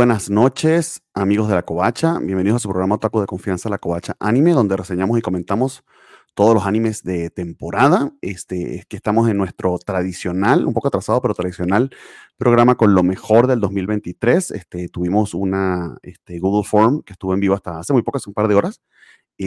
buenas 0.00 0.30
noches, 0.30 1.02
amigos 1.12 1.50
de 1.50 1.56
la 1.56 1.62
Covacha. 1.62 2.18
Bienvenidos 2.20 2.56
a 2.56 2.58
su 2.60 2.70
programa 2.70 2.94
Otaku 2.94 3.20
de 3.20 3.26
Confianza, 3.26 3.68
la 3.68 3.76
Covacha 3.76 4.16
Anime, 4.18 4.52
donde 4.52 4.74
reseñamos 4.74 5.18
y 5.18 5.20
comentamos 5.20 5.84
todos 6.32 6.54
los 6.54 6.64
animes 6.64 7.02
de 7.02 7.28
temporada. 7.28 8.10
Este, 8.22 8.86
que 8.88 8.96
estamos 8.96 9.28
en 9.28 9.36
nuestro 9.36 9.76
tradicional, 9.78 10.66
un 10.66 10.72
poco 10.72 10.88
atrasado, 10.88 11.20
pero 11.20 11.34
tradicional 11.34 11.90
programa 12.38 12.76
con 12.76 12.94
lo 12.94 13.02
mejor 13.02 13.46
del 13.46 13.60
2023. 13.60 14.52
Este, 14.52 14.88
tuvimos 14.88 15.34
una 15.34 15.98
este, 16.00 16.38
Google 16.38 16.66
Form 16.66 17.02
que 17.02 17.12
estuvo 17.12 17.34
en 17.34 17.40
vivo 17.40 17.54
hasta 17.54 17.78
hace 17.78 17.92
muy 17.92 18.00
pocas, 18.00 18.26
un 18.26 18.32
par 18.32 18.48
de 18.48 18.54
horas, 18.54 18.80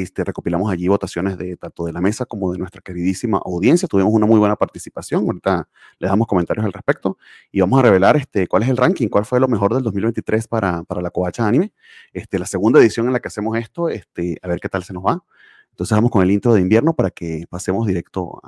este, 0.02 0.24
recopilamos 0.24 0.72
allí 0.72 0.88
votaciones 0.88 1.38
de 1.38 1.56
tanto 1.58 1.86
de 1.86 1.94
la 1.94 2.02
mesa 2.02 2.26
como 2.26 2.52
de 2.52 2.58
nuestra 2.58 2.82
queridísima 2.82 3.40
audiencia. 3.44 3.88
Tuvimos 3.88 4.14
una 4.14 4.26
muy 4.26 4.40
buena 4.40 4.56
participación. 4.56 5.26
Ahorita 5.26 5.68
les 6.00 6.10
damos 6.10 6.28
comentarios 6.28 6.66
al 6.66 6.74
respecto 6.74 7.18
y 7.52 7.62
vamos 7.62 7.80
a 7.80 7.84
revelar 7.84 8.18
este, 8.18 8.48
cuál 8.48 8.64
es 8.64 8.70
el 8.70 8.78
ranking, 8.78 9.08
cuál 9.08 9.26
fue 9.26 9.40
lo 9.40 9.48
mejor 9.48 9.74
del 9.74 9.84
2023 9.84 10.48
para, 10.48 10.84
para 10.84 11.02
la 11.02 11.12
Covacha 11.12 11.48
Anime. 11.48 11.74
Este, 12.12 12.40
la 12.40 12.46
segunda 12.46 12.80
edición 12.80 13.08
en 13.08 13.14
la 13.14 13.20
que 13.20 13.28
hacemos 13.28 13.58
esto, 13.58 13.90
este, 13.90 14.38
a 14.42 14.48
ver 14.48 14.60
qué 14.60 14.70
tal 14.70 14.84
se 14.84 14.94
nos 14.94 15.04
va. 15.04 15.24
Entonces 15.72 15.96
vamos 15.96 16.12
con 16.12 16.23
el 16.23 16.32
intro 16.32 16.54
de 16.54 16.62
invierno 16.62 16.96
para 16.96 17.10
que 17.10 17.46
pasemos 17.50 17.88
directo 17.88 18.40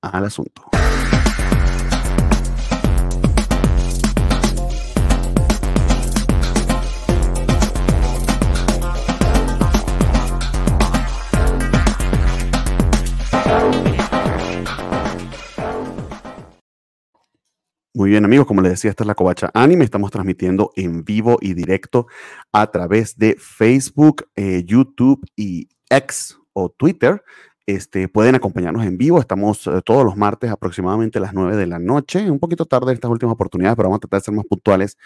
al 0.00 0.24
asunto. 0.24 0.62
Muy 17.98 18.10
bien, 18.10 18.24
amigos, 18.24 18.46
como 18.46 18.62
les 18.62 18.70
decía, 18.70 18.90
esta 18.90 19.02
es 19.02 19.08
la 19.08 19.16
Covacha 19.16 19.50
Anime. 19.54 19.84
Estamos 19.84 20.12
transmitiendo 20.12 20.70
en 20.76 21.04
vivo 21.04 21.36
y 21.40 21.54
directo 21.54 22.06
a 22.52 22.70
través 22.70 23.18
de 23.18 23.34
Facebook, 23.40 24.28
eh, 24.36 24.62
YouTube 24.64 25.26
y 25.34 25.68
X 25.90 26.38
o 26.52 26.68
Twitter. 26.68 27.24
Este, 27.66 28.06
pueden 28.06 28.36
acompañarnos 28.36 28.86
en 28.86 28.98
vivo. 28.98 29.18
Estamos 29.18 29.66
eh, 29.66 29.80
todos 29.84 30.04
los 30.04 30.16
martes 30.16 30.48
aproximadamente 30.48 31.18
a 31.18 31.22
las 31.22 31.34
9 31.34 31.56
de 31.56 31.66
la 31.66 31.80
noche. 31.80 32.30
Un 32.30 32.38
poquito 32.38 32.66
tarde 32.66 32.92
estas 32.92 33.10
últimas 33.10 33.34
oportunidades, 33.34 33.74
pero 33.74 33.88
vamos 33.88 33.96
a 33.96 34.02
tratar 34.02 34.20
de 34.20 34.24
ser 34.26 34.34
más 34.34 34.46
puntuales 34.46 34.96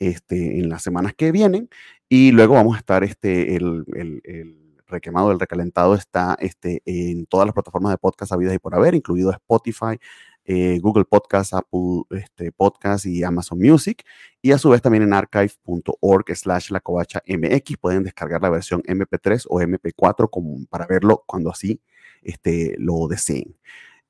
este, 0.00 0.58
en 0.58 0.68
las 0.68 0.82
semanas 0.82 1.12
que 1.16 1.30
vienen. 1.30 1.68
Y 2.08 2.32
luego 2.32 2.54
vamos 2.54 2.74
a 2.74 2.78
estar 2.80 3.04
este, 3.04 3.54
el, 3.54 3.84
el, 3.94 4.22
el 4.24 4.60
requemado, 4.90 5.30
el 5.30 5.40
recalentado 5.40 5.94
está 5.94 6.36
este, 6.40 6.82
en 6.84 7.26
todas 7.26 7.46
las 7.46 7.54
plataformas 7.54 7.92
de 7.92 7.98
podcast 7.98 8.32
habidas 8.32 8.54
y 8.54 8.58
por 8.58 8.74
haber, 8.74 8.94
incluido 8.94 9.30
Spotify, 9.30 9.98
eh, 10.52 10.80
Google 10.80 11.04
Podcast, 11.04 11.54
Apple 11.54 12.02
este, 12.10 12.50
Podcast 12.50 13.06
y 13.06 13.22
Amazon 13.22 13.56
Music. 13.56 14.02
Y 14.42 14.50
a 14.50 14.58
su 14.58 14.68
vez 14.70 14.82
también 14.82 15.04
en 15.04 15.12
archive.org 15.12 16.36
slash 16.36 16.70
la 16.70 16.80
covacha 16.80 17.22
MX 17.24 17.76
pueden 17.78 18.02
descargar 18.02 18.42
la 18.42 18.50
versión 18.50 18.82
MP3 18.82 19.46
o 19.48 19.60
MP4 19.60 20.28
como 20.28 20.66
para 20.66 20.88
verlo 20.88 21.22
cuando 21.24 21.50
así 21.50 21.80
este, 22.22 22.74
lo 22.78 23.06
deseen. 23.06 23.56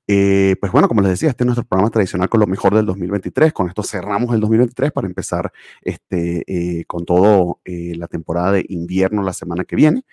Eh, 0.06 0.56
pues 0.60 0.72
bueno, 0.72 0.88
como 0.88 1.02
les 1.02 1.10
decía, 1.10 1.28
este 1.28 1.44
es 1.44 1.46
nuestro 1.46 1.66
programa 1.66 1.90
tradicional 1.90 2.30
con 2.30 2.40
lo 2.40 2.46
mejor 2.46 2.74
del 2.74 2.86
2023. 2.86 3.52
Con 3.52 3.68
esto 3.68 3.82
cerramos 3.82 4.34
el 4.34 4.40
2023 4.40 4.92
para 4.92 5.06
empezar 5.08 5.52
este, 5.82 6.42
eh, 6.46 6.84
con 6.86 7.04
todo 7.04 7.60
la 7.66 8.08
temporada 8.08 8.52
de 8.52 8.64
invierno 8.70 9.22
la 9.22 9.34
semana 9.34 9.64
que 9.64 9.76
viene. 9.76 10.04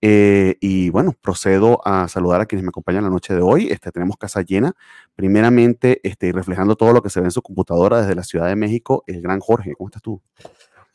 Eh, 0.00 0.56
y 0.60 0.90
bueno, 0.90 1.14
procedo 1.20 1.80
a 1.84 2.06
saludar 2.08 2.40
a 2.40 2.46
quienes 2.46 2.62
me 2.62 2.68
acompañan 2.68 3.04
la 3.04 3.10
noche 3.10 3.34
de 3.34 3.40
hoy. 3.42 3.68
Este, 3.68 3.90
tenemos 3.90 4.16
casa 4.16 4.42
llena. 4.42 4.74
Primeramente, 5.16 6.00
este, 6.02 6.32
reflejando 6.32 6.76
todo 6.76 6.92
lo 6.92 7.02
que 7.02 7.10
se 7.10 7.20
ve 7.20 7.26
en 7.26 7.32
su 7.32 7.42
computadora 7.42 8.00
desde 8.00 8.14
la 8.14 8.22
Ciudad 8.22 8.46
de 8.46 8.56
México, 8.56 9.04
el 9.06 9.20
gran 9.22 9.40
Jorge. 9.40 9.74
¿Cómo 9.76 9.88
estás 9.88 10.02
tú? 10.02 10.22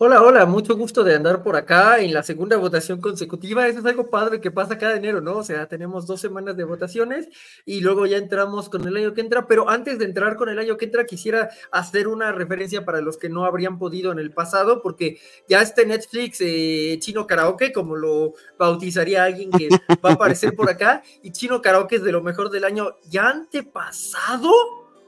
Hola, 0.06 0.22
hola, 0.22 0.46
mucho 0.46 0.76
gusto 0.76 1.02
de 1.06 1.16
andar 1.16 1.44
por 1.44 1.56
acá 1.56 2.00
en 2.00 2.14
la 2.14 2.24
segunda 2.24 2.58
votación 2.58 3.00
consecutiva. 3.00 3.70
Eso 3.70 3.80
es 3.80 3.86
algo 3.86 4.10
padre 4.10 4.42
que 4.42 4.52
pasa 4.52 4.78
cada 4.78 4.98
enero, 4.98 5.22
¿no? 5.22 5.38
O 5.38 5.44
sea, 5.46 5.66
tenemos 5.70 6.06
dos 6.06 6.20
semanas 6.20 6.58
de 6.58 6.66
votaciones 6.66 7.30
y 7.66 7.80
luego 7.80 8.06
ya 8.06 8.18
entramos 8.18 8.68
con 8.68 8.86
el 8.86 8.98
año 8.98 9.14
que 9.14 9.22
entra. 9.22 9.48
Pero 9.48 9.70
antes 9.70 9.98
de 10.00 10.04
entrar 10.04 10.36
con 10.36 10.50
el 10.50 10.60
año 10.60 10.76
que 10.76 10.84
entra, 10.84 11.06
quisiera 11.06 11.52
hacer 11.72 12.10
una 12.10 12.34
referencia 12.34 12.84
para 12.84 13.00
los 13.00 13.16
que 13.16 13.30
no 13.30 13.46
habrían 13.46 13.80
podido 13.80 14.12
en 14.12 14.20
el 14.20 14.32
pasado, 14.34 14.82
porque 14.82 15.22
ya 15.48 15.62
este 15.62 15.86
Netflix 15.86 16.40
eh, 16.42 16.98
Chino 17.00 17.26
Karaoke, 17.26 17.72
como 17.72 17.96
lo 17.96 18.34
bautizaría 18.60 19.24
alguien 19.24 19.52
que 19.52 19.70
va 20.04 20.10
a 20.10 20.14
aparecer 20.16 20.54
por 20.54 20.70
acá, 20.70 21.02
y 21.22 21.32
Chino 21.32 21.62
Karaoke 21.62 21.96
es 21.96 22.04
de 22.04 22.12
lo 22.12 22.22
mejor 22.22 22.50
del 22.50 22.66
año 22.66 22.98
ya 23.08 23.30
antepasado. 23.30 24.52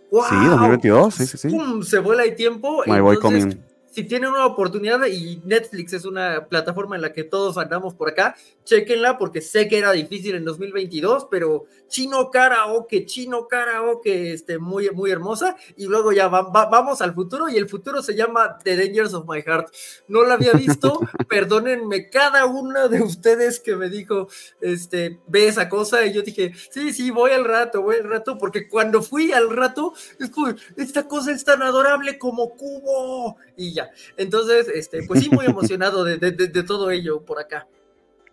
¡Wow! 0.09 0.23
Sí, 0.29 0.35
2022, 0.35 1.13
sí, 1.15 1.27
sí, 1.27 1.37
sí. 1.37 1.49
¡Pum! 1.49 1.83
Se 1.83 1.99
vuela 1.99 2.23
el 2.23 2.33
tiempo. 2.33 2.81
My 2.87 3.01
boy 3.01 3.17
coming 3.17 3.74
si 3.95 4.03
tienen 4.03 4.29
una 4.29 4.45
oportunidad 4.45 5.05
y 5.05 5.41
Netflix 5.45 5.93
es 5.93 6.03
una 6.03 6.47
plataforma 6.49 6.97
en 6.97 7.01
la 7.01 7.13
que 7.13 7.23
todos 7.23 7.57
andamos 7.57 7.93
por 7.93 8.09
acá, 8.09 8.35
chequenla 8.65 9.17
porque 9.17 9.39
sé 9.39 9.69
que 9.69 9.77
era 9.77 9.93
difícil 9.93 10.35
en 10.35 10.43
2022, 10.43 11.27
pero 11.31 11.63
chino 11.87 12.29
karaoke, 12.29 13.05
chino 13.05 13.47
karaoke, 13.47 14.33
este, 14.33 14.57
muy, 14.57 14.89
muy 14.89 15.11
hermosa. 15.11 15.55
Y 15.77 15.85
luego 15.85 16.11
ya 16.11 16.27
vamos 16.27 17.01
al 17.01 17.13
futuro 17.13 17.47
y 17.47 17.55
el 17.55 17.69
futuro 17.69 18.03
se 18.03 18.15
llama 18.15 18.57
The 18.61 18.75
Dangers 18.75 19.13
of 19.13 19.29
My 19.29 19.41
Heart. 19.41 19.73
No 20.09 20.25
la 20.25 20.33
había 20.33 20.51
visto, 20.51 20.99
perdónenme 21.29 22.09
cada 22.09 22.45
uno 22.47 22.89
de 22.89 23.01
ustedes 23.01 23.61
que 23.61 23.77
me 23.77 23.89
dijo, 23.89 24.27
este, 24.59 25.21
ve 25.27 25.47
esa 25.47 25.69
cosa 25.69 26.05
y 26.05 26.11
yo 26.11 26.21
dije, 26.21 26.51
sí, 26.69 26.91
sí, 26.91 27.11
voy 27.11 27.31
al 27.31 27.45
rato, 27.45 27.81
voy 27.81 27.95
al 27.95 28.09
rato, 28.09 28.37
porque 28.37 28.67
cuando 28.67 29.01
fui 29.01 29.31
al 29.31 29.49
rato, 29.49 29.93
es 30.19 30.29
como, 30.31 30.53
esta 30.75 31.07
cosa 31.07 31.31
es 31.31 31.45
tan 31.45 31.61
adorable 31.61 32.19
como 32.19 32.49
cubo 32.57 33.37
y 33.55 33.73
ya. 33.73 33.84
Entonces, 34.17 34.67
este, 34.73 35.03
pues 35.03 35.21
sí, 35.21 35.29
muy 35.29 35.45
emocionado 35.45 36.03
de, 36.03 36.17
todo 36.63 36.91
ello 36.91 37.21
por 37.21 37.39
acá. 37.39 37.67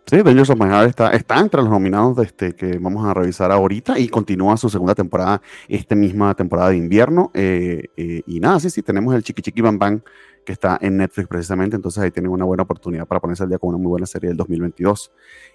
Sí, 0.05 0.21
Dangers 0.21 0.49
of 0.49 0.59
My 0.59 0.67
Heart 0.67 0.89
está, 0.89 1.11
está 1.11 1.39
entre 1.39 1.61
los 1.61 1.69
nominados 1.69 2.17
de 2.17 2.23
este, 2.23 2.53
que 2.53 2.77
vamos 2.77 3.05
a 3.07 3.13
revisar 3.13 3.51
ahorita 3.53 3.97
y 3.97 4.09
continúa 4.09 4.57
su 4.57 4.69
segunda 4.69 4.93
temporada, 4.93 5.41
esta 5.69 5.95
misma 5.95 6.33
temporada 6.35 6.71
de 6.71 6.77
invierno. 6.77 7.31
Eh, 7.33 7.85
eh, 7.95 8.21
y 8.27 8.39
nada, 8.41 8.59
sí, 8.59 8.69
sí, 8.69 8.81
tenemos 8.81 9.15
el 9.15 9.23
Chiqui 9.23 9.41
Chiqui 9.41 9.61
Bang 9.61 9.79
Bang 9.79 10.01
que 10.43 10.53
está 10.53 10.77
en 10.81 10.97
Netflix 10.97 11.27
precisamente, 11.27 11.75
entonces 11.75 12.03
ahí 12.03 12.11
tienen 12.11 12.31
una 12.31 12.45
buena 12.45 12.63
oportunidad 12.63 13.07
para 13.07 13.21
ponerse 13.21 13.43
al 13.43 13.49
día 13.49 13.57
con 13.57 13.69
una 13.69 13.77
muy 13.77 13.89
buena 13.89 14.05
serie 14.05 14.29
del 14.29 14.37
2022. 14.37 15.11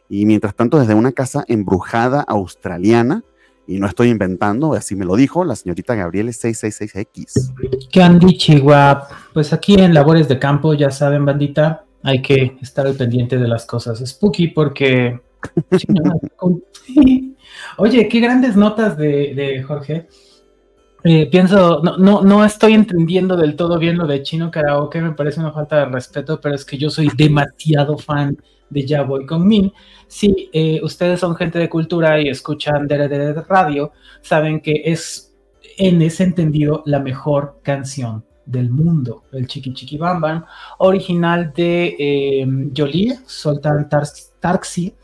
Y 0.09 0.27
mientras 0.27 0.55
tanto, 0.55 0.79
desde 0.79 0.95
una 0.95 1.13
casa 1.13 1.45
embrujada 1.47 2.23
australiana, 2.23 3.23
y 3.69 3.79
no 3.79 3.87
estoy 3.87 4.09
inventando, 4.09 4.73
así 4.73 4.97
me 4.97 5.05
lo 5.05 5.15
dijo 5.15 5.45
la 5.45 5.55
señorita 5.55 5.95
Gabriele 5.95 6.33
666X. 6.33 7.53
¿Qué 7.93 8.03
han 8.03 8.19
dicho, 8.19 8.55
Pues 9.35 9.53
aquí 9.53 9.75
en 9.75 9.93
labores 9.93 10.27
de 10.27 10.39
campo, 10.39 10.73
ya 10.73 10.91
saben, 10.91 11.27
bandita, 11.27 11.85
hay 12.03 12.23
que 12.23 12.57
estar 12.63 12.87
al 12.87 12.95
pendiente 12.95 13.37
de 13.37 13.47
las 13.47 13.67
cosas 13.67 14.03
spooky 14.05 14.49
porque... 14.49 15.21
Oye, 17.77 18.09
qué 18.09 18.21
grandes 18.21 18.57
notas 18.57 18.97
de, 18.97 19.63
Jorge. 19.69 20.09
Eh, 21.05 21.29
pienso, 21.31 21.83
no, 21.83 21.99
no, 21.99 22.23
no 22.23 22.45
estoy 22.47 22.73
entendiendo 22.73 23.37
del 23.37 23.55
todo 23.55 23.79
bien 23.79 23.99
lo 23.99 24.07
de 24.07 24.23
Chino 24.23 24.51
Karaoke, 24.51 25.03
me 25.03 25.13
parece 25.13 25.41
una 25.41 25.53
falta 25.53 25.77
de 25.77 25.85
respeto, 25.85 26.41
pero 26.41 26.55
es 26.55 26.65
que 26.65 26.79
yo 26.79 26.89
soy 26.89 27.11
demasiado 27.15 27.99
fan 27.99 28.39
de 28.71 28.87
Ya 28.87 29.03
Voy 29.03 29.27
Con 29.27 29.47
Min. 29.47 29.73
Si 30.07 30.49
eh, 30.53 30.81
ustedes 30.83 31.21
son 31.21 31.37
gente 31.37 31.59
de 31.59 31.69
cultura 31.69 32.21
y 32.21 32.29
escuchan 32.29 32.87
de 32.87 33.35
Radio, 33.49 33.93
saben 34.21 34.61
que 34.61 34.83
es 34.85 35.35
en 35.77 36.03
ese 36.03 36.25
entendido 36.25 36.83
la 36.87 36.99
mejor 36.99 37.61
canción 37.63 38.25
del 38.47 38.71
mundo, 38.71 39.25
el 39.33 39.47
Chiqui 39.47 39.75
Chiqui 39.75 39.99
Bam 39.99 40.21
Bam, 40.21 40.45
original 40.79 41.53
de 41.55 41.97
eh, 41.99 42.47
Jolie, 42.75 43.19
Soltan 43.27 43.89
Tarksi, 44.41 44.95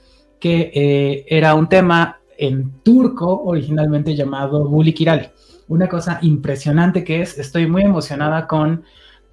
que 0.40 1.25
era 1.28 1.55
un 1.55 1.69
tema 1.69 2.19
en 2.37 2.81
turco 2.82 3.43
originalmente 3.44 4.14
llamado 4.14 4.69
Buli 4.69 4.93
Kirali. 4.93 5.28
Una 5.69 5.88
cosa 5.88 6.19
impresionante 6.22 7.05
que 7.05 7.22
es, 7.22 7.38
estoy 7.38 7.67
muy 7.67 7.82
emocionada 7.82 8.46
con 8.46 8.84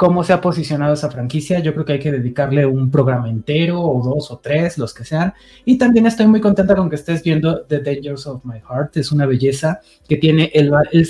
cómo 0.01 0.23
se 0.23 0.33
ha 0.33 0.41
posicionado 0.41 0.95
esa 0.95 1.11
franquicia. 1.11 1.59
Yo 1.59 1.73
creo 1.73 1.85
que 1.85 1.93
hay 1.93 1.99
que 1.99 2.11
dedicarle 2.11 2.65
un 2.65 2.89
programa 2.89 3.29
entero 3.29 3.79
o 3.79 4.01
dos 4.03 4.31
o 4.31 4.39
tres, 4.39 4.79
los 4.79 4.95
que 4.95 5.05
sean. 5.05 5.31
Y 5.63 5.77
también 5.77 6.07
estoy 6.07 6.25
muy 6.25 6.41
contenta 6.41 6.75
con 6.75 6.89
que 6.89 6.95
estés 6.95 7.21
viendo 7.21 7.61
The 7.65 7.81
Dangers 7.81 8.25
of 8.25 8.43
My 8.43 8.59
Heart. 8.67 8.97
Es 8.97 9.11
una 9.11 9.27
belleza 9.27 9.79
que 10.09 10.17
tiene 10.17 10.49
el... 10.55 10.71
el 10.91 11.07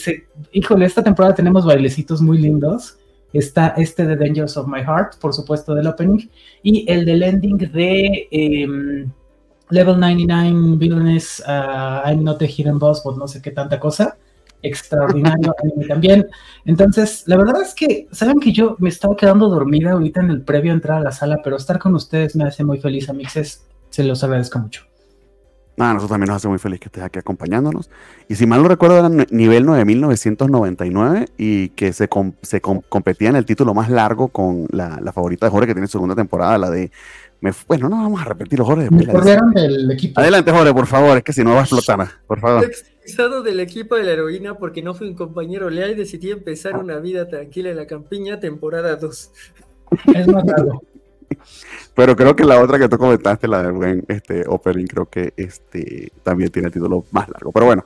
híjole, 0.51 0.85
esta 0.85 1.01
temporada 1.01 1.33
tenemos 1.33 1.65
bailecitos 1.65 2.21
muy 2.21 2.37
lindos. 2.37 2.97
Está 3.31 3.75
este 3.77 4.05
de 4.05 4.17
Dangers 4.17 4.57
of 4.57 4.67
My 4.67 4.81
Heart, 4.81 5.19
por 5.21 5.33
supuesto, 5.33 5.73
del 5.73 5.87
opening. 5.87 6.27
Y 6.61 6.83
el 6.91 7.05
del 7.05 7.23
ending 7.23 7.59
de... 7.59 8.27
Em, 8.29 9.09
Level 9.69 9.97
99 10.01 10.75
Villainous, 10.75 11.41
uh, 11.47 12.09
I'm 12.09 12.25
not 12.25 12.41
a 12.41 12.45
hidden 12.45 12.77
boss, 12.77 13.01
but 13.05 13.15
no 13.15 13.25
sé 13.25 13.41
qué 13.41 13.51
tanta 13.51 13.79
cosa 13.79 14.17
extraordinario 14.63 15.53
también. 15.87 16.27
Entonces, 16.65 17.23
la 17.25 17.37
verdad 17.37 17.61
es 17.61 17.73
que, 17.73 18.07
saben 18.11 18.39
que 18.39 18.51
yo 18.51 18.75
me 18.79 18.89
estaba 18.89 19.15
quedando 19.15 19.49
dormida 19.49 19.91
ahorita 19.91 20.21
en 20.21 20.31
el 20.31 20.41
previo 20.41 20.71
a 20.71 20.75
entrar 20.75 20.97
a 20.97 21.03
la 21.03 21.11
sala, 21.11 21.39
pero 21.43 21.57
estar 21.57 21.79
con 21.79 21.95
ustedes 21.95 22.35
me 22.35 22.43
hace 22.43 22.63
muy 22.63 22.79
feliz, 22.79 23.09
amixes. 23.09 23.65
Se 23.89 24.03
los 24.03 24.23
agradezco 24.23 24.59
mucho. 24.59 24.83
Nada, 25.77 25.93
nosotros 25.93 26.11
también 26.11 26.27
nos 26.27 26.37
hace 26.37 26.47
muy 26.47 26.59
feliz 26.59 26.79
que 26.79 26.87
estés 26.87 27.03
aquí 27.03 27.17
acompañándonos. 27.17 27.89
Y 28.27 28.35
si 28.35 28.45
mal 28.45 28.61
no 28.61 28.67
recuerdo, 28.67 28.99
era 28.99 29.09
nivel 29.31 29.65
9999 29.65 31.29
y 31.37 31.69
que 31.69 31.93
se, 31.93 32.09
se 32.41 32.61
competía 32.61 33.29
en 33.29 33.35
el 33.37 33.45
título 33.45 33.73
más 33.73 33.89
largo 33.89 34.27
con 34.27 34.67
la, 34.69 34.99
la, 35.01 35.11
favorita 35.13 35.45
de 35.45 35.49
Jorge, 35.49 35.67
que 35.67 35.73
tiene 35.73 35.87
segunda 35.87 36.15
temporada, 36.15 36.57
la 36.57 36.69
de. 36.69 36.91
Bueno, 37.67 37.89
no 37.89 37.97
vamos 37.97 38.21
a 38.21 38.25
repetir 38.25 38.61
Jorge. 38.61 38.89
Me 38.91 39.05
del 39.05 39.91
equipo. 39.91 40.19
Adelante, 40.19 40.51
Jorge, 40.51 40.73
por 40.73 40.87
favor, 40.87 41.17
es 41.17 41.23
que 41.23 41.33
si 41.33 41.43
no 41.43 41.53
va 41.53 41.61
a 41.61 41.63
explotar, 41.63 42.07
por 42.27 42.39
favor. 42.39 42.65
Expulsado 42.65 43.41
del 43.41 43.59
equipo 43.59 43.95
de 43.95 44.03
la 44.03 44.11
heroína 44.11 44.55
porque 44.55 44.83
no 44.83 44.93
fui 44.93 45.07
un 45.07 45.15
compañero 45.15 45.69
leal 45.69 45.91
y 45.91 45.95
decidí 45.95 46.29
empezar 46.29 46.77
una 46.77 46.97
vida 46.97 47.27
tranquila 47.27 47.71
en 47.71 47.77
la 47.77 47.87
campiña, 47.87 48.39
temporada 48.39 48.95
2. 48.95 49.31
Es 50.13 50.27
más 50.27 50.45
largo. 50.45 50.83
Pero 51.95 52.15
creo 52.15 52.35
que 52.35 52.43
la 52.43 52.61
otra 52.61 52.77
que 52.77 52.89
tú 52.89 52.97
comentaste, 52.97 53.47
la 53.47 53.63
del 53.63 53.73
buen 53.73 54.05
este, 54.07 54.43
Opening, 54.47 54.85
creo 54.85 55.05
que 55.07 55.33
este, 55.35 56.11
también 56.23 56.51
tiene 56.51 56.69
título 56.69 57.05
más 57.11 57.27
largo. 57.29 57.51
Pero 57.51 57.65
bueno, 57.65 57.85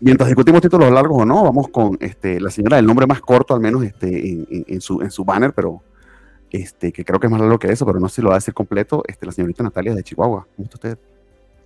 mientras 0.00 0.28
discutimos 0.28 0.60
títulos 0.60 0.90
largos 0.90 1.22
o 1.22 1.24
no, 1.24 1.44
vamos 1.44 1.68
con 1.68 1.96
este, 2.00 2.40
la 2.40 2.50
señora 2.50 2.76
del 2.76 2.86
nombre 2.86 3.06
más 3.06 3.20
corto, 3.20 3.54
al 3.54 3.60
menos 3.60 3.84
este, 3.84 4.46
en, 4.66 4.80
su, 4.80 5.00
en 5.02 5.10
su 5.10 5.24
banner, 5.24 5.52
pero 5.52 5.82
este, 6.50 6.92
que 6.92 7.04
creo 7.04 7.20
que 7.20 7.26
es 7.26 7.30
más 7.30 7.40
largo 7.40 7.58
que 7.58 7.70
eso, 7.70 7.84
pero 7.86 8.00
no 8.00 8.08
sé 8.08 8.16
si 8.16 8.22
lo 8.22 8.28
va 8.28 8.36
a 8.36 8.38
decir 8.38 8.54
completo, 8.54 9.02
este, 9.06 9.26
la 9.26 9.32
señorita 9.32 9.62
Natalia 9.62 9.94
de 9.94 10.02
Chihuahua. 10.02 10.46
¿Cómo 10.56 10.64
está 10.64 10.76
usted? 10.76 10.98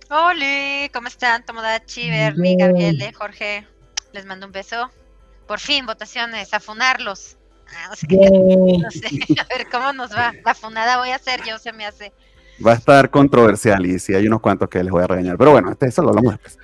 Hola, 0.09 0.89
¿cómo 0.93 1.07
están? 1.07 1.45
Tomodachi, 1.45 2.09
Bernie, 2.09 2.55
Gabriele, 2.57 3.13
Jorge. 3.13 3.67
Les 4.11 4.25
mando 4.25 4.45
un 4.45 4.51
beso. 4.51 4.91
Por 5.47 5.59
fin, 5.59 5.85
votaciones, 5.85 6.53
a 6.53 6.59
funarlos. 6.59 7.37
Ah, 7.67 7.89
no 7.89 7.95
sé, 7.95 8.07
a 9.39 9.57
ver 9.57 9.67
cómo 9.71 9.93
nos 9.93 10.11
va. 10.11 10.33
La 10.45 10.53
funada 10.53 10.97
voy 10.97 11.09
a 11.09 11.15
hacer 11.15 11.41
yo, 11.47 11.57
se 11.57 11.73
me 11.73 11.85
hace. 11.85 12.13
Va 12.65 12.73
a 12.73 12.75
estar 12.75 13.09
controversial 13.09 13.85
y 13.85 13.97
si 13.97 14.13
hay 14.13 14.27
unos 14.27 14.41
cuantos 14.41 14.69
que 14.69 14.83
les 14.83 14.91
voy 14.91 15.03
a 15.03 15.07
regañar. 15.07 15.37
Pero 15.37 15.51
bueno, 15.51 15.71
este, 15.71 15.87
eso 15.87 16.03
lo 16.03 16.09
hablamos 16.09 16.33
después. 16.33 16.59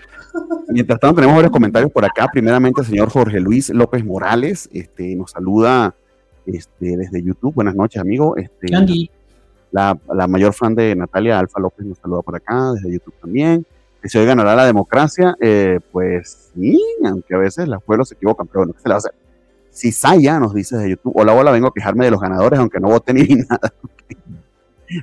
Mientras 0.68 1.00
tanto, 1.00 1.16
tenemos 1.16 1.36
varios 1.36 1.52
comentarios 1.52 1.92
por 1.92 2.06
acá. 2.06 2.28
Primeramente, 2.32 2.82
el 2.82 2.88
señor 2.88 3.10
Jorge 3.10 3.40
Luis 3.40 3.70
López 3.70 4.06
Morales 4.06 4.70
este, 4.72 5.16
nos 5.16 5.32
saluda 5.32 5.96
este, 6.56 6.98
desde 6.98 7.22
YouTube. 7.22 7.54
Buenas 7.54 7.76
noches, 7.76 8.02
amigo. 8.02 8.36
Este, 8.38 8.68
la, 9.72 9.98
la, 10.14 10.28
mayor 10.28 10.54
fan 10.54 10.76
de 10.76 10.96
Natalia 10.96 11.40
Alfa 11.40 11.60
López 11.60 11.86
nos 11.86 11.98
saluda 11.98 12.22
por 12.22 12.36
acá, 12.36 12.74
desde 12.74 12.92
YouTube 12.92 13.16
también. 13.22 13.66
Si 14.04 14.18
hoy 14.18 14.26
ganará 14.26 14.56
la 14.56 14.66
democracia, 14.66 15.36
eh, 15.42 15.80
pues 15.92 16.52
sí, 16.54 16.82
aunque 17.06 17.36
a 17.36 17.38
veces 17.38 17.68
los 17.68 17.84
pueblos 17.84 18.10
se 18.10 18.16
equivocan, 18.16 18.48
pero 18.48 18.62
bueno, 18.62 18.74
¿qué 18.74 18.80
se 18.80 18.88
le 18.88 18.94
va 18.94 18.96
a 18.96 19.00
hacer? 19.00 19.14
Si 19.72 19.92
Saya 19.92 20.40
nos 20.40 20.54
dice 20.54 20.78
de 20.78 20.92
YouTube, 20.92 21.14
hola, 21.16 21.34
hola, 21.34 21.52
vengo 21.52 21.68
a 21.68 21.74
quejarme 21.74 22.06
de 22.06 22.12
los 22.12 22.22
ganadores, 22.22 22.60
aunque 22.60 22.80
no 22.80 22.88
vote 22.88 23.14
ni 23.14 23.24
nada. 23.50 23.74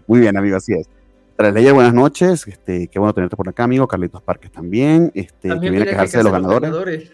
Muy 0.06 0.20
bien, 0.20 0.36
amigo, 0.36 0.56
así 0.56 0.72
es. 0.72 0.88
Tras 1.36 1.52
leyes, 1.52 1.72
buenas 1.72 1.92
noches. 1.92 2.46
Este, 2.48 2.88
qué 2.88 2.98
bueno 2.98 3.12
tenerte 3.12 3.36
por 3.36 3.48
acá, 3.48 3.64
amigo. 3.64 3.86
Carlitos 3.86 4.22
Parques 4.22 4.50
también. 4.50 5.12
Este, 5.14 5.50
que 5.50 5.70
viene 5.70 5.82
a 5.82 5.84
quejarse 5.84 6.16
de 6.16 6.24
los 6.24 6.32
ganadores. 6.32 7.12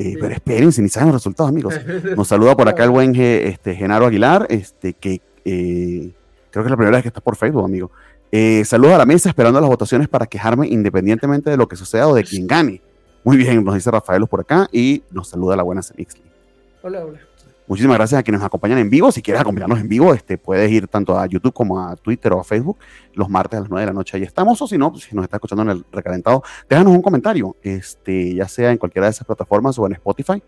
Eh, 0.00 0.16
pero 0.20 0.32
esperen, 0.32 0.70
si 0.70 0.80
ni 0.80 0.88
saben 0.88 1.08
los 1.08 1.16
resultados, 1.16 1.50
amigos. 1.50 1.74
Nos 2.16 2.28
saluda 2.28 2.56
por 2.56 2.68
acá 2.68 2.84
el 2.84 2.90
buen 2.90 3.12
este, 3.16 3.74
Genaro 3.74 4.06
Aguilar, 4.06 4.46
este, 4.48 4.92
que 4.92 5.20
eh, 5.44 6.12
creo 6.52 6.62
que 6.62 6.68
es 6.68 6.70
la 6.70 6.76
primera 6.76 6.98
vez 6.98 7.02
que 7.02 7.08
está 7.08 7.20
por 7.20 7.34
Facebook, 7.34 7.64
amigo. 7.64 7.90
Eh, 8.30 8.64
saludos 8.64 8.94
a 8.94 8.98
la 8.98 9.06
mesa, 9.06 9.28
esperando 9.28 9.60
las 9.60 9.68
votaciones 9.68 10.06
para 10.06 10.26
quejarme 10.26 10.68
independientemente 10.68 11.50
de 11.50 11.56
lo 11.56 11.66
que 11.66 11.74
suceda 11.74 12.06
o 12.06 12.14
de 12.14 12.22
quien 12.22 12.46
gane. 12.46 12.80
Muy 13.24 13.36
bien, 13.36 13.64
nos 13.64 13.74
dice 13.74 13.90
Rafael 13.90 14.24
por 14.28 14.42
acá 14.42 14.68
y 14.70 15.02
nos 15.10 15.30
saluda 15.30 15.56
la 15.56 15.64
buena 15.64 15.82
Semixli. 15.82 16.22
Hola, 16.80 17.04
hola. 17.04 17.18
Muchísimas 17.68 17.98
gracias 17.98 18.18
a 18.18 18.22
quienes 18.22 18.40
nos 18.40 18.46
acompañan 18.46 18.78
en 18.78 18.88
vivo. 18.88 19.12
Si 19.12 19.20
quieres 19.20 19.42
acompañarnos 19.42 19.78
en 19.78 19.88
vivo, 19.88 20.14
este, 20.14 20.38
puedes 20.38 20.70
ir 20.72 20.88
tanto 20.88 21.18
a 21.18 21.26
YouTube 21.26 21.52
como 21.52 21.78
a 21.78 21.96
Twitter 21.96 22.32
o 22.32 22.40
a 22.40 22.44
Facebook. 22.44 22.78
Los 23.12 23.28
martes 23.28 23.58
a 23.58 23.60
las 23.60 23.68
9 23.68 23.82
de 23.82 23.86
la 23.88 23.92
noche 23.92 24.16
ahí 24.16 24.22
estamos. 24.22 24.60
O 24.62 24.66
si 24.66 24.78
no, 24.78 24.90
pues, 24.90 25.04
si 25.04 25.14
nos 25.14 25.24
está 25.24 25.36
escuchando 25.36 25.64
en 25.64 25.68
el 25.68 25.84
recalentado, 25.92 26.42
déjanos 26.66 26.94
un 26.94 27.02
comentario, 27.02 27.56
este, 27.62 28.34
ya 28.34 28.48
sea 28.48 28.72
en 28.72 28.78
cualquiera 28.78 29.06
de 29.06 29.10
esas 29.10 29.26
plataformas 29.26 29.78
o 29.78 29.86
en 29.86 29.92
Spotify, 29.92 30.42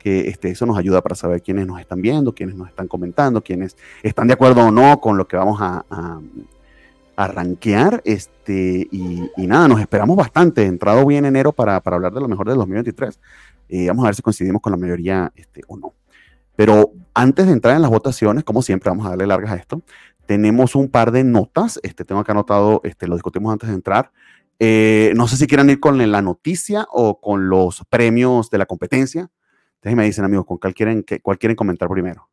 que 0.00 0.28
este, 0.28 0.50
eso 0.50 0.66
nos 0.66 0.76
ayuda 0.76 1.00
para 1.00 1.14
saber 1.14 1.42
quiénes 1.42 1.64
nos 1.64 1.78
están 1.80 2.02
viendo, 2.02 2.34
quiénes 2.34 2.56
nos 2.56 2.68
están 2.68 2.88
comentando, 2.88 3.40
quiénes 3.40 3.76
están 4.02 4.26
de 4.26 4.34
acuerdo 4.34 4.66
o 4.66 4.72
no 4.72 5.00
con 5.00 5.16
lo 5.16 5.28
que 5.28 5.36
vamos 5.36 5.60
a, 5.60 5.84
a, 7.16 7.28
rankear. 7.28 8.02
Este, 8.04 8.88
y, 8.90 9.30
nada, 9.46 9.68
nos 9.68 9.80
esperamos 9.80 10.16
bastante. 10.16 10.66
Entrado 10.66 11.06
bien 11.06 11.24
enero 11.24 11.52
para, 11.52 11.78
para 11.80 11.94
hablar 11.94 12.12
de 12.12 12.20
lo 12.20 12.26
mejor 12.26 12.48
del 12.48 12.56
2023. 12.56 13.20
Eh, 13.68 13.86
vamos 13.86 14.04
a 14.04 14.08
ver 14.08 14.16
si 14.16 14.22
coincidimos 14.22 14.60
con 14.60 14.72
la 14.72 14.76
mayoría 14.76 15.30
este, 15.36 15.62
o 15.68 15.76
no. 15.76 15.94
Pero 16.56 16.92
antes 17.14 17.46
de 17.46 17.52
entrar 17.52 17.76
en 17.76 17.82
las 17.82 17.90
votaciones, 17.90 18.44
como 18.44 18.62
siempre, 18.62 18.90
vamos 18.90 19.06
a 19.06 19.10
darle 19.10 19.26
largas 19.26 19.52
a 19.52 19.56
esto. 19.56 19.82
Tenemos 20.26 20.74
un 20.74 20.88
par 20.88 21.10
de 21.10 21.24
notas. 21.24 21.80
Este, 21.82 22.04
tengo 22.04 22.20
acá 22.20 22.32
anotado, 22.32 22.80
este, 22.84 23.06
lo 23.06 23.14
discutimos 23.14 23.52
antes 23.52 23.68
de 23.68 23.74
entrar. 23.74 24.12
Eh, 24.58 25.12
no 25.16 25.26
sé 25.26 25.36
si 25.36 25.46
quieran 25.46 25.68
ir 25.70 25.80
con 25.80 25.98
la 26.10 26.22
noticia 26.22 26.86
o 26.90 27.20
con 27.20 27.48
los 27.48 27.82
premios 27.90 28.50
de 28.50 28.58
la 28.58 28.66
competencia. 28.66 29.30
Ustedes 29.76 29.96
me 29.96 30.04
dicen, 30.04 30.24
amigos, 30.24 30.46
¿con 30.46 30.58
cuál 30.58 30.74
quieren, 30.74 31.04
cuál 31.22 31.38
quieren 31.38 31.56
comentar 31.56 31.88
primero? 31.88 32.28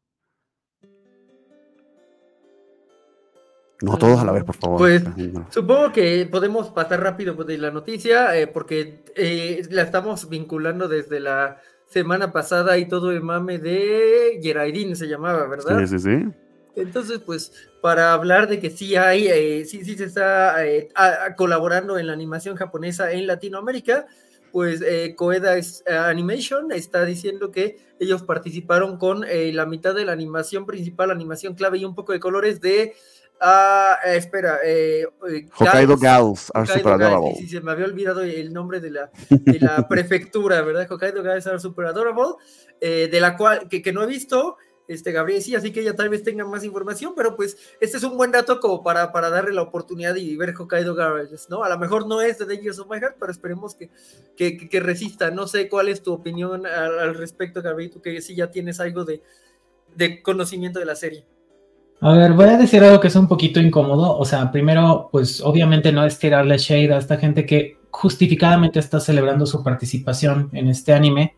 No 3.81 3.97
todos 3.97 4.19
a 4.19 4.25
la 4.25 4.31
vez, 4.31 4.43
por 4.43 4.55
favor. 4.55 4.77
Pues 4.77 5.03
supongo 5.49 5.91
que 5.91 6.27
podemos 6.31 6.69
pasar 6.69 7.01
rápido 7.01 7.33
de 7.33 7.57
la 7.57 7.71
noticia, 7.71 8.37
eh, 8.37 8.45
porque 8.45 9.03
eh, 9.15 9.63
la 9.71 9.81
estamos 9.81 10.29
vinculando 10.29 10.87
desde 10.87 11.19
la 11.19 11.57
semana 11.91 12.31
pasada 12.31 12.77
y 12.77 12.87
todo 12.87 13.11
el 13.11 13.21
mame 13.21 13.59
de 13.59 14.39
Geraldine 14.41 14.95
se 14.95 15.07
llamaba, 15.07 15.45
¿verdad? 15.47 15.85
Sí, 15.85 15.87
sí, 15.87 15.99
sí. 15.99 16.25
Entonces, 16.75 17.19
pues, 17.19 17.51
para 17.81 18.13
hablar 18.13 18.47
de 18.47 18.59
que 18.59 18.69
sí 18.69 18.95
hay, 18.95 19.27
eh, 19.27 19.65
sí, 19.65 19.83
sí 19.83 19.97
se 19.97 20.05
está 20.05 20.55
colaborando 21.35 21.97
en 21.97 22.07
la 22.07 22.13
animación 22.13 22.55
japonesa 22.55 23.11
en 23.11 23.27
Latinoamérica, 23.27 24.07
pues 24.53 24.81
eh, 24.81 25.13
Koeda 25.17 25.55
Animation 26.07 26.71
está 26.71 27.03
diciendo 27.05 27.51
que 27.51 27.77
ellos 27.99 28.23
participaron 28.23 28.97
con 28.97 29.25
la 29.29 29.65
mitad 29.65 29.93
de 29.93 30.05
la 30.05 30.13
animación 30.13 30.65
principal, 30.65 31.11
animación 31.11 31.55
clave 31.55 31.77
y 31.77 31.85
un 31.85 31.93
poco 31.93 32.13
de 32.13 32.19
colores 32.19 32.61
de 32.61 32.95
Ah, 33.43 33.97
espera. 34.05 34.59
Eh, 34.63 35.03
eh 35.27 35.49
Hokkaido 35.57 35.97
Gals 35.97 36.51
are 36.53 36.67
super 36.67 36.93
adorable. 36.93 37.33
Sí, 37.39 37.47
se 37.47 37.59
me 37.59 37.71
había 37.71 37.85
olvidado 37.85 38.21
el 38.21 38.53
nombre 38.53 38.79
de 38.79 38.91
la, 38.91 39.11
de 39.29 39.59
la 39.59 39.87
prefectura, 39.89 40.61
¿verdad? 40.61 40.87
Hokkaido 40.87 41.23
Gals 41.23 41.47
are 41.47 41.59
super 41.59 41.87
adorable, 41.87 42.35
eh, 42.79 43.09
de 43.11 43.19
la 43.19 43.35
cual, 43.35 43.67
que, 43.67 43.81
que, 43.81 43.91
no 43.93 44.03
he 44.03 44.05
visto, 44.05 44.57
este 44.87 45.11
Gabriel 45.11 45.41
sí, 45.41 45.55
así 45.55 45.71
que 45.71 45.79
ella 45.79 45.95
tal 45.95 46.09
vez 46.09 46.21
tenga 46.21 46.45
más 46.45 46.63
información, 46.63 47.13
pero 47.15 47.35
pues 47.35 47.57
este 47.79 47.97
es 47.97 48.03
un 48.03 48.15
buen 48.15 48.31
dato 48.31 48.59
como 48.59 48.83
para, 48.83 49.11
para 49.11 49.31
darle 49.31 49.53
la 49.53 49.63
oportunidad 49.63 50.15
y 50.17 50.37
ver 50.37 50.53
Hokkaido 50.55 50.93
Garages, 50.93 51.47
¿no? 51.49 51.63
A 51.63 51.69
lo 51.69 51.79
mejor 51.79 52.07
no 52.07 52.21
es 52.21 52.37
de 52.37 52.45
The 52.45 52.61
Years 52.61 52.77
of 52.77 52.91
My 52.91 52.99
Heart, 52.99 53.15
pero 53.19 53.31
esperemos 53.31 53.73
que, 53.73 53.89
que, 54.37 54.69
que 54.69 54.79
resista. 54.79 55.31
No 55.31 55.47
sé 55.47 55.67
cuál 55.67 55.89
es 55.89 56.03
tu 56.03 56.13
opinión 56.13 56.67
al, 56.67 56.99
al 56.99 57.15
respecto, 57.15 57.63
Gabriel, 57.63 57.89
tú 57.89 58.03
que 58.03 58.21
sí 58.21 58.35
ya 58.35 58.51
tienes 58.51 58.79
algo 58.79 59.03
de, 59.03 59.23
de 59.95 60.21
conocimiento 60.21 60.77
de 60.77 60.85
la 60.85 60.95
serie. 60.95 61.25
A 62.03 62.13
ver, 62.13 62.33
voy 62.33 62.45
a 62.45 62.57
decir 62.57 62.83
algo 62.83 62.99
que 62.99 63.09
es 63.09 63.15
un 63.15 63.27
poquito 63.27 63.59
incómodo. 63.59 64.17
O 64.17 64.25
sea, 64.25 64.51
primero, 64.51 65.09
pues 65.11 65.39
obviamente 65.39 65.91
no 65.91 66.03
es 66.03 66.17
tirarle 66.17 66.57
shade 66.57 66.91
a 66.91 66.97
esta 66.97 67.17
gente 67.17 67.45
que 67.45 67.77
justificadamente 67.91 68.79
está 68.79 68.99
celebrando 68.99 69.45
su 69.45 69.63
participación 69.63 70.49
en 70.53 70.67
este 70.67 70.93
anime, 70.93 71.35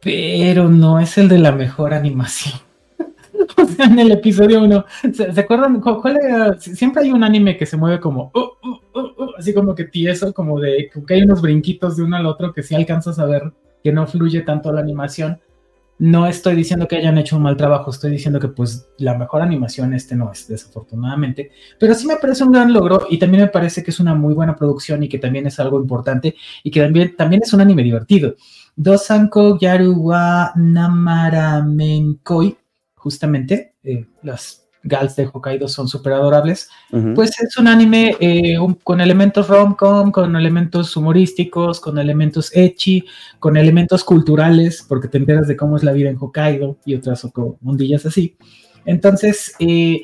pero 0.00 0.68
no 0.68 1.00
es 1.00 1.18
el 1.18 1.28
de 1.28 1.38
la 1.38 1.50
mejor 1.50 1.92
animación. 1.92 2.54
o 3.56 3.66
sea, 3.66 3.86
en 3.86 3.98
el 3.98 4.12
episodio 4.12 4.62
1, 4.62 4.84
¿se, 5.12 5.40
acuerdan? 5.40 5.80
¿Cuál 5.80 6.56
Siempre 6.60 7.02
hay 7.02 7.10
un 7.10 7.24
anime 7.24 7.56
que 7.56 7.66
se 7.66 7.76
mueve 7.76 7.98
como, 7.98 8.30
uh, 8.32 8.38
uh, 8.38 9.00
uh, 9.00 9.30
así 9.36 9.52
como 9.52 9.74
que 9.74 9.86
tieso, 9.86 10.32
como 10.32 10.60
de 10.60 10.88
que 11.04 11.14
hay 11.14 11.22
unos 11.22 11.42
brinquitos 11.42 11.96
de 11.96 12.04
uno 12.04 12.16
al 12.16 12.26
otro 12.26 12.52
que 12.52 12.62
sí 12.62 12.76
alcanzas 12.76 13.18
a 13.18 13.26
ver 13.26 13.52
que 13.82 13.92
no 13.92 14.06
fluye 14.06 14.42
tanto 14.42 14.72
la 14.72 14.80
animación 14.80 15.40
no 15.98 16.26
estoy 16.26 16.54
diciendo 16.54 16.86
que 16.86 16.96
hayan 16.96 17.18
hecho 17.18 17.36
un 17.36 17.42
mal 17.42 17.56
trabajo, 17.56 17.90
estoy 17.90 18.12
diciendo 18.12 18.38
que 18.38 18.48
pues 18.48 18.88
la 18.98 19.18
mejor 19.18 19.42
animación 19.42 19.92
este 19.94 20.14
no 20.14 20.30
es, 20.30 20.46
desafortunadamente, 20.46 21.50
pero 21.78 21.94
sí 21.94 22.06
me 22.06 22.16
parece 22.16 22.44
un 22.44 22.52
gran 22.52 22.72
logro 22.72 23.06
y 23.10 23.18
también 23.18 23.44
me 23.44 23.48
parece 23.48 23.82
que 23.82 23.90
es 23.90 23.98
una 23.98 24.14
muy 24.14 24.34
buena 24.34 24.54
producción 24.54 25.02
y 25.02 25.08
que 25.08 25.18
también 25.18 25.46
es 25.46 25.58
algo 25.58 25.80
importante 25.80 26.36
y 26.62 26.70
que 26.70 26.80
también, 26.80 27.16
también 27.16 27.42
es 27.42 27.52
un 27.52 27.60
anime 27.60 27.82
divertido. 27.82 28.34
Dosanko 28.76 29.58
Yaruwa 29.58 30.52
Namaramenkoi, 30.54 32.56
justamente, 32.94 33.74
eh, 33.82 34.06
las 34.22 34.67
gals 34.82 35.16
de 35.16 35.26
Hokkaido 35.26 35.68
son 35.68 35.88
súper 35.88 36.14
adorables. 36.14 36.68
Pues 37.14 37.30
es 37.40 37.56
un 37.56 37.68
anime 37.68 38.16
eh, 38.20 38.56
con 38.84 39.00
elementos 39.00 39.48
rom-com, 39.48 40.10
con 40.10 40.36
elementos 40.36 40.96
humorísticos, 40.96 41.80
con 41.80 41.98
elementos 41.98 42.50
ecchi, 42.54 43.04
con 43.38 43.56
elementos 43.56 44.04
culturales, 44.04 44.84
porque 44.88 45.08
te 45.08 45.18
enteras 45.18 45.46
de 45.48 45.56
cómo 45.56 45.76
es 45.76 45.82
la 45.82 45.92
vida 45.92 46.10
en 46.10 46.16
Hokkaido 46.18 46.76
y 46.84 46.94
otras 46.94 47.26
mundillas 47.60 48.06
así. 48.06 48.36
Entonces, 48.84 49.54
eh, 49.58 50.02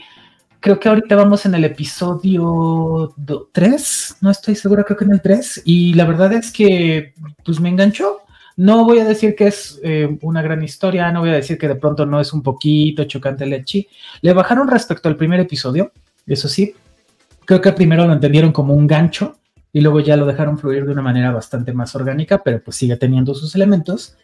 creo 0.60 0.80
que 0.80 0.88
ahorita 0.88 1.14
vamos 1.16 1.44
en 1.46 1.54
el 1.54 1.64
episodio 1.64 3.14
3, 3.52 4.16
no 4.20 4.30
estoy 4.30 4.54
segura, 4.54 4.84
creo 4.84 4.96
que 4.96 5.04
en 5.04 5.12
el 5.12 5.20
3, 5.20 5.62
y 5.64 5.94
la 5.94 6.06
verdad 6.06 6.32
es 6.32 6.50
que 6.50 7.14
pues 7.44 7.60
me 7.60 7.68
enganchó. 7.68 8.20
No 8.56 8.84
voy 8.84 8.98
a 9.00 9.04
decir 9.04 9.34
que 9.34 9.48
es 9.48 9.80
eh, 9.82 10.18
una 10.22 10.42
gran 10.42 10.62
historia, 10.62 11.10
no 11.10 11.20
voy 11.20 11.30
a 11.30 11.34
decir 11.34 11.58
que 11.58 11.68
de 11.68 11.74
pronto 11.74 12.06
no 12.06 12.20
es 12.20 12.32
un 12.32 12.42
poquito 12.42 13.04
chocante 13.04 13.46
lechi. 13.46 13.86
Le 14.20 14.32
bajaron 14.32 14.68
respecto 14.68 15.08
al 15.08 15.16
primer 15.16 15.40
episodio, 15.40 15.92
eso 16.26 16.48
sí. 16.48 16.74
Creo 17.44 17.60
que 17.60 17.72
primero 17.72 18.06
lo 18.06 18.12
entendieron 18.12 18.52
como 18.52 18.74
un 18.74 18.86
gancho 18.86 19.36
y 19.72 19.80
luego 19.80 20.00
ya 20.00 20.16
lo 20.16 20.24
dejaron 20.24 20.56
fluir 20.58 20.86
de 20.86 20.92
una 20.92 21.02
manera 21.02 21.32
bastante 21.32 21.72
más 21.72 21.94
orgánica, 21.94 22.42
pero 22.42 22.62
pues 22.62 22.76
sigue 22.76 22.96
teniendo 22.96 23.34
sus 23.34 23.54
elementos. 23.54 24.16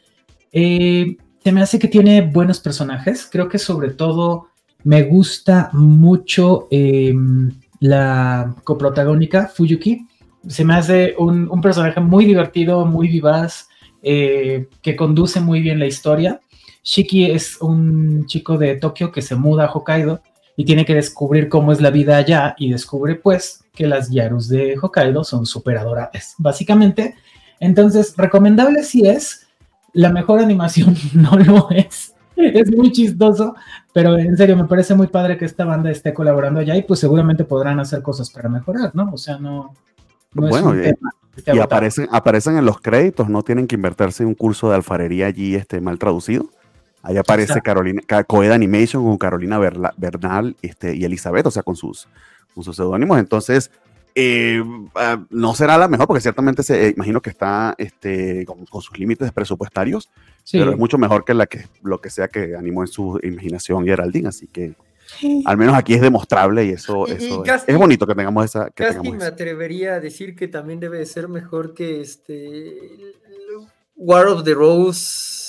Eh, 0.53 1.17
se 1.43 1.53
me 1.53 1.63
hace 1.63 1.79
que 1.79 1.89
tiene 1.89 2.21
buenos 2.21 2.61
personajes, 2.61 3.29
creo 3.31 3.49
que 3.49 3.59
sobre 3.59 3.91
todo 3.91 4.49
me 4.85 5.03
gusta 5.03 5.71
mucho 5.73 6.69
em, 6.71 7.51
la 7.81 8.55
coprotagónica, 8.65 9.49
Fuyuki. 9.49 10.07
Se 10.47 10.65
me 10.65 10.75
hace 10.75 11.15
un, 11.19 11.61
personaje 11.61 12.01
muy 12.01 12.25
divertido, 12.25 12.87
muy 12.87 13.09
vivaz, 13.09 13.69
eh, 14.03 14.69
que 14.83 14.97
conduce 14.97 15.41
muy 15.41 15.61
bien 15.61 15.79
la 15.79 15.87
historia. 15.87 16.41
Shiki 16.83 17.31
es 17.31 17.61
un 17.61 18.27
chico 18.27 18.57
de 18.57 18.77
Tokio 18.77 19.13
que 19.13 19.23
se 19.23 19.37
muda 19.37 19.67
a 19.67 19.73
Hokkaido 19.73 20.23
y 20.57 20.65
tiene 20.65 20.85
que 20.85 20.95
descubrir 20.95 21.49
cómo 21.49 21.73
es 21.73 21.81
la 21.81 21.91
vida 21.91 22.17
allá 22.17 22.55
y 22.59 22.71
descubre 22.71 23.15
pues 23.15 23.65
que 23.73 23.87
las 23.87 24.11
Yarus 24.11 24.49
de 24.49 24.77
Hokkaido 24.81 25.25
son 25.25 25.47
súper 25.47 25.79
adorables, 25.79 26.35
básicamente. 26.39 27.15
Entonces, 27.61 28.15
recomendable 28.17 28.83
si 28.83 29.07
es, 29.07 29.47
la 29.93 30.11
mejor 30.11 30.41
animación 30.43 30.97
no 31.15 31.39
lo 31.39 31.71
es. 31.71 32.15
Es 32.37 32.75
muy 32.75 32.91
chistoso, 32.91 33.55
pero 33.93 34.17
en 34.17 34.35
serio 34.35 34.57
me 34.57 34.65
parece 34.65 34.95
muy 34.95 35.09
padre 35.09 35.37
que 35.37 35.45
esta 35.45 35.67
banda 35.67 35.91
esté 35.91 36.15
colaborando 36.15 36.61
allá 36.61 36.75
y 36.75 36.83
pues 36.83 37.01
seguramente 37.01 37.45
podrán 37.45 37.81
hacer 37.81 38.01
cosas 38.01 38.31
para 38.31 38.49
mejorar, 38.49 38.93
¿no? 38.95 39.11
O 39.13 39.19
sea, 39.19 39.39
no, 39.39 39.75
bueno, 40.33 40.75
y, 41.47 41.59
aparecen, 41.59 42.09
aparecen 42.11 42.57
en 42.57 42.65
los 42.65 42.81
créditos, 42.81 43.29
no 43.29 43.43
tienen 43.43 43.67
que 43.67 43.77
invertirse 43.77 44.23
en 44.23 44.29
un 44.29 44.35
curso 44.35 44.69
de 44.69 44.77
alfarería 44.77 45.27
allí 45.27 45.55
este, 45.55 45.81
mal 45.81 45.99
traducido. 45.99 46.49
Ahí 47.03 47.17
aparece 47.17 47.63
Carolina, 47.63 48.03
Coed 48.27 48.51
Animation 48.51 49.03
con 49.03 49.17
Carolina 49.17 49.59
Bernal 49.59 50.55
este, 50.61 50.95
y 50.95 51.05
Elizabeth, 51.05 51.47
o 51.47 51.51
sea, 51.51 51.63
con 51.63 51.75
sus, 51.75 52.09
con 52.55 52.63
sus 52.63 52.77
seudónimos. 52.77 53.19
Entonces, 53.19 53.71
eh, 54.15 54.63
ah, 54.97 55.25
no 55.31 55.55
será 55.55 55.79
la 55.79 55.89
mejor, 55.89 56.07
porque 56.07 56.21
ciertamente 56.21 56.63
se, 56.63 56.89
eh, 56.89 56.93
imagino 56.95 57.23
que 57.23 57.31
está 57.31 57.75
este, 57.79 58.45
con, 58.45 58.67
sus 58.83 58.99
límites 58.99 59.33
presupuestarios, 59.33 60.11
pero 60.53 60.73
es 60.73 60.79
mucho 60.79 60.99
mejor 60.99 61.25
que, 61.25 61.33
la 61.33 61.47
que 61.47 61.67
lo 61.83 62.01
que 62.01 62.11
sea 62.11 62.29
que 62.29 62.55
animó 62.55 62.83
en 62.83 62.89
su 62.89 63.19
imaginación 63.23 63.85
Geraldine. 63.85 64.29
Así 64.29 64.47
que 64.47 64.75
al 65.45 65.57
menos 65.57 65.75
aquí 65.75 65.95
es 65.95 66.01
demostrable 66.01 66.65
y 66.65 66.71
eso, 66.71 67.07
es, 67.07 67.29
bonito 67.77 68.07
que 68.07 68.15
tengamos 68.15 68.45
esa. 68.45 68.71
Que 68.71 68.85
casi 68.85 69.13
me 69.13 69.25
atrevería 69.25 69.95
a 69.95 70.01
decir 70.01 70.35
que 70.35 70.49
también 70.49 70.81
debe 70.81 71.05
ser 71.07 71.29
mejor 71.29 71.75
que 71.75 72.01
este 72.01 72.77
War 73.97 74.27
of 74.27 74.45
the 74.45 74.55
Rose. 74.55 75.49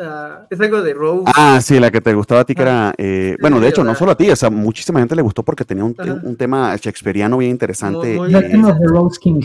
Ah, 0.00 0.46
es 0.48 0.58
algo 0.58 0.80
de 0.80 0.94
Rose. 0.94 1.30
Ah, 1.36 1.60
sí, 1.62 1.78
la 1.78 1.90
que 1.90 2.00
te 2.00 2.14
gustaba 2.14 2.40
a 2.40 2.44
ti, 2.44 2.54
que 2.54 2.62
era. 2.62 2.94
Eh, 2.96 3.36
bueno, 3.40 3.60
de 3.60 3.68
hecho, 3.68 3.84
no 3.84 3.94
solo 3.94 4.12
a 4.12 4.16
ti, 4.16 4.30
o 4.30 4.36
sea, 4.36 4.48
muchísima 4.48 5.00
gente 5.00 5.14
le 5.14 5.20
gustó 5.20 5.42
porque 5.42 5.66
tenía 5.66 5.84
un, 5.84 5.94
un 6.22 6.36
tema 6.36 6.74
shakespeariano 6.76 7.36
bien 7.36 7.50
interesante. 7.50 8.16
Muy, 8.16 8.34
eh, 8.34 8.40
de 8.40 8.86
Rose 8.86 9.20
King. 9.20 9.42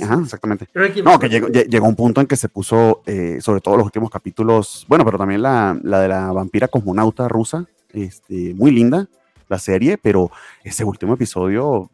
ajá, 0.00 0.20
exactamente. 0.22 0.68
No, 1.02 1.18
que 1.18 1.28
llegó, 1.28 1.48
llegó, 1.48 1.88
un 1.88 1.96
punto 1.96 2.20
en 2.20 2.28
que 2.28 2.36
se 2.36 2.48
puso, 2.48 3.02
eh, 3.04 3.38
sobre 3.40 3.60
todo 3.60 3.76
los 3.76 3.86
últimos 3.86 4.10
capítulos, 4.10 4.86
bueno, 4.88 5.04
pero 5.04 5.18
también 5.18 5.42
la, 5.42 5.76
la 5.82 6.00
de 6.00 6.08
la 6.08 6.30
vampira 6.30 6.68
cosmonauta 6.68 7.26
rusa, 7.26 7.66
este, 7.92 8.54
muy 8.54 8.70
linda 8.70 9.08
la 9.48 9.58
serie, 9.58 9.98
pero 9.98 10.30
ese 10.62 10.84
último 10.84 11.14
episodio 11.14 11.90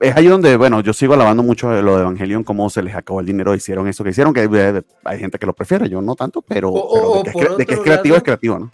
es 0.00 0.16
ahí 0.16 0.26
donde, 0.26 0.56
bueno, 0.56 0.80
yo 0.80 0.92
sigo 0.92 1.14
alabando 1.14 1.42
mucho 1.42 1.70
lo 1.82 1.96
de 1.96 2.02
Evangelion, 2.02 2.44
cómo 2.44 2.68
se 2.70 2.82
les 2.82 2.94
acabó 2.94 3.20
el 3.20 3.26
dinero, 3.26 3.54
hicieron 3.54 3.86
eso 3.88 4.02
que 4.02 4.10
hicieron, 4.10 4.34
que 4.34 4.84
hay 5.04 5.18
gente 5.18 5.38
que 5.38 5.46
lo 5.46 5.54
prefiere, 5.54 5.88
yo 5.88 6.02
no 6.02 6.14
tanto, 6.14 6.42
pero, 6.42 6.72
de, 7.24 7.64
que, 7.64 7.74
es, 7.74 7.80
creativo 7.80 8.16
es 8.16 8.22
creativo, 8.22 8.58
¿no? 8.58 8.72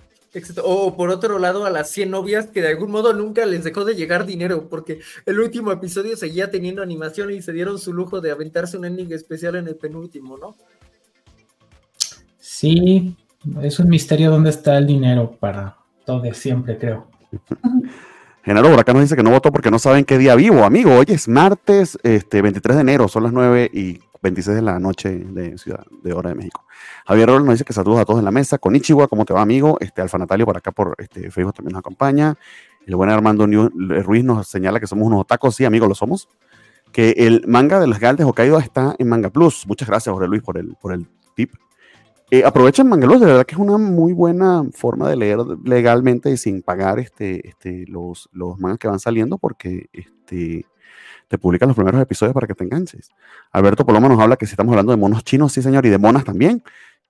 O 0.63 0.97
por 0.97 1.11
otro 1.11 1.41
lado, 1.41 1.67
a 1.67 1.71
las 1.71 1.91
100 1.91 2.11
novias 2.11 2.47
que 2.47 2.63
de 2.63 2.69
algún 2.69 2.93
modo 2.93 3.13
nunca 3.13 3.45
les 3.47 3.65
dejó 3.65 3.85
de 3.85 3.97
llegar 3.97 4.27
dinero, 4.27 4.69
porque 4.69 5.01
el 5.27 5.41
último 5.41 5.73
episodio 5.73 6.17
seguía 6.17 6.51
teniendo 6.51 6.83
animación 6.83 7.33
y 7.33 7.43
se 7.43 7.53
dieron 7.53 7.79
su 7.79 7.93
lujo 7.93 8.21
de 8.21 8.31
aventarse 8.31 8.79
un 8.79 8.85
ending 8.85 9.13
especial 9.13 9.57
en 9.57 9.67
el 9.67 9.77
penúltimo, 9.77 10.39
¿no? 10.39 10.55
Sí, 12.39 13.17
es 13.63 13.79
un 13.81 13.89
misterio 13.89 14.31
dónde 14.31 14.51
está 14.51 14.79
el 14.79 14.87
dinero 14.87 15.37
para 15.39 15.80
de 16.19 16.35
siempre, 16.35 16.77
creo. 16.79 17.07
Genaro 18.43 18.75
acá 18.81 18.93
nos 18.95 19.03
dice 19.03 19.17
que 19.17 19.23
no 19.23 19.31
votó 19.31 19.53
porque 19.53 19.71
no 19.71 19.79
saben 19.79 20.05
qué 20.05 20.17
día 20.17 20.35
vivo, 20.35 20.65
amigo. 20.65 20.95
Hoy 20.95 21.05
es 21.09 21.29
martes 21.29 21.99
este, 22.03 22.41
23 22.41 22.77
de 22.77 22.81
enero, 22.81 23.07
son 23.07 23.25
las 23.25 23.33
9 23.33 23.71
y 23.73 24.01
26 24.23 24.57
de 24.57 24.63
la 24.63 24.79
noche 24.79 25.11
de 25.11 25.59
Ciudad 25.59 25.85
de 26.03 26.13
Hora 26.13 26.31
de 26.31 26.37
México. 26.37 26.65
Javier 27.07 27.29
Rol 27.29 27.45
nos 27.45 27.55
dice 27.55 27.65
que 27.65 27.73
saludos 27.73 28.01
a 28.01 28.05
todos 28.05 28.19
en 28.19 28.25
la 28.25 28.31
mesa. 28.31 28.59
Con 28.59 28.75
Ichiwa, 28.75 29.09
¿cómo 29.09 29.25
te 29.25 29.35
va, 29.35 29.43
amigo? 29.43 29.77
Este, 29.81 30.01
Alfa 30.03 30.19
Natalio 30.19 30.47
por 30.47 30.57
acá 30.57 30.73
por 30.73 30.95
este, 30.99 31.31
Facebook 31.31 31.55
también 31.55 31.75
nos 31.75 31.81
acompaña. 31.81 32.37
El 32.87 32.97
buen 32.97 33.11
Armando 33.11 33.47
Ruiz 33.47 34.25
nos 34.25 34.49
señala 34.49 34.81
que 34.81 34.87
somos 34.87 35.07
unos 35.07 35.21
otacos. 35.21 35.55
Sí, 35.55 35.65
amigos, 35.65 35.89
lo 35.89 35.95
somos. 35.95 36.29
Que 36.93 37.11
el 37.19 37.45
manga 37.47 37.79
de 37.79 37.87
las 37.87 38.01
Galdes 38.01 38.27
Hokkaido 38.27 38.59
está 38.59 38.97
en 38.99 39.09
Manga 39.09 39.31
Plus. 39.31 39.67
Muchas 39.67 39.87
gracias, 39.87 40.13
Jorge 40.13 40.29
Luis, 40.29 40.43
por 40.43 40.59
el, 40.59 40.75
por 40.81 40.93
el 40.93 41.07
tip. 41.37 41.53
Eh, 42.31 42.45
aprovechen 42.45 42.89
Mangalore, 42.89 43.21
de 43.21 43.27
verdad 43.27 43.45
que 43.45 43.55
es 43.55 43.61
una 43.61 43.77
muy 43.77 44.13
buena 44.13 44.65
forma 44.73 45.09
de 45.09 45.17
leer 45.17 45.39
legalmente 45.65 46.31
y 46.31 46.37
sin 46.37 46.63
pagar 46.63 47.01
este, 47.01 47.49
este, 47.49 47.85
los, 47.89 48.29
los 48.33 48.59
mangas 48.61 48.79
que 48.79 48.87
van 48.87 49.01
saliendo 49.01 49.37
porque 49.37 49.89
este, 49.93 50.65
te 51.27 51.39
publican 51.39 51.69
los 51.69 51.77
primeros 51.77 52.01
episodios 52.01 52.33
para 52.35 52.47
que 52.47 52.55
te 52.55 52.63
enganches. 52.65 53.11
Alberto 53.51 53.85
Paloma 53.85 54.09
nos 54.09 54.21
habla 54.21 54.37
que 54.37 54.47
si 54.47 54.53
estamos 54.53 54.73
hablando 54.73 54.93
de 54.93 54.99
monos 54.99 55.25
chinos, 55.25 55.53
sí 55.53 55.61
señor, 55.63 55.85
y 55.87 55.89
de 55.89 55.99
monas 55.99 56.25
también. 56.25 56.63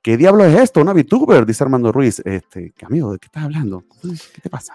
¿Qué 0.02 0.16
diablo 0.16 0.44
es 0.44 0.58
esto? 0.58 0.80
Una 0.80 0.94
VTuber, 0.94 1.44
dice 1.44 1.64
Armando 1.64 1.92
Ruiz. 1.92 2.20
Este, 2.24 2.72
amigo, 2.82 3.12
¿de 3.12 3.18
qué 3.18 3.26
estás 3.26 3.44
hablando? 3.44 3.84
¿Qué 4.02 4.40
te 4.40 4.48
pasa? 4.48 4.74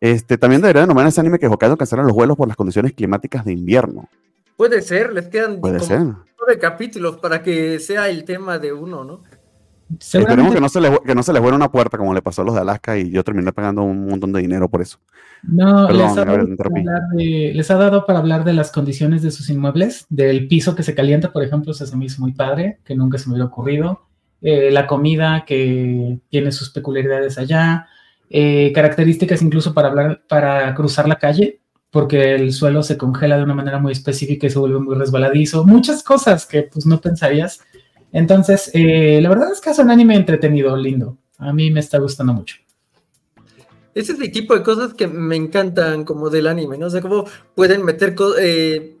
Este, 0.00 0.38
también 0.38 0.62
debería 0.62 0.82
denominar 0.82 1.08
ese 1.08 1.20
anime 1.20 1.38
que 1.38 1.46
Hokkaido 1.46 1.76
cancelan 1.76 2.06
los 2.06 2.14
vuelos 2.14 2.36
por 2.36 2.48
las 2.48 2.56
condiciones 2.56 2.92
climáticas 2.92 3.44
de 3.44 3.52
invierno. 3.52 4.08
Puede 4.56 4.80
ser, 4.80 5.12
les 5.12 5.28
quedan 5.28 5.60
Puede 5.60 5.80
ser. 5.80 6.02
capítulos 6.60 7.18
para 7.18 7.42
que 7.42 7.78
sea 7.78 8.08
el 8.08 8.24
tema 8.24 8.58
de 8.58 8.72
uno, 8.72 9.04
¿no? 9.04 9.22
Esperemos 9.98 10.54
que 10.54 10.60
no, 10.60 10.68
se 10.68 10.80
les, 10.80 10.98
que 11.00 11.14
no 11.14 11.22
se 11.22 11.32
les 11.32 11.42
una 11.42 11.70
puerta 11.70 11.96
como 11.96 12.12
le 12.12 12.20
pasó 12.20 12.42
a 12.42 12.44
los 12.44 12.54
de 12.54 12.60
Alaska 12.60 12.98
y 12.98 13.10
yo 13.10 13.24
terminé 13.24 13.52
pagando 13.52 13.82
un 13.82 14.06
montón 14.06 14.32
de 14.32 14.40
dinero 14.40 14.68
por 14.68 14.82
eso. 14.82 14.98
No, 15.42 15.88
les, 15.90 17.70
ha 17.70 17.74
dado 17.76 18.04
para 18.04 18.18
hablar 18.18 18.44
de 18.44 18.52
las 18.52 18.70
condiciones 18.70 19.22
de 19.22 19.30
sus 19.30 19.48
inmuebles, 19.48 20.04
del 20.08 20.46
piso 20.48 20.74
que 20.74 20.82
se 20.82 20.94
calienta, 20.94 21.32
por 21.32 21.42
ejemplo, 21.42 21.72
se 21.72 21.96
me 21.96 22.04
hizo 22.04 22.20
muy 22.20 22.32
padre, 22.32 22.80
que 22.84 22.94
nunca 22.94 23.18
se 23.18 23.28
me 23.28 23.34
hubiera 23.34 23.46
ocurrido. 23.46 24.02
Eh, 24.42 24.70
la 24.70 24.86
comida 24.86 25.44
que 25.46 26.18
tiene 26.28 26.52
sus 26.52 26.70
peculiaridades 26.70 27.38
allá, 27.38 27.86
eh, 28.30 28.72
características 28.74 29.42
incluso 29.42 29.72
para 29.74 29.88
hablar, 29.88 30.22
para 30.28 30.74
cruzar 30.74 31.08
la 31.08 31.16
calle, 31.16 31.60
porque 31.90 32.34
el 32.34 32.52
suelo 32.52 32.82
se 32.82 32.98
congela 32.98 33.38
de 33.38 33.44
una 33.44 33.54
manera 33.54 33.78
muy 33.78 33.92
específica 33.92 34.46
y 34.46 34.50
se 34.50 34.58
vuelve 34.58 34.80
muy 34.80 34.94
resbaladizo. 34.94 35.64
Muchas 35.64 36.02
cosas 36.02 36.46
que 36.46 36.62
pues 36.62 36.84
no 36.84 37.00
pensarías 37.00 37.60
entonces, 38.12 38.70
eh, 38.74 39.20
la 39.20 39.28
verdad 39.28 39.52
es 39.52 39.60
que 39.60 39.70
es 39.70 39.78
un 39.78 39.90
anime 39.90 40.16
entretenido, 40.16 40.76
lindo. 40.76 41.18
A 41.38 41.52
mí 41.52 41.70
me 41.70 41.80
está 41.80 41.98
gustando 41.98 42.32
mucho. 42.32 42.56
Ese 43.94 44.12
es 44.12 44.20
el 44.20 44.30
tipo 44.30 44.54
de 44.54 44.62
cosas 44.62 44.94
que 44.94 45.06
me 45.06 45.36
encantan 45.36 46.04
como 46.04 46.30
del 46.30 46.46
anime, 46.46 46.78
¿no? 46.78 46.86
O 46.86 46.90
sea, 46.90 47.00
cómo 47.00 47.24
pueden 47.54 47.84
meter 47.84 48.14
eh, 48.40 48.96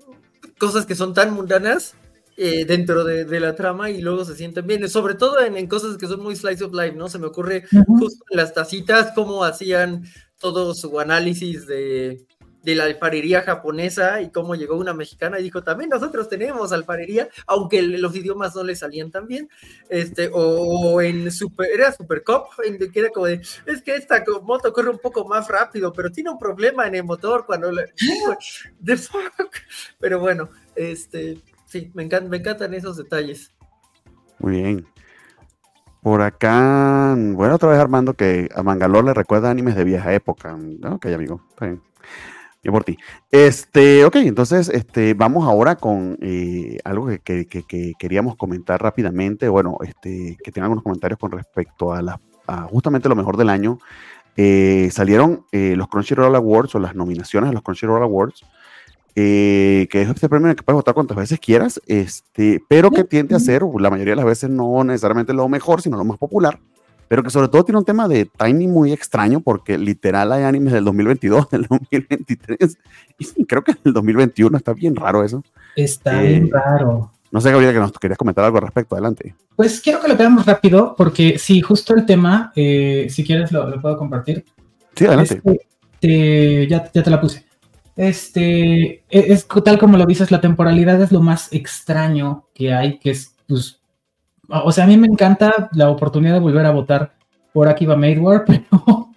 cosas 0.58 0.86
que 0.86 0.94
son 0.94 1.14
tan 1.14 1.32
mundanas 1.32 1.94
eh, 2.36 2.64
dentro 2.64 3.04
de, 3.04 3.40
la 3.40 3.54
trama 3.54 3.90
y 3.90 4.00
luego 4.00 4.24
se 4.24 4.36
sienten 4.36 4.66
bien, 4.66 4.88
sobre 4.88 5.14
todo 5.14 5.40
en, 5.40 5.66
cosas 5.66 5.96
que 5.96 6.06
son 6.06 6.22
muy 6.22 6.36
slice 6.36 6.64
of 6.64 6.72
life, 6.72 6.92
¿no? 6.96 7.08
Se 7.08 7.18
me 7.18 7.26
ocurre 7.26 7.64
justo 7.86 8.24
en 8.30 8.36
las 8.36 8.54
tacitas 8.54 9.12
cómo 9.14 9.44
hacían 9.44 10.04
todo 10.40 10.74
su 10.74 10.98
análisis 11.00 11.66
de, 11.66 12.26
de 12.62 12.74
la 12.74 12.84
alfarería 12.84 13.42
japonesa 13.42 14.20
y 14.20 14.30
cómo 14.30 14.54
llegó 14.54 14.76
una 14.76 14.92
mexicana 14.92 15.38
y 15.38 15.44
dijo, 15.44 15.62
también 15.62 15.90
nosotros 15.90 16.28
tenemos 16.28 16.72
alfarería, 16.72 17.28
aunque 17.46 17.82
los 17.82 18.14
idiomas 18.16 18.54
no 18.54 18.64
le 18.64 18.74
salían 18.74 19.10
tan 19.10 19.26
bien, 19.26 19.48
este, 19.88 20.30
o, 20.32 21.00
en 21.00 21.30
Super, 21.30 21.68
era 21.72 21.92
Super 21.92 22.24
Cop, 22.24 22.48
en 22.64 22.78
que 22.90 23.00
era 23.00 23.10
como 23.10 23.26
de, 23.26 23.40
es 23.66 23.82
que 23.82 23.94
esta 23.94 24.24
moto 24.42 24.72
corre 24.72 24.90
un 24.90 24.98
poco 24.98 25.26
más 25.26 25.48
rápido, 25.48 25.92
pero 25.92 26.10
tiene 26.10 26.30
un 26.30 26.38
problema 26.38 26.86
en 26.86 26.96
el 26.96 27.04
motor 27.04 27.46
cuando 27.46 27.70
le, 27.70 27.92
pero 29.98 30.20
bueno, 30.20 30.50
este, 30.74 31.40
sí, 31.66 31.90
me, 31.94 32.02
encantan, 32.02 32.30
me 32.30 32.38
encantan 32.38 32.74
esos 32.74 32.96
detalles. 32.96 33.52
Muy 34.38 34.52
bien. 34.52 34.86
Por 36.02 36.22
acá, 36.22 37.14
bueno, 37.16 37.56
otra 37.56 37.70
vez 37.70 37.78
Armando 37.78 38.14
que 38.14 38.48
a 38.54 38.62
Mangalore 38.62 39.08
le 39.08 39.14
recuerda 39.14 39.50
animes 39.50 39.74
de 39.74 39.84
vieja 39.84 40.14
época. 40.14 40.56
Ok, 40.84 41.06
amigo, 41.06 41.44
está 41.50 41.66
bien 41.66 41.82
por 42.72 42.84
ti. 42.84 42.98
Este, 43.30 44.04
ok, 44.04 44.16
entonces 44.16 44.68
este, 44.68 45.14
vamos 45.14 45.46
ahora 45.46 45.76
con 45.76 46.18
eh, 46.20 46.78
algo 46.84 47.08
que, 47.22 47.46
queríamos 47.98 48.36
comentar 48.36 48.82
rápidamente. 48.82 49.48
Bueno, 49.48 49.78
este, 49.82 50.36
que 50.42 50.52
tengan 50.52 50.64
algunos 50.64 50.84
comentarios 50.84 51.18
con 51.18 51.30
respecto 51.30 51.92
a, 51.92 52.02
la, 52.02 52.20
justamente 52.70 53.08
lo 53.08 53.16
mejor 53.16 53.36
del 53.36 53.48
año. 53.48 53.78
Eh, 54.36 54.88
salieron 54.92 55.44
eh, 55.52 55.74
los 55.76 55.88
Crunchyroll 55.88 56.34
Awards 56.34 56.74
o 56.74 56.78
las 56.78 56.94
nominaciones 56.94 57.50
de 57.50 57.54
los 57.54 57.62
Crunchyroll 57.62 58.02
Awards, 58.02 58.44
que 59.14 59.88
es 59.90 60.08
este 60.08 60.28
premio 60.28 60.46
en 60.46 60.50
el 60.50 60.56
que 60.56 60.62
puedes 60.62 60.76
votar 60.76 60.94
cuantas 60.94 61.16
veces 61.16 61.40
quieras, 61.40 61.80
este, 61.86 62.62
pero 62.68 62.92
que 62.92 63.02
tiende 63.02 63.34
a 63.34 63.40
ser, 63.40 63.62
la 63.78 63.90
mayoría 63.90 64.12
de 64.12 64.16
las 64.16 64.24
veces, 64.24 64.48
no 64.48 64.84
necesariamente 64.84 65.32
lo 65.32 65.48
mejor, 65.48 65.82
sino 65.82 65.96
lo 65.96 66.04
más 66.04 66.18
popular. 66.18 66.60
Pero 67.08 67.22
que 67.22 67.30
sobre 67.30 67.48
todo 67.48 67.64
tiene 67.64 67.78
un 67.78 67.84
tema 67.84 68.06
de 68.06 68.26
timing 68.26 68.70
muy 68.70 68.92
extraño, 68.92 69.40
porque 69.40 69.76
literal 69.78 70.30
hay 70.32 70.44
animes 70.44 70.72
del 70.72 70.84
2022, 70.84 71.48
del 71.50 71.62
2023, 71.62 72.78
y 73.18 73.44
creo 73.46 73.64
que 73.64 73.74
del 73.82 73.92
2021, 73.94 74.56
está 74.56 74.72
bien 74.74 74.94
raro 74.94 75.24
eso. 75.24 75.42
Está 75.74 76.20
bien 76.20 76.44
Eh, 76.46 76.50
raro. 76.52 77.10
No 77.30 77.40
sé, 77.42 77.50
Gabriela, 77.50 77.74
que 77.74 77.78
nos 77.80 77.92
querías 77.92 78.16
comentar 78.18 78.42
algo 78.44 78.56
al 78.58 78.64
respecto, 78.64 78.94
adelante. 78.94 79.34
Pues 79.54 79.80
quiero 79.82 80.00
que 80.00 80.08
lo 80.08 80.16
veamos 80.16 80.46
rápido, 80.46 80.94
porque 80.96 81.38
sí, 81.38 81.60
justo 81.60 81.94
el 81.94 82.06
tema, 82.06 82.52
eh, 82.56 83.06
si 83.10 83.22
quieres 83.24 83.52
lo, 83.52 83.68
lo 83.68 83.80
puedo 83.80 83.98
compartir. 83.98 84.44
Sí, 84.96 85.04
adelante. 85.04 85.34
Este, 85.44 85.66
te- 86.00 86.66
ya, 86.68 86.90
ya 86.92 87.02
te 87.02 87.10
la 87.10 87.20
puse. 87.20 87.44
Este, 87.96 88.92
e- 88.92 89.02
es, 89.10 89.46
tal 89.64 89.78
como 89.78 89.98
lo 89.98 90.06
dices, 90.06 90.30
la 90.30 90.40
temporalidad 90.40 91.02
es 91.02 91.12
lo 91.12 91.20
más 91.20 91.52
extraño 91.52 92.46
que 92.54 92.72
hay, 92.72 92.98
que 92.98 93.10
es, 93.10 93.34
pues, 93.46 93.80
o 94.48 94.72
sea, 94.72 94.84
a 94.84 94.86
mí 94.86 94.96
me 94.96 95.06
encanta 95.06 95.68
la 95.72 95.90
oportunidad 95.90 96.34
de 96.34 96.40
volver 96.40 96.66
a 96.66 96.70
votar 96.70 97.12
por 97.52 97.68
Akiba 97.68 97.96
Madewar, 97.96 98.44
pero, 98.46 99.08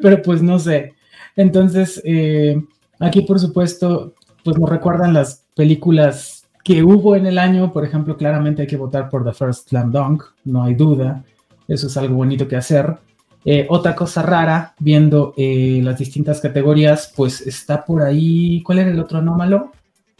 pero 0.00 0.22
pues 0.22 0.42
no 0.42 0.58
sé. 0.58 0.94
Entonces, 1.36 2.00
eh, 2.04 2.60
aquí 2.98 3.22
por 3.22 3.38
supuesto, 3.38 4.14
pues 4.44 4.58
nos 4.58 4.68
recuerdan 4.68 5.14
las 5.14 5.46
películas 5.54 6.48
que 6.64 6.82
hubo 6.82 7.16
en 7.16 7.26
el 7.26 7.38
año, 7.38 7.72
por 7.72 7.84
ejemplo, 7.84 8.16
claramente 8.16 8.62
hay 8.62 8.68
que 8.68 8.76
votar 8.76 9.08
por 9.08 9.24
The 9.24 9.32
First 9.32 9.68
Slam 9.68 9.90
Dunk, 9.92 10.22
no 10.44 10.64
hay 10.64 10.74
duda, 10.74 11.24
eso 11.68 11.86
es 11.86 11.96
algo 11.96 12.16
bonito 12.16 12.46
que 12.46 12.56
hacer. 12.56 12.98
Eh, 13.44 13.66
otra 13.70 13.94
cosa 13.94 14.22
rara, 14.22 14.74
viendo 14.78 15.32
eh, 15.36 15.80
las 15.82 15.98
distintas 15.98 16.40
categorías, 16.40 17.12
pues 17.16 17.40
está 17.40 17.84
por 17.84 18.02
ahí. 18.02 18.62
¿Cuál 18.62 18.80
era 18.80 18.90
el 18.90 19.00
otro 19.00 19.18
anómalo? 19.18 19.72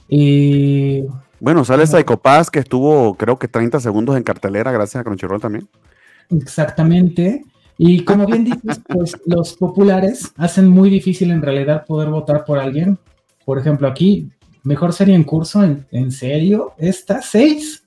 Eh, 0.08 1.06
Bueno, 1.40 1.64
sale 1.64 1.86
Psycho 1.86 2.18
Pass, 2.18 2.50
que 2.50 2.58
estuvo 2.58 3.14
creo 3.14 3.38
que 3.38 3.48
30 3.48 3.80
segundos 3.80 4.16
en 4.16 4.22
cartelera 4.22 4.70
gracias 4.72 5.00
a 5.00 5.04
Crunchyroll 5.04 5.40
también. 5.40 5.68
exactamente. 6.30 7.44
Y 7.78 8.04
como 8.04 8.26
bien 8.26 8.44
dices, 8.44 8.78
pues 8.86 9.16
los 9.26 9.54
populares 9.54 10.32
hacen 10.36 10.68
muy 10.68 10.90
difícil 10.90 11.30
en 11.30 11.40
realidad 11.40 11.86
poder 11.86 12.10
votar 12.10 12.44
por 12.44 12.58
alguien. 12.58 12.98
Por 13.46 13.58
ejemplo, 13.58 13.88
aquí, 13.88 14.30
mejor 14.62 14.92
serie 14.92 15.14
en 15.14 15.24
curso, 15.24 15.64
¿en, 15.64 15.86
en 15.90 16.12
serio? 16.12 16.74
¿Esta? 16.76 17.22
¿Seis? 17.22 17.79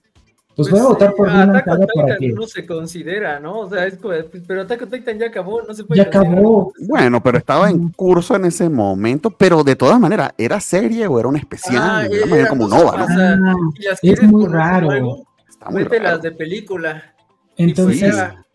Pues, 0.56 0.70
voy 0.70 0.80
a 0.80 0.84
votar 0.84 1.14
por 1.16 1.28
Attack 1.30 1.66
Vinland 1.66 1.82
on 1.82 1.88
Titan 1.88 2.18
que. 2.20 2.30
no 2.30 2.44
se 2.48 2.66
considera, 2.66 3.40
¿no? 3.40 3.60
O 3.62 3.70
sea, 3.70 3.88
es 3.88 3.96
como, 3.98 4.14
pues, 4.32 4.44
pero 4.48 4.62
Attack 4.62 4.84
on 4.84 4.90
Titan 4.92 5.18
ya 5.20 5.28
acabó, 5.28 5.62
no 5.64 5.74
se 5.74 5.84
puede 5.84 5.98
Ya 6.04 6.12
considerar. 6.12 6.34
acabó. 6.34 6.74
Bueno, 6.88 7.24
pero 7.24 7.38
estaba 7.40 7.70
en 7.72 7.90
curso 7.90 8.36
en 8.36 8.46
ese 8.46 8.70
momento, 8.70 9.32
pero 9.32 9.64
de 9.64 9.76
todas 9.76 10.00
maneras, 10.00 10.32
¿era 10.38 10.60
serie 10.60 11.08
o 11.08 11.18
era 11.20 11.28
un 11.28 11.38
especial? 11.38 11.82
Ah, 11.84 12.06
Era 12.06 12.36
era 12.38 12.50
como 12.50 12.68
Nova, 12.68 12.92
¿no? 12.98 13.08
más- 13.08 13.16
sea, 13.18 13.34
Ah, 13.44 13.54
Si 13.76 13.84
las 13.84 14.04
es 14.04 14.24
muy 14.24 14.46
raro. 14.48 14.92
Está 15.50 15.70
muy 15.72 15.84
vete 15.84 15.98
raro. 16.00 16.12
las 16.12 16.22
de 16.22 16.32
película. 16.32 17.04
Entonces, 17.58 18.00
fuera. 18.14 18.46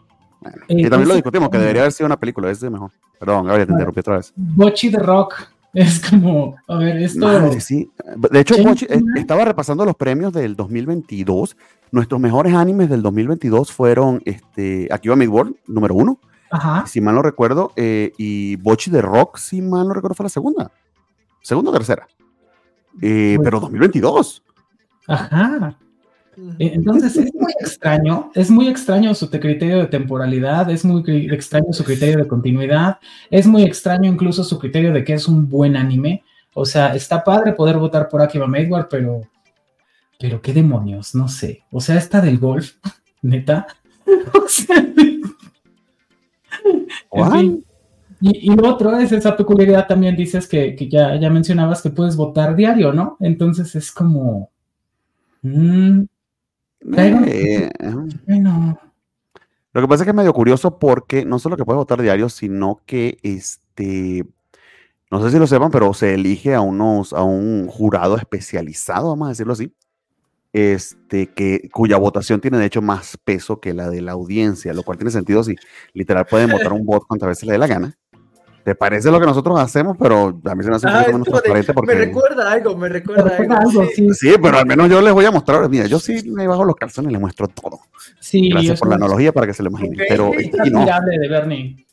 Bueno, 0.41 0.57
Eh, 0.57 0.63
y 0.67 0.67
también 0.67 0.91
lo 0.91 0.97
entonces- 0.99 1.15
discutimos, 1.17 1.49
que 1.51 1.59
debería 1.59 1.83
haber 1.83 1.93
sido 1.93 2.07
una 2.07 2.17
película, 2.17 2.49
ese 2.51 2.67
es 2.67 2.73
mejor. 2.73 2.93
Perdón, 3.19 3.47
Gabriel, 3.47 3.67
te 3.67 3.73
Bueno. 3.73 3.81
interrumpí 3.81 4.01
otra 4.01 4.17
vez. 4.19 4.33
Bochi 4.37 4.91
the 4.93 4.99
Rock 5.01 5.35
es 5.81 6.01
como, 6.11 6.57
a 6.67 6.77
ver, 6.77 6.97
esto. 6.99 7.21
Madre, 7.21 7.61
sí. 7.61 7.91
De 8.31 8.41
hecho, 8.41 8.55
eh, 8.57 9.01
estaba 9.17 9.45
repasando 9.45 9.85
los 9.85 9.95
premios 9.95 10.33
del 10.33 10.57
2022. 10.57 11.57
Nuestros 11.93 12.21
mejores 12.21 12.55
animes 12.55 12.89
del 12.91 13.03
2022 13.03 13.73
fueron 13.73 14.21
este, 14.25 14.89
Akiba 14.91 15.17
Midworld, 15.17 15.55
número 15.67 15.95
uno, 15.95 16.19
Ajá. 16.51 16.87
si 16.87 17.01
mal 17.01 17.15
no 17.15 17.23
recuerdo, 17.23 17.73
eh, 17.77 18.13
y 18.19 18.57
Bochi 18.57 18.91
de 18.91 19.01
Rock, 19.03 19.39
si 19.39 19.63
mal 19.63 19.87
no 19.89 19.95
recuerdo, 19.95 20.15
fue 20.15 20.25
la 20.25 20.31
segunda. 20.31 20.71
Segunda 21.43 21.71
o 21.71 21.75
tercera. 21.75 22.07
Eh, 23.01 23.35
Pues- 23.37 23.45
pero 23.47 23.61
2022. 23.61 24.43
Ajá. 25.07 25.79
Eh, 26.59 26.73
Entonces 26.75 27.17
es 27.17 27.33
muy 27.35 27.53
extraño, 27.61 28.31
es 28.35 28.51
muy 28.51 28.69
extraño 28.69 29.15
su 29.15 29.29
te- 29.29 29.41
criterio 29.41 29.79
de 29.79 29.87
temporalidad, 29.87 30.71
es 30.71 30.85
muy 30.85 31.03
extraño 31.31 31.73
su 31.73 31.85
criterio 31.85 32.19
de 32.19 32.29
continuidad, 32.29 32.99
es 33.31 33.47
muy 33.47 33.63
extraño 33.63 34.11
incluso 34.11 34.45
su 34.45 34.59
criterio 34.59 34.93
de 34.93 35.05
que 35.05 35.15
es 35.15 35.29
un 35.29 35.49
buen 35.49 35.77
anime. 35.77 36.23
O 36.55 36.65
sea, 36.65 36.95
está 36.95 37.23
padre 37.25 37.53
poder 37.53 37.77
votar 37.79 38.09
por 38.09 38.21
Akiba 38.23 38.47
Maidwar, 38.47 38.89
pero, 38.89 39.21
pero 40.19 40.41
qué 40.43 40.53
demonios, 40.53 41.15
no 41.15 41.29
sé. 41.29 41.63
O 41.71 41.81
sea, 41.81 41.97
esta 41.97 42.21
del 42.21 42.39
golf, 42.39 42.75
neta. 43.23 43.67
O 44.31 44.49
sea, 44.49 44.77
en. 47.41 47.65
Y, 48.21 48.53
y 48.53 48.57
lo 48.57 48.69
otro 48.75 48.97
es 48.99 49.13
esa 49.13 49.37
peculiaridad 49.37 49.87
también, 49.87 50.17
dices 50.17 50.49
que, 50.49 50.75
que 50.75 50.89
ya, 50.89 51.15
ya 51.17 51.31
mencionabas 51.31 51.81
que 51.83 51.91
puedes 51.91 52.17
votar 52.17 52.57
diario, 52.57 52.93
¿no? 52.93 53.17
Entonces 53.21 53.75
es 53.77 53.93
como... 53.93 54.51
mm, 55.43 56.03
Eh, 56.81 57.71
bueno, 58.27 58.79
Lo 59.73 59.81
que 59.81 59.89
pasa 59.89 60.03
es 60.03 60.07
que 60.07 60.11
es 60.11 60.17
medio 60.17 60.33
curioso 60.33 60.79
porque 60.79 61.25
no 61.25 61.39
solo 61.39 61.57
que 61.57 61.65
puedes 61.65 61.79
votar 61.79 62.01
diario, 62.01 62.29
sino 62.29 62.81
que 62.87 63.19
este, 63.23 64.25
no 65.11 65.23
sé 65.23 65.31
si 65.31 65.39
lo 65.39 65.47
sepan, 65.47 65.71
pero 65.71 65.93
se 65.95 66.15
elige 66.15 66.55
a 66.55 66.61
unos, 66.61 67.13
a 67.13 67.23
un 67.23 67.67
jurado 67.67 68.17
especializado, 68.17 69.09
vamos 69.11 69.27
a 69.27 69.31
decirlo 69.31 69.53
así, 69.55 69.73
este, 70.53 71.29
que, 71.29 71.69
cuya 71.73 71.97
votación 71.97 72.41
tiene 72.41 72.59
de 72.59 72.67
hecho 72.67 72.83
más 72.83 73.17
peso 73.19 73.61
que 73.61 73.75
la 73.75 73.91
de 73.91 74.01
la 74.01 74.13
audiencia, 74.13 74.73
lo 74.73 74.83
cual 74.83 74.99
tiene 74.99 75.11
sentido 75.11 75.43
si 75.45 75.57
literal 75.93 76.27
pueden 76.27 76.51
votar 76.51 76.73
un 76.73 76.85
voto 76.85 77.07
cuantas 77.07 77.29
veces 77.29 77.45
le 77.45 77.53
dé 77.53 77.59
la 77.59 77.67
gana. 77.67 77.99
¿Te 78.65 78.75
parece 78.75 79.11
lo 79.11 79.19
que 79.19 79.27
nosotros 79.27 79.59
hacemos? 79.59 79.97
Pero 79.99 80.41
a 80.45 80.55
mí 80.55 80.63
se 80.63 80.71
me 80.71 80.77
hace 80.77 80.87
un 80.87 80.93
Ah, 80.93 81.01
es 81.03 81.07
menos 81.09 81.25
de- 81.25 81.31
transparente 81.33 81.73
porque... 81.73 81.95
Me 81.95 82.05
recuerda 82.05 82.53
algo, 82.53 82.75
me 82.77 82.83
me 82.83 82.89
recuerda 82.91 83.37
algo. 83.37 83.55
algo, 83.55 83.85
sí. 83.87 84.09
sí, 84.13 84.15
Sí, 84.15 84.35
pero 84.43 84.59
al 84.59 84.67
menos 84.67 84.91
yo 84.91 85.01
les 85.01 85.13
voy 85.13 85.25
a 85.25 85.31
mostrar, 85.31 85.69
mira, 85.71 85.87
yo 85.87 85.99
sí 85.99 86.29
me 86.31 86.47
bajo 86.47 86.65
los 86.65 86.77
calzones 86.77 87.09
y 87.11 87.13
les 87.13 87.21
muestro 87.21 87.49
todo. 87.49 87.81
sí, 88.21 88.51
Gracias 88.51 88.79
por 88.81 88.89
la 88.89 88.97
es- 88.97 89.03
analogía 89.03 89.33
para 89.33 89.47
que 89.47 89.55
se 89.55 89.63
lo 89.63 89.71
imaginen. 89.71 89.99
Pero 90.09 90.33
es 90.35 90.47
este, 90.47 90.71
no. 90.71 90.81
admirable 90.81 91.19
de 91.19 91.29
Bernie. 91.29 91.87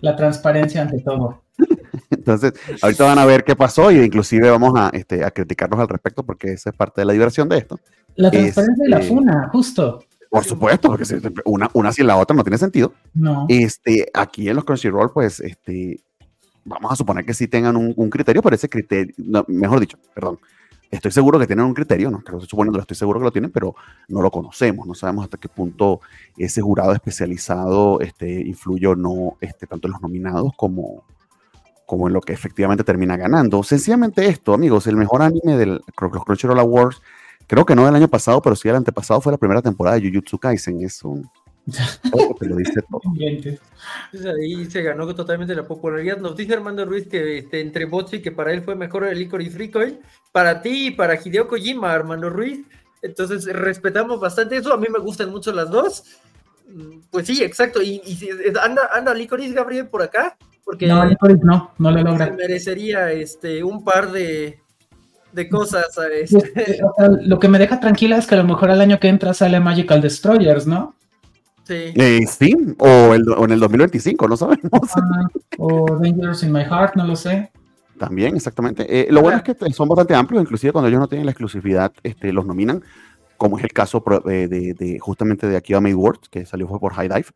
La 0.00 0.14
transparencia 0.16 0.80
ante 0.82 1.00
todo. 1.00 1.42
Entonces, 2.10 2.52
ahorita 2.80 3.04
van 3.04 3.18
a 3.18 3.24
ver 3.26 3.44
qué 3.44 3.56
pasó 3.56 3.90
y 3.90 3.98
inclusive 3.98 4.48
vamos 4.50 4.72
a, 4.76 4.90
este, 4.92 5.24
a 5.24 5.30
criticarnos 5.30 5.78
al 5.80 5.88
respecto 5.88 6.22
porque 6.24 6.52
esa 6.52 6.70
es 6.70 6.76
parte 6.76 7.00
de 7.00 7.04
la 7.04 7.12
diversión 7.12 7.48
de 7.48 7.58
esto. 7.58 7.78
La 8.14 8.30
transparencia 8.30 8.84
y 8.86 8.90
la 8.90 8.98
Este- 8.98 9.08
funa, 9.08 9.48
justo. 9.52 10.04
Por 10.30 10.44
supuesto, 10.44 10.88
porque 10.88 11.04
una, 11.44 11.70
una 11.72 11.92
sin 11.92 12.06
la 12.06 12.16
otra 12.16 12.36
no 12.36 12.44
tiene 12.44 12.58
sentido. 12.58 12.92
No. 13.14 13.46
Este, 13.48 14.10
aquí 14.12 14.48
en 14.48 14.56
los 14.56 14.64
Crunchyroll, 14.64 15.10
pues, 15.12 15.40
este, 15.40 16.00
vamos 16.64 16.92
a 16.92 16.96
suponer 16.96 17.24
que 17.24 17.34
sí 17.34 17.48
tengan 17.48 17.76
un, 17.76 17.94
un 17.96 18.10
criterio, 18.10 18.42
pero 18.42 18.54
ese 18.54 18.68
criterio, 18.68 19.14
no, 19.18 19.44
mejor 19.48 19.80
dicho, 19.80 19.98
perdón, 20.14 20.38
estoy 20.90 21.10
seguro 21.12 21.38
que 21.38 21.46
tienen 21.46 21.64
un 21.64 21.74
criterio, 21.74 22.10
no 22.10 22.22
que 22.22 22.32
suponiendo, 22.46 22.78
estoy 22.78 22.96
seguro 22.96 23.20
que 23.20 23.24
lo 23.24 23.32
tienen, 23.32 23.50
pero 23.50 23.74
no 24.08 24.22
lo 24.22 24.30
conocemos, 24.30 24.86
no 24.86 24.94
sabemos 24.94 25.24
hasta 25.24 25.36
qué 25.36 25.48
punto 25.48 26.00
ese 26.36 26.60
jurado 26.60 26.92
especializado 26.92 28.00
este, 28.00 28.40
influye 28.40 28.86
o 28.86 28.96
no 28.96 29.36
este, 29.40 29.66
tanto 29.66 29.88
en 29.88 29.92
los 29.92 30.02
nominados 30.02 30.52
como, 30.56 31.04
como 31.86 32.06
en 32.08 32.14
lo 32.14 32.20
que 32.20 32.32
efectivamente 32.32 32.84
termina 32.84 33.16
ganando. 33.16 33.62
Sencillamente 33.62 34.26
esto, 34.26 34.54
amigos, 34.54 34.86
el 34.86 34.96
mejor 34.96 35.22
anime 35.22 35.56
del 35.56 35.80
los 36.00 36.24
Crunchyroll 36.24 36.58
Awards, 36.58 37.02
creo 37.48 37.66
que 37.66 37.74
no 37.74 37.84
del 37.84 37.96
año 37.96 38.06
pasado, 38.08 38.40
pero 38.40 38.54
sí 38.54 38.68
del 38.68 38.76
antepasado, 38.76 39.20
fue 39.20 39.32
la 39.32 39.38
primera 39.38 39.60
temporada 39.60 39.98
de 39.98 40.08
Jujutsu 40.08 40.38
Kaisen, 40.38 40.80
es 40.82 41.02
un... 41.02 41.28
todo 42.10 42.34
te 42.38 42.46
lo 42.46 42.56
dice 42.56 42.80
todo. 42.90 43.00
Entonces 43.20 43.60
ahí 44.40 44.64
se 44.70 44.82
ganó 44.82 45.12
totalmente 45.14 45.54
la 45.54 45.66
popularidad. 45.66 46.16
Nos 46.18 46.34
dice 46.36 46.54
Armando 46.54 46.84
Ruiz 46.86 47.06
que 47.08 47.38
este, 47.38 47.60
entre 47.60 47.84
Botsi, 47.84 48.22
que 48.22 48.32
para 48.32 48.52
él 48.52 48.62
fue 48.62 48.74
mejor 48.74 49.04
el 49.04 49.18
Licorice 49.18 49.58
Recoil, 49.58 49.98
para 50.32 50.62
ti 50.62 50.86
y 50.86 50.90
para 50.92 51.18
Hideo 51.22 51.46
Kojima, 51.46 51.92
Armando 51.92 52.30
Ruiz. 52.30 52.60
Entonces 53.02 53.44
respetamos 53.44 54.18
bastante 54.18 54.56
eso. 54.56 54.72
A 54.72 54.78
mí 54.78 54.86
me 54.90 54.98
gustan 54.98 55.30
mucho 55.30 55.52
las 55.52 55.70
dos. 55.70 56.04
Mm, 56.68 57.00
Pues 57.10 57.26
sí, 57.26 57.42
exacto. 57.42 57.82
Y, 57.82 58.00
y 58.04 58.14
si- 58.16 58.30
anda, 58.62 58.88
anda 58.92 59.12
Licorice 59.12 59.52
Gabriel 59.52 59.88
por 59.88 60.00
acá, 60.02 60.38
porque 60.64 60.86
No, 60.86 61.04
Licorice 61.04 61.40
no, 61.44 61.72
no 61.78 61.90
lo 61.90 61.98
se 61.98 62.04
logra. 62.04 62.30
merecería 62.32 63.12
este, 63.12 63.62
un 63.62 63.84
par 63.84 64.10
de, 64.10 64.58
de 65.32 65.48
cosas. 65.48 65.86
Este, 66.12 66.78
eh, 66.78 66.80
o 66.82 66.92
sea, 66.96 67.08
lo 67.22 67.38
que 67.38 67.48
me 67.48 67.58
deja 67.58 67.80
tranquila 67.80 68.16
es 68.16 68.26
que 68.26 68.34
a 68.34 68.38
lo 68.38 68.44
mejor 68.44 68.70
el 68.70 68.80
año 68.80 68.98
que 68.98 69.08
entra 69.08 69.34
sale 69.34 69.60
Magical 69.60 70.00
Destroyers, 70.00 70.66
¿no? 70.66 70.94
sí. 71.64 71.92
Eh, 71.96 72.20
sí, 72.26 72.56
o, 72.78 73.14
el- 73.14 73.28
o 73.28 73.44
en 73.44 73.50
el 73.52 73.60
2025, 73.60 74.26
no 74.28 74.36
sabemos. 74.36 74.70
Ah, 74.96 75.26
o 75.58 75.98
Dangerous 76.00 76.42
in 76.42 76.50
My 76.52 76.62
Heart, 76.64 76.96
no 76.96 77.06
lo 77.06 77.14
sé. 77.16 77.50
También, 77.98 78.36
exactamente. 78.36 78.86
Eh, 78.88 79.08
lo 79.10 79.20
bueno 79.22 79.38
es 79.38 79.42
que 79.42 79.54
son 79.72 79.88
bastante 79.88 80.14
amplios, 80.14 80.42
inclusive 80.42 80.72
cuando 80.72 80.88
ellos 80.88 81.00
no 81.00 81.08
tienen 81.08 81.26
la 81.26 81.32
exclusividad, 81.32 81.92
este, 82.02 82.32
los 82.32 82.46
nominan, 82.46 82.82
como 83.36 83.58
es 83.58 83.64
el 83.64 83.72
caso 83.72 84.02
pro- 84.02 84.28
eh, 84.30 84.48
de, 84.48 84.72
de- 84.74 84.98
justamente 84.98 85.46
de 85.46 85.56
Akiba 85.56 85.80
Made 85.80 85.94
World, 85.94 86.20
que 86.30 86.46
salió 86.46 86.66
fue 86.68 86.78
por 86.80 86.94
High 86.94 87.08
Dive. 87.08 87.26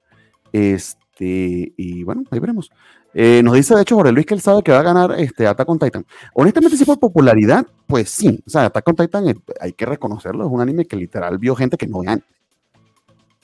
Este, 1.13 1.75
y 1.77 2.05
bueno, 2.05 2.25
ahí 2.31 2.39
veremos. 2.39 2.71
Eh, 3.15 3.43
nos 3.43 3.55
dice, 3.55 3.75
de 3.75 3.83
hecho, 3.83 3.97
Jorge 3.97 4.13
Luis 4.13 4.25
que 4.25 4.35
él 4.35 4.41
sabe 4.41 4.63
que 4.63 4.73
va 4.73 4.81
a 4.81 4.83
ganar 4.83 5.21
este, 5.21 5.47
Attack 5.47 5.69
on 5.69 5.79
Titan. 5.79 6.07
Honestamente, 6.35 6.77
si 6.77 6.85
por 6.85 6.99
popularidad, 6.99 7.67
pues 7.87 8.11
sí. 8.11 8.43
O 8.47 8.51
sea, 8.51 8.67
Attack 8.67 8.89
on 8.89 8.97
Titan, 8.97 9.29
eh, 9.29 9.35
hay 9.61 9.73
que 9.73 9.85
reconocerlo, 9.85 10.47
es 10.47 10.51
un 10.51 10.61
anime 10.61 10.87
que 10.87 10.97
literal 10.97 11.39
vio 11.39 11.55
gente 11.55 11.77
que 11.77 11.87
no 11.87 12.01
ve 12.01 12.09
anime. 12.09 12.27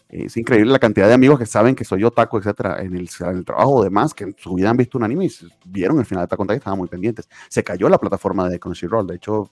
Es 0.08 0.38
increíble 0.38 0.72
la 0.72 0.78
cantidad 0.78 1.06
de 1.06 1.12
amigos 1.12 1.38
que 1.38 1.44
saben 1.44 1.74
que 1.74 1.84
soy 1.84 2.02
otaku, 2.02 2.38
etcétera, 2.38 2.80
en 2.80 2.96
el, 2.96 3.10
trabajo 3.44 3.74
o 3.74 3.84
demás, 3.84 4.14
que 4.14 4.24
en 4.24 4.34
su 4.38 4.54
vida 4.54 4.70
han 4.70 4.76
visto 4.78 4.96
un 4.96 5.04
anime 5.04 5.26
y 5.26 5.30
vieron 5.66 5.98
el 5.98 6.06
final 6.06 6.22
de 6.22 6.24
Attack 6.24 6.40
on 6.40 6.46
Titan, 6.46 6.56
estaban 6.56 6.78
muy 6.78 6.88
pendientes. 6.88 7.28
Se 7.50 7.62
cayó 7.62 7.90
la 7.90 7.98
plataforma 7.98 8.48
de 8.48 8.58
Crunchyroll, 8.58 9.06
de 9.06 9.16
hecho, 9.16 9.50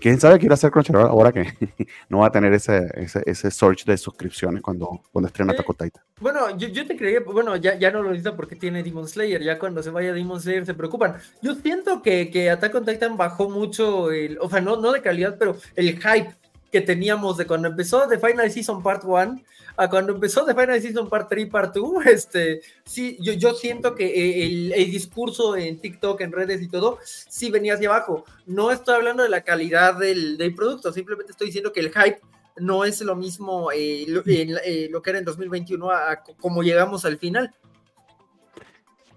quién 0.00 0.18
sabe 0.18 0.38
qué 0.38 0.46
irá 0.46 0.54
a 0.54 0.56
hacer 0.56 0.70
Crunchyroll 0.70 1.06
ahora 1.06 1.32
que 1.32 1.46
no 2.08 2.18
va 2.18 2.26
a 2.26 2.32
tener 2.32 2.52
ese, 2.52 2.90
ese, 2.94 3.22
ese 3.24 3.50
surge 3.50 3.84
de 3.86 3.96
suscripciones 3.96 4.62
cuando, 4.62 5.00
cuando 5.12 5.28
estrena 5.28 5.52
Eh, 5.52 5.54
Attack 5.54 5.70
on 5.70 5.76
Titan. 5.76 6.02
Bueno, 6.20 6.56
yo, 6.56 6.68
yo 6.68 6.86
te 6.86 6.96
creía, 6.96 7.20
bueno, 7.20 7.56
ya, 7.56 7.78
ya 7.78 7.90
no 7.90 8.02
lo 8.02 8.10
necesita 8.10 8.34
porque 8.34 8.56
tiene 8.56 8.82
Demon 8.82 9.06
Slayer, 9.06 9.42
ya 9.42 9.58
cuando 9.58 9.82
se 9.82 9.90
vaya 9.90 10.12
Demon 10.12 10.40
Slayer 10.40 10.66
se 10.66 10.74
preocupan. 10.74 11.16
Yo 11.42 11.54
siento 11.54 12.02
que, 12.02 12.30
que 12.30 12.50
Attack 12.50 12.74
on 12.74 12.84
Titan 12.84 13.16
bajó 13.16 13.48
mucho, 13.48 14.10
el, 14.10 14.38
o 14.40 14.50
sea, 14.50 14.60
no, 14.60 14.76
no 14.76 14.92
de 14.92 15.02
calidad, 15.02 15.36
pero 15.38 15.56
el 15.76 15.98
hype 16.00 16.34
que 16.72 16.80
teníamos 16.80 17.36
de 17.36 17.46
cuando 17.46 17.68
empezó 17.68 18.08
The 18.08 18.18
Final 18.18 18.50
Season 18.50 18.82
Part 18.82 19.04
1 19.04 19.40
a 19.76 19.90
cuando 19.90 20.12
empezó 20.14 20.44
The 20.44 20.54
Final 20.54 20.80
Season 20.80 21.08
Part 21.08 21.28
3, 21.28 21.48
Part 21.48 21.74
2, 21.74 22.06
este, 22.06 22.60
sí, 22.84 23.16
yo, 23.20 23.32
yo 23.34 23.54
siento 23.54 23.94
que 23.94 24.06
eh, 24.06 24.46
el, 24.46 24.72
el 24.72 24.90
discurso 24.90 25.56
en 25.56 25.80
TikTok, 25.80 26.20
en 26.20 26.32
redes 26.32 26.62
y 26.62 26.68
todo, 26.68 26.98
sí 27.04 27.50
venía 27.50 27.74
hacia 27.74 27.88
abajo. 27.88 28.24
No 28.46 28.70
estoy 28.70 28.94
hablando 28.94 29.22
de 29.22 29.28
la 29.28 29.42
calidad 29.42 29.98
del, 29.98 30.36
del 30.36 30.54
producto, 30.54 30.92
simplemente 30.92 31.32
estoy 31.32 31.48
diciendo 31.48 31.72
que 31.72 31.80
el 31.80 31.92
hype 31.92 32.20
no 32.58 32.84
es 32.84 33.00
lo 33.02 33.16
mismo 33.16 33.70
eh, 33.70 34.06
lo, 34.08 34.22
eh, 34.24 34.88
lo 34.90 35.02
que 35.02 35.10
era 35.10 35.18
en 35.18 35.26
2021 35.26 35.90
a, 35.90 36.10
a 36.12 36.22
como 36.22 36.62
llegamos 36.62 37.04
al 37.04 37.18
final. 37.18 37.54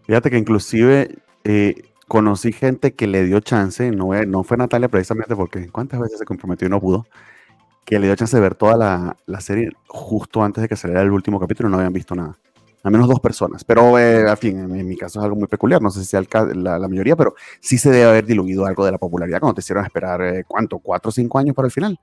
Fíjate 0.05 0.29
que 0.31 0.37
inclusive 0.37 1.19
eh, 1.43 1.89
conocí 2.07 2.51
gente 2.51 2.95
que 2.95 3.07
le 3.07 3.23
dio 3.23 3.39
chance, 3.39 3.91
no, 3.91 4.13
eh, 4.13 4.25
no 4.25 4.43
fue 4.43 4.57
Natalia 4.57 4.89
precisamente 4.89 5.35
porque 5.35 5.69
cuántas 5.69 5.99
veces 5.99 6.19
se 6.19 6.25
comprometió 6.25 6.67
y 6.67 6.71
no 6.71 6.81
pudo, 6.81 7.05
que 7.89 7.97
le 7.97 8.05
dio 8.05 8.15
chance 8.15 8.35
de 8.37 8.41
ver 8.41 8.53
toda 8.53 8.77
la, 8.77 9.17
la 9.25 9.41
serie 9.41 9.69
justo 9.87 10.43
antes 10.43 10.61
de 10.61 10.67
que 10.69 10.75
saliera 10.75 11.01
el 11.01 11.09
último 11.11 11.39
capítulo 11.39 11.69
no 11.69 11.77
habían 11.77 11.91
visto 11.91 12.13
nada. 12.13 12.37
Al 12.83 12.91
menos 12.91 13.07
dos 13.07 13.19
personas. 13.19 13.63
Pero, 13.63 13.97
eh, 13.97 14.29
al 14.29 14.37
fin, 14.37 14.59
en, 14.59 14.75
en 14.75 14.87
mi 14.87 14.95
caso 14.95 15.19
es 15.19 15.23
algo 15.25 15.35
muy 15.35 15.47
peculiar. 15.47 15.81
No 15.81 15.89
sé 15.89 15.99
si 16.01 16.05
sea 16.05 16.19
el 16.19 16.27
la, 16.63 16.77
la 16.77 16.87
mayoría, 16.87 17.15
pero 17.15 17.33
sí 17.59 17.77
se 17.79 17.89
debe 17.89 18.05
haber 18.05 18.25
diluido 18.25 18.65
algo 18.65 18.85
de 18.85 18.91
la 18.91 18.97
popularidad 18.99 19.39
cuando 19.39 19.55
te 19.55 19.61
hicieron 19.61 19.83
esperar, 19.83 20.21
eh, 20.21 20.43
¿cuánto? 20.47 20.77
¿Cuatro 20.79 21.09
o 21.09 21.11
cinco 21.11 21.39
años 21.39 21.55
para 21.55 21.65
el 21.65 21.71
final? 21.71 21.99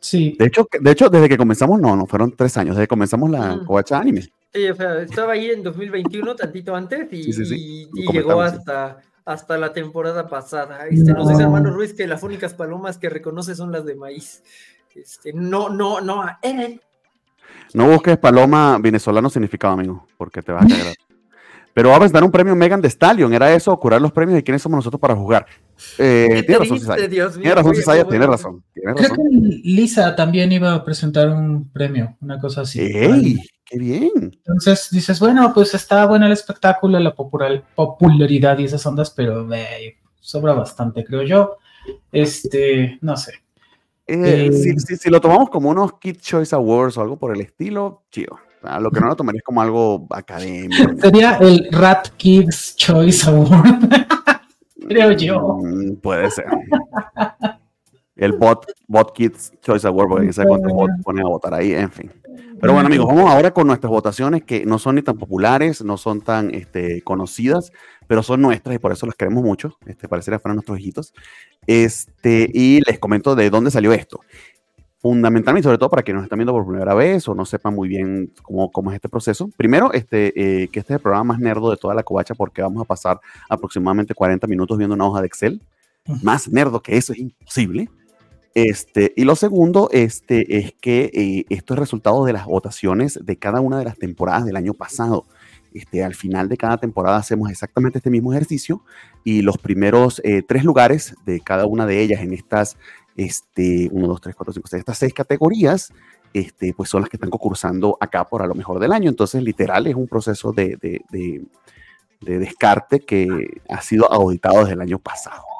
Sí, 0.00 0.36
De 0.38 0.46
hecho, 0.46 0.68
de 0.80 0.90
hecho, 0.92 1.08
desde 1.08 1.28
que 1.28 1.36
comenzamos, 1.36 1.80
no, 1.80 1.96
no 1.96 2.06
fueron 2.06 2.30
tres 2.32 2.56
años, 2.56 2.76
desde 2.76 2.84
que 2.84 2.88
comenzamos 2.88 3.28
la 3.28 3.56
Mm. 3.56 3.64
covacha 3.66 3.98
anime. 3.98 4.22
Sí, 4.54 4.68
o 4.68 4.74
sea, 4.76 5.02
estaba 5.02 5.32
ahí 5.32 5.50
en 5.50 5.62
2021, 5.62 6.36
tantito 6.36 6.74
antes, 6.76 7.08
y, 7.12 7.32
Sí, 7.32 7.44
sí, 7.44 7.88
y- 7.92 8.02
y 8.02 8.12
llegó 8.12 8.40
hasta, 8.40 8.98
hasta 9.24 9.58
la 9.58 9.72
temporada 9.72 10.28
pasada. 10.28 10.86
Este, 10.86 11.12
Nos 11.12 11.28
dice 11.28 11.42
No. 11.42 11.48
hermano 11.48 11.70
Ruiz 11.70 11.92
que 11.92 12.06
las 12.06 12.22
únicas 12.22 12.54
palomas 12.54 12.96
que 12.98 13.08
reconoce 13.10 13.54
son 13.56 13.72
las 13.72 13.84
de 13.84 13.96
maíz. 13.96 14.42
Este, 14.96 15.32
no, 15.32 15.68
no, 15.68 16.00
no 16.00 16.22
a 16.22 16.38
Eren. 16.42 16.80
No 17.74 17.88
busques 17.88 18.16
paloma 18.18 18.78
venezolano 18.80 19.28
significado, 19.30 19.74
amigo, 19.74 20.06
porque 20.16 20.42
te 20.42 20.52
vas 20.52 20.64
a 20.64 20.68
cagar. 20.68 20.94
Pero 21.74 21.90
va 21.90 21.96
a 21.96 21.98
presentar 21.98 22.24
un 22.24 22.30
premio 22.30 22.56
Megan 22.56 22.80
de 22.80 22.88
Stallion. 22.88 23.32
¿Era 23.34 23.52
eso? 23.52 23.78
¿Curar 23.78 24.00
los 24.00 24.10
premios 24.10 24.36
de 24.36 24.42
quiénes 24.42 24.62
somos 24.62 24.78
nosotros 24.78 24.98
para 24.98 25.14
jugar? 25.14 25.44
Eh, 25.98 26.26
¿Qué 26.30 26.34
te 26.36 26.42
tiene 26.44 26.58
razón, 26.60 26.78
Cisaya. 26.80 27.06
Dios 27.08 27.34
mío? 27.34 27.42
Tiene 27.42 27.54
razón, 27.54 27.74
Cisaya, 27.74 28.04
tiene 28.08 28.26
razón. 28.26 28.64
Tiene 28.72 28.94
creo 28.94 29.08
razón. 29.10 29.26
que 29.30 29.60
Lisa 29.64 30.16
también 30.16 30.50
iba 30.52 30.72
a 30.74 30.82
presentar 30.82 31.28
un 31.28 31.68
premio, 31.70 32.16
una 32.22 32.38
cosa 32.40 32.62
así. 32.62 32.80
¡Ey! 32.80 33.36
¡Qué 33.66 33.78
bien! 33.78 34.12
Entonces 34.46 34.88
dices, 34.90 35.20
bueno, 35.20 35.52
pues 35.52 35.74
está 35.74 36.06
bueno 36.06 36.24
el 36.24 36.32
espectáculo, 36.32 36.98
la 36.98 37.14
popular- 37.14 37.62
popularidad 37.74 38.56
y 38.58 38.64
esas 38.64 38.86
ondas, 38.86 39.10
pero 39.10 39.52
eh, 39.52 39.96
sobra 40.18 40.54
bastante, 40.54 41.04
creo 41.04 41.24
yo. 41.24 41.56
Este, 42.10 42.96
no 43.02 43.16
sé. 43.18 43.32
Eh, 44.06 44.46
Eh. 44.48 44.52
si, 44.52 44.78
si- 44.78 44.96
si 44.96 45.10
lo 45.10 45.20
tomamos 45.20 45.50
como 45.50 45.70
unos 45.70 45.94
Kid 45.98 46.16
Choice 46.20 46.54
Awards 46.54 46.96
o 46.98 47.02
algo 47.02 47.16
por 47.18 47.34
el 47.34 47.40
estilo, 47.40 48.02
chido. 48.10 48.38
Ah, 48.62 48.80
lo 48.80 48.90
que 48.90 49.00
no 49.00 49.06
lo 49.08 49.16
tomaría 49.16 49.38
es 49.38 49.44
como 49.44 49.60
algo 49.62 50.06
académico. 50.10 50.74
Sería 51.00 51.36
el 51.38 51.68
Rat 51.72 52.08
Kids 52.16 52.74
Choice 52.76 53.28
Award. 53.28 53.48
Creo 54.88 55.12
yo. 55.12 55.58
Mm, 55.62 55.96
puede 55.96 56.30
ser. 56.30 56.46
El 58.16 58.32
bot, 58.32 58.64
bot 58.88 59.12
Kids 59.12 59.52
Choice 59.60 59.86
Award, 59.86 60.08
porque 60.08 60.32
sabe 60.32 60.48
cuántos 60.48 60.72
bots 60.72 60.94
ponen 61.04 61.26
a 61.26 61.28
votar 61.28 61.52
ahí, 61.54 61.72
en 61.74 61.90
fin. 61.90 62.10
Pero 62.60 62.72
bueno, 62.72 62.86
amigos, 62.86 63.06
vamos 63.06 63.30
ahora 63.30 63.52
con 63.52 63.66
nuestras 63.66 63.90
votaciones 63.90 64.42
que 64.42 64.64
no 64.64 64.78
son 64.78 64.94
ni 64.94 65.02
tan 65.02 65.18
populares, 65.18 65.84
no 65.84 65.96
son 65.98 66.22
tan 66.22 66.54
este, 66.54 67.02
conocidas, 67.02 67.70
pero 68.06 68.22
son 68.22 68.40
nuestras 68.40 68.76
y 68.76 68.78
por 68.78 68.92
eso 68.92 69.04
las 69.04 69.14
queremos 69.14 69.44
mucho. 69.44 69.76
Este, 69.86 70.08
parecería 70.08 70.38
fueran 70.38 70.56
nuestros 70.56 70.78
hijitos. 70.78 71.12
Este, 71.66 72.50
y 72.52 72.80
les 72.86 72.98
comento 72.98 73.34
de 73.34 73.50
dónde 73.50 73.70
salió 73.70 73.92
esto. 73.92 74.20
Fundamentalmente, 74.98 75.66
sobre 75.66 75.78
todo 75.78 75.90
para 75.90 76.02
quienes 76.02 76.20
nos 76.20 76.24
están 76.24 76.38
viendo 76.38 76.52
por 76.52 76.66
primera 76.66 76.94
vez 76.94 77.28
o 77.28 77.34
no 77.34 77.44
sepan 77.44 77.74
muy 77.74 77.88
bien 77.88 78.32
cómo, 78.42 78.72
cómo 78.72 78.90
es 78.90 78.96
este 78.96 79.10
proceso. 79.10 79.50
Primero, 79.56 79.92
este, 79.92 80.28
eh, 80.28 80.68
que 80.68 80.80
este 80.80 80.94
es 80.94 80.96
el 80.96 81.02
programa 81.02 81.34
más 81.34 81.38
nerdo 81.38 81.70
de 81.70 81.76
toda 81.76 81.94
la 81.94 82.02
covacha 82.02 82.34
porque 82.34 82.62
vamos 82.62 82.82
a 82.82 82.86
pasar 82.86 83.20
aproximadamente 83.50 84.14
40 84.14 84.46
minutos 84.46 84.78
viendo 84.78 84.94
una 84.94 85.06
hoja 85.06 85.20
de 85.20 85.26
Excel. 85.26 85.60
Más 86.22 86.48
nerdo 86.48 86.80
que 86.80 86.96
eso 86.96 87.12
es 87.12 87.18
imposible. 87.18 87.90
Este, 88.56 89.12
y 89.16 89.24
lo 89.24 89.36
segundo 89.36 89.90
este, 89.92 90.56
es 90.56 90.72
que 90.80 91.10
eh, 91.12 91.44
esto 91.50 91.74
es 91.74 91.78
resultado 91.78 92.24
de 92.24 92.32
las 92.32 92.46
votaciones 92.46 93.20
de 93.22 93.36
cada 93.36 93.60
una 93.60 93.78
de 93.78 93.84
las 93.84 93.98
temporadas 93.98 94.46
del 94.46 94.56
año 94.56 94.72
pasado. 94.72 95.26
Este, 95.74 96.02
al 96.02 96.14
final 96.14 96.48
de 96.48 96.56
cada 96.56 96.78
temporada 96.78 97.18
hacemos 97.18 97.50
exactamente 97.50 97.98
este 97.98 98.08
mismo 98.08 98.32
ejercicio 98.32 98.82
y 99.24 99.42
los 99.42 99.58
primeros 99.58 100.22
eh, 100.24 100.42
tres 100.42 100.64
lugares 100.64 101.14
de 101.26 101.40
cada 101.40 101.66
una 101.66 101.84
de 101.84 102.00
ellas 102.00 102.22
en 102.22 102.32
estas, 102.32 102.78
este, 103.14 103.90
1, 103.92 104.08
2, 104.08 104.20
3, 104.22 104.34
4, 104.34 104.54
5, 104.54 104.68
6, 104.68 104.80
estas 104.80 104.96
seis 104.96 105.12
categorías, 105.12 105.92
este, 106.32 106.72
pues 106.72 106.88
son 106.88 107.02
las 107.02 107.10
que 107.10 107.18
están 107.18 107.28
concursando 107.28 107.98
acá 108.00 108.24
por 108.24 108.40
a 108.40 108.46
lo 108.46 108.54
mejor 108.54 108.80
del 108.80 108.92
año. 108.92 109.10
Entonces, 109.10 109.42
literal, 109.42 109.86
es 109.86 109.96
un 109.96 110.08
proceso 110.08 110.52
de, 110.52 110.78
de, 110.80 111.02
de, 111.10 111.44
de 112.22 112.38
descarte 112.38 113.00
que 113.00 113.60
ha 113.68 113.82
sido 113.82 114.10
auditado 114.10 114.60
desde 114.60 114.72
el 114.72 114.80
año 114.80 114.98
pasado. 114.98 115.55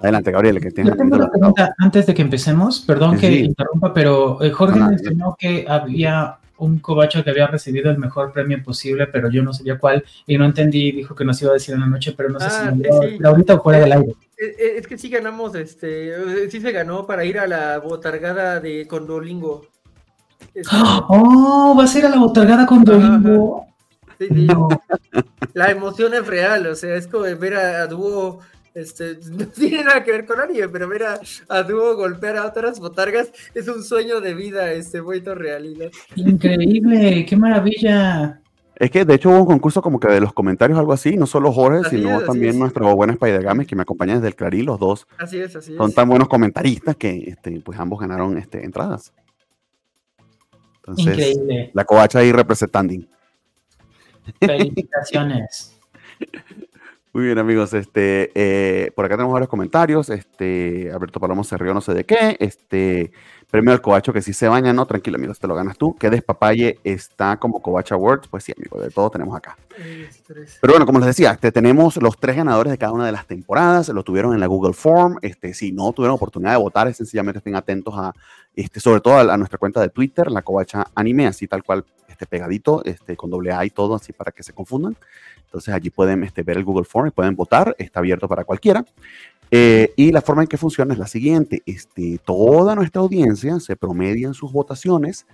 Adelante, 0.00 0.30
Gabriel, 0.30 0.60
que 0.60 0.70
tienes 0.70 0.94
Yo 0.94 0.98
tengo 0.98 1.16
una 1.16 1.30
pregunta 1.30 1.74
antes 1.78 2.06
de 2.06 2.14
que 2.14 2.22
empecemos, 2.22 2.80
perdón 2.80 3.16
Sí, 3.16 3.20
que 3.20 3.32
interrumpa, 3.40 3.92
pero 3.92 4.42
eh, 4.42 4.50
Jorge 4.50 4.78
No, 4.78 4.84
no, 4.86 4.90
mencionó 4.90 5.36
que 5.38 5.66
había 5.68 6.36
un 6.58 6.78
cobacho 6.78 7.24
que 7.24 7.30
había 7.30 7.46
recibido 7.46 7.90
el 7.90 7.96
mejor 7.98 8.32
premio 8.32 8.62
posible, 8.62 9.06
pero 9.06 9.30
yo 9.30 9.42
no 9.42 9.52
sabía 9.54 9.78
cuál 9.78 10.04
y 10.26 10.36
no 10.36 10.44
entendí, 10.44 10.92
dijo 10.92 11.14
que 11.14 11.24
nos 11.24 11.40
iba 11.40 11.50
a 11.52 11.54
decir 11.54 11.74
en 11.74 11.80
la 11.80 11.86
noche, 11.86 12.12
pero 12.16 12.28
no 12.28 12.38
sé 12.38 12.46
Ah, 12.50 12.70
si 12.70 12.76
me 12.78 12.84
sí, 12.84 12.90
lo 12.90 12.96
va 12.98 13.04
a 13.04 13.08
sí. 13.08 13.18
ahorita 13.24 13.54
o 13.54 13.62
fuera 13.62 13.80
del 13.80 13.92
aire. 13.92 14.10
Eh, 14.38 14.56
eh, 14.58 14.72
Es 14.78 14.86
que 14.86 14.98
sí 14.98 15.08
ganamos, 15.08 15.54
este, 15.54 16.50
sí 16.50 16.60
se 16.60 16.72
ganó 16.72 17.06
para 17.06 17.24
ir 17.24 17.38
a 17.38 17.46
la 17.46 17.78
botargada 17.78 18.60
de 18.60 18.86
Condolingo. 18.86 19.66
Este, 20.54 20.68
Oh, 21.08 21.74
va 21.78 21.84
a 21.84 21.86
ser 21.86 22.04
a 22.06 22.10
la 22.10 22.18
botargada 22.18 22.66
con 22.66 22.84
Domingo. 22.84 23.66
sí, 24.18 24.26
sí. 24.28 24.46
No, 24.46 24.68
La 25.54 25.70
emoción 25.70 26.12
es 26.14 26.26
real, 26.26 26.66
o 26.66 26.74
sea, 26.74 26.94
es 26.94 27.06
como 27.06 27.24
ver 27.24 27.54
a, 27.54 27.82
a 27.82 27.86
Dúo, 27.86 28.40
este, 28.74 29.18
no 29.30 29.46
tiene 29.48 29.84
nada 29.84 30.04
que 30.04 30.12
ver 30.12 30.26
con 30.26 30.40
anime, 30.40 30.68
pero 30.68 30.88
ver 30.88 31.04
a, 31.04 31.20
a 31.48 31.62
Dúo 31.62 31.96
golpear 31.96 32.36
a 32.36 32.46
otras 32.46 32.78
botargas 32.80 33.32
es 33.54 33.68
un 33.68 33.82
sueño 33.82 34.20
de 34.20 34.34
vida, 34.34 34.72
este, 34.72 35.00
vuelto 35.00 35.34
realidad. 35.34 35.90
increíble, 36.16 37.26
qué 37.26 37.36
maravilla. 37.36 38.40
Es 38.76 38.90
que 38.90 39.04
de 39.04 39.14
hecho 39.14 39.28
hubo 39.28 39.40
un 39.40 39.46
concurso 39.46 39.82
como 39.82 40.00
que 40.00 40.08
de 40.08 40.22
los 40.22 40.32
comentarios, 40.32 40.78
algo 40.78 40.94
así, 40.94 41.14
no 41.16 41.26
solo 41.26 41.52
Jorge, 41.52 41.86
Así 41.86 41.96
sino 41.98 42.18
es, 42.18 42.26
también 42.26 42.54
es. 42.54 42.56
nuestro 42.56 42.96
buen 42.96 43.10
Spider 43.10 43.42
Games 43.42 43.66
que 43.66 43.76
me 43.76 43.82
acompaña 43.82 44.14
desde 44.14 44.28
el 44.28 44.34
Clarí, 44.34 44.62
los 44.62 44.80
dos 44.80 45.06
Así 45.18 45.38
es, 45.38 45.54
así 45.54 45.72
es. 45.72 45.76
son 45.76 45.92
tan 45.92 46.08
buenos 46.08 46.28
comentaristas 46.28 46.96
que 46.96 47.24
este, 47.26 47.60
pues 47.60 47.78
ambos 47.78 48.00
ganaron 48.00 48.38
este, 48.38 48.64
entradas. 48.64 49.12
Entonces, 50.76 51.36
Increíble. 51.36 51.70
la 51.74 51.84
covacha 51.84 52.20
ahí 52.20 52.32
representando. 52.32 52.94
Felicitaciones. 54.40 55.76
Muy 57.12 57.24
bien, 57.24 57.38
amigos. 57.38 57.74
Este, 57.74 58.30
eh, 58.36 58.92
por 58.94 59.04
acá 59.04 59.16
tenemos 59.16 59.32
varios 59.32 59.48
comentarios. 59.48 60.10
Este, 60.10 60.92
Alberto 60.92 61.18
Palomo 61.18 61.42
se 61.42 61.58
rió 61.58 61.74
no 61.74 61.80
sé 61.80 61.92
de 61.92 62.04
qué. 62.04 62.36
Este, 62.38 63.10
premio 63.50 63.72
al 63.72 63.80
covacho 63.80 64.12
que 64.12 64.22
sí 64.22 64.32
se 64.32 64.46
baña, 64.46 64.72
¿no? 64.72 64.86
Tranquilo, 64.86 65.16
amigos, 65.16 65.40
te 65.40 65.48
lo 65.48 65.56
ganas 65.56 65.76
tú. 65.76 65.96
Que 65.96 66.08
despapalle 66.08 66.78
está 66.84 67.36
como 67.38 67.60
covacha 67.60 67.96
awards. 67.96 68.28
Pues 68.28 68.44
sí, 68.44 68.52
amigo, 68.56 68.80
de 68.80 68.90
todo 68.90 69.10
tenemos 69.10 69.36
acá. 69.36 69.58
Pero 70.60 70.72
bueno, 70.72 70.86
como 70.86 71.00
les 71.00 71.08
decía, 71.08 71.32
este, 71.32 71.50
tenemos 71.50 71.96
los 71.96 72.16
tres 72.16 72.36
ganadores 72.36 72.70
de 72.70 72.78
cada 72.78 72.92
una 72.92 73.06
de 73.06 73.12
las 73.12 73.26
temporadas, 73.26 73.88
lo 73.88 74.04
tuvieron 74.04 74.32
en 74.32 74.38
la 74.38 74.46
Google 74.46 74.74
Form. 74.74 75.18
Este, 75.20 75.52
si 75.52 75.72
no 75.72 75.92
tuvieron 75.92 76.14
oportunidad 76.14 76.52
de 76.52 76.58
votar, 76.58 76.86
es 76.86 76.96
sencillamente 76.96 77.38
estén 77.38 77.56
atentos 77.56 77.92
a, 77.96 78.14
este, 78.54 78.78
sobre 78.78 79.00
todo 79.00 79.14
a, 79.14 79.34
a 79.34 79.36
nuestra 79.36 79.58
cuenta 79.58 79.80
de 79.80 79.88
Twitter, 79.88 80.30
la 80.30 80.42
Covacha 80.42 80.86
Anime, 80.94 81.26
así 81.26 81.48
tal 81.48 81.64
cual, 81.64 81.84
este, 82.08 82.26
pegadito, 82.26 82.84
este, 82.84 83.16
con 83.16 83.30
doble 83.30 83.52
A 83.52 83.64
y 83.64 83.70
todo, 83.70 83.96
así 83.96 84.12
para 84.12 84.30
que 84.30 84.44
se 84.44 84.52
confundan. 84.52 84.96
Entonces 85.50 85.74
allí 85.74 85.90
pueden 85.90 86.22
este, 86.22 86.42
ver 86.42 86.56
el 86.56 86.64
Google 86.64 86.84
Form 86.84 87.08
y 87.08 87.10
pueden 87.10 87.34
votar, 87.34 87.74
está 87.78 88.00
abierto 88.00 88.28
para 88.28 88.44
cualquiera. 88.44 88.84
Eh, 89.50 89.92
y 89.96 90.12
la 90.12 90.22
forma 90.22 90.42
en 90.42 90.48
que 90.48 90.56
funciona 90.56 90.92
es 90.92 90.98
la 90.98 91.08
siguiente, 91.08 91.62
este, 91.66 92.18
toda 92.24 92.76
nuestra 92.76 93.02
audiencia 93.02 93.58
se 93.58 93.74
promedia 93.74 94.28
en 94.28 94.34
sus 94.34 94.52
votaciones 94.52 95.26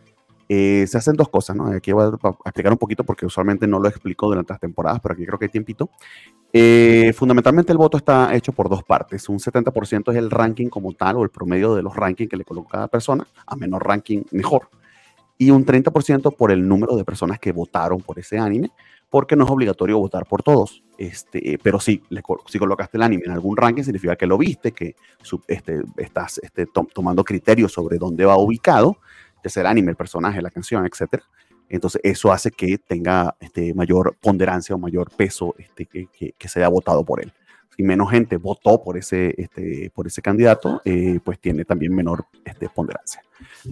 eh, 0.49 0.87
se 0.87 0.97
hacen 0.97 1.15
dos 1.15 1.29
cosas, 1.29 1.57
¿no? 1.57 1.67
Aquí 1.67 1.91
voy 1.91 2.05
a 2.05 2.07
a 2.07 2.31
explicar 2.45 2.73
un 2.73 2.79
poquito 2.79 3.03
porque 3.03 3.27
usualmente 3.27 3.67
no 3.67 3.81
lo 3.81 3.89
explico 3.89 4.27
durante 4.27 4.53
las 4.53 4.61
temporadas, 4.61 5.01
pero 5.01 5.15
aquí 5.15 5.27
creo 5.27 5.39
que 5.39 5.47
hay 5.47 5.51
tiempito. 5.51 5.91
Eh, 6.53 7.13
fundamentalmente 7.17 7.73
el 7.73 7.79
voto 7.79 7.97
está 7.97 8.35
hecho 8.35 8.53
por 8.53 8.69
dos 8.69 8.85
partes. 8.85 9.29
Un 9.29 9.41
70% 9.41 10.13
es 10.13 10.17
el 10.17 10.31
ranking 10.31 10.69
como 10.69 10.93
tal 10.93 11.17
o 11.17 11.25
el 11.25 11.31
promedio 11.31 11.75
de 11.75 11.83
los 11.83 11.97
rankings 11.97 12.31
que 12.31 12.37
le 12.37 12.45
coloca 12.45 12.71
cada 12.73 12.89
persona. 12.89 13.27
A 13.47 13.57
menor 13.57 13.85
ranking, 13.87 14.23
mejor. 14.31 14.69
y 15.39 15.51
un 15.51 15.67
30% 15.67 16.35
por 16.35 16.51
el 16.51 16.67
número 16.67 16.97
de 16.97 17.05
personas 17.05 17.39
que 17.39 17.53
votaron 17.53 18.01
por 18.01 18.19
ese 18.19 18.39
anime, 18.39 18.71
porque 19.17 19.35
no 19.35 19.47
es 19.47 19.51
obligatorio 19.51 19.99
votar 19.99 20.27
por 20.27 20.43
todos. 20.43 20.83
Este, 20.99 21.59
pero 21.63 21.81
sí, 21.81 22.03
le, 22.11 22.23
si 22.49 22.59
colocaste 22.59 22.99
el 22.99 23.03
anime 23.03 23.23
en 23.25 23.33
algún 23.33 23.57
ranking, 23.57 23.83
significa 23.83 24.15
que 24.15 24.27
lo 24.27 24.37
viste, 24.37 24.73
que 24.73 24.95
este, 25.49 25.81
estás 25.97 26.37
este, 26.43 26.67
tomando 26.67 27.25
criterios 27.25 27.73
sobre 27.73 27.97
dónde 27.97 28.27
va 28.27 28.37
ubicado, 28.37 28.99
de 29.43 29.49
ser 29.49 29.63
el 29.63 29.69
anime, 29.69 29.93
el 29.93 29.97
personaje, 29.97 30.43
la 30.43 30.51
canción, 30.51 30.85
etc. 30.85 31.23
Entonces, 31.71 32.03
eso 32.05 32.31
hace 32.31 32.51
que 32.51 32.77
tenga 32.77 33.35
este, 33.41 33.73
mayor 33.73 34.19
ponderancia 34.21 34.75
o 34.75 34.79
mayor 34.79 35.11
peso 35.11 35.55
este, 35.57 35.87
que, 35.87 36.09
que, 36.09 36.35
que 36.37 36.49
se 36.51 36.59
haya 36.59 36.69
votado 36.69 37.03
por 37.03 37.23
él 37.23 37.33
y 37.77 37.83
menos 37.83 38.11
gente 38.11 38.37
votó 38.37 38.83
por 38.83 38.97
ese, 38.97 39.35
este, 39.37 39.91
por 39.95 40.07
ese 40.07 40.23
candidato, 40.23 40.81
eh, 40.85 41.21
pues 41.23 41.39
tiene 41.39 41.65
también 41.65 41.95
menor 41.95 42.27
este, 42.45 42.69
ponderancia. 42.69 43.23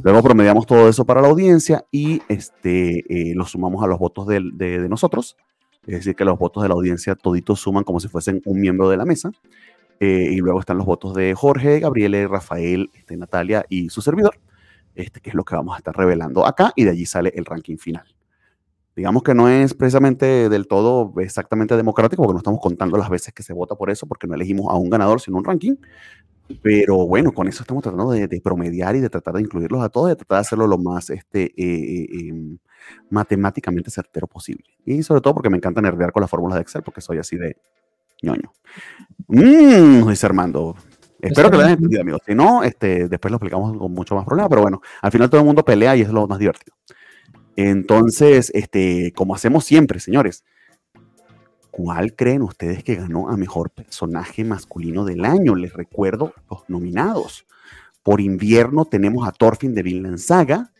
Luego 0.02 0.22
promediamos 0.22 0.66
todo 0.66 0.88
eso 0.88 1.04
para 1.04 1.22
la 1.22 1.28
audiencia 1.28 1.84
y 1.90 2.20
este, 2.28 2.98
eh, 3.08 3.34
lo 3.34 3.46
sumamos 3.46 3.82
a 3.82 3.86
los 3.86 3.98
votos 3.98 4.26
de, 4.26 4.42
de, 4.52 4.88
nosotros. 4.88 5.36
Es 5.86 5.96
decir, 5.96 6.14
que 6.14 6.24
los 6.24 6.38
votos 6.38 6.62
de 6.62 6.68
la 6.68 6.74
audiencia 6.74 7.14
toditos 7.14 7.60
suman 7.60 7.84
como 7.84 8.00
si 8.00 8.08
fuesen 8.08 8.42
un 8.44 8.60
miembro 8.60 8.88
de 8.88 8.96
la 8.96 9.04
mesa. 9.04 9.30
Eh, 10.00 10.28
y 10.32 10.36
luego 10.36 10.60
están 10.60 10.76
los 10.76 10.86
votos 10.86 11.14
de 11.14 11.34
Jorge, 11.34 11.80
Gabriele, 11.80 12.26
Rafael, 12.26 12.90
este, 12.94 13.16
Natalia 13.16 13.64
y 13.68 13.90
su 13.90 14.02
servidor, 14.02 14.38
este, 14.94 15.20
que 15.20 15.30
es 15.30 15.36
lo 15.36 15.44
que 15.44 15.54
vamos 15.54 15.74
a 15.74 15.78
estar 15.78 15.96
revelando 15.96 16.46
acá. 16.46 16.72
Y 16.76 16.84
de 16.84 16.90
allí 16.90 17.06
sale 17.06 17.32
el 17.36 17.44
ranking 17.44 17.76
final 17.78 18.04
digamos 18.96 19.22
que 19.22 19.34
no 19.34 19.48
es 19.48 19.74
precisamente 19.74 20.48
del 20.48 20.66
todo 20.66 21.12
exactamente 21.20 21.76
democrático, 21.76 22.22
porque 22.22 22.34
no 22.34 22.38
estamos 22.38 22.60
contando 22.60 22.96
las 22.96 23.08
veces 23.08 23.34
que 23.34 23.42
se 23.42 23.52
vota 23.52 23.74
por 23.74 23.90
eso, 23.90 24.06
porque 24.06 24.26
no 24.26 24.34
elegimos 24.34 24.72
a 24.72 24.76
un 24.76 24.90
ganador, 24.90 25.20
sino 25.20 25.38
un 25.38 25.44
ranking. 25.44 25.76
Pero 26.62 27.06
bueno, 27.06 27.32
con 27.32 27.48
eso 27.48 27.62
estamos 27.62 27.82
tratando 27.82 28.10
de, 28.10 28.28
promediar 28.42 28.94
y 28.96 29.00
de 29.00 29.08
tratar 29.08 29.34
de 29.34 29.40
incluirlos 29.40 29.82
a 29.82 29.88
todos 29.88 30.10
de 30.10 30.16
tratar 30.16 30.36
de 30.36 30.40
hacerlo 30.40 30.66
lo 30.66 30.76
más 30.76 31.08
este, 31.08 31.44
eh, 31.44 31.52
eh, 31.56 32.28
em, 32.28 32.58
matemáticamente 33.08 33.90
certero 33.90 34.26
posible. 34.26 34.64
Y 34.84 35.02
sobre 35.02 35.22
todo 35.22 35.34
porque 35.34 35.48
me 35.48 35.56
encanta 35.56 35.80
nerdear 35.80 36.12
con 36.12 36.20
las 36.20 36.30
fórmulas 36.30 36.56
de 36.56 36.62
Excel, 36.62 36.82
porque 36.82 37.00
soy 37.00 37.18
así 37.18 37.36
de 37.36 37.56
ñoño. 38.22 38.52
Mmm, 39.28 40.08
dice 40.08 40.26
Armando. 40.26 40.76
Espero 41.18 41.50
que 41.50 41.56
lo 41.56 41.62
hayan 41.62 41.76
entendido, 41.76 42.02
amigos. 42.02 42.20
Si 42.26 42.34
no, 42.34 42.62
este, 42.62 43.08
después 43.08 43.30
lo 43.30 43.36
explicamos 43.36 43.78
con 43.78 43.92
mucho 43.92 44.14
más 44.14 44.26
problema, 44.26 44.48
pero 44.48 44.60
bueno, 44.60 44.82
al 45.00 45.10
final 45.10 45.30
todo 45.30 45.40
el 45.40 45.46
mundo 45.46 45.64
pelea 45.64 45.96
y 45.96 46.02
es 46.02 46.10
lo 46.10 46.26
más 46.26 46.38
divertido. 46.38 46.76
Entonces, 47.56 48.50
este, 48.54 49.12
como 49.12 49.34
hacemos 49.34 49.64
siempre, 49.64 50.00
señores, 50.00 50.44
¿cuál 51.70 52.14
creen 52.14 52.42
ustedes 52.42 52.82
que 52.82 52.96
ganó 52.96 53.28
a 53.28 53.36
mejor 53.36 53.70
personaje 53.70 54.44
masculino 54.44 55.04
del 55.04 55.24
año? 55.24 55.54
Les 55.54 55.72
recuerdo 55.72 56.34
los 56.50 56.68
nominados. 56.68 57.46
Por 58.02 58.20
invierno 58.20 58.84
tenemos 58.84 59.26
a 59.26 59.32
Thorfinn 59.32 59.74
de 59.74 59.82
Vinland 59.82 60.18
Saga, 60.18 60.72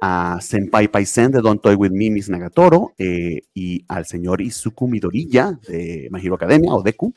a 0.00 0.38
Senpai 0.42 0.88
Paisen 0.88 1.32
de 1.32 1.40
Don't 1.40 1.62
Toy 1.62 1.74
With 1.74 1.90
Me, 1.90 2.10
Miss 2.10 2.28
Nagatoro, 2.28 2.92
eh, 2.98 3.42
y 3.54 3.84
al 3.88 4.04
señor 4.04 4.42
Izuku 4.42 4.86
Midoriya 4.86 5.58
de 5.66 6.08
My 6.10 6.20
Hero 6.20 6.34
Academia, 6.34 6.74
o 6.74 6.82
Deku. 6.82 7.14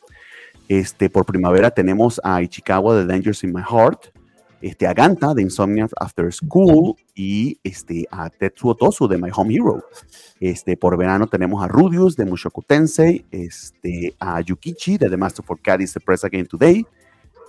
Este, 0.70 1.10
por 1.10 1.26
primavera 1.26 1.72
tenemos 1.72 2.22
a 2.24 2.42
Ichikawa 2.42 2.96
de 2.96 3.06
Dangers 3.06 3.44
in 3.44 3.52
My 3.52 3.62
Heart, 3.62 4.14
este, 4.62 4.88
a 4.88 4.94
Ganta 4.94 5.34
de 5.34 5.42
Insomnia 5.42 5.88
After 5.98 6.32
School 6.34 6.96
y 7.16 7.60
este, 7.64 8.06
a 8.12 8.30
Tetsuo 8.30 8.76
Tosu 8.76 9.08
de 9.08 9.18
My 9.18 9.30
Home 9.36 9.54
Hero. 9.54 9.84
Este, 10.40 10.78
por 10.78 10.98
verano 10.98 11.28
tenemos 11.28 11.64
a 11.64 11.68
Rudius 11.68 12.16
de 12.16 12.26
Mushoku 12.26 12.62
Tensei, 12.62 13.26
este, 13.32 14.16
a 14.20 14.42
Yukichi 14.42 14.98
de 14.98 15.10
The 15.10 15.18
Master 15.18 15.46
for 15.46 15.60
Cat 15.62 15.80
the 15.80 16.00
Press 16.00 16.24
Again 16.24 16.48
Today, 16.48 16.86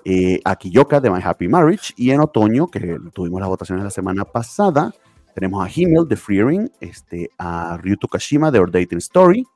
eh, 0.05 0.40
a 0.44 0.57
Kiyoka 0.57 1.01
de 1.01 1.11
My 1.11 1.20
Happy 1.23 1.49
Marriage 1.49 1.92
y 1.96 2.11
en 2.11 2.20
otoño, 2.20 2.68
que 2.68 2.99
tuvimos 3.12 3.40
las 3.40 3.49
votaciones 3.49 3.85
la 3.85 3.90
semana 3.90 4.25
pasada, 4.25 4.92
tenemos 5.35 5.64
a 5.64 5.70
Himmel 5.73 6.09
de 6.09 6.16
Freering, 6.16 6.70
este, 6.81 7.31
a 7.38 7.77
Ryuto 7.77 8.09
Kashima 8.09 8.51
de 8.51 8.61
Our 8.61 8.70
Dating 8.70 8.99
Story, 8.99 9.46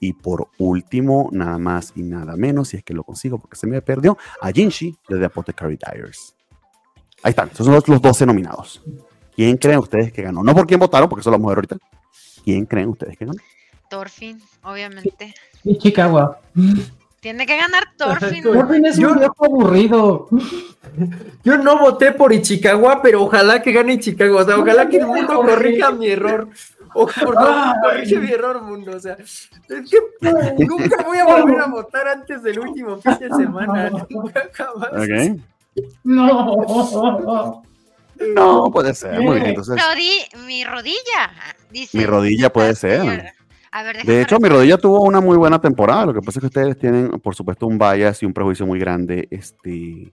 y 0.00 0.14
por 0.14 0.48
último, 0.58 1.28
nada 1.30 1.58
más 1.58 1.92
y 1.94 2.02
nada 2.02 2.36
menos, 2.36 2.68
si 2.68 2.76
es 2.76 2.82
que 2.82 2.92
lo 2.92 3.04
consigo 3.04 3.38
porque 3.38 3.56
se 3.56 3.68
me 3.68 3.80
perdió, 3.82 4.18
a 4.40 4.50
Jinshi 4.50 4.98
de 5.08 5.18
The 5.18 5.26
Apothecary 5.26 5.78
Diaries. 5.78 6.34
Ahí 7.22 7.30
están, 7.30 7.50
esos 7.52 7.66
son 7.66 7.74
los, 7.74 8.02
12 8.02 8.26
nominados. 8.26 8.82
¿Quién 9.34 9.56
creen 9.56 9.78
ustedes 9.78 10.12
que 10.12 10.22
ganó? 10.22 10.42
No 10.42 10.54
por 10.54 10.66
quién 10.66 10.80
votaron, 10.80 11.08
porque 11.08 11.20
eso 11.20 11.30
lo 11.30 11.36
vamos 11.36 11.48
a 11.48 11.54
ver 11.54 11.58
ahorita. 11.58 11.76
¿Quién 12.44 12.66
creen 12.66 12.88
ustedes 12.88 13.16
que 13.16 13.24
ganó? 13.24 13.38
Thorfinn, 13.88 14.40
obviamente. 14.62 15.34
Y 15.64 15.78
Chicago. 15.78 16.36
Tiene 17.20 17.46
que 17.46 17.56
ganar 17.56 17.84
Thorfinn. 17.96 18.42
Thorfinn 18.42 18.84
es 18.86 18.98
un 18.98 19.18
viejo 19.18 19.44
aburrido. 19.44 20.28
Yo 21.44 21.56
no 21.56 21.78
voté 21.78 22.12
por 22.12 22.32
Ichikawa, 22.32 23.00
pero 23.00 23.22
ojalá 23.22 23.62
que 23.62 23.70
gane 23.70 23.94
Ichikawa. 23.94 24.42
O 24.42 24.44
sea, 24.44 24.58
ojalá 24.58 24.88
que 24.88 24.96
el 24.96 25.06
mundo 25.06 25.42
corrija 25.42 25.92
mi 25.92 26.08
error. 26.08 26.48
O 26.94 27.06
por 27.06 27.34
favor, 27.34 27.80
corrige 27.82 28.18
mi 28.18 28.30
error, 28.30 28.62
mundo. 28.62 28.96
O 28.96 29.00
sea, 29.00 29.16
es 29.20 29.48
que 29.68 30.66
nunca 30.66 31.04
voy 31.04 31.18
a 31.18 31.24
volver 31.24 31.60
a 31.60 31.66
votar 31.66 32.08
antes 32.08 32.42
del 32.42 32.58
último 32.58 32.98
fin 32.98 33.16
de 33.20 33.28
semana. 33.28 33.90
Nunca 34.10 34.48
jamás. 34.52 34.92
Ok. 34.92 35.40
No. 36.04 37.62
No, 38.34 38.70
puede 38.70 38.94
ser. 38.94 39.20
Muy 39.20 39.36
bien, 39.36 39.46
entonces. 39.48 39.76
mi 40.46 40.64
rodilla. 40.64 41.30
Dice, 41.70 41.98
mi 41.98 42.06
rodilla 42.06 42.52
puede 42.52 42.74
ser. 42.74 43.32
de 44.04 44.22
hecho, 44.22 44.38
mi 44.38 44.48
rodilla 44.48 44.76
tuvo 44.76 45.02
una 45.02 45.20
muy 45.20 45.36
buena 45.36 45.60
temporada. 45.60 46.06
Lo 46.06 46.14
que 46.14 46.20
pasa 46.20 46.38
es 46.38 46.42
que 46.42 46.46
ustedes 46.46 46.78
tienen, 46.78 47.08
por 47.20 47.34
supuesto, 47.34 47.66
un 47.66 47.78
bias 47.78 48.22
y 48.22 48.26
un 48.26 48.32
prejuicio 48.32 48.66
muy 48.66 48.78
grande 48.78 49.26
este, 49.30 50.12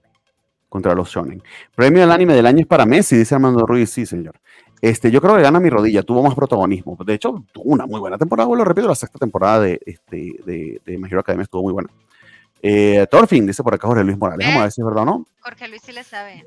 contra 0.68 0.94
los 0.94 1.08
shonen. 1.08 1.42
Premio 1.74 2.00
del 2.00 2.10
anime 2.10 2.34
del 2.34 2.46
año 2.46 2.60
es 2.60 2.66
para 2.66 2.86
Messi, 2.86 3.16
dice 3.16 3.34
Armando 3.34 3.66
Ruiz. 3.66 3.90
Sí, 3.90 4.06
señor. 4.06 4.40
Este, 4.80 5.10
yo 5.10 5.20
creo 5.20 5.36
que 5.36 5.42
gana 5.42 5.60
mi 5.60 5.68
rodilla, 5.68 6.02
tuvo 6.02 6.22
más 6.22 6.34
protagonismo. 6.34 6.96
De 7.04 7.14
hecho, 7.14 7.44
tuvo 7.52 7.64
una 7.64 7.86
muy 7.86 8.00
buena 8.00 8.16
temporada. 8.16 8.48
Bueno, 8.48 8.64
repito, 8.64 8.88
la 8.88 8.94
sexta 8.94 9.18
temporada 9.18 9.60
de, 9.60 9.78
este, 9.84 10.36
de, 10.46 10.80
de 10.84 10.98
My 10.98 11.06
Hero 11.06 11.20
Academia 11.20 11.44
estuvo 11.44 11.62
muy 11.62 11.74
buena. 11.74 11.90
Eh, 12.62 13.06
Thorfinn, 13.10 13.46
dice 13.46 13.62
por 13.62 13.74
acá 13.74 13.88
Jorge 13.88 14.04
Luis 14.04 14.18
Morales. 14.18 14.46
Vamos 14.46 14.60
a 14.60 14.62
ver 14.64 14.72
si 14.72 14.80
es 14.80 14.84
verdad 14.84 15.02
o 15.02 15.06
no. 15.06 15.26
Jorge 15.40 15.68
Luis 15.68 15.82
sí 15.84 15.92
le 15.92 16.04
sabe. 16.04 16.44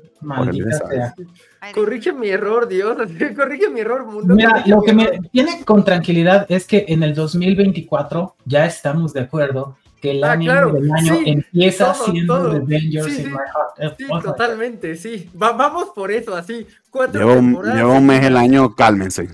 Corrige 1.74 2.12
mi 2.12 2.28
error, 2.28 2.68
Dios. 2.68 2.96
Corrige 3.36 3.68
mi 3.68 3.80
error, 3.80 4.06
mundo. 4.06 4.34
Mira, 4.34 4.62
lo 4.66 4.82
que 4.82 4.92
me 4.92 5.20
tiene 5.32 5.64
con 5.64 5.84
tranquilidad 5.84 6.46
es 6.48 6.66
que 6.66 6.84
en 6.88 7.02
el 7.02 7.14
2024 7.14 8.36
ya 8.44 8.66
estamos 8.66 9.12
de 9.12 9.20
acuerdo 9.22 9.76
que 10.00 10.12
el 10.12 10.22
año 10.22 10.52
ah, 10.52 10.66
del 10.66 10.92
año 10.92 11.18
empieza 11.24 11.94
siendo 11.94 12.50
The 12.50 12.56
Avengers 12.58 13.18
in 13.18 13.32
My 13.32 13.38
Heart. 13.38 13.96
Sí, 13.96 14.06
totalmente, 14.22 14.96
sí. 14.96 15.30
vamos 15.32 15.88
por 15.94 16.12
eso, 16.12 16.36
así. 16.36 16.66
Lleva 17.12 17.32
un, 17.32 17.60
lleva 17.74 17.92
un 17.94 18.06
mes 18.06 18.24
el 18.24 18.36
año, 18.36 18.74
cálmense. 18.74 19.30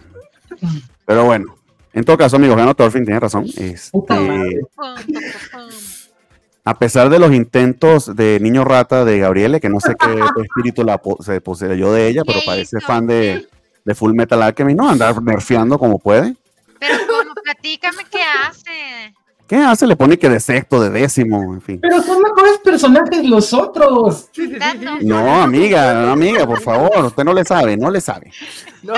Pero 1.05 1.25
bueno, 1.25 1.57
en 1.93 2.05
todo 2.05 2.16
caso, 2.16 2.37
amigos, 2.37 2.57
ganó 2.57 2.75
Thorfinn, 2.75 3.05
tiene 3.05 3.19
razón. 3.19 3.47
Este, 3.57 3.90
a 6.70 6.78
pesar 6.78 7.11
de 7.11 7.18
los 7.18 7.33
intentos 7.33 8.14
de 8.14 8.38
Niño 8.38 8.62
Rata 8.62 9.04
de 9.04 9.18
Gabriele, 9.18 9.59
que 9.61 9.68
no 9.68 9.80
sé 9.80 9.96
qué 9.98 10.20
espíritu 10.40 10.85
la 10.85 11.00
se 11.18 11.40
poseyó 11.40 11.92
de 11.92 12.06
ella, 12.06 12.22
pero 12.24 12.38
parece 12.46 12.80
fan 12.80 13.09
de, 13.09 13.48
de, 13.85 13.94
Full 13.96 14.14
Metal 14.14 14.40
Alchemist, 14.40 14.78
¿no? 14.78 14.88
Andar 14.88 15.20
nerfeando 15.20 15.80
como 15.80 15.98
puede. 15.98 16.37
Pero 16.78 16.94
bueno, 17.12 17.35
platícame 17.42 18.04
qué 18.09 18.20
hace. 18.22 19.14
¿Qué 19.48 19.56
hace? 19.56 19.85
Le 19.85 19.96
pone 19.96 20.16
que 20.16 20.28
de 20.28 20.38
sexto, 20.38 20.80
de 20.80 20.90
décimo, 20.90 21.42
en 21.52 21.61
fin. 21.61 21.80
Pero 21.83 22.00
son 22.04 22.22
mejores 22.22 22.59
personajes 22.62 23.24
los 23.24 23.52
otros. 23.52 24.30
No, 25.00 25.42
amiga, 25.42 26.02
no, 26.02 26.12
amiga, 26.12 26.46
por 26.46 26.61
favor, 26.61 27.06
usted 27.06 27.24
no 27.24 27.35
le 27.35 27.44
sabe, 27.44 27.76
no 27.76 27.90
le 27.90 28.00
sabe. 28.00 28.30
No, 28.85 28.94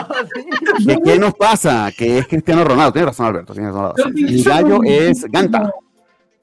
¿Qué, 1.04 1.18
nos 1.18 1.32
pasa? 1.32 1.90
Que 1.96 2.18
es 2.18 2.26
Cristiano 2.26 2.64
Ronaldo, 2.64 2.92
tiene 2.92 3.06
razón 3.06 3.26
Alberto, 3.28 3.54
tiene 3.54 3.72
razón. 3.72 3.94
El 4.14 4.44
gallo 4.44 4.80
es 4.84 5.24
Ganta. 5.24 5.72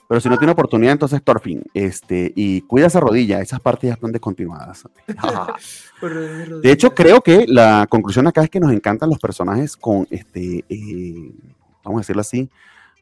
Pero 0.10 0.22
si 0.22 0.28
no 0.28 0.40
tiene 0.40 0.54
oportunidad, 0.54 0.94
entonces 0.94 1.22
Thorfinn. 1.24 1.64
Este, 1.72 2.34
y 2.36 2.62
cuida 2.62 2.88
esa 2.88 3.00
rodilla, 3.00 3.42
esas 3.42 3.60
partes 3.60 3.90
ya 3.90 3.94
están 3.94 4.12
descontinuadas. 4.12 4.88
de 6.64 6.72
hecho, 6.72 6.96
creo 6.96 7.22
que 7.22 7.46
la 7.48 7.86
conclusión 7.88 8.26
acá 8.26 8.42
es 8.42 8.50
que 8.50 8.60
nos 8.60 8.72
encantan 8.72 9.08
los 9.08 9.20
personajes 9.20 9.78
con, 9.78 10.08
este, 10.10 10.66
eh, 10.68 11.32
vamos 11.84 12.00
a 12.00 12.02
decirlo 12.02 12.22
así, 12.22 12.50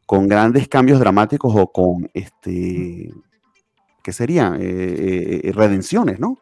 con 0.06 0.28
grandes 0.28 0.68
cambios 0.68 1.00
dramáticos 1.00 1.54
o 1.56 1.72
con, 1.72 2.12
este, 2.14 3.14
¿qué 4.04 4.12
sería? 4.12 4.58
Eh, 4.60 5.40
eh, 5.46 5.52
redenciones, 5.54 6.20
¿no? 6.20 6.40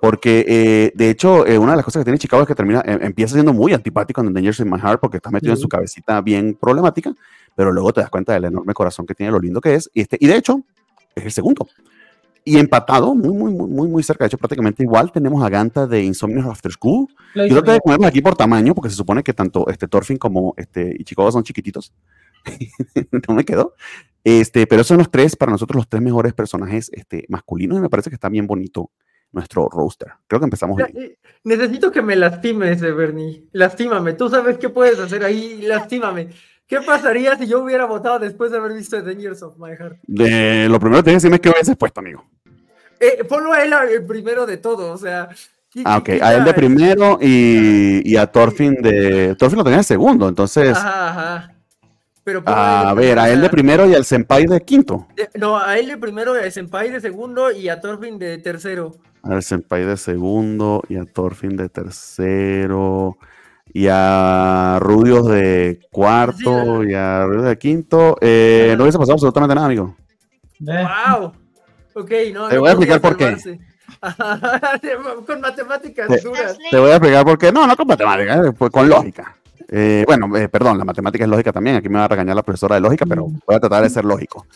Porque, 0.00 0.92
de 0.94 1.10
hecho, 1.10 1.42
una 1.42 1.72
de 1.72 1.76
las 1.76 1.84
cosas 1.84 2.00
que 2.00 2.04
tiene 2.04 2.18
Chicago 2.18 2.42
es 2.42 2.48
que 2.48 2.54
termina, 2.54 2.82
empieza 2.84 3.34
siendo 3.34 3.52
muy 3.52 3.72
antipático 3.72 4.20
en 4.20 4.32
Dangerous 4.32 4.60
in 4.60 4.70
My 4.70 4.78
Heart 4.78 5.00
porque 5.00 5.16
está 5.16 5.30
metido 5.30 5.52
en 5.52 5.58
su 5.58 5.68
cabecita 5.68 6.20
bien 6.20 6.56
problemática 6.60 7.12
pero 7.58 7.72
luego 7.72 7.92
te 7.92 8.00
das 8.00 8.08
cuenta 8.08 8.34
del 8.34 8.44
enorme 8.44 8.72
corazón 8.72 9.04
que 9.04 9.16
tiene, 9.16 9.32
lo 9.32 9.40
lindo 9.40 9.60
que 9.60 9.74
es. 9.74 9.90
Y, 9.92 10.02
este, 10.02 10.16
y 10.20 10.28
de 10.28 10.36
hecho, 10.36 10.62
es 11.16 11.24
el 11.24 11.32
segundo. 11.32 11.66
Y 12.44 12.56
empatado, 12.56 13.16
muy, 13.16 13.32
muy, 13.34 13.52
muy, 13.52 13.88
muy 13.88 14.00
cerca. 14.04 14.22
De 14.22 14.28
hecho, 14.28 14.38
prácticamente 14.38 14.84
igual 14.84 15.10
tenemos 15.10 15.42
a 15.42 15.48
Ganta 15.48 15.84
de 15.88 16.04
Insomnia 16.04 16.44
After 16.44 16.70
School. 16.70 17.08
Yo 17.34 17.48
creo 17.48 17.62
que 17.64 17.72
de 17.72 17.80
ponerlos 17.80 18.06
aquí 18.06 18.20
por 18.20 18.36
tamaño, 18.36 18.76
porque 18.76 18.90
se 18.90 18.94
supone 18.94 19.24
que 19.24 19.32
tanto 19.32 19.66
este 19.66 19.88
Thorfinn 19.88 20.18
como 20.18 20.54
este 20.56 20.94
Ichikawa 21.00 21.32
son 21.32 21.42
chiquititos. 21.42 21.92
no 23.28 23.34
me 23.34 23.44
quedó. 23.44 23.74
Este, 24.22 24.68
pero 24.68 24.84
son 24.84 24.98
los 24.98 25.10
tres, 25.10 25.34
para 25.34 25.50
nosotros, 25.50 25.78
los 25.78 25.88
tres 25.88 26.00
mejores 26.00 26.34
personajes 26.34 26.92
este, 26.94 27.24
masculinos. 27.28 27.78
Y 27.78 27.80
me 27.80 27.88
parece 27.88 28.08
que 28.08 28.14
está 28.14 28.28
bien 28.28 28.46
bonito 28.46 28.92
nuestro 29.32 29.68
roster. 29.68 30.08
Creo 30.26 30.40
que 30.40 30.44
empezamos 30.46 30.76
bien. 30.76 30.90
eh, 30.96 31.18
Necesito 31.44 31.90
que 31.92 32.02
me 32.02 32.16
lastimes, 32.16 32.82
eh, 32.82 32.90
Bernie. 32.92 33.44
Lastímame. 33.52 34.14
Tú 34.14 34.28
sabes 34.28 34.58
qué 34.58 34.68
puedes 34.68 34.98
hacer 34.98 35.24
ahí. 35.24 35.62
Lastímame. 35.62 36.28
¿Qué 36.66 36.80
pasaría 36.82 37.36
si 37.38 37.46
yo 37.46 37.62
hubiera 37.62 37.86
votado 37.86 38.18
después 38.18 38.50
de 38.50 38.58
haber 38.58 38.74
visto 38.74 39.02
The 39.02 39.14
Dangers 39.14 39.42
of 39.42 39.56
My 39.58 39.70
Heart? 39.76 39.98
De- 40.06 40.68
lo 40.68 40.78
primero 40.78 41.00
que 41.02 41.04
tienes 41.04 41.22
que 41.22 41.26
decirme 41.28 41.36
es 41.36 41.40
que 41.40 41.48
hubieses 41.50 41.76
puesto, 41.76 42.00
amigo. 42.00 42.24
Eh, 43.00 43.24
ponlo 43.24 43.52
a 43.52 43.62
él 43.64 43.72
el 43.90 44.04
primero 44.04 44.44
de 44.44 44.56
todo, 44.58 44.92
o 44.92 44.98
sea. 44.98 45.28
¿qué- 45.70 45.82
Ah, 45.86 45.98
ok. 45.98 46.08
A 46.20 46.34
él 46.34 46.44
de 46.44 46.52
primero 46.54 47.18
y, 47.22 48.02
y 48.04 48.16
a 48.16 48.26
Thorfinn 48.26 48.74
de. 48.82 49.34
Thorfinn 49.38 49.58
lo 49.58 49.64
tenía 49.64 49.78
de 49.78 49.84
segundo, 49.84 50.28
entonces. 50.28 50.76
Ajá, 50.76 51.08
ajá. 51.10 51.52
Pero 52.28 52.40
él 52.40 52.44
A 52.46 52.92
ver, 52.94 53.18
a 53.18 53.30
él 53.30 53.40
de 53.40 53.48
primero 53.48 53.86
y 53.88 53.94
al 53.94 54.04
Senpai 54.04 54.44
de 54.44 54.60
quinto. 54.60 55.06
eh, 55.16 55.30
No, 55.34 55.56
a 55.58 55.78
él 55.78 55.88
de 55.88 55.96
primero, 55.96 56.34
a 56.34 56.50
Senpai 56.50 56.90
de 56.90 57.00
segundo 57.00 57.50
y 57.50 57.70
a 57.70 57.80
Thorfinn 57.80 58.18
de 58.18 58.36
tercero. 58.36 58.96
Al 59.22 59.42
Senpai 59.42 59.84
de 59.84 59.96
segundo 59.96 60.82
y 60.90 60.96
a 60.96 61.06
Thorfinn 61.06 61.56
de 61.56 61.70
tercero. 61.70 63.16
Y 63.72 63.86
a 63.90 64.78
Rudios 64.78 65.26
de 65.28 65.80
cuarto 65.90 66.84
y 66.84 66.92
a 66.92 67.24
Rudios 67.24 67.44
de 67.44 67.56
quinto. 67.56 68.18
Eh, 68.20 68.74
no 68.76 68.82
hubiese 68.84 68.98
pasado 68.98 69.14
absolutamente 69.14 69.54
nada, 69.54 69.66
amigo. 69.66 69.96
¡Wow! 70.60 71.32
Ok, 71.94 72.10
no. 72.34 72.48
Te 72.48 72.56
no 72.56 72.60
voy 72.60 72.68
a 72.68 72.72
explicar 72.72 73.00
por 73.00 73.16
qué. 73.16 73.36
Con 75.26 75.40
matemáticas 75.40 76.08
Te- 76.08 76.20
duras. 76.20 76.58
Te 76.70 76.78
voy 76.78 76.90
a 76.90 76.96
explicar 76.96 77.24
por 77.24 77.38
qué. 77.38 77.50
No, 77.50 77.66
no 77.66 77.74
con 77.74 77.86
matemáticas, 77.88 78.46
eh, 78.46 78.52
pues 78.52 78.70
con 78.70 78.86
lógica. 78.86 79.34
Eh, 79.70 80.04
bueno, 80.06 80.34
eh, 80.36 80.48
perdón, 80.48 80.78
la 80.78 80.84
matemática 80.84 81.24
es 81.24 81.30
lógica 81.30 81.52
también. 81.52 81.76
Aquí 81.76 81.88
me 81.88 81.98
va 81.98 82.04
a 82.06 82.08
regañar 82.08 82.34
la 82.36 82.42
profesora 82.42 82.74
de 82.76 82.80
lógica, 82.80 83.04
pero 83.06 83.24
voy 83.26 83.56
a 83.56 83.60
tratar 83.60 83.82
de 83.82 83.90
ser 83.90 84.04
lógico. 84.04 84.46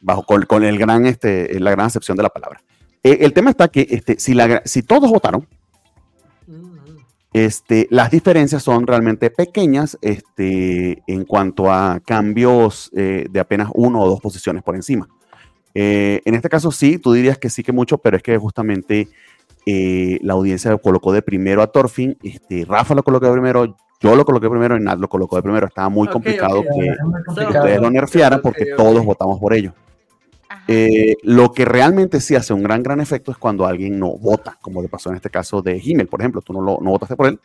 Bajo 0.00 0.22
con, 0.24 0.42
con 0.42 0.62
el 0.64 0.78
gran, 0.78 1.06
este, 1.06 1.58
la 1.58 1.70
gran 1.72 1.86
acepción 1.86 2.16
de 2.16 2.22
la 2.22 2.28
palabra. 2.28 2.60
Eh, 3.02 3.18
el 3.20 3.32
tema 3.32 3.50
está 3.50 3.68
que 3.68 3.86
este, 3.90 4.18
si, 4.18 4.34
la, 4.34 4.46
gra- 4.46 4.62
si 4.64 4.82
todos 4.82 5.10
votaron, 5.10 5.46
Mm, 6.48 6.76
este, 7.32 7.88
las 7.90 8.12
diferencias 8.12 8.62
son 8.62 8.86
realmente 8.86 9.30
pequeñas 9.30 9.98
este, 10.00 11.02
en 11.08 11.24
cuanto 11.24 11.72
a 11.72 11.98
cambios 12.06 12.88
eh, 12.94 13.26
de 13.28 13.40
apenas 13.40 13.68
uno 13.74 14.00
o 14.00 14.08
dos 14.08 14.20
posiciones 14.20 14.62
por 14.62 14.76
encima. 14.76 15.08
Eh, 15.74 16.20
en 16.24 16.36
este 16.36 16.48
caso 16.48 16.70
sí, 16.70 16.98
tú 16.98 17.12
dirías 17.12 17.36
que 17.36 17.50
sí 17.50 17.64
que 17.64 17.72
mucho, 17.72 17.98
pero 17.98 18.16
es 18.16 18.22
que 18.22 18.38
justamente 18.38 19.08
eh, 19.66 20.18
la 20.22 20.34
audiencia 20.34 20.76
colocó 20.78 21.12
de 21.12 21.20
primero 21.20 21.62
a 21.62 21.66
Thorfinn, 21.66 22.16
este, 22.22 22.64
Rafa 22.64 22.94
lo 22.94 23.02
colocó 23.02 23.26
de 23.26 23.32
primero, 23.32 23.76
yo 24.00 24.14
lo 24.14 24.24
coloqué 24.24 24.48
primero 24.48 24.76
y 24.76 24.80
Nat 24.80 24.98
lo 24.98 25.08
colocó 25.08 25.36
de 25.36 25.42
primero. 25.42 25.66
Estaba 25.66 25.88
muy 25.88 26.08
complicado 26.08 26.62
que 26.62 26.96
ustedes 27.28 27.80
lo 27.80 27.90
nerfearan 27.90 28.40
porque 28.42 28.66
todos 28.76 29.04
votamos 29.04 29.38
por 29.40 29.54
ello. 29.54 29.72
Eh, 30.68 31.16
lo 31.22 31.52
que 31.52 31.64
realmente 31.64 32.20
sí 32.20 32.34
hace 32.34 32.52
un 32.52 32.62
gran, 32.62 32.82
gran 32.82 33.00
efecto 33.00 33.30
es 33.30 33.38
cuando 33.38 33.66
alguien 33.66 33.98
no 33.98 34.16
vota, 34.16 34.58
como 34.60 34.82
le 34.82 34.88
pasó 34.88 35.10
en 35.10 35.16
este 35.16 35.30
caso 35.30 35.62
de 35.62 35.80
Himmel, 35.82 36.08
por 36.08 36.20
ejemplo. 36.20 36.42
Tú 36.42 36.52
no, 36.52 36.60
lo, 36.60 36.78
no 36.80 36.90
votaste 36.90 37.16
por 37.16 37.28
él, 37.28 37.40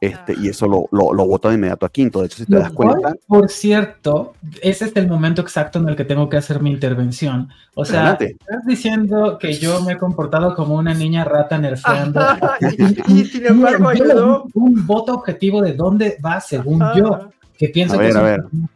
este, 0.00 0.34
y 0.40 0.48
eso 0.48 0.66
lo, 0.66 0.88
lo, 0.90 1.38
de 1.38 1.54
inmediato 1.54 1.84
a 1.84 1.90
quinto. 1.90 2.20
De 2.20 2.26
hecho, 2.26 2.38
si 2.38 2.46
te 2.46 2.52
Lo 2.52 2.60
das 2.60 2.72
cual, 2.72 3.00
cuenta, 3.00 3.14
Por 3.26 3.50
cierto, 3.50 4.32
ese 4.62 4.86
es 4.86 4.96
el 4.96 5.06
momento 5.06 5.42
exacto 5.42 5.78
en 5.78 5.90
el 5.90 5.96
que 5.96 6.06
tengo 6.06 6.30
que 6.30 6.38
hacer 6.38 6.62
mi 6.62 6.70
intervención. 6.70 7.50
O 7.74 7.84
sea, 7.84 8.00
adelante. 8.00 8.36
estás 8.40 8.64
diciendo 8.64 9.36
que 9.38 9.52
yo 9.52 9.82
me 9.82 9.92
he 9.92 9.98
comportado 9.98 10.54
como 10.54 10.76
una 10.76 10.94
niña 10.94 11.24
rata 11.24 11.58
nerfeando. 11.58 12.18
Ajá, 12.18 12.56
y, 13.08 13.12
y 13.12 13.24
sin 13.26 13.46
embargo 13.46 13.88
ayudó. 13.90 14.46
un 14.54 14.86
voto 14.86 15.12
objetivo 15.12 15.60
de 15.60 15.74
dónde 15.74 16.16
va 16.24 16.40
según 16.40 16.78
yo, 16.96 17.14
Ajá. 17.16 17.30
que 17.58 17.68
pienso 17.68 17.98
que 17.98 18.08
es 18.08 18.16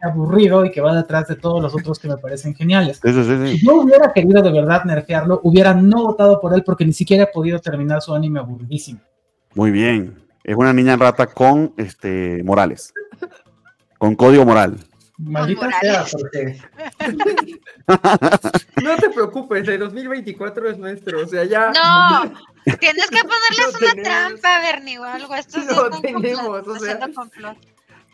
aburrido 0.03 0.63
y 0.63 0.69
que 0.69 0.79
va 0.79 0.95
detrás 0.95 1.27
de 1.27 1.37
todos 1.37 1.59
los 1.59 1.73
otros 1.73 1.97
que 1.97 2.07
me 2.07 2.17
parecen 2.17 2.53
geniales. 2.53 2.99
Sí, 3.03 3.11
sí, 3.11 3.23
sí. 3.23 3.57
Si 3.57 3.65
yo 3.65 3.81
hubiera 3.81 4.13
querido 4.13 4.43
de 4.43 4.51
verdad 4.51 4.83
nerfearlo, 4.83 5.39
hubiera 5.41 5.73
no 5.73 6.03
votado 6.03 6.39
por 6.39 6.53
él 6.53 6.63
porque 6.63 6.85
ni 6.85 6.93
siquiera 6.93 7.23
he 7.23 7.27
podido 7.33 7.57
terminar 7.57 8.03
su 8.03 8.13
anime 8.13 8.39
aburridísimo. 8.39 8.99
Muy 9.55 9.71
bien. 9.71 10.24
Es 10.45 10.55
una 10.55 10.71
niña 10.73 10.95
rata 10.95 11.27
con 11.27 11.73
este, 11.75 12.41
morales. 12.43 12.93
Con 13.97 14.15
código 14.15 14.45
moral. 14.45 14.77
Maldita 15.17 15.69
sea, 15.81 16.05
porque 16.11 16.59
No 18.83 18.95
te 18.97 19.09
preocupes, 19.09 19.67
el 19.67 19.79
2024 19.79 20.69
es 20.69 20.77
nuestro, 20.77 21.23
o 21.23 21.27
sea, 21.27 21.45
ya. 21.45 21.71
No, 21.71 22.31
tienes 22.79 23.07
que 23.09 23.19
ponerles 23.21 23.71
No 23.71 23.77
una 23.79 23.89
tenemos. 23.93 24.03
trampa, 24.41 24.59
Bernie, 24.59 24.99
o 24.99 25.03
algo. 25.03 25.35
Esto 25.35 25.59
es 25.59 25.65
No 25.67 25.89
complot, 25.89 26.01
tenemos, 26.01 26.67
o 26.67 26.79
sea. 26.79 26.99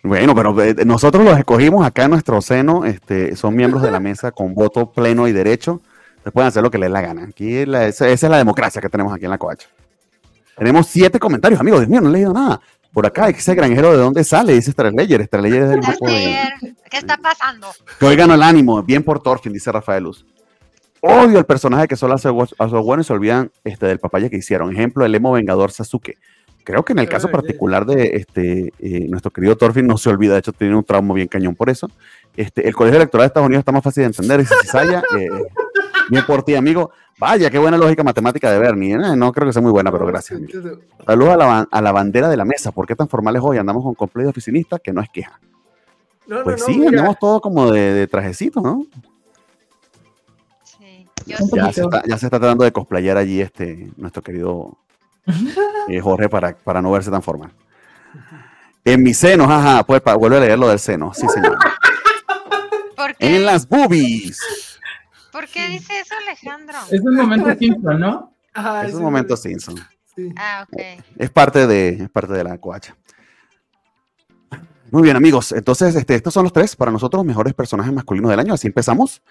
Bueno, 0.04 0.34
pero 0.36 0.62
eh, 0.64 0.76
nosotros 0.86 1.24
los 1.26 1.38
escogimos 1.38 1.86
acá 1.86 2.04
en 2.06 2.12
nuestro 2.12 2.42
seno. 2.42 2.86
Este, 2.86 3.36
son 3.36 3.56
miembros 3.56 3.82
de 3.84 3.92
la 3.92 4.00
mesa 4.00 4.32
con 4.32 4.54
voto 4.54 4.92
pleno 4.92 5.28
y 5.28 5.32
derecho. 5.32 5.82
Ustedes 6.18 6.34
pueden 6.34 6.48
hacer 6.48 6.64
lo 6.64 6.72
que 6.72 6.78
les 6.78 6.88
dé 6.90 6.94
la 6.94 7.02
gana. 7.02 7.24
Aquí 7.26 7.58
es 7.58 7.68
la- 7.68 7.88
esa, 7.88 8.08
esa 8.08 8.28
es 8.28 8.32
la 8.32 8.38
democracia 8.38 8.82
que 8.82 8.90
tenemos 8.90 9.14
aquí 9.14 9.26
en 9.26 9.32
la 9.32 9.38
covacha. 9.38 9.68
Tenemos 10.62 10.86
siete 10.86 11.18
comentarios, 11.18 11.60
amigos. 11.60 11.80
Dios 11.80 11.90
mío, 11.90 12.02
no 12.02 12.10
he 12.10 12.12
leído 12.12 12.32
nada. 12.32 12.62
Por 12.94 13.04
acá, 13.08 13.28
ese 13.30 13.56
granjero 13.56 13.90
de 13.94 13.98
dónde 13.98 14.24
sale, 14.24 14.54
dice 14.54 14.72
Starlayer. 14.72 15.26
Starlayer 15.26 15.64
es 15.64 15.70
del 15.70 15.82
grupo 15.82 16.06
de. 16.06 16.38
¿Qué 16.88 16.98
está 16.98 17.18
pasando? 17.18 17.66
Que 18.00 18.06
hoy 18.06 18.16
ganó 18.16 18.36
el 18.36 18.44
ánimo, 18.44 18.84
bien 18.84 19.02
por 19.02 19.24
Thorfinn, 19.24 19.54
dice 19.54 19.72
Rafael 19.72 20.04
Luz. 20.04 20.24
Odio 21.02 21.40
el 21.40 21.46
personaje 21.46 21.88
que 21.88 21.96
solo 21.96 22.14
hace, 22.14 22.30
gu- 22.30 22.54
hace 22.60 22.76
bueno 22.76 23.02
y 23.02 23.04
se 23.04 23.12
olvidan 23.12 23.50
este, 23.64 23.88
del 23.88 23.98
papaya 23.98 24.30
que 24.30 24.38
hicieron. 24.38 24.72
Ejemplo, 24.72 25.04
el 25.04 25.16
emo 25.16 25.32
vengador 25.32 25.72
Sasuke. 25.72 26.20
Creo 26.64 26.86
que 26.86 26.94
en 26.94 27.00
el 27.00 27.10
caso 27.10 27.28
particular 27.32 27.88
de 27.88 28.18
este, 28.18 28.72
eh, 28.78 29.08
nuestro 29.10 29.32
querido 29.32 29.58
Thorfinn 29.58 29.88
no 29.88 29.98
se 29.98 30.10
olvida, 30.10 30.34
de 30.34 30.40
hecho 30.42 30.54
tiene 30.54 30.76
un 30.76 30.84
trauma 30.84 31.16
bien 31.16 31.28
cañón 31.28 31.56
por 31.56 31.72
eso. 31.72 31.90
Este, 32.38 32.68
el 32.68 32.76
colegio 32.76 32.98
electoral 32.98 33.24
de 33.24 33.28
Estados 33.30 33.48
Unidos 33.48 33.62
está 33.62 33.72
más 33.72 33.84
fácil 33.84 34.02
de 34.02 34.08
entender, 34.08 34.40
dice 34.42 34.54
Cisaya. 34.62 35.02
eh, 35.18 35.28
bien 36.12 36.26
por 36.28 36.44
ti, 36.44 36.54
amigo. 36.56 36.92
Vaya, 37.18 37.50
qué 37.50 37.58
buena 37.58 37.78
lógica 37.78 38.04
matemática 38.04 38.52
de 38.52 38.60
Bernie. 38.60 38.94
¿eh? 38.94 39.16
No 39.16 39.32
creo 39.32 39.48
que 39.48 39.54
sea 39.54 39.62
muy 39.62 39.72
buena, 39.72 39.92
pero 39.92 40.06
gracias. 40.06 40.38
amigo. 40.40 40.80
Saludos 41.06 41.34
a 41.34 41.38
la, 41.38 41.68
a 41.72 41.82
la 41.82 41.92
bandera 41.92 42.30
de 42.30 42.38
la 42.38 42.46
mesa. 42.46 42.72
¿Por 42.72 42.86
qué 42.86 42.96
tan 42.96 43.08
formales 43.08 43.42
hoy? 43.44 43.58
Andamos 43.58 43.84
con 43.84 43.96
completo 43.96 44.30
oficinista, 44.30 44.78
que 44.80 44.92
no 44.94 45.02
es 45.02 45.10
queja. 45.10 45.40
No, 46.28 46.44
Pues 46.44 46.60
no, 46.62 46.66
sí, 46.68 46.86
andamos 46.86 47.18
todos 47.20 47.42
como 47.42 47.72
de, 47.72 47.94
de 47.94 48.08
trajecito, 48.08 48.62
¿no? 48.62 48.86
Sí, 50.64 51.08
yo. 51.26 51.38
Ya 51.54 51.72
se, 51.74 51.82
está, 51.82 52.04
ya 52.08 52.18
se 52.18 52.26
está 52.28 52.40
tratando 52.40 52.64
de 52.64 52.72
cosplayar 52.72 53.18
allí 53.18 53.42
este, 53.42 53.92
nuestro 53.98 54.22
querido 54.22 54.78
eh, 55.88 56.00
Jorge 56.00 56.30
para, 56.30 56.56
para 56.56 56.82
no 56.82 56.92
verse 56.92 57.12
tan 57.12 57.22
formal. 57.22 57.52
En 58.84 59.04
mis 59.04 59.18
senos, 59.18 59.48
ajá, 59.50 59.84
pues 59.84 60.02
pa- 60.02 60.16
vuelve 60.16 60.38
a 60.38 60.40
leer 60.40 60.58
lo 60.60 60.68
del 60.68 60.80
seno, 60.80 61.14
sí 61.14 61.28
señor. 61.30 61.58
¿Por 62.96 63.16
qué? 63.16 63.36
En 63.36 63.46
las 63.46 63.68
boobies. 63.68 64.71
¿Por 65.32 65.48
qué 65.48 65.68
dice 65.70 65.94
eso, 66.00 66.14
Alejandro? 66.28 66.78
es 66.92 67.02
un 67.02 67.16
momento 67.16 67.54
Simpson, 67.60 68.00
¿no? 68.00 68.34
ajá, 68.54 68.84
Es 68.86 68.92
sí, 68.92 68.98
un 68.98 69.04
momento 69.04 69.38
Simpson. 69.38 69.76
sí. 70.16 70.30
Ah, 70.38 70.66
ok. 70.70 70.82
Es 71.18 71.30
parte 71.30 71.68
de, 71.68 71.90
es 71.90 72.10
parte 72.10 72.34
de 72.34 72.44
la 72.44 72.58
coacha. 72.58 72.96
Muy 74.92 75.04
bien, 75.04 75.16
amigos. 75.16 75.54
Entonces, 75.54 75.96
este, 75.96 76.16
estos 76.16 76.34
son 76.34 76.44
los 76.44 76.52
tres 76.52 76.76
para 76.76 76.92
nosotros 76.92 77.20
los 77.20 77.26
mejores 77.26 77.54
personajes 77.54 77.94
masculinos 77.94 78.30
del 78.30 78.40
año. 78.42 78.54
Así 78.54 78.68
empezamos. 78.68 79.22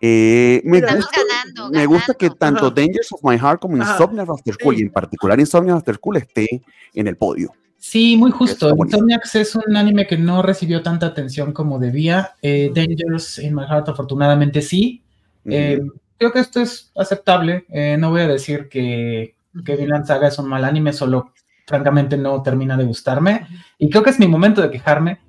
Eh, 0.00 0.60
me 0.64 0.80
gusta, 0.80 1.20
ganando, 1.28 1.70
me 1.70 1.86
gusta 1.86 2.12
que 2.14 2.28
tanto 2.28 2.66
Ajá. 2.66 2.74
Dangers 2.74 3.12
of 3.12 3.20
My 3.22 3.38
Heart 3.38 3.60
como 3.60 3.80
Ajá. 3.80 3.92
Insomnia 3.92 4.24
After 4.28 4.54
School, 4.54 4.74
Sí. 4.74 4.80
y 4.82 4.84
en 4.84 4.90
particular 4.92 5.38
Insomnia 5.40 5.74
After 5.74 5.94
School, 5.94 6.16
esté 6.18 6.62
en 6.92 7.06
el 7.06 7.16
podio. 7.16 7.52
Sí, 7.78 8.16
muy 8.16 8.32
justo. 8.32 8.74
Insomniacs 8.76 9.36
es 9.36 9.54
un 9.54 9.76
anime 9.76 10.06
que 10.08 10.18
no 10.18 10.42
recibió 10.42 10.82
tanta 10.82 11.06
atención 11.06 11.52
como 11.52 11.78
debía. 11.78 12.32
Eh, 12.42 12.72
Dangers 12.74 13.38
in 13.38 13.54
My 13.54 13.62
Heart, 13.64 13.90
afortunadamente, 13.90 14.60
sí. 14.60 15.02
Eh, 15.48 15.80
creo 16.18 16.32
que 16.32 16.40
esto 16.40 16.60
es 16.60 16.92
aceptable. 16.96 17.64
Eh, 17.68 17.96
no 17.98 18.10
voy 18.10 18.22
a 18.22 18.28
decir 18.28 18.68
que, 18.68 19.36
que 19.64 19.76
Vinland 19.76 20.06
Saga 20.06 20.28
es 20.28 20.38
un 20.38 20.48
mal 20.48 20.64
anime, 20.64 20.92
solo 20.92 21.32
francamente 21.66 22.16
no 22.16 22.42
termina 22.42 22.76
de 22.76 22.84
gustarme. 22.84 23.46
Y 23.78 23.90
creo 23.90 24.02
que 24.02 24.10
es 24.10 24.18
mi 24.18 24.28
momento 24.28 24.62
de 24.62 24.70
quejarme. 24.70 25.20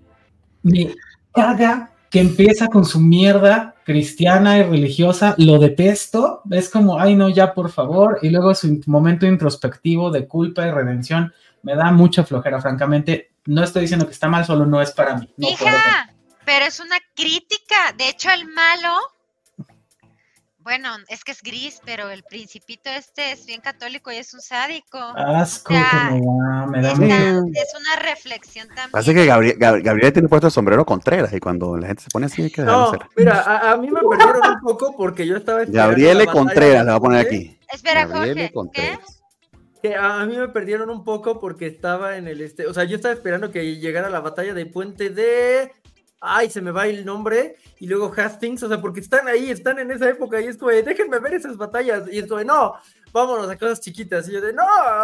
Me 0.64 0.94
caga 1.34 1.92
que 2.10 2.20
empieza 2.20 2.68
con 2.68 2.86
su 2.86 3.00
mierda 3.00 3.76
cristiana 3.84 4.58
y 4.58 4.64
religiosa, 4.64 5.36
lo 5.38 5.60
detesto. 5.60 6.42
Es 6.52 6.70
como, 6.70 7.00
ay, 7.00 7.16
no, 7.16 7.30
ya 7.30 7.54
por 7.54 7.70
favor. 7.70 8.20
Y 8.22 8.30
luego 8.30 8.54
su 8.56 8.82
momento 8.86 9.26
introspectivo 9.26 10.12
de 10.12 10.28
culpa 10.28 10.68
y 10.68 10.72
redención 10.72 11.34
me 11.64 11.76
da 11.76 11.92
mucha 11.92 12.24
flojera, 12.24 12.62
francamente. 12.62 13.32
No 13.46 13.64
estoy 13.64 13.84
diciendo 13.84 14.06
que 14.06 14.14
está 14.14 14.28
mal, 14.28 14.46
solo 14.46 14.66
no 14.66 14.82
es 14.82 14.92
para 14.92 15.16
mí. 15.16 15.30
No 15.38 15.50
Hija, 15.50 16.14
pero 16.46 16.66
es 16.66 16.80
una 16.80 16.98
crítica. 17.16 17.76
De 17.98 18.10
hecho, 18.10 18.30
el 18.30 18.46
malo, 18.46 18.94
bueno, 20.68 20.90
es 21.08 21.24
que 21.24 21.32
es 21.32 21.42
gris, 21.42 21.80
pero 21.86 22.10
el 22.10 22.24
principito 22.24 22.90
este 22.90 23.32
es 23.32 23.46
bien 23.46 23.62
católico 23.62 24.12
y 24.12 24.18
es 24.18 24.34
un 24.34 24.42
sádico. 24.42 24.98
Asco, 25.00 25.70
que 25.74 25.80
me 25.80 26.20
da, 26.20 26.66
me 26.66 26.82
da 26.82 26.92
es 26.92 27.74
una 27.80 27.96
reflexión 28.04 28.68
también. 28.68 28.92
Parece 28.92 29.14
que 29.14 29.26
Gabriel, 29.26 29.58
Gab- 29.58 29.82
Gabriel 29.82 30.12
tiene 30.12 30.28
puesto 30.28 30.48
el 30.48 30.52
sombrero 30.52 30.86
Contreras 30.86 31.32
y 31.32 31.40
cuando 31.40 31.78
la 31.78 31.88
gente 31.88 32.04
se 32.04 32.10
pone 32.10 32.26
así 32.26 32.42
hay 32.44 32.52
que 32.52 32.64
No, 32.64 32.92
ser. 32.92 33.00
mira, 33.16 33.40
a, 33.42 33.72
a 33.72 33.78
mí 33.78 33.90
me 33.90 34.02
perdieron 34.02 34.42
un 34.56 34.60
poco 34.62 34.94
porque 34.98 35.26
yo 35.26 35.38
estaba 35.38 35.64
batalla 35.64 35.72
Contreras 36.28 36.84
le 36.86 36.92
va 36.92 36.98
a 36.98 37.00
poner 37.00 37.26
aquí. 37.26 37.58
Espera, 37.72 38.06
Gabriele 38.06 38.28
Jorge, 38.28 38.48
¿qué? 38.48 38.54
Contreras. 38.54 39.24
Que 39.82 39.96
a, 39.96 40.20
a 40.22 40.26
mí 40.26 40.36
me 40.36 40.50
perdieron 40.50 40.90
un 40.90 41.06
poco 41.06 41.40
porque 41.40 41.68
estaba 41.68 42.18
en 42.18 42.28
el 42.28 42.42
este, 42.42 42.68
o 42.68 42.74
sea, 42.74 42.84
yo 42.84 42.98
estaba 42.98 43.14
esperando 43.14 43.52
que 43.52 43.78
llegara 43.78 44.10
la 44.10 44.20
batalla 44.20 44.54
de 44.54 44.66
Puente 44.66 45.12
de 45.12 45.72
ay, 46.20 46.50
se 46.50 46.62
me 46.62 46.72
va 46.72 46.88
el 46.88 47.06
nombre, 47.06 47.56
y 47.80 47.88
luego 47.88 48.12
Hastings, 48.16 48.64
o 48.64 48.68
sea, 48.68 48.82
porque 48.82 49.00
están 49.00 49.28
ahí, 49.28 49.52
están 49.52 49.80
en 49.80 49.92
esa 49.92 50.10
época, 50.10 50.42
y 50.42 50.46
es 50.48 50.58
como, 50.58 50.72
de, 50.72 50.84
déjenme 50.84 51.20
ver 51.20 51.34
esas 51.36 51.58
batallas, 51.58 52.04
y 52.12 52.20
es 52.20 52.28
como, 52.28 52.40
de, 52.40 52.46
no, 52.46 52.74
vámonos 53.14 53.50
a 53.50 53.58
cosas 53.58 53.80
chiquitas, 53.82 54.28
y 54.28 54.34
yo 54.34 54.42
de, 54.42 54.54
no, 54.54 54.64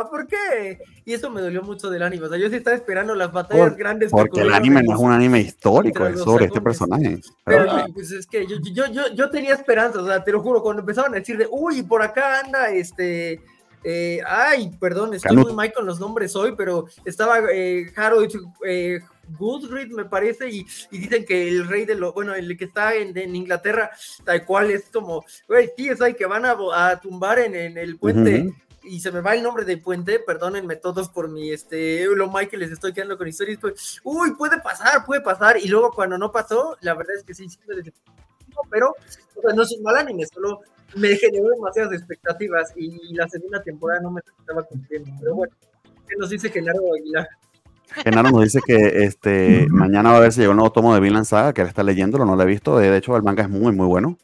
¿por 0.09 0.27
qué? 0.27 0.79
Y 1.05 1.13
eso 1.13 1.29
me 1.29 1.41
dolió 1.41 1.61
mucho 1.61 1.89
del 1.89 2.01
anime, 2.03 2.25
o 2.25 2.29
sea, 2.29 2.37
yo 2.37 2.49
sí 2.49 2.55
estaba 2.55 2.75
esperando 2.75 3.13
las 3.13 3.31
batallas 3.31 3.69
Por- 3.69 3.77
grandes. 3.77 4.11
que 4.11 4.17
Porque 4.17 4.41
el 4.41 4.53
anime 4.53 4.81
no 4.83 4.93
es 4.93 4.99
un 4.99 5.11
anime 5.11 5.41
histórico, 5.41 6.05
es 6.05 6.19
sobre 6.19 6.45
este 6.45 6.61
personaje. 6.61 7.19
Pero 7.45 7.65
pues 7.93 8.11
es 8.11 8.25
que 8.25 8.47
yo, 8.47 8.57
yo, 8.61 8.87
yo, 8.87 9.03
yo 9.13 9.29
tenía 9.29 9.53
esperanza, 9.53 10.01
o 10.01 10.05
sea, 10.07 10.23
te 10.23 10.31
lo 10.31 10.41
juro, 10.41 10.63
cuando 10.63 10.81
empezaban 10.81 11.13
a 11.13 11.19
decir 11.19 11.37
de, 11.37 11.47
uy, 11.49 11.83
por 11.83 12.01
acá 12.01 12.39
anda 12.39 12.71
este, 12.71 13.41
eh, 13.83 14.21
ay, 14.25 14.71
perdón, 14.79 15.13
estoy 15.13 15.35
muy 15.35 15.53
mal 15.53 15.71
con 15.73 15.85
los 15.85 15.99
nombres 15.99 16.35
hoy, 16.35 16.55
pero 16.57 16.85
estaba 17.05 17.39
eh, 17.51 17.91
Harold 17.95 18.31
eh, 18.65 18.99
Goodread, 19.29 19.87
me 19.87 20.05
parece, 20.05 20.49
y, 20.49 20.65
y 20.91 20.97
dicen 20.97 21.25
que 21.25 21.47
el 21.47 21.67
rey 21.67 21.85
de 21.85 21.95
lo, 21.95 22.13
bueno, 22.13 22.35
el 22.35 22.57
que 22.57 22.65
está 22.65 22.95
en, 22.95 23.17
en 23.17 23.35
Inglaterra, 23.35 23.91
tal 24.23 24.45
cual 24.45 24.71
es 24.71 24.85
como, 24.91 25.23
güey, 25.47 25.71
sí, 25.77 25.89
es 25.89 26.01
ahí 26.01 26.13
que 26.13 26.25
van 26.25 26.45
a, 26.45 26.55
a 26.73 26.99
tumbar 26.99 27.39
en, 27.39 27.55
en 27.55 27.77
el 27.77 27.97
puente. 27.97 28.41
Ujú. 28.41 28.55
Y 28.85 28.99
se 28.99 29.13
me 29.13 29.21
va 29.21 29.33
el 29.33 29.41
nombre 29.41 29.63
del 29.63 29.81
puente, 29.81 30.19
perdónenme 30.19 30.75
todos 30.75 31.07
por 31.07 31.29
mi, 31.29 31.51
este, 31.51 32.05
lo 32.05 32.29
mal 32.29 32.49
que 32.49 32.57
les 32.57 32.69
estoy 32.69 32.91
quedando 32.91 33.17
con 33.17 33.29
historias, 33.29 33.57
pues, 33.61 34.01
uy, 34.03 34.35
puede 34.35 34.59
pasar, 34.59 35.05
puede 35.05 35.21
pasar, 35.21 35.57
y 35.57 35.69
luego 35.69 35.91
cuando 35.91 36.17
no 36.17 36.33
pasó, 36.33 36.77
la 36.81 36.93
verdad 36.93 37.15
es 37.15 37.23
que 37.23 37.33
sí, 37.33 37.47
sí 37.47 37.57
pero, 38.69 38.93
o 39.35 39.41
sea, 39.41 39.53
no 39.53 39.63
es 39.63 39.71
un 39.71 39.83
mal 39.83 39.95
anime, 39.95 40.25
solo 40.25 40.59
me 40.95 41.15
generó 41.15 41.47
demasiadas 41.51 41.93
expectativas, 41.93 42.73
y 42.75 43.13
la 43.15 43.29
segunda 43.29 43.63
temporada 43.63 44.01
no 44.01 44.11
me 44.11 44.19
estaba 44.19 44.63
cumpliendo, 44.63 45.09
pero 45.17 45.33
bueno, 45.33 45.53
¿qué 46.05 46.17
nos 46.17 46.29
dice 46.29 46.49
Genaro 46.49 46.93
Aguilar? 46.93 47.29
Genaro 48.03 48.31
nos 48.31 48.43
dice 48.43 48.59
que 48.65 49.03
este, 49.03 49.67
mañana 49.69 50.11
va 50.11 50.17
a 50.17 50.21
ver 50.21 50.33
si 50.33 50.39
llegó 50.41 50.51
el 50.51 50.57
nuevo 50.57 50.71
tomo 50.71 50.93
de 50.93 50.99
Vinland 50.99 51.25
Saga, 51.25 51.53
que 51.53 51.61
él 51.61 51.67
está 51.67 51.83
leyéndolo, 51.83 52.25
no 52.25 52.35
lo 52.35 52.41
he 52.41 52.45
visto. 52.45 52.77
De 52.77 52.95
hecho, 52.97 53.15
el 53.15 53.23
manga 53.23 53.43
es 53.43 53.49
muy, 53.49 53.71
muy 53.71 53.87
bueno. 53.87 54.17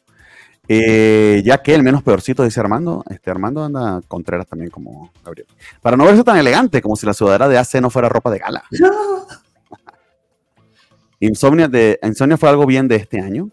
Eh, 0.72 1.42
ya 1.44 1.58
que 1.58 1.74
el 1.74 1.82
menos 1.82 2.02
peorcito, 2.02 2.44
dice 2.44 2.60
Armando. 2.60 3.04
Este 3.10 3.30
Armando 3.30 3.64
anda 3.64 4.00
Contreras 4.06 4.46
también, 4.46 4.70
como 4.70 5.10
Gabriel. 5.24 5.48
Para 5.82 5.96
no 5.96 6.04
verse 6.04 6.22
tan 6.22 6.36
elegante, 6.36 6.80
como 6.80 6.94
si 6.94 7.06
la 7.06 7.14
sudadera 7.14 7.48
de 7.48 7.58
AC 7.58 7.80
no 7.80 7.90
fuera 7.90 8.08
ropa 8.08 8.30
de 8.30 8.38
gala. 8.38 8.62
Insomnia, 11.20 11.66
de, 11.66 11.98
Insomnia 12.02 12.36
fue 12.36 12.48
algo 12.48 12.66
bien 12.66 12.86
de 12.86 12.96
este 12.96 13.20
año. 13.20 13.50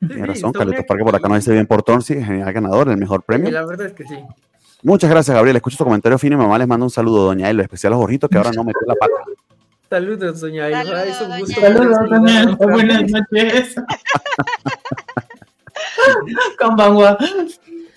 Sí, 0.00 0.08
Tiene 0.08 0.22
sí, 0.22 0.28
razón, 0.28 0.52
Carlitos 0.52 0.84
Parque 0.86 1.04
por 1.04 1.14
acá 1.14 1.28
nos 1.28 1.38
dice 1.38 1.52
bien 1.52 1.66
por 1.66 1.82
Torsi, 1.82 2.14
genial 2.14 2.52
ganador, 2.52 2.90
el 2.90 2.98
mejor 2.98 3.20
y 3.22 3.26
premio. 3.26 3.50
La 3.50 3.64
verdad 3.64 3.86
es 3.86 3.92
que 3.94 4.04
sí. 4.04 4.18
Muchas 4.82 5.08
gracias, 5.08 5.34
Gabriel. 5.34 5.56
Escucho 5.56 5.78
tu 5.78 5.84
comentario 5.84 6.18
fino 6.18 6.34
y 6.34 6.38
mamá 6.38 6.58
les 6.58 6.68
mando 6.68 6.84
un 6.84 6.90
saludo, 6.90 7.24
doña 7.24 7.48
Elo, 7.48 7.62
especial 7.62 7.92
a 7.92 7.96
Jorrito, 7.96 8.28
que 8.28 8.36
ahora 8.38 8.50
no 8.52 8.64
metió 8.64 8.82
la 8.86 8.94
pata. 8.96 9.14
Saludos, 9.88 10.40
doña 10.40 10.68
Saludos, 10.70 11.04
es 11.06 11.20
un 11.20 11.38
gusto. 11.38 11.60
Saludos, 11.60 11.98
doña 12.10 12.56
buenas 12.56 13.02
noches. 13.10 13.74
Konbanwa. 16.58 17.16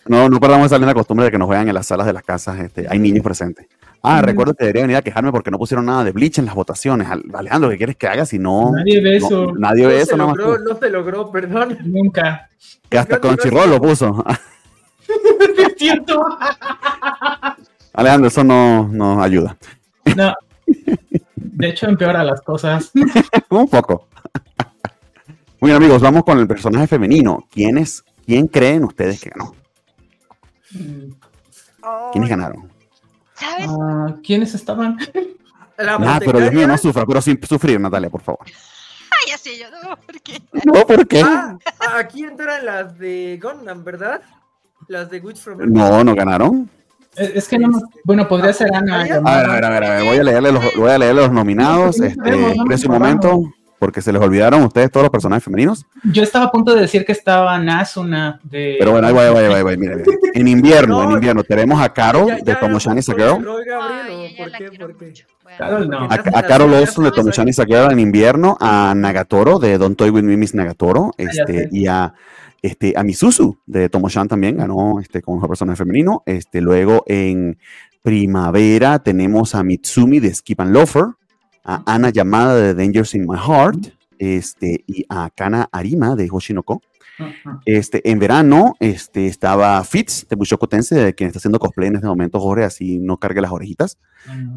No, 0.05 0.29
no 0.29 0.39
perdamos 0.39 0.67
esa 0.67 0.77
linda 0.77 0.93
costumbre 0.93 1.25
de 1.25 1.31
que 1.31 1.37
nos 1.37 1.49
vean 1.49 1.67
en 1.67 1.73
las 1.73 1.87
salas 1.87 2.05
de 2.07 2.13
las 2.13 2.23
casas. 2.23 2.59
Este, 2.59 2.87
hay 2.89 2.99
niños 2.99 3.23
presentes. 3.23 3.67
Ah, 4.01 4.21
Mm. 4.21 4.25
recuerdo 4.25 4.53
que 4.53 4.63
debería 4.65 4.83
venir 4.83 4.97
a 4.97 5.01
quejarme 5.01 5.31
porque 5.31 5.51
no 5.51 5.57
pusieron 5.57 5.85
nada 5.85 6.03
de 6.03 6.11
Bleach 6.11 6.39
en 6.39 6.45
las 6.45 6.55
votaciones. 6.55 7.07
Al- 7.09 7.23
Alejandro, 7.33 7.69
¿qué 7.69 7.77
quieres 7.77 7.95
que 7.97 8.07
haga 8.07 8.25
si 8.25 8.39
no? 8.39 8.71
Nadie 8.71 9.01
ve 9.01 9.19
no- 9.19 9.25
eso. 9.27 9.53
nadie 9.57 9.83
No 9.83 9.89
ve 9.89 9.95
se 9.97 10.01
eso, 10.03 10.17
nada 10.17 10.29
más 10.29 10.37
logró, 10.37 10.59
no 10.63 10.79
se 10.79 10.89
logró, 10.89 11.31
perdón. 11.31 11.77
Nunca. 11.85 12.49
Que 12.89 12.97
hasta 12.97 13.17
Fíjate, 13.17 13.27
Crunchyroll 13.41 13.69
lo 13.69 13.81
puso. 13.81 14.23
Es 15.09 15.73
cierto. 15.77 16.23
Alejandro, 17.93 18.27
eso 18.27 18.43
no 18.43 18.87
nos 18.91 19.23
ayuda. 19.23 19.57
No. 20.15 20.33
De 21.59 21.67
hecho, 21.67 21.87
empeora 21.87 22.23
las 22.23 22.41
cosas. 22.41 22.89
Un 23.49 23.67
poco. 23.67 24.07
Muy 25.59 25.71
bien, 25.71 25.75
amigos, 25.75 26.01
vamos 26.01 26.23
con 26.23 26.39
el 26.39 26.47
personaje 26.47 26.87
femenino. 26.87 27.45
¿Quién 27.51 27.77
es? 27.77 28.01
¿Quién 28.25 28.47
creen 28.47 28.85
ustedes 28.85 29.19
que 29.19 29.29
ganó? 29.29 29.53
¿Quiénes 32.13 32.29
ganaron? 32.29 32.71
¿Sabes? 33.33 33.67
Ah, 33.67 34.15
¿Quiénes 34.23 34.53
estaban? 34.53 34.99
La 35.77 35.95
Ah, 35.95 36.19
pero 36.23 36.39
Dios 36.39 36.53
mío, 36.53 36.65
no 36.65 36.77
sufra, 36.77 37.05
pero 37.05 37.21
sin 37.21 37.37
sufrir, 37.45 37.77
Natalia, 37.77 38.09
por 38.09 38.21
favor. 38.21 38.45
Ay, 38.45 39.33
así 39.33 39.59
yo, 39.59 39.65
no, 39.69 39.97
¿por 39.97 40.21
qué? 40.21 40.41
No, 40.63 40.87
¿por 40.87 41.07
qué? 41.09 41.21
Ah, 41.21 41.57
aquí 41.97 42.23
entran 42.23 42.65
las 42.65 42.97
de 42.97 43.37
Gundam, 43.41 43.83
¿verdad? 43.83 44.21
Las 44.87 45.09
de 45.09 45.19
Witch 45.19 45.39
from 45.39 45.59
No, 45.73 46.05
no 46.05 46.15
ganaron. 46.15 46.69
Es 47.15 47.47
que 47.47 47.57
no. 47.59 47.67
me- 47.69 47.81
Bueno, 48.03 48.27
podría 48.27 48.53
ser 48.53 48.73
Ana. 48.73 49.01
A 49.01 49.03
ver, 49.03 49.13
a 49.13 49.19
ver, 49.53 49.65
a 49.65 49.69
ver, 49.69 49.83
a 49.83 49.89
ver, 49.97 50.03
voy 50.05 50.17
a 50.17 50.23
leerle 50.23 50.51
los, 50.51 50.63
voy 50.75 50.89
a 50.89 50.97
leerle 50.97 51.21
los 51.21 51.31
nominados. 51.31 51.97
No, 51.99 52.05
no 52.05 52.11
Este, 52.11 52.35
un 52.35 52.67
nos 52.67 52.87
momento, 52.87 53.43
porque 53.77 54.01
se 54.01 54.13
les 54.13 54.21
olvidaron 54.21 54.61
ustedes 54.63 54.91
todos 54.91 55.03
los 55.05 55.11
personajes 55.11 55.43
femeninos. 55.43 55.85
Yo 56.03 56.21
estaba 56.23 56.45
a 56.45 56.51
punto 56.51 56.73
de 56.75 56.81
decir 56.81 57.05
que 57.05 57.11
estaba 57.11 57.57
Nasuna 57.57 58.39
de. 58.43 58.75
Pero 58.79 58.91
bueno, 58.91 59.07
ahí 59.07 59.13
va, 59.13 59.23
ahí 59.23 59.33
va, 59.33 59.39
ahí 59.39 59.47
va, 59.47 59.55
ahí 59.57 59.63
va, 59.63 59.71
mira, 59.77 59.95
mira. 59.95 60.05
En 60.33 60.47
invierno, 60.47 61.01
en 61.03 61.09
No, 61.09 61.15
invierno, 61.15 61.43
tenemos 61.43 61.81
a 61.81 61.91
Carol 61.91 62.27
Ya- 62.27 62.35
de 62.35 62.43
ya 62.43 62.59
Tomo-chan 62.59 62.97
is 62.97 63.09
a 63.09 63.13
puso 63.13 63.25
Girl. 63.25 63.37
el 63.39 63.45
rol, 63.45 63.63
Gabriel, 63.65 64.05
Ay, 64.07 64.13
¿o 64.13 64.19
ella 64.21 64.37
¿Por 64.37 64.51
la 64.51 64.57
qué? 64.57 64.69
quiero 64.69 64.87
¿Por 64.87 64.97
qué? 64.97 65.05
mucho. 65.07 65.25
Bueno. 65.43 65.57
Carol, 65.57 65.89
no. 65.89 65.97
A, 66.03 66.13
a 66.13 66.43
Carol 66.43 66.73
Olson 66.73 67.03
de 67.05 67.11
Tomo-chan 67.11 67.47
Girl 67.65 67.91
en 67.91 67.99
invierno, 67.99 68.57
a 68.61 68.93
Nagatoro 68.95 69.59
de 69.59 69.77
Don't 69.77 69.97
Toy 69.97 70.09
With 70.11 70.23
Me 70.23 70.37
Miss 70.37 70.53
Nagatoro, 70.53 71.11
ya 71.17 71.25
este, 71.25 71.69
y 71.71 71.87
a, 71.87 72.13
este, 72.61 72.93
a 72.95 73.03
Misuzu 73.03 73.57
de 73.65 73.89
Tomo-chan 73.89 74.27
también 74.27 74.57
ganó 74.57 74.99
este, 74.99 75.21
como 75.21 75.37
mejor 75.37 75.49
personaje 75.49 75.77
femenino. 75.77 76.23
Este, 76.25 76.61
luego 76.61 77.03
en 77.07 77.57
primavera 78.01 78.99
tenemos 78.99 79.55
a 79.55 79.63
Mitsumi 79.63 80.19
de 80.19 80.33
Skip 80.33 80.59
and 80.61 80.71
Loafer, 80.71 81.05
a 81.63 81.83
Ana 81.85 82.09
Yamada 82.09 82.55
de 82.55 82.73
Dangers 82.73 83.15
in 83.15 83.25
My 83.27 83.37
Heart, 83.37 83.93
este, 84.17 84.83
y 84.87 85.05
a 85.09 85.29
Kana 85.29 85.69
Arima 85.71 86.15
de 86.15 86.29
Hoshinoko. 86.31 86.81
Este, 87.65 88.09
en 88.09 88.17
verano 88.17 88.75
este, 88.79 89.27
estaba 89.27 89.83
Fitz 89.83 90.25
de 90.29 90.37
Mushoku 90.37 90.67
Tensei, 90.67 91.03
de 91.03 91.13
quien 91.13 91.27
está 91.27 91.39
haciendo 91.39 91.59
cosplay 91.59 91.89
en 91.89 91.95
este 91.95 92.07
momento, 92.07 92.39
Jorge, 92.39 92.63
así 92.63 92.97
no 92.99 93.17
cargue 93.17 93.41
las 93.41 93.51
orejitas. 93.51 93.97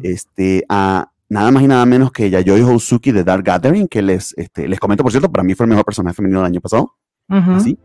Este, 0.01 0.63
a 0.69 1.09
nada 1.27 1.51
más 1.51 1.63
y 1.63 1.67
nada 1.67 1.85
menos 1.85 2.11
que 2.11 2.29
Yayoi 2.29 2.61
Hosuki 2.61 3.11
de 3.11 3.23
Dark 3.23 3.43
Gathering, 3.43 3.87
que 3.87 4.01
les, 4.01 4.33
este, 4.37 4.67
les 4.67 4.79
comento, 4.79 5.03
por 5.03 5.11
cierto, 5.11 5.31
para 5.31 5.43
mí 5.43 5.55
fue 5.55 5.65
el 5.65 5.71
mejor 5.71 5.83
personaje 5.83 6.15
femenino 6.15 6.39
del 6.39 6.47
año 6.47 6.61
pasado. 6.61 6.93
Así. 7.27 7.77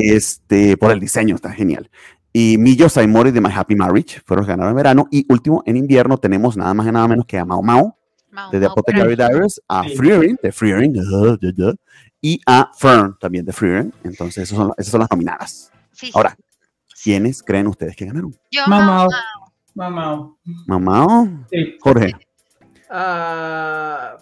Este, 0.00 0.76
por 0.76 0.92
el 0.92 1.00
diseño, 1.00 1.34
está 1.34 1.50
genial. 1.52 1.90
Y 2.32 2.56
Miyo 2.58 2.88
Saimori 2.88 3.30
de 3.32 3.40
My 3.40 3.50
Happy 3.52 3.74
Marriage 3.74 4.20
fueron 4.24 4.42
los 4.42 4.48
ganadores 4.48 4.72
en 4.72 4.76
verano. 4.76 5.08
Y 5.10 5.26
último, 5.32 5.62
en 5.66 5.76
invierno, 5.76 6.18
tenemos 6.18 6.56
nada 6.56 6.72
más 6.74 6.86
y 6.86 6.92
nada 6.92 7.08
menos 7.08 7.26
que 7.26 7.38
a 7.38 7.44
Mao 7.44 7.62
Mao 7.62 7.96
Mao, 8.30 8.50
de 8.52 8.58
The 8.60 8.66
Mao, 8.66 8.72
Apothecary 8.72 9.16
Diaries, 9.16 9.60
a 9.66 9.82
Sí. 9.84 9.96
Freering 9.96 10.38
de 10.42 10.52
Freering, 10.52 10.94
y 12.20 12.40
a 12.46 12.70
Fern 12.76 13.16
también 13.18 13.44
de 13.44 13.52
Freering. 13.52 13.92
Entonces, 14.04 14.44
esos 14.44 14.56
son- 14.58 14.72
esas 14.76 14.90
son 14.92 15.00
las 15.00 15.10
nominadas. 15.10 15.72
Sí, 15.92 16.10
Ahora, 16.14 16.36
¿quiénes 17.02 17.42
creen 17.42 17.66
ustedes 17.66 17.96
que 17.96 18.04
ganaron? 18.06 18.32
yo. 18.52 18.62
Mao, 18.68 19.08
Mamá. 19.74 20.34
Mamá, 20.66 21.46
Sí. 21.50 21.76
Jorge. 21.80 22.12
Ah, 22.90 24.16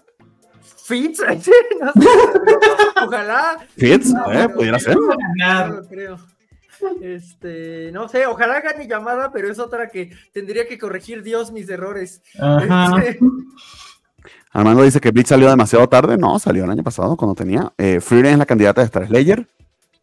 Fitz, 0.86 1.20
sí, 1.40 1.50
no 1.80 1.92
sé, 1.92 2.08
ojalá. 3.04 3.58
Fitz, 3.76 4.12
No, 4.12 4.32
eh, 4.32 4.48
pudiera 4.48 4.78
ser. 4.78 4.96
No 4.96 5.82
creo. 5.88 6.16
Este, 7.00 7.90
no 7.92 8.08
sé, 8.08 8.26
ojalá 8.26 8.60
gane 8.60 8.86
llamada, 8.86 9.32
pero 9.32 9.50
es 9.50 9.58
otra 9.58 9.88
que 9.88 10.12
tendría 10.32 10.68
que 10.68 10.78
corregir 10.78 11.24
Dios 11.24 11.50
mis 11.50 11.68
errores. 11.68 12.22
Ajá. 12.38 12.92
Este, 13.02 13.18
Armando 14.52 14.84
dice 14.84 15.00
que 15.00 15.10
Blitz 15.10 15.28
salió 15.28 15.50
demasiado 15.50 15.86
tarde. 15.86 16.16
No, 16.16 16.38
salió 16.38 16.64
el 16.64 16.70
año 16.70 16.82
pasado 16.82 17.16
cuando 17.16 17.34
tenía. 17.34 17.72
Eh, 17.76 18.00
es 18.00 18.38
la 18.38 18.46
candidata 18.46 18.80
de 18.80 18.86
Star 18.86 19.06
Slayer. 19.06 19.46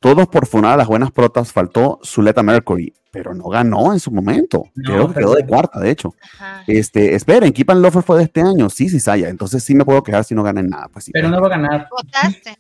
Todos 0.04 0.28
por 0.28 0.46
funar 0.46 0.74
a 0.74 0.78
las 0.78 0.88
buenas 0.88 1.12
protas. 1.12 1.52
Faltó 1.54 2.00
Zuleta 2.04 2.44
Mercury, 2.44 2.94
pero 3.10 3.34
no 3.34 3.46
ganó 3.46 3.94
en 3.94 4.00
su 4.02 4.12
momento. 4.12 4.66
No, 4.76 4.84
Creo 4.94 5.08
que 5.08 5.14
quedó 5.22 5.34
de 5.36 5.46
cuarta, 5.48 5.80
de 5.80 5.90
hecho. 5.92 6.14
Ajá. 6.22 6.64
Este, 6.68 7.16
esperen, 7.16 7.54
Keep 7.54 7.72
and 7.72 7.82
Lover 7.82 8.04
fue 8.04 8.18
de 8.18 8.24
este 8.26 8.42
año. 8.42 8.70
Sí, 8.70 8.90
sí, 8.90 9.00
Saya. 9.00 9.30
Entonces 9.30 9.64
sí 9.64 9.74
me 9.74 9.86
puedo 9.86 10.04
quejar 10.04 10.26
si 10.26 10.36
no 10.36 10.44
ganan 10.44 10.68
nada. 10.68 10.90
Pues 10.92 11.06
sí. 11.06 11.12
Pero 11.14 11.30
no 11.30 11.40
va 11.40 11.48
a 11.48 11.52
ganar. 11.52 11.88
¿Votaste? 11.90 12.60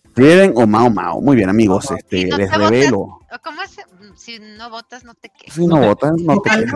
O 0.55 0.65
Mao 0.65 0.89
Mao. 0.89 1.21
Muy 1.21 1.35
bien, 1.35 1.49
amigos. 1.49 1.91
Este, 1.91 2.19
¿Y 2.19 2.25
no 2.25 2.37
les 2.37 2.49
votas? 2.49 2.69
revelo. 2.69 2.99
¿O 2.99 3.19
¿Cómo 3.43 3.61
es? 3.63 3.75
Si 4.15 4.39
no 4.39 4.69
votas, 4.69 5.03
no 5.03 5.15
te 5.15 5.29
quejes. 5.29 5.55
Si 5.55 5.65
no 5.65 5.77
votan, 5.81 6.15
no 6.23 6.39
te 6.39 6.49
quejes. 6.51 6.71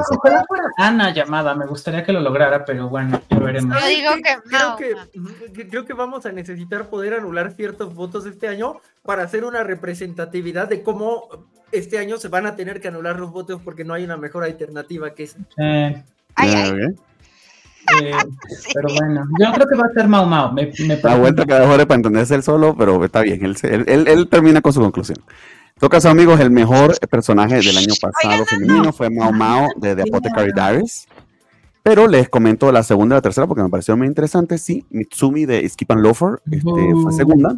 Ana 0.78 1.14
llamada, 1.14 1.54
me 1.56 1.68
gustaría 1.68 2.04
que 2.04 2.12
lo 2.12 2.20
lograra, 2.20 2.66
pero 2.66 2.90
bueno, 2.90 3.22
ya 3.30 3.38
veremos. 3.40 3.80
Yo 3.80 3.88
digo 3.88 4.12
que 4.16 4.36
creo 4.50 4.76
que- 5.54 5.70
creo 5.70 5.86
que 5.86 5.94
vamos 5.94 6.26
a 6.26 6.32
necesitar 6.32 6.90
poder 6.90 7.14
anular 7.14 7.52
ciertos 7.52 7.94
votos 7.94 8.26
este 8.26 8.48
año 8.48 8.78
para 9.08 9.24
hacer 9.24 9.44
una 9.46 9.64
representatividad 9.64 10.68
de 10.68 10.84
cómo 10.84 11.28
este 11.72 11.98
año 11.98 12.18
se 12.18 12.28
van 12.28 12.46
a 12.46 12.56
tener 12.56 12.80
que 12.80 12.90
anular 12.90 13.20
los 13.20 13.32
votos 13.32 13.60
porque 13.64 13.84
no 13.84 13.94
hay 13.94 14.04
una 14.04 14.18
mejor 14.18 14.44
alternativa 14.44 15.14
que 15.16 15.24
esa. 15.24 15.38
Eh, 15.58 16.04
Ay, 16.36 16.50
ay, 16.54 16.72
eh, 16.82 18.12
sí. 18.50 18.70
pero 18.74 18.90
bueno, 18.94 19.24
yo 19.40 19.52
creo 19.54 19.68
que 19.68 19.76
va 19.76 19.86
a 19.90 19.94
ser 19.94 20.08
Mau 20.08 20.26
Mau. 20.26 20.52
Me, 20.54 20.72
me 20.86 20.98
La 21.02 21.16
vuelta 21.18 21.46
que 21.46 21.54
Jorge 21.54 21.86
para 21.88 21.96
entenderse 21.96 22.36
él 22.36 22.44
solo, 22.44 22.76
pero 22.78 23.04
está 23.04 23.22
bien. 23.22 23.44
Él, 23.44 23.56
él, 23.64 23.86
él- 23.88 24.08
él 24.08 24.28
termina 24.28 24.62
con 24.62 24.74
su 24.74 24.82
conclusión. 24.82 25.18
En 25.20 25.80
todo 25.80 25.90
caso, 25.90 26.10
amigos, 26.10 26.40
el 26.40 26.52
mejor 26.52 26.98
personaje 27.10 27.56
del 27.56 27.78
año 27.78 27.94
pasado 28.02 28.46
femenino 28.46 28.92
fue 28.92 29.10
Mao 29.10 29.32
Mao 29.32 29.70
de 29.78 29.96
The 29.96 30.02
Apothecary 30.04 30.52
Diaries. 30.54 31.08
Pero 31.84 32.08
les 32.08 32.28
comento 32.28 32.70
la 32.74 32.84
segunda 32.84 33.16
y 33.16 33.18
la 33.18 33.22
tercera 33.22 33.48
porque 33.48 33.64
me 33.64 33.70
pareció 33.70 33.96
muy 33.96 34.08
interesante. 34.08 34.58
Sí, 34.58 34.86
Mitsumi 34.90 35.46
de 35.46 35.68
Skip 35.70 35.90
and 35.92 36.02
Loafer 36.02 36.42
este, 36.52 36.62
fue 36.62 36.94
Uh. 36.94 37.12
segunda. 37.12 37.58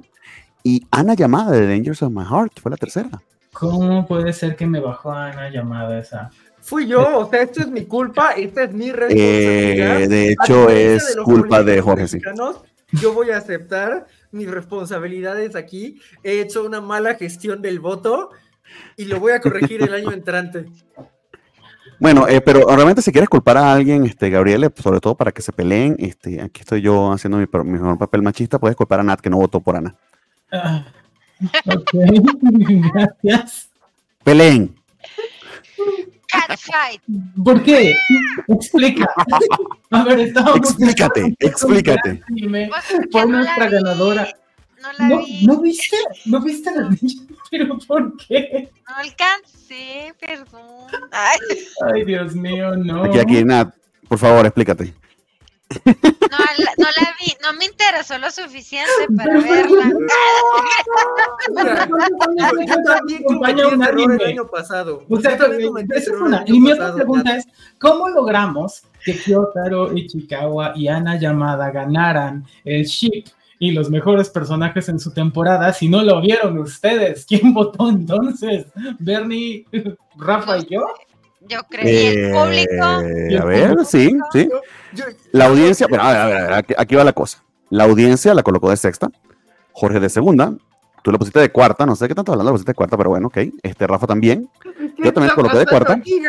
Y 0.63 0.85
Ana 0.91 1.13
Llamada 1.13 1.51
de 1.51 1.67
Dangers 1.67 2.01
of 2.03 2.11
My 2.11 2.23
Heart 2.23 2.59
fue 2.61 2.71
la 2.71 2.77
tercera. 2.77 3.09
¿Cómo 3.53 4.05
puede 4.05 4.33
ser 4.33 4.55
que 4.55 4.67
me 4.67 4.79
bajó 4.79 5.11
Ana 5.11 5.49
Llamada 5.49 5.97
esa? 5.99 6.29
Fui 6.61 6.87
yo, 6.87 7.19
o 7.19 7.29
sea, 7.29 7.41
esto 7.41 7.61
es 7.61 7.67
mi 7.67 7.85
culpa, 7.85 8.31
esta 8.31 8.63
es 8.63 8.73
mi 8.73 8.91
responsabilidad. 8.91 10.01
Eh, 10.01 10.07
de 10.07 10.35
A 10.37 10.43
hecho, 10.43 10.69
es 10.69 11.15
de 11.15 11.23
culpa 11.23 11.63
de 11.63 11.81
Jorge, 11.81 12.07
sí. 12.07 12.19
Yo 12.91 13.13
voy 13.13 13.29
a 13.31 13.37
aceptar 13.37 14.07
mis 14.31 14.49
responsabilidades 14.49 15.55
aquí. 15.55 16.01
He 16.23 16.41
hecho 16.41 16.65
una 16.65 16.81
mala 16.81 17.15
gestión 17.15 17.61
del 17.61 17.79
voto 17.79 18.31
y 18.97 19.05
lo 19.05 19.19
voy 19.19 19.31
a 19.31 19.39
corregir 19.39 19.81
el 19.83 19.93
año 19.93 20.11
entrante. 20.11 20.65
Bueno, 21.99 22.27
eh, 22.27 22.39
pero 22.41 22.65
realmente 22.65 23.01
si 23.01 23.11
quieres 23.11 23.29
culpar 23.29 23.57
a 23.57 23.73
alguien, 23.73 24.05
este, 24.05 24.29
Gabriele, 24.29 24.69
sobre 24.81 24.99
todo 24.99 25.15
para 25.15 25.31
que 25.31 25.41
se 25.41 25.51
peleen, 25.51 25.95
este, 25.99 26.41
aquí 26.41 26.61
estoy 26.61 26.81
yo 26.81 27.11
haciendo 27.11 27.37
mi 27.37 27.45
mejor 27.69 27.97
papel 27.97 28.21
machista, 28.21 28.57
puedes 28.57 28.77
culpar 28.77 29.01
a 29.01 29.03
Nat 29.03 29.19
que 29.19 29.29
no 29.29 29.37
votó 29.37 29.59
por 29.59 29.75
Ana. 29.75 29.95
Ah, 30.51 30.85
ok, 31.65 31.91
gracias. 32.93 33.69
Peleen. 34.23 34.75
Catfight. 36.27 37.01
¿Por 37.43 37.63
qué? 37.63 37.95
Explica. 38.47 39.09
A 39.91 40.03
ver, 40.03 40.19
estábamos. 40.19 40.57
Explícate, 40.57 41.35
explícate. 41.39 42.21
Fue 43.11 43.25
no 43.25 43.37
nuestra 43.37 43.69
ganadora. 43.69 44.27
No 44.81 44.93
la 44.93 45.07
¿No, 45.09 45.25
vi. 45.25 45.45
¿No 45.45 45.61
viste? 45.61 45.97
¿No 46.25 46.41
viste 46.41 46.71
la 46.71 46.89
niña? 46.89 47.21
¿Pero 47.51 47.77
por 47.79 48.15
qué? 48.17 48.69
No 48.87 48.95
alcancé, 48.95 50.13
perdón. 50.19 50.87
Ay, 51.11 51.39
Ay, 51.91 52.05
Dios 52.05 52.35
mío, 52.35 52.75
no. 52.75 53.03
Aquí, 53.05 53.19
aquí, 53.19 53.43
Nat, 53.43 53.73
por 54.07 54.19
favor, 54.19 54.45
explícate. 54.45 54.93
No, 55.85 56.37
la, 56.57 56.71
no 56.77 56.85
la 56.85 57.15
vi, 57.19 57.33
no 57.43 57.53
me 57.53 57.65
interesó 57.65 58.17
lo 58.17 58.31
suficiente 58.31 58.91
para 59.15 59.33
verla. 59.39 59.93
Mira, 61.51 61.87
yo, 61.87 62.61
yo 62.65 62.83
también 62.83 63.23
cometí 63.23 63.61
Acompaña 63.61 63.65
ese 63.67 63.75
un 63.75 63.83
error 63.83 63.99
el 63.99 64.09
anime. 64.11 64.25
año 64.25 64.47
pasado. 64.47 65.03
O 65.09 65.19
sea, 65.19 65.37
es 65.95 66.07
una. 66.07 66.43
Y 66.47 66.59
mi 66.59 66.71
otra 66.71 66.93
pregunta 66.93 67.37
es, 67.37 67.45
¿cómo 67.79 68.09
logramos 68.09 68.83
que 69.03 69.17
Kyotaro, 69.17 69.95
Ichikawa 69.95 70.73
y 70.75 70.87
Ana 70.87 71.19
Yamada 71.19 71.71
ganaran 71.71 72.45
el 72.65 72.85
ship 72.85 73.25
y 73.59 73.71
los 73.71 73.89
mejores 73.89 74.29
personajes 74.29 74.87
en 74.89 74.99
su 74.99 75.11
temporada 75.13 75.71
si 75.73 75.87
no 75.89 76.01
lo 76.03 76.21
vieron 76.21 76.57
ustedes? 76.57 77.25
¿Quién 77.27 77.53
votó 77.53 77.89
entonces? 77.89 78.65
¿Bernie, 78.99 79.65
Rafa 80.17 80.57
y 80.57 80.65
yo? 80.69 80.87
Yo 81.49 81.59
creo. 81.69 81.87
Y 81.89 82.05
el 82.05 82.31
público. 82.31 83.01
Eh, 83.01 83.37
a 83.37 83.43
ver, 83.45 83.85
sí, 83.85 84.15
sí. 84.31 84.49
Yo- 84.93 85.03
La 85.31 85.45
audiencia, 85.47 85.87
bueno, 85.87 86.03
a 86.03 86.11
ver, 86.13 86.17
a 86.21 86.25
ver, 86.27 86.37
a 86.37 86.41
ver, 86.43 86.53
aquí, 86.53 86.73
aquí 86.77 86.95
va 86.95 87.03
la 87.03 87.13
cosa. 87.13 87.43
La 87.69 87.83
audiencia 87.83 88.33
la 88.33 88.43
colocó 88.43 88.69
de 88.69 88.77
sexta, 88.77 89.09
Jorge 89.73 89.99
de 89.99 90.09
segunda, 90.09 90.53
tú 91.03 91.11
la 91.11 91.17
pusiste 91.17 91.39
de 91.39 91.51
cuarta, 91.51 91.85
no 91.85 91.95
sé 91.95 92.07
qué 92.07 92.15
tanto 92.15 92.31
hablando, 92.31 92.51
la 92.51 92.53
pusiste 92.53 92.71
de 92.71 92.75
cuarta, 92.75 92.97
pero 92.97 93.09
bueno, 93.09 93.27
ok. 93.27 93.37
Este 93.61 93.85
Rafa 93.87 94.07
también, 94.07 94.49
¿qué 94.63 94.71
Yo 95.03 95.13
también 95.13 95.25
está 95.25 95.35
coloqué 95.35 95.57
de 95.59 95.65
cuarta. 95.65 95.93
aquí, 95.93 96.19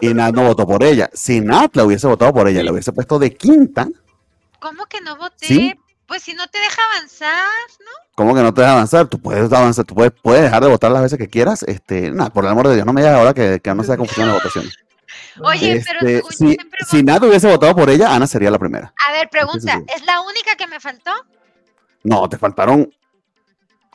y 0.00 0.14
Nat 0.14 0.34
no 0.34 0.44
votó 0.44 0.66
por 0.66 0.82
ella. 0.82 1.08
Si 1.12 1.40
Nat 1.40 1.74
la 1.76 1.84
hubiese 1.84 2.06
votado 2.06 2.32
por 2.32 2.48
ella, 2.48 2.62
la 2.62 2.72
hubiese 2.72 2.92
puesto 2.92 3.18
de 3.18 3.34
quinta, 3.34 3.88
¿Cómo 4.60 4.86
que 4.86 5.00
no 5.00 5.16
voté? 5.16 5.46
Sí. 5.46 5.74
Pues 6.06 6.22
si 6.22 6.34
no 6.34 6.46
te 6.48 6.58
deja 6.58 6.80
avanzar, 6.96 7.46
¿no? 7.80 8.07
¿Cómo 8.18 8.34
que 8.34 8.42
no 8.42 8.52
te 8.52 8.62
deja 8.62 8.72
avanzar? 8.72 9.06
Tú 9.06 9.20
puedes 9.20 9.52
avanzar, 9.52 9.84
tú 9.84 9.94
puedes, 9.94 10.10
puedes 10.10 10.42
dejar 10.42 10.60
de 10.60 10.68
votar 10.68 10.90
las 10.90 11.02
veces 11.02 11.18
que 11.18 11.28
quieras. 11.28 11.62
Este, 11.62 12.10
nada, 12.10 12.30
por 12.30 12.44
el 12.44 12.50
amor 12.50 12.66
de 12.66 12.74
Dios, 12.74 12.84
no 12.84 12.92
me 12.92 13.00
digas 13.00 13.16
ahora 13.16 13.32
que, 13.32 13.60
que 13.60 13.74
no 13.76 13.84
sea 13.84 13.96
confusión 13.96 14.26
en 14.26 14.34
las 14.34 14.42
votaciones. 14.42 14.76
Oye, 15.40 15.84
pero 15.86 16.00
Este, 16.00 16.20
yo 16.20 16.30
si, 16.30 16.36
siempre 16.36 16.80
si 16.90 17.02
Nat 17.04 17.22
hubiese 17.22 17.46
votado 17.48 17.76
por 17.76 17.88
ella, 17.88 18.12
Ana 18.12 18.26
sería 18.26 18.50
la 18.50 18.58
primera. 18.58 18.92
A 19.08 19.12
ver, 19.12 19.30
pregunta. 19.30 19.80
¿es 19.94 20.04
la 20.04 20.20
única 20.22 20.56
que 20.56 20.66
me 20.66 20.80
faltó? 20.80 21.12
No, 22.02 22.28
te 22.28 22.36
faltaron. 22.36 22.92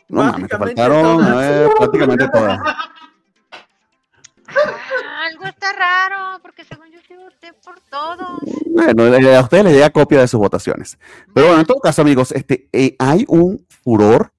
No 0.08 0.24
mames, 0.24 0.50
te 0.50 0.58
faltaron 0.58 1.18
todas. 1.18 1.30
a 1.30 1.36
ver, 1.36 1.70
prácticamente 1.78 2.30
todas. 2.30 2.60
Ah, 2.64 2.90
algo 5.28 5.46
está 5.46 5.74
raro, 5.74 6.40
porque 6.42 6.64
según 6.64 6.90
yo 6.92 7.00
sí 7.06 7.14
voté 7.16 7.52
por 7.66 7.78
todos. 7.90 8.40
Bueno, 8.68 9.06
eh, 9.08 9.36
a 9.36 9.42
ustedes 9.42 9.66
les 9.66 9.74
llega 9.74 9.90
copia 9.90 10.22
de 10.22 10.28
sus 10.30 10.40
votaciones. 10.40 10.98
Pero 11.34 11.48
bueno, 11.48 11.62
en 11.62 11.68
todo 11.68 11.80
caso, 11.80 12.04
amigos, 12.04 12.32
este, 12.32 12.70
eh, 12.72 12.96
hay 13.00 13.26
un 13.28 13.66
furor 13.84 14.32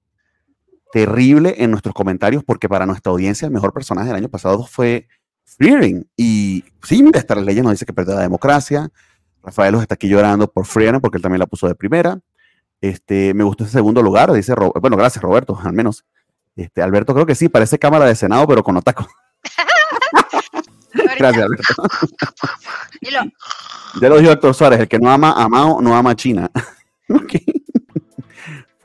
terrible 0.91 1.55
en 1.57 1.71
nuestros 1.71 1.93
comentarios 1.93 2.43
porque 2.43 2.69
para 2.69 2.85
nuestra 2.85 3.11
audiencia 3.11 3.45
el 3.45 3.51
mejor 3.51 3.73
personaje 3.73 4.07
del 4.07 4.15
año 4.15 4.29
pasado 4.29 4.65
fue 4.65 5.07
Freering. 5.43 6.07
Y 6.15 6.63
sí, 6.83 7.03
mira, 7.03 7.19
esta 7.19 7.35
ley 7.35 7.61
nos 7.61 7.71
dice 7.71 7.85
que 7.85 7.93
perdió 7.93 8.15
la 8.15 8.21
democracia. 8.21 8.89
Rafael 9.43 9.73
los 9.73 9.81
está 9.81 9.95
aquí 9.95 10.07
llorando 10.07 10.51
por 10.51 10.65
Freering 10.65 11.01
porque 11.01 11.17
él 11.17 11.21
también 11.21 11.39
la 11.39 11.47
puso 11.47 11.67
de 11.67 11.75
primera. 11.75 12.19
Este, 12.81 13.33
me 13.33 13.43
gustó 13.43 13.63
ese 13.63 13.73
segundo 13.73 14.01
lugar, 14.01 14.31
dice 14.31 14.53
Bueno, 14.55 14.97
gracias, 14.97 15.23
Roberto, 15.23 15.59
al 15.63 15.73
menos. 15.73 16.05
Este, 16.55 16.81
Alberto, 16.81 17.13
creo 17.13 17.25
que 17.25 17.35
sí, 17.35 17.49
parece 17.49 17.77
Cámara 17.77 18.05
de 18.05 18.15
Senado, 18.15 18.47
pero 18.47 18.63
con 18.63 18.77
otaco. 18.77 19.07
Gracias, 21.17 21.43
Alberto. 21.43 21.83
Ya 24.01 24.09
lo 24.09 24.17
dijo 24.17 24.31
Héctor 24.31 24.53
Suárez, 24.53 24.79
el 24.79 24.87
que 24.87 24.99
no 24.99 25.09
ama 25.09 25.31
a 25.31 25.49
Mao 25.49 25.81
no 25.81 25.95
ama 25.95 26.11
a 26.11 26.15
China. 26.15 26.49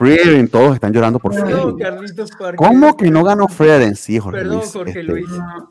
Frieren, 0.01 0.47
todos 0.47 0.73
están 0.73 0.91
llorando 0.91 1.19
por. 1.19 1.31
Carlitos 1.77 2.31
Parker. 2.31 2.55
¿Cómo 2.55 2.97
que 2.97 3.11
no 3.11 3.23
ganó 3.23 3.47
Frieren? 3.47 3.95
Sí, 3.95 4.17
Jorge 4.17 4.39
Perdón, 4.39 4.57
Luis. 4.57 4.73
Jorge 4.73 4.89
este, 4.89 5.03
Luis. 5.03 5.25
oigan, 5.29 5.65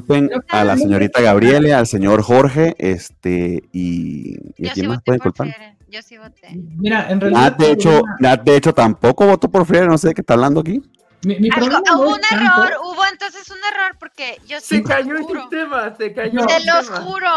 Culpen 0.00 0.30
a 0.48 0.64
la 0.64 0.76
señorita 0.78 1.20
Gabriele, 1.20 1.74
al 1.74 1.86
señor 1.86 2.22
Jorge, 2.22 2.74
este, 2.78 3.62
y, 3.72 4.38
y 4.56 4.64
yo 4.64 4.70
a 4.70 4.74
sí 4.74 4.80
quién 4.80 4.88
más 4.88 4.96
voté 4.98 5.04
pueden 5.04 5.20
por 5.20 5.32
culpar. 5.34 5.48
Frieren, 5.54 5.76
Yo 5.90 6.00
sí 6.02 6.16
voté. 6.16 6.48
Mira, 6.78 7.10
en 7.10 7.20
realidad. 7.20 7.40
Nat, 7.42 7.58
de 7.58 7.72
hecho, 7.72 8.02
Nat, 8.20 8.42
de 8.42 8.56
hecho, 8.56 8.72
tampoco 8.72 9.26
votó 9.26 9.50
por 9.50 9.66
Frieren, 9.66 9.90
no 9.90 9.98
sé 9.98 10.08
de 10.08 10.14
qué 10.14 10.22
está 10.22 10.32
hablando 10.32 10.60
aquí. 10.60 10.80
mi, 11.26 11.38
mi 11.38 11.50
Algo- 11.50 11.82
no 11.86 11.98
hubo 12.00 12.14
un 12.14 12.20
tanto- 12.22 12.36
error, 12.62 12.72
hubo 12.84 13.02
entonces 13.12 13.50
un 13.50 13.58
error, 13.70 13.96
porque 14.00 14.38
yo 14.46 14.58
sí 14.60 14.76
Se 14.76 14.82
cayó 14.82 15.14
el 15.14 15.26
sistema, 15.26 15.94
se 15.94 16.14
cayó 16.14 16.32
No. 16.40 16.46
te 16.46 16.64
los 16.64 16.76
sistema. 16.86 17.00
juro. 17.02 17.28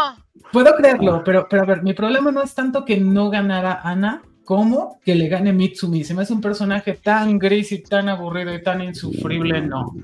Puedo 0.50 0.74
creerlo, 0.76 1.22
pero, 1.24 1.46
pero 1.50 1.62
a 1.62 1.66
ver, 1.66 1.82
mi 1.82 1.92
problema 1.92 2.30
no 2.32 2.42
es 2.42 2.54
tanto 2.54 2.86
que 2.86 2.96
no 2.98 3.28
ganara 3.28 3.80
Ana 3.84 4.22
como 4.44 4.98
que 5.04 5.14
le 5.14 5.28
gane 5.28 5.52
Mitsumi. 5.52 6.04
Se 6.04 6.14
me 6.14 6.22
hace 6.22 6.32
un 6.32 6.40
personaje 6.40 6.94
tan 6.94 7.38
gris 7.38 7.72
y 7.72 7.82
tan 7.82 8.08
aburrido 8.08 8.54
y 8.54 8.62
tan 8.62 8.82
insufrible, 8.82 9.60
no. 9.62 9.94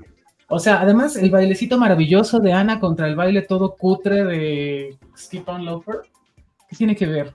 O 0.48 0.58
sea, 0.58 0.80
además, 0.80 1.16
el 1.16 1.30
bailecito 1.30 1.76
maravilloso 1.76 2.38
de 2.38 2.52
Ana 2.52 2.80
contra 2.80 3.06
el 3.06 3.16
baile 3.16 3.42
todo 3.42 3.76
cutre 3.76 4.24
de 4.24 4.98
Stephen 5.16 5.64
Loper, 5.64 6.02
¿qué 6.68 6.76
tiene 6.76 6.96
que 6.96 7.06
ver? 7.06 7.34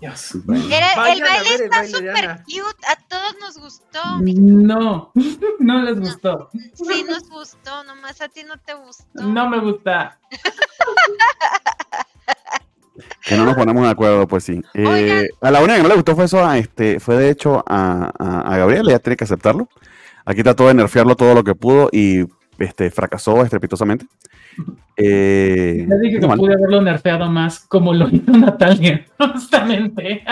Dios. 0.00 0.34
Era, 0.70 0.92
el 0.92 1.22
a 1.22 1.26
baile 1.26 1.54
el 1.54 1.60
está 1.62 1.86
súper 1.86 2.42
cute, 2.44 2.86
a 2.88 2.96
todos 3.08 3.36
nos 3.40 3.58
gustó. 3.58 4.00
No, 4.20 5.12
no 5.60 5.82
les 5.82 5.98
gustó. 5.98 6.50
Sí 6.74 7.04
nos 7.08 7.28
gustó, 7.28 7.84
nomás 7.84 8.20
a 8.20 8.28
ti 8.28 8.42
no 8.44 8.56
te 8.58 8.74
gustó. 8.74 9.22
No 9.22 9.48
me 9.48 9.60
gusta. 9.60 10.18
Que 13.26 13.36
no 13.36 13.44
nos 13.44 13.54
ponemos 13.54 13.82
de 13.84 13.88
acuerdo, 13.90 14.26
pues 14.28 14.44
sí. 14.44 14.62
Eh, 14.74 15.28
a 15.40 15.50
la 15.50 15.60
única 15.60 15.76
que 15.76 15.82
no 15.82 15.88
le 15.88 15.94
gustó 15.94 16.14
fue 16.14 16.24
eso, 16.26 16.44
a 16.44 16.58
este, 16.58 17.00
fue 17.00 17.16
de 17.16 17.30
hecho 17.30 17.64
a, 17.66 18.10
a, 18.18 18.40
a 18.54 18.56
Gabriel, 18.58 18.88
ella 18.88 18.98
tiene 18.98 19.16
que 19.16 19.24
aceptarlo. 19.24 19.68
Aquí 20.24 20.42
trató 20.42 20.68
de 20.68 20.74
nerfearlo 20.74 21.16
todo 21.16 21.34
lo 21.34 21.42
que 21.42 21.54
pudo 21.54 21.88
y 21.90 22.26
este, 22.58 22.90
fracasó 22.90 23.42
estrepitosamente. 23.42 24.06
Eh, 24.96 25.86
dije 26.02 26.20
que 26.20 26.26
mal. 26.26 26.38
pude 26.38 26.54
haberlo 26.54 26.82
nerfeado 26.82 27.30
más 27.30 27.60
como 27.60 27.94
lo 27.94 28.08
hizo 28.10 28.30
Natalia, 28.32 29.04
justamente. 29.18 30.22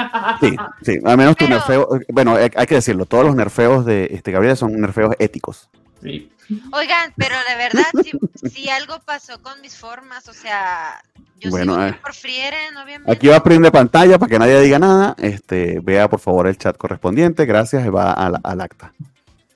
Sí, 0.41 0.55
sí, 0.83 0.99
al 1.05 1.17
menos 1.17 1.37
tu 1.37 1.47
Pero- 1.47 1.57
nerfeo, 1.57 1.89
bueno, 2.13 2.35
hay, 2.37 2.51
hay 2.55 2.67
que 2.67 2.75
decirlo, 2.75 3.07
todos 3.07 3.25
los 3.25 3.35
nerfeos 3.35 3.87
de 3.87 4.11
este 4.13 4.31
Gabriel 4.33 4.57
son 4.57 4.79
nerfeos 4.79 5.15
éticos. 5.19 5.71
Sí. 6.03 6.33
Oigan, 6.73 7.13
pero 7.17 7.37
de 7.49 7.57
verdad, 7.57 7.85
si, 8.03 8.49
si 8.49 8.69
algo 8.71 8.99
pasó 9.05 9.41
con 9.43 9.61
mis 9.61 9.77
formas, 9.77 10.29
o 10.29 10.33
sea, 10.33 11.03
yo 11.37 11.51
Bueno, 11.51 11.75
sí 11.75 11.79
voté 11.81 11.91
eh, 11.91 11.99
por 12.03 12.15
Frieren, 12.15 12.77
obviamente. 12.77 13.13
Aquí 13.13 13.29
va 13.29 13.37
a 13.37 13.43
prender 13.43 13.71
pantalla 13.71 14.19
para 14.19 14.31
que 14.31 14.39
nadie 14.39 14.61
diga 14.61 14.79
nada. 14.79 15.15
Este, 15.19 15.79
vea 15.81 16.09
por 16.09 16.19
favor 16.21 16.47
el 16.47 16.57
chat 16.59 16.77
correspondiente, 16.77 17.45
gracias, 17.47 17.85
y 17.87 17.89
va 17.91 18.13
al, 18.13 18.39
al 18.43 18.61
acta. 18.61 18.93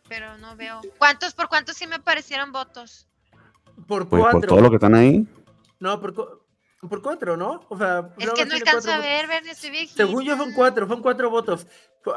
Pero 0.09 0.37
no 0.39 0.55
veo. 0.55 0.81
¿Cuántos 0.99 1.35
por 1.35 1.49
cuántos 1.49 1.77
sí 1.77 1.87
me 1.87 1.97
aparecieron 1.97 2.53
votos? 2.53 3.07
Por 3.89 4.09
Pues 4.09 4.23
cuatro. 4.23 4.41
por 4.41 4.49
todo 4.49 4.61
lo 4.61 4.71
que 4.71 4.77
están 4.77 4.95
ahí. 4.95 5.27
No, 5.81 6.01
por, 6.01 6.15
cu- 6.15 6.29
por 6.89 7.03
cuatro, 7.03 7.37
¿no? 7.37 7.63
O 7.69 7.77
sea, 7.79 8.11
Es 8.19 8.27
nada 8.27 8.35
que 8.37 8.47
no 8.47 8.55
alcanzo 8.55 8.93
a 8.93 8.99
ver, 8.99 9.27
Bernie, 9.27 9.53
estoy 9.53 9.71
viejita. 9.71 9.97
Según 9.97 10.25
yo 10.25 10.37
son 10.37 10.53
cuatro, 10.53 10.87
son 10.89 11.03
cuatro 11.03 11.31
votos. 11.31 11.67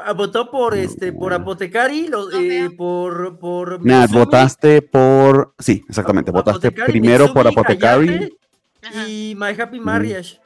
Ah, 0.04 0.12
Votó 0.12 0.50
por 0.50 0.74
este, 0.76 1.12
por 1.12 1.32
Apotecari, 1.32 2.08
lo- 2.08 2.28
No 2.30 2.38
eh, 2.40 2.70
por, 2.76 3.38
por 3.38 3.80
Mitsumi, 3.80 4.06
votaste 4.18 4.82
por. 4.82 5.54
Sí, 5.58 5.82
exactamente. 5.88 6.30
Votaste 6.30 6.68
Apotecari, 6.68 6.92
primero 6.92 7.32
por 7.32 7.46
Apotecari. 7.46 8.08
Hayate 8.82 9.10
y 9.10 9.34
My 9.36 9.58
Happy 9.60 9.80
Marriage. 9.80 10.38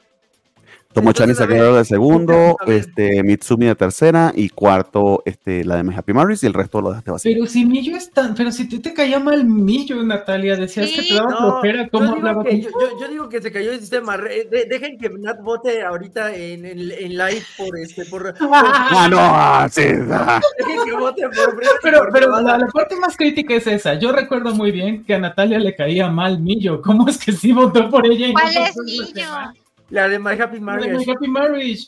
Tomo-chan 0.93 1.27
y 1.27 1.31
Entonces, 1.31 1.41
a 1.43 1.45
ver, 1.47 1.59
Sakura 1.63 1.77
de 1.79 1.85
segundo, 1.85 2.57
este, 2.67 3.23
Mitsumi 3.23 3.65
de 3.65 3.75
tercera 3.75 4.31
y 4.35 4.49
cuarto, 4.49 5.21
este, 5.25 5.63
la 5.65 5.75
de 5.77 5.83
My 5.83 5.95
Happy 5.95 6.13
Marriage 6.13 6.45
y 6.45 6.47
el 6.47 6.53
resto 6.53 6.81
lo 6.81 6.89
dejaste 6.89 7.11
vacío. 7.11 7.31
Pero 7.33 7.45
si 7.47 7.65
Millo 7.65 7.95
es 7.97 8.11
tan. 8.11 8.35
Pero 8.35 8.51
si 8.51 8.67
te, 8.69 8.79
te 8.79 8.93
caía 8.93 9.19
mal 9.19 9.45
Millo, 9.45 10.01
Natalia, 10.03 10.55
decías 10.55 10.89
que 10.89 10.95
te 10.97 11.01
Sí, 11.03 11.15
daba 11.15 11.29
No, 11.31 11.37
flojera. 11.37 11.83
yo 11.83 11.89
¿Cómo 11.91 12.05
digo, 12.05 12.17
hablaba 12.17 12.43
yo, 12.43 12.57
yo- 12.59 12.99
yo 12.99 13.07
digo 13.07 13.29
que 13.29 13.41
se 13.41 13.51
cayó 13.51 13.71
el 13.71 13.79
sistema. 13.79 14.17
De- 14.17 14.67
dejen 14.69 14.97
que 14.97 15.09
Nat 15.09 15.41
vote 15.41 15.83
ahorita 15.83 16.33
en, 16.35 16.65
en, 16.65 16.79
en 16.91 17.17
live 17.17 17.43
por 17.57 17.77
este. 17.77 18.05
Por, 18.05 18.33
por- 18.35 18.47
Ah, 18.51 19.07
no, 19.09 19.17
ah, 19.19 19.67
sí, 19.71 19.83
ah. 20.11 20.39
dejen 20.59 20.83
que 20.85 20.91
vote 20.93 21.23
por 21.23 21.59
Pero, 21.81 21.99
por 21.99 22.11
pero 22.13 22.41
la, 22.41 22.57
la 22.57 22.67
parte 22.67 22.95
más 22.97 23.15
crítica 23.17 23.55
es 23.55 23.67
esa. 23.67 23.95
Yo 23.95 24.11
recuerdo 24.11 24.53
muy 24.53 24.71
bien 24.71 25.03
que 25.03 25.13
a 25.15 25.19
Natalia 25.19 25.59
le 25.59 25.75
caía 25.75 26.09
mal 26.09 26.39
Millo. 26.39 26.81
¿Cómo 26.81 27.07
es 27.07 27.17
que 27.17 27.31
sí 27.31 27.51
votó 27.51 27.89
por 27.89 28.05
ella? 28.05 28.27
y 28.27 28.33
no 28.33 28.39
¿Cuál 28.39 28.53
por 28.73 28.89
es 28.89 29.13
demás? 29.13 29.55
La 29.93 30.07
de 30.07 30.17
My 30.17 30.31
Happy 30.31 30.39
La 30.39 30.47
de 30.49 30.59
Marriage. 30.59 31.05
My 31.05 31.11
Happy 31.13 31.27
Marriage. 31.27 31.83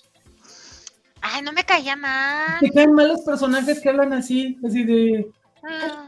Ay, 1.21 1.41
no 1.41 1.51
me 1.53 1.63
caía 1.63 1.95
mal. 1.95 2.59
Te 2.59 2.69
caen 2.69 2.93
mal 2.93 3.07
los 3.07 3.21
personajes 3.21 3.79
que 3.81 3.89
hablan 3.89 4.13
así, 4.13 4.59
así 4.63 4.83
de. 4.83 5.27
Ah, 5.63 6.05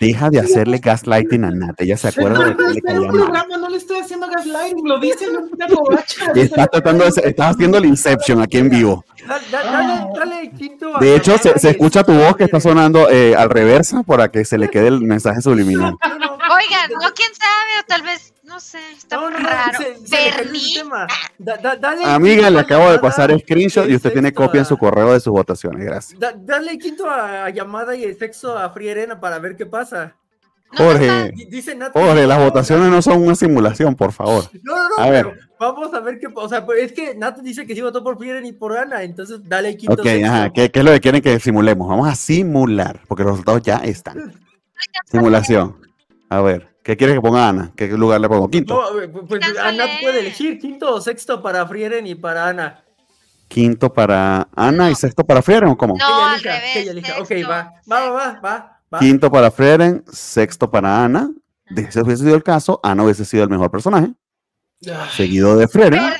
Deja 0.00 0.30
de 0.30 0.40
hacerle 0.40 0.78
gaslighting 0.78 1.44
a 1.44 1.50
Nat, 1.50 1.78
ella 1.80 1.96
se 1.98 2.08
acuerda 2.08 2.46
de 2.46 2.56
que 2.56 2.62
le 2.72 2.80
caía 2.80 3.00
mal. 3.00 3.10
programa, 3.10 3.56
no 3.58 3.68
le 3.68 3.76
estoy 3.76 3.98
haciendo 4.00 4.26
gaslighting, 4.28 4.88
lo 4.88 4.98
dice 4.98 5.26
en 5.26 5.36
una 5.36 6.40
estás 6.40 6.70
tratando 6.70 7.04
de, 7.04 7.10
estás 7.28 7.54
haciendo 7.54 7.76
el 7.76 7.84
Inception 7.84 8.40
aquí 8.40 8.56
en 8.56 8.70
vivo. 8.70 9.04
Da- 9.28 9.40
da- 9.52 9.62
dale, 9.72 10.06
dale 10.18 10.50
quinto 10.52 10.90
De 11.00 11.16
hecho, 11.16 11.36
se, 11.36 11.52
escucha 11.68 12.02
tu 12.02 12.12
voz 12.14 12.34
que 12.36 12.44
está 12.44 12.60
sonando 12.60 13.10
eh, 13.10 13.36
al 13.36 13.50
reversa 13.50 14.02
para 14.02 14.30
que 14.30 14.42
se 14.46 14.56
le 14.56 14.68
quede 14.70 14.88
el 14.88 15.02
mensaje 15.02 15.42
subliminal. 15.42 15.94
Oigan, 16.02 16.90
no, 17.02 17.12
quién 17.14 17.30
sabe, 17.34 17.80
o 17.82 17.84
tal 17.86 18.02
vez, 18.02 18.32
no 18.56 18.60
sé, 18.60 18.78
está 18.96 19.16
no, 19.16 19.28
no, 19.28 19.36
muy 19.36 19.42
no, 19.42 19.48
raro. 19.50 19.78
se- 19.78 20.06
se 20.06 20.16
le 20.16 20.30
cayó 20.30 20.30
el 20.30 20.44
Bernie, 20.46 20.60
sistema. 20.60 21.06
Da- 21.36 21.56
da- 21.58 21.76
dale 21.76 22.04
Amiga, 22.06 22.48
le 22.48 22.58
acabo 22.60 22.90
de 22.90 22.98
pasar 22.98 23.30
el 23.30 23.40
screenshot 23.40 23.86
y 23.86 23.94
usted 23.96 24.12
tiene 24.14 24.32
copia 24.32 24.60
en 24.60 24.64
su 24.64 24.78
correo 24.78 25.12
de 25.12 25.20
sus 25.20 25.30
votaciones. 25.30 25.84
Gracias. 25.84 26.18
Da- 26.18 26.32
dale 26.34 26.78
quinto 26.78 27.08
a 27.10 27.50
llamada 27.50 27.94
y 27.94 28.04
el 28.04 28.18
sexo 28.18 28.56
a 28.56 28.70
Free 28.70 28.88
Arena 28.88 29.20
para 29.20 29.38
ver 29.38 29.56
qué 29.56 29.66
pasa. 29.66 30.14
no, 30.72 30.78
Jorge, 30.86 31.32
Di- 31.34 31.44
Dice 31.50 31.78
Jorge, 31.92 32.26
las 32.26 32.38
votaciones 32.38 32.88
no 32.90 33.02
son 33.02 33.22
una 33.22 33.34
simulación, 33.34 33.94
por 33.94 34.12
favor. 34.12 34.44
No, 34.62 34.74
no, 34.74 34.88
no. 34.88 35.04
A 35.04 35.10
ver. 35.10 35.26
pero 35.26 35.46
Vamos 35.60 35.92
a 35.92 36.00
ver 36.00 36.18
qué 36.18 36.30
pasa. 36.30 36.46
O 36.46 36.48
sea, 36.48 36.64
pues 36.64 36.82
es 36.82 36.92
que 36.92 37.14
Nat 37.14 37.38
dice 37.40 37.66
que 37.66 37.74
sí 37.74 37.82
votó 37.82 38.02
por 38.02 38.16
Free 38.16 38.30
Arena 38.30 38.46
y 38.48 38.52
por 38.52 38.74
Ana. 38.76 39.02
Entonces 39.02 39.38
dale 39.44 39.76
quinto. 39.76 40.00
Ok, 40.00 40.06
ajá. 40.24 40.50
¿Qué, 40.50 40.70
qué 40.70 40.78
es 40.78 40.84
lo 40.84 40.92
que 40.92 41.00
quieren 41.00 41.20
que 41.20 41.38
simulemos? 41.40 41.86
Vamos 41.88 42.08
a 42.08 42.14
simular, 42.14 43.00
porque 43.06 43.22
los 43.22 43.32
resultados 43.32 43.60
ya 43.62 43.76
están. 43.78 44.32
Simulación. 45.10 45.76
A 46.28 46.40
ver, 46.40 46.76
¿qué 46.82 46.96
quiere 46.96 47.14
que 47.14 47.20
ponga 47.20 47.48
Ana? 47.48 47.72
¿Qué 47.76 47.88
lugar 47.88 48.20
le 48.20 48.28
pongo? 48.28 48.48
Quinto. 48.50 48.74
No, 48.74 49.26
pues 49.26 49.40
Tan 49.40 49.58
a 49.58 49.72
Nat 49.72 49.78
solemne. 49.86 49.98
puede 50.02 50.20
elegir 50.20 50.58
quinto 50.58 50.94
o 50.94 51.00
sexto 51.00 51.42
para 51.42 51.66
Free 51.66 51.84
Arena 51.84 52.08
y 52.08 52.14
para 52.14 52.48
Ana. 52.48 52.82
Quinto 53.48 53.92
para 53.92 54.48
Ana 54.56 54.90
y 54.90 54.94
sexto 54.96 55.24
para 55.24 55.40
Frieren, 55.40 55.68
¿o 55.70 55.76
cómo? 55.76 55.96
No, 55.96 56.24
al 56.26 56.34
elija, 56.34 56.50
revés. 56.58 56.88
elija. 56.88 57.12
Ok, 57.20 57.28
sexto, 57.28 57.48
va. 57.48 57.72
Va, 57.90 58.00
va, 58.00 58.10
va, 58.10 58.40
va. 58.44 58.80
va. 58.92 58.98
Quinto 58.98 59.30
para 59.30 59.50
Frieren, 59.52 60.04
sexto 60.12 60.68
para 60.70 61.04
Ana. 61.04 61.30
De 61.70 61.82
ese 61.82 62.00
hubiese 62.02 62.24
sido 62.24 62.34
el 62.36 62.42
caso, 62.42 62.80
Ana 62.82 63.04
hubiese 63.04 63.24
sido 63.24 63.42
el 63.44 63.50
mejor 63.50 63.70
personaje, 63.70 64.08
seguido 65.16 65.56
de 65.56 65.66
Frieren. 65.68 66.00
Perdón, 66.00 66.18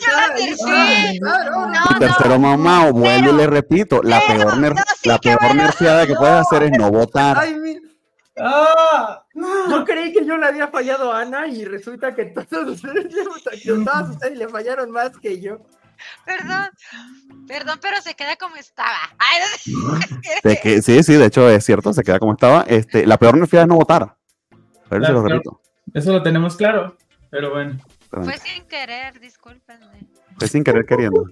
yo 0.00 0.16
la 0.16 0.34
tercera. 0.34 1.12
no, 1.20 1.44
no, 1.50 1.66
No, 1.68 1.84
no. 1.92 1.98
tercero, 1.98 2.38
mamá, 2.38 2.90
vuelvo 2.90 3.30
y 3.30 3.36
le 3.36 3.46
repito, 3.46 4.00
la 4.02 4.20
pero, 4.26 4.40
peor, 4.40 4.58
ner- 4.58 4.74
no, 4.74 4.82
sí, 5.02 5.08
la 5.08 5.18
peor 5.18 5.54
nerfeada 5.54 6.06
que 6.06 6.14
puedes 6.14 6.34
hacer 6.34 6.62
es 6.64 6.70
no 6.78 6.90
votar. 6.90 7.38
Ay, 7.38 7.54
mi- 7.56 7.76
¡Ah! 8.38 9.24
Yo 9.34 9.84
creí 9.84 10.12
que 10.12 10.24
yo 10.24 10.36
le 10.36 10.46
había 10.46 10.68
fallado 10.68 11.12
a 11.12 11.20
Ana 11.22 11.46
y 11.46 11.64
resulta 11.64 12.14
que 12.14 12.26
todos 12.26 12.82
ustedes, 12.82 13.14
todas 13.64 14.10
ustedes 14.10 14.38
le 14.38 14.48
fallaron 14.48 14.90
más 14.90 15.16
que 15.18 15.40
yo. 15.40 15.58
Perdón, 16.26 16.68
perdón, 17.48 17.78
pero 17.80 18.00
se 18.02 18.14
queda 18.14 18.36
como 18.36 18.56
estaba. 18.56 18.98
Ay, 19.18 19.40
no 19.40 20.00
sé. 20.22 20.48
De 20.48 20.56
que, 20.58 20.82
sí, 20.82 21.02
sí, 21.02 21.14
de 21.14 21.26
hecho 21.26 21.48
es 21.48 21.64
cierto, 21.64 21.92
se 21.92 22.02
queda 22.02 22.18
como 22.18 22.32
estaba. 22.32 22.62
Este, 22.68 23.06
la 23.06 23.16
peor 23.16 23.38
nerfeada 23.38 23.64
es 23.64 23.68
no 23.68 23.76
votar. 23.76 24.14
Pero 24.88 25.00
La 25.00 25.06
se 25.08 25.12
lo. 25.12 25.60
Eso 25.94 26.12
lo 26.12 26.22
tenemos 26.22 26.56
claro. 26.56 26.96
Pero 27.30 27.50
bueno. 27.50 27.78
Fue 28.10 28.38
sin 28.38 28.66
querer, 28.66 29.18
discúlpenme. 29.20 30.06
Fue 30.38 30.48
sin 30.48 30.62
querer 30.62 30.84
queriendo. 30.84 31.26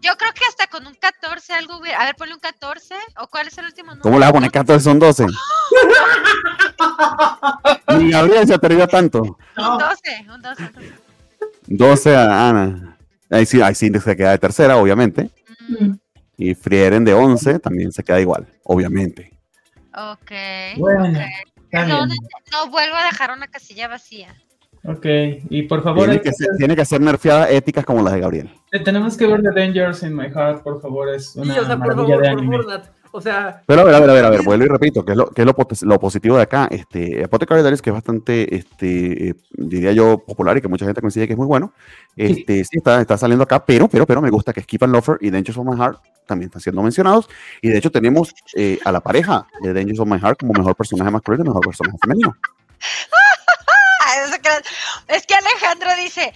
Yo 0.00 0.16
creo 0.16 0.32
que 0.34 0.44
hasta 0.48 0.66
con 0.66 0.86
un 0.86 0.94
14 0.94 1.52
algo 1.54 1.78
hubiera. 1.78 2.00
A 2.02 2.04
ver, 2.06 2.14
ponle 2.16 2.34
un 2.34 2.40
14. 2.40 2.94
¿O 3.20 3.26
cuál 3.28 3.48
es 3.48 3.56
el 3.58 3.64
último 3.66 3.88
número? 3.90 4.02
¿Cómo 4.02 4.18
le 4.18 4.20
vas 4.24 4.30
a 4.30 4.32
poner 4.34 4.50
14? 4.50 4.84
Son 4.84 4.98
12. 4.98 5.26
Ni 7.98 8.10
Gabriel 8.10 8.46
se 8.46 8.54
atrevió 8.54 8.86
tanto. 8.88 9.22
Un 9.22 9.38
12, 9.78 10.26
un 10.34 10.42
12. 10.42 10.62
un 10.62 10.72
12. 10.72 10.92
12 11.66 12.16
a 12.16 12.48
Ana. 12.48 12.96
Ahí 13.30 13.46
sí, 13.46 13.60
ahí 13.62 13.74
sí 13.74 13.90
se 13.98 14.16
queda 14.16 14.30
de 14.32 14.38
tercera, 14.38 14.76
obviamente. 14.76 15.30
Mm, 15.68 15.94
Y 16.36 16.54
Frieren 16.54 17.04
de 17.04 17.14
11 17.14 17.58
también 17.58 17.90
se 17.92 18.02
queda 18.02 18.20
igual, 18.20 18.46
obviamente. 18.64 19.32
ok. 19.94 20.30
Bueno, 20.76 21.04
ok. 21.08 21.24
está 21.70 21.86
No, 21.86 22.06
bien. 22.06 22.18
no 22.52 22.66
vuelvo 22.68 22.96
a 22.96 23.04
dejar 23.04 23.30
una 23.30 23.46
casilla 23.48 23.88
vacía. 23.88 24.34
Ok, 24.86 25.06
y 25.48 25.62
por 25.62 25.82
favor, 25.82 26.04
Tiene 26.04 26.20
que, 26.20 26.32
ser, 26.32 26.48
hacer- 26.48 26.56
tiene 26.58 26.76
que 26.76 26.84
ser 26.84 27.00
nerfeadas 27.00 27.50
éticas 27.50 27.84
como 27.86 28.02
las 28.02 28.12
de 28.12 28.20
Gabriel. 28.20 28.50
eh, 28.70 28.80
tenemos 28.80 29.16
que 29.16 29.26
ver 29.26 29.40
The 29.42 29.50
Dangers 29.58 30.02
in 30.02 30.14
My 30.14 30.26
Heart, 30.28 30.62
por 30.62 30.80
favor. 30.82 31.08
Es 31.08 31.30
Sí, 31.32 31.40
una 31.40 31.54
o 31.54 31.64
sea, 31.64 31.76
por 31.78 31.78
maravilla 31.96 32.06
favor, 32.16 32.22
de 32.22 32.30
por 32.30 32.38
anime. 32.38 32.56
favor, 32.58 32.72
Nat. 32.72 32.84
O 33.16 33.20
sea, 33.20 33.62
Pero 33.64 33.82
a 33.82 33.84
ver, 33.84 33.94
a 33.94 34.00
ver, 34.00 34.10
a 34.10 34.12
ver, 34.14 34.24
a 34.24 34.30
ver, 34.30 34.42
vuelvo 34.42 34.64
y 34.64 34.68
repito, 34.68 35.04
que 35.04 35.12
es 35.12 35.16
lo, 35.16 35.28
que 35.30 35.42
es 35.42 35.46
lo, 35.46 35.54
lo 35.82 36.00
positivo 36.00 36.36
de 36.36 36.42
acá. 36.42 36.66
Este, 36.68 37.22
Apothecary 37.22 37.60
Diaries, 37.62 37.80
que 37.80 37.90
es 37.90 37.94
bastante, 37.94 38.56
este, 38.56 39.28
eh, 39.28 39.34
diría 39.52 39.92
yo, 39.92 40.18
popular 40.18 40.56
y 40.56 40.60
que 40.60 40.66
mucha 40.66 40.84
gente 40.84 41.00
coincide 41.00 41.28
que 41.28 41.34
es 41.34 41.38
muy 41.38 41.46
bueno. 41.46 41.72
Este, 42.16 42.64
sí, 42.64 42.78
está, 42.78 43.00
está 43.00 43.16
saliendo 43.16 43.44
acá, 43.44 43.64
pero, 43.64 43.86
pero, 43.86 44.04
pero 44.04 44.20
me 44.20 44.30
gusta 44.30 44.52
que 44.52 44.62
Skip 44.62 44.82
and 44.82 44.92
Lover 44.92 45.18
y 45.20 45.30
Dangers 45.30 45.56
of 45.56 45.64
My 45.64 45.76
Heart 45.80 45.98
también 46.26 46.48
están 46.48 46.60
siendo 46.60 46.82
mencionados. 46.82 47.28
Y 47.62 47.68
de 47.68 47.78
hecho 47.78 47.92
tenemos 47.92 48.34
eh, 48.56 48.80
a 48.84 48.90
la 48.90 49.00
pareja 49.00 49.46
de 49.62 49.72
Dangers 49.72 50.00
of 50.00 50.08
My 50.08 50.18
Heart 50.18 50.40
como 50.40 50.52
mejor 50.52 50.74
personaje 50.74 51.10
masculino 51.12 51.44
y 51.44 51.48
mejor 51.48 51.64
personaje 51.64 51.96
femenino. 52.02 52.34
Es 55.08 55.26
que 55.26 55.34
Alejandro 55.34 55.90
dice: 55.96 56.32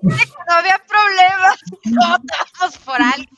prometiste 0.00 0.26
que 0.26 0.44
no 0.48 0.54
había 0.54 0.78
problemas. 0.86 1.58
No 1.84 2.00
votamos 2.00 2.78
por 2.84 3.02
alguien. 3.02 3.28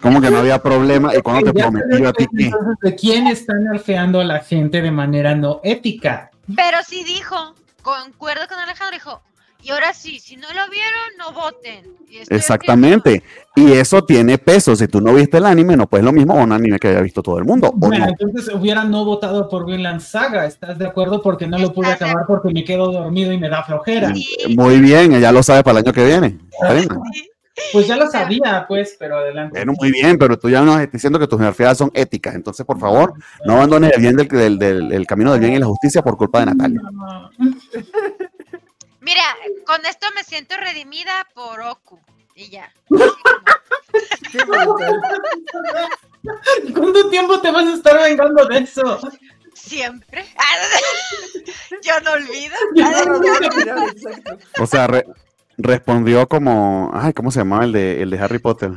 Como 0.00 0.20
que 0.20 0.30
no 0.30 0.38
había 0.38 0.60
problema. 0.62 1.14
¿Y 1.14 1.20
cuando 1.22 1.52
te 1.52 1.60
prometió 1.60 2.08
a 2.08 2.12
ti 2.12 2.24
sabemos, 2.24 2.28
qué? 2.36 2.44
entonces, 2.44 2.76
¿De 2.82 2.94
quién 2.94 3.26
están 3.26 3.64
nerfeando 3.64 4.20
a 4.20 4.24
la 4.24 4.40
gente 4.40 4.82
de 4.82 4.90
manera 4.90 5.34
no 5.34 5.60
ética? 5.62 6.30
Pero 6.54 6.78
sí 6.86 7.04
dijo, 7.04 7.54
concuerdo 7.82 8.46
con 8.48 8.58
Alejandro, 8.58 8.96
dijo: 8.96 9.22
Y 9.64 9.70
ahora 9.70 9.94
sí, 9.94 10.18
si 10.20 10.36
no 10.36 10.46
lo 10.48 10.70
vieron, 10.70 11.16
no 11.18 11.32
voten. 11.32 11.96
Estoy 12.12 12.36
Exactamente. 12.36 13.22
Y 13.56 13.72
eso 13.72 14.04
tiene 14.04 14.36
peso. 14.36 14.76
Si 14.76 14.86
tú 14.88 15.00
no 15.00 15.14
viste 15.14 15.38
el 15.38 15.46
anime, 15.46 15.74
no 15.76 15.86
puedes 15.88 16.04
lo 16.04 16.12
mismo 16.12 16.34
a 16.38 16.42
un 16.44 16.52
anime 16.52 16.78
que 16.78 16.88
haya 16.88 17.00
visto 17.00 17.22
todo 17.22 17.38
el 17.38 17.44
mundo. 17.44 17.68
¿o 17.68 17.72
Bueno, 17.72 18.04
no? 18.04 18.10
entonces 18.12 18.54
hubiera 18.54 18.84
no 18.84 19.04
votado 19.06 19.48
por 19.48 19.64
Vinland 19.64 20.00
Saga. 20.02 20.44
¿Estás 20.44 20.78
de 20.78 20.86
acuerdo? 20.86 21.22
Porque 21.22 21.46
no 21.46 21.58
lo 21.58 21.72
pude 21.72 21.86
¿Estás 21.90 22.00
de 22.00 22.04
acabar 22.10 22.26
porque 22.28 22.50
me 22.52 22.62
quedo 22.62 22.92
dormido 22.92 23.32
y 23.32 23.38
me 23.38 23.48
da 23.48 23.62
flojera. 23.64 24.14
Sí. 24.14 24.54
Muy 24.54 24.80
bien, 24.80 25.14
ella 25.14 25.32
lo 25.32 25.42
sabe 25.42 25.64
para 25.64 25.78
el 25.78 25.84
año 25.86 25.92
que 25.94 26.04
viene. 26.04 26.38
Bien. 26.70 26.88
Pues 27.72 27.86
ya 27.86 27.96
lo 27.96 28.08
sabía, 28.10 28.64
pues, 28.68 28.96
pero 28.98 29.16
adelante. 29.18 29.56
Bueno, 29.60 29.74
muy 29.78 29.92
bien, 29.92 30.18
pero 30.18 30.36
tú 30.36 30.50
ya 30.50 30.60
nos 30.62 30.76
estás 30.80 30.92
diciendo 30.92 31.20
que 31.20 31.28
tus 31.28 31.38
nerfeadas 31.38 31.78
son 31.78 31.90
éticas. 31.94 32.34
Entonces, 32.34 32.66
por 32.66 32.78
favor, 32.80 33.14
no 33.46 33.54
abandones 33.54 33.92
el 33.94 34.00
bien 34.02 34.16
del, 34.16 34.26
del- 34.28 34.58
del- 34.58 34.92
el 34.92 35.06
camino 35.06 35.30
del 35.32 35.40
bien 35.40 35.52
y 35.54 35.58
la 35.60 35.66
justicia 35.66 36.02
por 36.02 36.16
culpa 36.16 36.40
de 36.40 36.46
Natalia. 36.46 36.80
Mira, 39.04 39.22
con 39.66 39.84
esto 39.86 40.06
me 40.14 40.24
siento 40.24 40.56
redimida 40.56 41.26
por 41.34 41.60
Oku. 41.60 42.00
Y 42.34 42.48
ya. 42.50 42.72
qué. 44.32 44.38
¿Cuánto 46.74 47.10
tiempo 47.10 47.40
te 47.40 47.50
vas 47.50 47.66
a 47.66 47.74
estar 47.74 48.00
vengando 48.02 48.44
de 48.46 48.58
eso? 48.58 48.98
Siempre. 49.54 50.24
Yo 51.82 52.00
no 52.00 52.12
olvido. 52.12 52.56
O 54.60 54.66
sea, 54.66 54.86
re- 54.86 55.06
respondió 55.58 56.26
como, 56.28 56.90
ay, 56.94 57.12
¿cómo 57.12 57.30
se 57.30 57.40
llamaba 57.40 57.64
el 57.64 57.72
de, 57.72 58.02
el 58.02 58.10
de 58.10 58.18
Harry 58.18 58.38
Potter? 58.38 58.72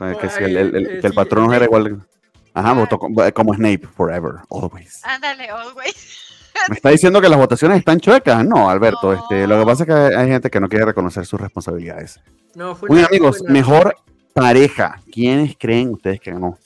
Eh, 0.00 0.16
Que, 0.20 0.28
si 0.28 0.42
el, 0.42 0.56
el- 0.56 0.76
el- 0.76 1.00
que 1.00 1.06
el 1.06 1.12
Sí, 1.12 1.16
patrón 1.16 1.54
era 1.54 1.64
igual. 1.64 2.04
Ajá, 2.52 2.72
votó 2.72 2.98
como, 2.98 3.22
como 3.32 3.54
Snape, 3.54 3.86
forever, 3.96 4.32
always. 4.50 5.00
Ándale, 5.04 5.48
always. 5.50 6.25
Me 6.68 6.74
está 6.76 6.90
diciendo 6.90 7.20
que 7.20 7.28
las 7.28 7.38
votaciones 7.38 7.78
están 7.78 8.00
chuecas. 8.00 8.44
No, 8.44 8.68
Alberto, 8.68 9.12
No. 9.12 9.18
este, 9.20 9.46
lo 9.46 9.58
que 9.60 9.66
pasa 9.66 9.82
es 9.84 9.86
que 9.86 10.16
hay, 10.16 10.28
gente 10.28 10.50
que 10.50 10.60
no 10.60 10.68
quiere 10.68 10.84
reconocer 10.84 11.24
sus 11.26 11.40
responsabilidades. 11.40 12.20
No, 12.54 12.74
fue 12.74 12.88
Muy 12.88 13.02
amigos, 13.04 13.38
fue 13.38 13.50
mejor 13.50 13.94
pareja. 14.34 15.00
¿Quiénes 15.12 15.56
creen 15.58 15.90
ustedes 15.90 16.20
que 16.20 16.32
ganó? 16.32 16.58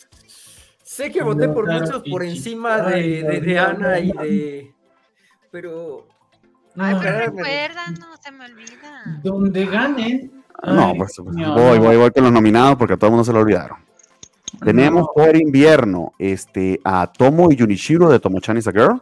Sé 0.82 1.10
que 1.10 1.22
voté 1.22 1.48
por 1.48 1.70
muchos 1.70 2.02
por 2.10 2.22
encima 2.24 2.78
de, 2.82 3.22
de, 3.42 3.58
Ana 3.58 3.98
y 4.00 4.10
de. 4.12 4.74
Pero. 5.50 6.06
No, 6.74 6.84
Ay, 6.84 6.94
me- 6.94 7.10
recuerdan, 7.10 7.94
no 7.98 8.16
se 8.22 8.30
me 8.30 8.44
olvida. 8.44 9.20
donde 9.22 9.66
ganen. 9.66 10.32
No, 10.62 10.88
Ay, 10.88 10.98
pues, 10.98 11.12
pues, 11.16 11.34
voy, 11.34 11.42
no. 11.42 11.54
voy, 11.78 11.96
voy 11.96 12.10
con 12.10 12.24
los 12.24 12.32
nominados 12.32 12.76
porque 12.76 12.94
a 12.94 12.96
todo 12.96 13.06
el 13.08 13.12
mundo 13.12 13.24
se 13.24 13.32
lo 13.32 13.40
olvidaron. 13.40 13.78
Tenemos 14.64 15.02
No. 15.02 15.10
por 15.14 15.34
invierno 15.36 16.12
este, 16.18 16.80
a 16.84 17.06
Tomo 17.10 17.50
y 17.50 17.58
Junichiro 17.58 18.08
de 18.10 18.18
Tomo-chan 18.20 18.56
is 18.58 18.66
a 18.68 18.72
Girl. 18.72 19.00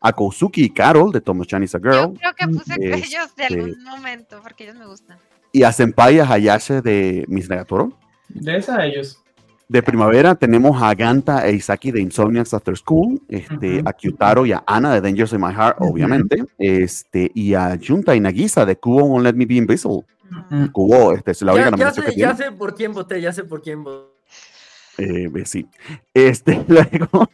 A 0.00 0.12
Kousuki 0.12 0.64
y 0.64 0.70
Carol 0.70 1.10
de 1.12 1.20
Tomo-chan 1.20 1.62
is 1.62 1.74
a 1.74 1.78
Yo 1.78 1.90
Girl, 1.90 2.18
creo 2.18 2.34
que 2.34 2.46
puse 2.48 2.72
Este, 2.74 2.94
ellos 3.06 3.34
de 3.36 3.44
algún 3.44 3.82
momento, 3.84 4.40
porque 4.42 4.64
ellos 4.64 4.76
me 4.76 4.86
gustan. 4.86 5.18
y 5.52 5.62
a 5.62 5.72
Senpai 5.72 6.16
y 6.16 6.18
a 6.20 6.30
Hayase 6.30 6.82
de 6.82 7.24
Miss 7.28 7.48
Negatoro. 7.48 7.92
De 8.28 8.56
esa 8.56 8.76
a 8.78 8.86
ellos. 8.86 9.22
De 9.70 9.82
primavera 9.82 10.34
tenemos 10.34 10.80
a 10.82 10.94
Ganta 10.94 11.46
e 11.46 11.52
Isaki 11.52 11.90
de 11.92 12.00
Insomniacs 12.00 12.54
After 12.54 12.74
School, 12.76 13.20
este, 13.28 13.80
Ujú. 13.80 13.88
a 13.88 13.92
Kyutaro 13.92 14.46
y 14.46 14.52
a 14.52 14.62
Ana 14.66 14.94
de 14.94 15.00
Dangers 15.02 15.32
in 15.34 15.40
My 15.42 15.52
Heart, 15.52 15.80
Ujú. 15.80 15.92
obviamente, 15.92 16.42
este, 16.58 17.30
y 17.34 17.52
a 17.54 17.78
Junta 17.86 18.14
y 18.16 18.20
Nagisa 18.20 18.64
de 18.64 18.76
Kubo 18.76 19.04
Won't 19.04 19.24
Let 19.24 19.34
Me 19.34 19.44
Be 19.44 19.56
Invisible. 19.56 20.06
Mm. 20.50 20.66
Kubo, 20.68 21.12
este, 21.12 21.32
es 21.32 21.42
la 21.42 21.52
única 21.52 21.64
Ya, 21.64 21.70
ya 21.70 21.70
nominación 21.72 22.06
sé, 22.06 22.12
que 22.14 22.18
ya 22.20 22.34
tiene. 22.34 22.50
sé 22.50 22.56
por 22.56 22.74
quién 22.74 22.92
voté, 22.92 23.20
ya 23.20 23.32
sé 23.32 23.44
por 23.44 23.60
quién 23.62 23.84
voté. 23.84 24.08
Eh, 24.98 25.30
eh, 25.34 25.44
sí. 25.44 25.66
Este, 26.14 26.64
luego 26.68 27.28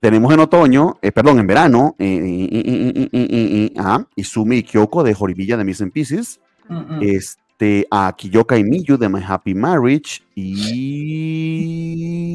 tenemos 0.00 0.32
en 0.32 0.40
otoño, 0.40 0.98
eh, 1.02 1.12
perdón, 1.12 1.38
en 1.38 1.46
verano, 1.46 1.96
eh, 1.98 3.72
ajá, 3.76 4.06
Izumi 4.16 4.58
y 4.58 4.62
Kyoko 4.62 5.02
de 5.02 5.16
Horibilla 5.18 5.56
de 5.56 5.64
Miss 5.64 5.80
in 5.80 5.90
Pieces, 5.90 6.40
Mm, 6.68 6.76
mm. 6.76 7.02
este, 7.02 7.86
a 7.90 8.14
Kiyoka 8.16 8.58
y 8.58 8.64
Miyu 8.64 8.96
de 8.98 9.08
My 9.08 9.22
Happy 9.26 9.54
Marriage 9.54 10.22
y 10.34 11.22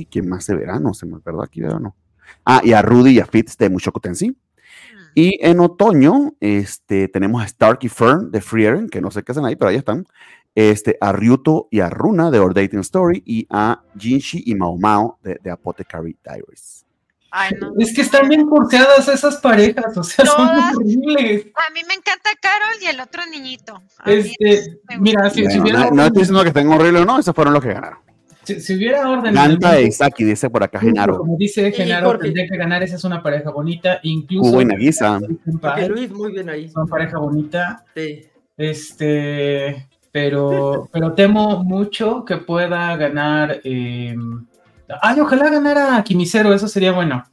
¿quién 0.08 0.28
más 0.28 0.48
de 0.48 0.56
verano? 0.56 0.94
Se 0.94 1.06
me 1.06 1.20
perdón 1.20 1.46
aquí 1.46 1.62
verano. 1.62 1.96
Ah, 2.46 2.62
y 2.64 2.74
a 2.74 2.82
Rudy 2.82 3.12
y 3.12 3.20
a 3.20 3.26
Fitz 3.26 3.58
de 3.58 3.70
Mushoku 3.70 4.00
Tensei. 4.00 4.32
Mm. 4.32 4.36
Y 5.16 5.40
en 5.42 5.60
otoño, 5.60 6.34
este, 6.40 7.08
tenemos 7.08 7.42
a 7.42 7.46
Stark 7.46 7.80
y 7.84 7.90
Fern 7.90 8.32
de 8.32 8.42
Free 8.42 8.66
Eren, 8.66 8.90
que 8.90 9.02
no 9.02 9.12
sé 9.12 9.24
qué 9.24 9.32
hacen 9.32 9.46
ahí, 9.46 9.56
pero 9.56 9.70
ahí 9.70 9.78
están. 9.78 10.06
Este, 10.56 10.98
a 11.00 11.12
Ryuto 11.12 11.68
y 11.72 11.80
a 11.80 11.90
Runa 11.90 12.30
de 12.32 12.40
Our 12.40 12.54
Dating 12.54 12.80
Story 12.80 13.24
y 13.26 13.48
a 13.50 13.84
Jinshi 13.98 14.44
y 14.46 14.56
Mao 14.56 14.78
Mao 14.78 15.20
de, 15.24 15.40
de 15.42 15.52
Apothecary 15.52 16.18
Diaries. 16.24 16.83
Ay, 17.36 17.52
no. 17.60 17.74
Es 17.80 17.96
que 17.96 18.02
están 18.02 18.30
bien 18.30 18.46
curseadas 18.46 19.08
esas 19.08 19.38
parejas, 19.38 19.98
o 19.98 20.04
sea, 20.04 20.24
son 20.24 20.48
horribles. 20.48 21.48
A 21.56 21.74
mí 21.74 21.80
me 21.88 21.96
encanta 21.96 22.30
Carol 22.40 22.76
y 22.80 22.86
el 22.86 23.00
otro 23.00 23.26
niñito. 23.26 23.82
A 23.98 24.12
Este, 24.12 24.78
mira, 25.00 25.28
si, 25.32 25.42
hubiera, 25.60 25.86
no, 25.86 25.92
no 25.96 26.06
estoy 26.06 26.20
diciendo 26.22 26.44
que 26.44 26.50
estén 26.50 26.68
horribles 26.68 27.02
o 27.02 27.06
no, 27.06 27.18
esos 27.20 27.34
fueron 27.34 27.54
los 27.56 27.64
que 27.64 27.74
ganaron. 27.74 27.98
si, 28.44 28.60
si 28.62 28.76
hubiera 28.76 29.10
orden. 29.10 29.36
en 29.36 29.42
el 29.44 29.50
Ganta 29.50 29.72
e 29.72 29.76
mundo, 29.78 29.88
Isaki, 29.88 30.24
dice 30.26 30.50
por 30.52 30.64
acá 30.64 30.80
Genaro. 30.80 31.18
Como 31.18 31.36
dice 31.36 31.72
Genaro, 31.72 32.06
Jorge. 32.06 32.26
tendría 32.26 32.48
que 32.48 32.56
ganar. 32.58 32.84
Esa 32.84 32.98
es 32.98 33.04
una 33.04 33.24
pareja 33.24 33.50
bonita. 33.50 34.00
Incluso. 34.04 34.64
Nagisa. 34.64 35.20
Porque 35.60 35.90
Luis, 35.90 36.12
muy 36.12 36.34
bien 36.34 36.50
ahí. 36.52 36.70
Son 36.70 36.88
pareja 36.88 37.18
bonita. 37.18 37.84
Sí. 37.96 38.28
Este, 38.56 39.88
pero, 40.12 40.88
pero 40.92 41.14
temo 41.14 41.64
mucho 41.64 42.24
que 42.26 42.38
pueda 42.38 42.96
ganar. 42.96 43.60
eh, 43.64 44.16
ay, 45.02 45.20
ojalá 45.20 45.50
ganara 45.50 46.04
Kimisero, 46.04 46.54
eso 46.54 46.68
sería 46.68 46.92
bueno. 46.92 47.24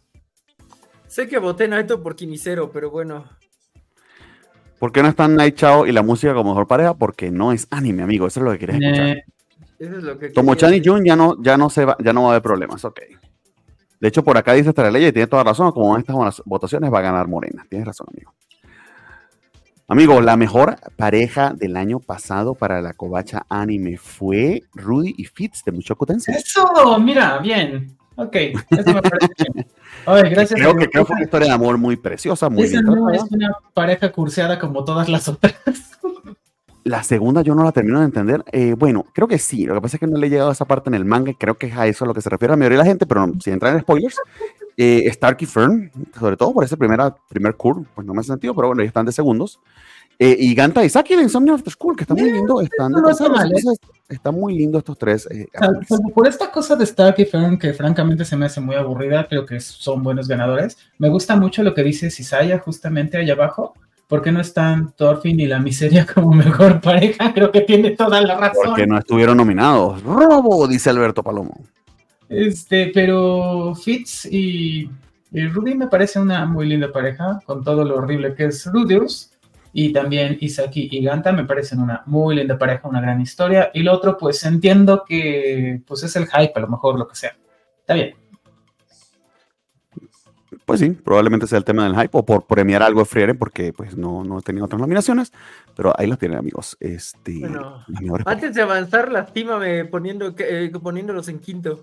Sé 1.07 1.29
que 1.29 1.39
voté 1.39 1.67
Naito 1.67 2.03
por 2.03 2.15
Kimisero, 2.15 2.71
pero 2.71 2.91
bueno. 2.91 3.25
¿Por 4.79 4.93
qué 4.93 5.03
no 5.03 5.09
están 5.09 5.37
Night 5.37 5.57
Chao 5.57 5.87
y 5.87 5.93
la 5.93 6.03
música 6.03 6.33
como 6.33 6.51
mejor 6.51 6.67
pareja? 6.67 6.95
Porque 6.95 7.31
no 7.31 7.53
es 7.53 7.67
anime, 7.71 8.03
amigo. 8.03 8.27
Eso 8.27 8.41
es 8.41 8.45
lo 8.45 8.53
que 8.53 8.59
querías 8.61 8.81
escuchar. 8.81 9.07
Eh, 9.09 9.25
Eso 9.79 9.99
es 9.99 10.03
lo 10.05 10.19
que. 10.19 10.31
Tomo-chan 10.31 10.73
y 10.73 10.79
quería. 10.79 10.93
Jun 10.93 11.05
ya 11.05 11.17
no, 11.17 11.37
ya 11.43 11.59
no 11.59 11.69
se 11.69 11.85
va, 11.85 11.97
ya 12.03 12.13
no 12.13 12.23
va 12.23 12.29
a 12.29 12.31
haber 12.31 12.43
problemas, 12.43 12.85
ok. 12.85 13.01
De 14.01 14.09
hecho, 14.09 14.25
por 14.25 14.39
acá 14.39 14.55
dice 14.55 14.71
Estrella 14.71 15.09
y 15.09 15.13
tiene 15.13 15.27
toda 15.27 15.45
razón, 15.45 15.73
como 15.73 15.95
en 15.95 16.01
estas 16.01 16.43
votaciones 16.47 16.91
va 16.91 17.01
a 17.01 17.03
ganar 17.03 17.29
Morena. 17.29 17.67
Tienes 17.69 17.87
razón, 17.87 18.07
amigo. 18.11 18.33
Amigo, 19.91 20.21
la 20.21 20.37
mejor 20.37 20.77
pareja 20.95 21.53
del 21.53 21.77
año 21.77 21.99
pasado 21.99 22.55
para 22.55 22.81
la 22.81 22.93
covacha 22.93 23.45
anime 23.49 23.97
fue 23.97 24.63
Rudy 24.73 25.17
y 25.19 25.25
Fitz 25.25 25.65
de 25.65 25.73
Mushoku 25.73 26.07
Tensei. 26.07 26.37
eso, 26.37 26.97
mira, 27.01 27.39
bien. 27.39 27.97
Ok, 28.15 28.37
eso 28.37 28.95
me 28.95 29.03
parece 29.03 29.33
bien. 29.53 29.67
Ay, 30.07 30.31
gracias. 30.31 30.61
Creo 30.61 30.77
que 30.77 30.89
creo 30.89 31.05
fue 31.05 31.17
una 31.17 31.25
historia 31.25 31.49
de 31.49 31.55
amor 31.55 31.77
muy 31.77 31.97
preciosa, 31.97 32.49
muy 32.49 32.67
Esa 32.67 32.83
bien 32.83 32.85
no 32.85 33.11
es 33.11 33.23
una 33.33 33.51
pareja 33.75 34.13
curseada 34.13 34.61
como 34.61 34.85
todas 34.85 35.09
las 35.09 35.27
otras. 35.27 35.57
La 36.85 37.03
segunda 37.03 37.43
yo 37.43 37.57
no 37.57 37.65
la 37.65 37.73
termino 37.73 37.99
de 37.99 38.05
entender. 38.05 38.45
Eh, 38.53 38.75
bueno, 38.79 39.05
creo 39.13 39.27
que 39.27 39.39
sí. 39.39 39.67
Lo 39.67 39.75
que 39.75 39.81
pasa 39.81 39.97
es 39.97 40.01
que 40.01 40.07
no 40.07 40.19
le 40.19 40.29
he 40.29 40.31
llegado 40.31 40.51
a 40.51 40.53
esa 40.53 40.67
parte 40.67 40.89
en 40.89 40.95
el 40.95 41.05
manga. 41.05 41.33
y 41.33 41.35
Creo 41.35 41.57
que 41.57 41.67
es 41.67 41.77
a 41.77 41.89
eso 41.89 42.05
a 42.05 42.09
lo 42.09 42.15
que 42.15 42.23
se 42.23 42.31
refiere 42.31 42.53
la 42.53 42.57
mayoría 42.57 42.79
de 42.79 42.85
la 42.85 42.89
gente, 42.89 43.07
pero 43.07 43.27
no, 43.27 43.41
sin 43.41 43.55
entrar 43.55 43.75
en 43.75 43.81
spoilers. 43.81 44.17
Eh, 44.77 45.03
Stark 45.07 45.39
y 45.41 45.47
Fern, 45.47 45.91
sobre 46.19 46.37
todo 46.37 46.53
por 46.53 46.65
ese 46.65 46.77
primera, 46.77 47.15
primer 47.29 47.55
curve, 47.57 47.87
pues 47.95 48.07
no 48.07 48.15
me 48.15 48.21
hace 48.21 48.29
sentido, 48.29 48.55
pero 48.55 48.69
bueno, 48.69 48.83
ya 48.83 48.89
están 48.89 49.07
de 49.07 49.13
segundos. 49.13 49.61
Eh, 50.23 50.37
y 50.39 50.55
Ganta 50.55 50.85
y 50.85 50.91
Saki 50.91 51.17
de 51.17 51.23
Insomnia 51.23 51.55
After 51.55 51.73
School, 51.73 51.97
que 51.97 52.05
está 52.05 52.13
muy 52.13 52.31
lindo. 52.31 52.61
Están 52.61 52.93
no 52.93 53.09
está 53.09 53.27
mal, 53.31 53.51
¿eh? 53.51 53.55
entonces, 53.57 53.81
Está 54.07 54.31
muy 54.31 54.55
lindo 54.55 54.77
estos 54.79 54.99
tres. 54.99 55.27
eh, 55.31 55.47
por 56.15 56.27
esta 56.27 56.51
cosa 56.51 56.77
de 56.77 56.85
Stark 56.85 57.15
y 57.19 57.25
Fern, 57.25 57.59
que 57.59 57.73
francamente 57.73 58.27
se 58.27 58.37
me 58.37 58.45
hace 58.45 58.61
muy 58.61 58.75
aburrida, 58.75 59.27
creo 59.27 59.47
que 59.47 59.61
son 59.61 60.03
buenos 60.03 60.29
ganadores. 60.29 60.77
Me 60.99 61.09
gusta 61.09 61.37
mucho 61.37 61.63
lo 61.63 61.73
que 61.73 61.83
dice 61.83 62.11
Sisaya 62.11 62.59
justamente 62.59 63.17
allá 63.17 63.33
abajo. 63.33 63.73
¿Por 64.09 64.21
qué 64.21 64.31
no 64.31 64.41
están 64.41 64.93
Thorfinn 64.93 65.41
y 65.41 65.47
la 65.47 65.61
miseria 65.61 66.05
como 66.05 66.33
mejor 66.33 66.81
pareja? 66.81 67.33
Creo 67.35 67.53
que 67.53 67.61
tiene 67.61 67.93
toda 67.93 68.21
la 68.21 68.37
razón. 68.37 68.65
Porque 68.67 68.87
no 68.87 68.99
estuvieron 68.99 69.37
nominados. 69.37 70.03
Robo, 70.03 70.67
dice 70.67 70.91
Alberto 70.91 71.23
Palomo. 71.23 71.65
Este, 72.31 72.93
pero 72.95 73.75
Fitz 73.75 74.25
y, 74.25 74.89
y 75.33 75.49
Rudy 75.49 75.75
me 75.75 75.89
parece 75.89 76.21
una 76.21 76.47
muy 76.47 76.67
linda 76.67 76.93
pareja, 76.93 77.41
con 77.45 77.65
todo 77.65 77.85
lo 77.85 77.97
horrible 77.97 78.35
que 78.35 78.47
es 78.47 78.65
Rudius. 78.67 79.33
Y 79.73 79.93
también 79.93 80.37
Isaki 80.41 80.89
y 80.91 81.05
Ganta 81.05 81.33
me 81.33 81.45
parecen 81.45 81.81
una 81.81 82.03
muy 82.07 82.37
linda 82.37 82.57
pareja, 82.57 82.89
una 82.89 83.01
gran 83.01 83.21
historia. 83.21 83.71
Y 83.75 83.83
lo 83.83 83.93
otro, 83.93 84.17
pues 84.17 84.43
entiendo 84.45 85.05
que 85.07 85.83
pues 85.87 86.03
es 86.05 86.17
el 86.17 86.27
hype, 86.27 86.53
a 86.55 86.61
lo 86.61 86.69
mejor 86.69 86.99
lo 86.99 87.07
que 87.07 87.17
sea. 87.17 87.37
Está 87.81 87.95
bien. 87.95 88.15
Pues 90.65 90.81
sí, 90.81 90.91
probablemente 90.91 91.49
sea 91.49 91.59
el 91.59 91.65
tema 91.65 91.85
del 91.85 91.97
hype 91.97 92.11
o 92.13 92.25
por 92.25 92.47
premiar 92.47 92.83
algo 92.83 93.01
de 93.01 93.07
Frieren 93.07 93.39
porque 93.39 93.73
pues 93.73 93.97
no, 93.97 94.23
no 94.23 94.39
he 94.39 94.43
tenido 94.43 94.67
otras 94.67 94.81
nominaciones, 94.81 95.33
pero 95.77 95.93
ahí 95.97 96.07
los 96.07 96.19
tienen 96.19 96.39
amigos. 96.39 96.77
Este, 96.79 97.41
Bueno, 97.41 97.85
las 97.89 98.27
Antes 98.27 98.55
de 98.55 98.63
avanzar, 98.63 99.11
lastímame 99.11 99.85
poniendo, 99.87 100.33
eh, 100.39 100.71
poniéndolos 100.81 101.29
en 101.29 101.41
quinto. 101.41 101.81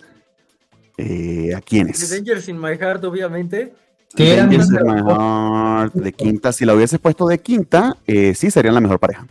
Eh, 0.98 1.54
¿A 1.54 1.58
The 1.60 1.64
quiénes? 1.66 2.10
Dangers 2.10 2.48
in 2.50 2.60
My 2.60 2.76
Heart, 2.78 3.04
obviamente. 3.06 3.74
Que 4.16 4.34
eran 4.34 4.50
Dangers 4.50 4.70
in 4.72 4.84
My 4.88 5.02
Heart, 5.02 5.93
de 5.93 6.14
quinta, 6.14 6.52
si 6.52 6.66
la 6.66 6.74
hubieses 6.74 7.00
puesto 7.00 7.28
de 7.28 7.39
quinta, 7.39 7.95
eh, 8.08 8.34
sí 8.34 8.50
serían 8.50 8.74
la 8.74 8.82
mejor 8.82 9.00
pareja. 9.00 9.28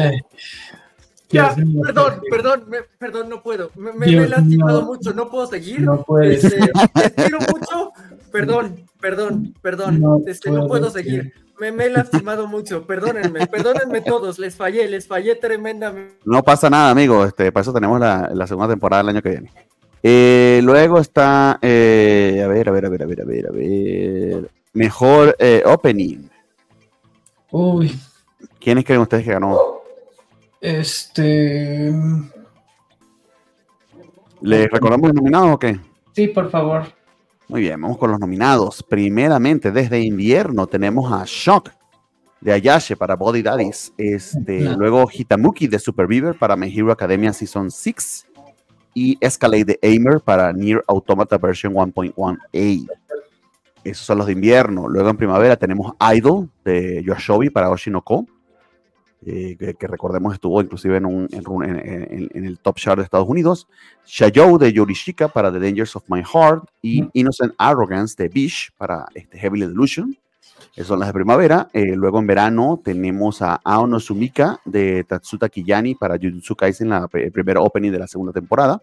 Eh, 0.00 0.20
Ya, 1.28 1.54
perdón, 1.82 2.20
perdón, 2.30 2.64
me- 2.68 2.82
perdón, 2.98 3.28
no 3.28 3.42
puedo. 3.42 3.72
Me, 3.74 3.90
me- 3.92 3.98
me 3.98 4.06
Dios 4.06 4.26
he 4.26 4.28
lastimado 4.28 4.82
mucho, 4.82 5.12
no 5.12 5.28
puedo 5.28 5.46
seguir. 5.48 5.80
No 5.80 6.04
puedes. 6.04 6.44
Este, 6.44 6.60
les 6.60 7.12
quiero 7.14 7.38
mucho. 7.40 7.92
Perdón, 8.30 8.86
perdón, 9.00 9.54
perdón. 9.60 10.00
No 10.00 10.20
este, 10.24 10.52
no 10.52 10.68
puedo 10.68 10.88
seguir. 10.88 11.32
Me, 11.58 11.72
me 11.72 11.86
he 11.86 11.90
lastimado 11.90 12.46
mucho. 12.46 12.86
Perdónenme, 12.86 13.46
perdónenme 13.48 14.02
todos. 14.02 14.38
Les 14.38 14.54
fallé, 14.54 14.86
les 14.88 15.08
fallé 15.08 15.34
tremendamente. 15.34 16.14
No 16.24 16.44
pasa 16.44 16.70
nada, 16.70 16.90
amigo. 16.90 17.24
Este, 17.24 17.50
para 17.50 17.62
eso 17.62 17.72
tenemos 17.72 17.98
la, 17.98 18.30
la 18.32 18.46
segunda 18.46 18.68
temporada 18.68 19.02
del 19.02 19.08
año 19.16 19.22
que 19.22 19.30
viene. 19.30 19.52
Eh, 20.02 20.60
luego 20.62 21.00
está, 21.00 21.58
eh, 21.62 22.42
a 22.44 22.48
ver, 22.48 22.68
a 22.68 22.72
ver, 22.72 22.86
a 22.86 22.88
ver, 22.88 23.02
a 23.02 23.06
ver, 23.06 23.20
a 23.22 23.24
ver, 23.24 23.46
a 23.48 23.52
ver. 23.52 24.50
Mejor 24.72 25.34
eh, 25.38 25.62
opening. 25.64 26.28
Uy, 27.50 27.98
¿Quiénes 28.60 28.84
creen 28.84 29.00
ustedes 29.00 29.24
que 29.24 29.32
ganó? 29.32 29.58
este. 30.60 31.92
¿Les 34.40 34.70
recordamos 34.70 35.08
los 35.08 35.14
nominados 35.14 35.54
o 35.54 35.58
qué? 35.58 35.78
Sí, 36.12 36.28
por 36.28 36.50
favor. 36.50 36.84
Muy 37.48 37.60
bien, 37.62 37.80
vamos 37.80 37.96
con 37.98 38.10
los 38.10 38.20
nominados. 38.20 38.82
Primeramente, 38.82 39.70
desde 39.70 40.00
invierno 40.00 40.66
tenemos 40.66 41.10
a 41.12 41.22
Shock 41.24 41.70
de 42.40 42.52
Ayashe 42.52 42.96
para 42.96 43.14
Body 43.16 43.42
Daddies. 43.42 43.92
Este, 43.96 44.60
luego 44.76 45.08
Hitamuki 45.12 45.68
de 45.68 45.78
Super 45.78 46.06
Beaver 46.06 46.36
para 46.38 46.56
My 46.56 46.72
Hero 46.76 46.92
Academia 46.92 47.32
Season 47.32 47.70
6. 47.70 48.26
Y 48.98 49.18
Escalade 49.20 49.64
de 49.66 49.78
Aimer 49.82 50.20
para 50.20 50.50
Near 50.54 50.82
Automata 50.88 51.36
version 51.36 51.74
1.1a. 51.74 52.88
Esos 53.84 54.06
son 54.06 54.16
los 54.18 54.26
de 54.26 54.32
invierno. 54.32 54.88
Luego 54.88 55.10
en 55.10 55.18
primavera 55.18 55.56
tenemos 55.56 55.92
Idol 56.14 56.48
de 56.64 57.02
Yoshobi 57.04 57.50
para 57.50 57.68
Oshinoko. 57.68 58.24
eh, 59.26 59.56
que, 59.58 59.74
que 59.74 59.86
recordemos 59.86 60.32
estuvo 60.34 60.60
inclusive 60.62 60.96
en, 60.98 61.04
un, 61.06 61.28
en, 61.32 62.30
en- 62.32 62.44
el 62.44 62.58
top 62.60 62.76
chart 62.76 62.96
de 62.98 63.04
Estados 63.04 63.28
Unidos. 63.28 63.66
Shayou 64.06 64.56
de 64.56 64.72
Yorishika 64.72 65.28
para 65.28 65.52
The 65.52 65.58
Dangers 65.60 65.94
of 65.96 66.04
My 66.08 66.22
Heart 66.22 66.64
y. 66.82 67.08
Innocent 67.12 67.52
Arrogance 67.58 68.14
de 68.22 68.28
Bish 68.30 68.70
para 68.78 69.04
este 69.14 69.36
Heavily 69.38 69.66
Delusion. 69.66 70.16
Esas 70.76 70.88
son 70.88 70.98
las 70.98 71.08
de 71.08 71.14
primavera. 71.14 71.70
Eh, 71.72 71.96
luego 71.96 72.18
en 72.18 72.26
verano 72.26 72.82
tenemos 72.84 73.40
a 73.40 73.54
Aono 73.64 73.98
Sumika 73.98 74.60
de 74.66 75.04
Tatsuta 75.04 75.48
Kiyani 75.48 75.94
para 75.94 76.18
Jujutsu 76.18 76.54
Kaisen, 76.54 76.90
la 76.90 77.08
primera 77.08 77.62
opening 77.62 77.90
de 77.90 77.98
la 77.98 78.06
segunda 78.06 78.30
temporada. 78.30 78.82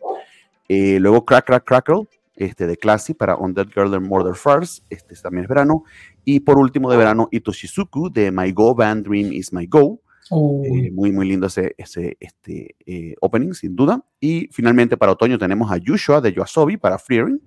Eh, 0.68 1.00
luego 1.00 1.24
Crack 1.24 1.46
Crack 1.46 1.64
Crackle 1.66 2.08
este, 2.36 2.66
de 2.66 2.78
Classy 2.78 3.14
para 3.14 3.36
Undead 3.36 3.68
Girl 3.68 3.94
and 3.94 4.08
Murder 4.08 4.34
First. 4.34 4.84
Este 4.90 5.14
también 5.18 5.44
es 5.44 5.48
verano. 5.50 5.84
Y 6.26 6.40
por 6.40 6.58
último 6.58 6.90
de 6.90 6.98
verano, 6.98 7.30
Itoshizuku 7.32 8.12
de 8.12 8.32
My 8.32 8.52
Go 8.52 8.74
Band 8.74 9.06
Dream 9.06 9.32
is 9.32 9.54
My 9.54 9.68
Go. 9.68 10.00
Eh, 10.32 10.90
muy, 10.92 11.12
muy 11.12 11.28
lindo 11.28 11.46
ese, 11.46 11.76
ese 11.78 12.18
este, 12.20 12.76
eh, 12.88 13.14
opening, 13.22 13.54
sin 13.54 13.76
duda. 13.76 14.04
Y 14.20 14.50
finalmente 14.52 14.98
para 14.98 15.12
otoño 15.12 15.38
tenemos 15.38 15.72
a 15.72 15.78
Yushua 15.78 16.22
de 16.22 16.34
Yoasobi 16.34 16.78
para 16.78 16.98
Freering. 16.98 17.40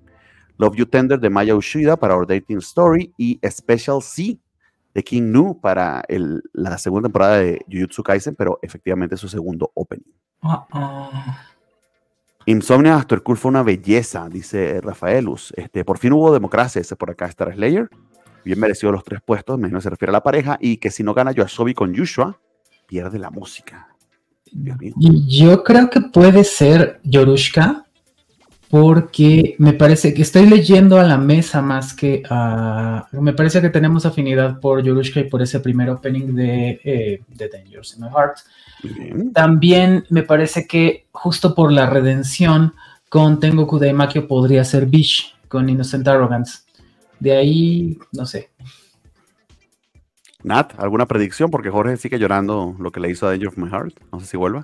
Love 0.59 0.77
You 0.77 0.87
Tender 0.87 1.19
de 1.21 1.31
Maya 1.31 1.55
Ushida 1.55 1.97
para 1.97 2.17
Our 2.17 2.27
Dating 2.27 2.59
Story 2.59 3.13
y 3.19 3.39
Special 3.49 4.01
C 4.03 4.39
de 4.95 5.05
King 5.05 5.31
Nu 5.31 5.61
para 5.61 6.03
el- 6.09 6.43
la 6.53 6.79
segunda 6.79 7.09
temporada 7.09 7.39
de 7.39 7.61
Jujutsu 7.71 8.03
Kaisen, 8.03 8.35
pero 8.35 8.59
efectivamente 8.63 9.17
su 9.17 9.29
segundo 9.29 9.71
opening. 9.75 10.11
Ah, 10.43 10.67
ah. 10.73 11.43
Insomnia 12.47 12.97
After 12.97 13.23
Cool 13.23 13.37
fue 13.37 13.49
una 13.51 13.63
belleza, 13.63 14.29
dice 14.29 14.81
Rafaelus. 14.81 15.53
Este, 15.57 15.85
por 15.85 15.99
fin 15.99 16.13
hubo 16.13 16.33
democracia, 16.33 16.81
ese 16.81 16.95
por 16.97 17.11
acá 17.11 17.27
Star 17.27 17.53
Slayer. 17.53 17.91
Bien 18.45 18.61
merecido 18.61 18.93
los 18.93 19.03
tres 19.03 19.21
puestos, 19.25 19.59
menos 19.59 19.83
se 19.83 19.91
refiere 19.91 20.11
a 20.11 20.13
la 20.13 20.23
pareja. 20.23 20.57
Y 20.61 20.77
que 20.77 20.91
si 20.93 21.03
no 21.03 21.13
gana 21.13 21.33
Yoasobi 21.33 21.75
con 21.75 21.93
Yushua, 21.93 22.39
pierde 22.87 23.19
la 23.19 23.31
música. 23.31 23.89
Dios 24.53 24.79
mío. 24.79 24.95
Y 25.01 25.41
yo 25.41 25.65
creo 25.65 25.91
que 25.91 26.01
puede 26.01 26.45
ser 26.45 27.01
Yorushka, 27.03 27.86
porque 28.69 29.55
me 29.59 29.73
parece 29.73 30.13
que 30.13 30.23
estoy 30.23 30.47
leyendo 30.47 30.99
a 30.99 31.05
la 31.05 31.19
mesa 31.19 31.63
más 31.63 31.95
que 31.95 32.23
a. 32.29 33.07
Me 33.13 33.33
parece 33.33 33.61
que 33.61 33.71
tenemos 33.71 34.07
afinidad 34.07 34.59
por 34.61 34.83
Yorushka 34.83 35.21
y 35.21 35.25
por 35.25 35.43
ese 35.43 35.61
primer 35.61 35.91
opening 35.91 36.35
de, 36.35 36.81
eh, 36.83 37.23
de 37.29 37.49
Dangerous 37.49 37.97
in 37.97 38.03
My 38.03 38.09
Heart. 38.09 38.39
Bien. 38.83 39.33
También 39.33 40.05
me 40.11 40.23
parece 40.23 40.67
que 40.67 41.07
justo 41.13 41.55
por 41.55 41.73
la 41.73 41.89
redención 41.89 42.75
con 43.09 43.39
Tengoku 43.39 43.79
Daimakyo 43.79 44.27
podría 44.27 44.65
ser 44.65 44.87
Bish 44.87 45.35
con 45.49 45.69
Innocent 45.69 46.07
Arrogance. 46.09 46.61
De 47.21 47.37
ahí, 47.37 47.99
no 48.13 48.27
sé. 48.27 48.51
Nat, 50.43 50.79
¿alguna 50.79 51.07
predicción? 51.07 51.51
Porque 51.51 51.71
Jorge 51.71 51.97
sigue 51.97 52.19
llorando 52.19 52.77
lo 52.79 52.93
que 52.93 53.01
le 53.01 53.11
hizo 53.11 53.27
a 53.27 53.31
Danger 53.31 53.49
of 53.49 53.57
My 53.57 53.69
Heart. 53.69 53.99
No 54.13 54.21
sé 54.21 54.27
si 54.27 54.37
vuelva. 54.37 54.63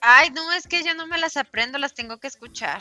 Ay, 0.00 0.30
no, 0.30 0.52
es 0.52 0.66
que 0.66 0.82
yo 0.82 0.94
no 0.94 1.06
me 1.06 1.18
las 1.18 1.36
aprendo, 1.36 1.78
las 1.78 1.94
tengo 1.94 2.18
que 2.18 2.26
escuchar. 2.26 2.80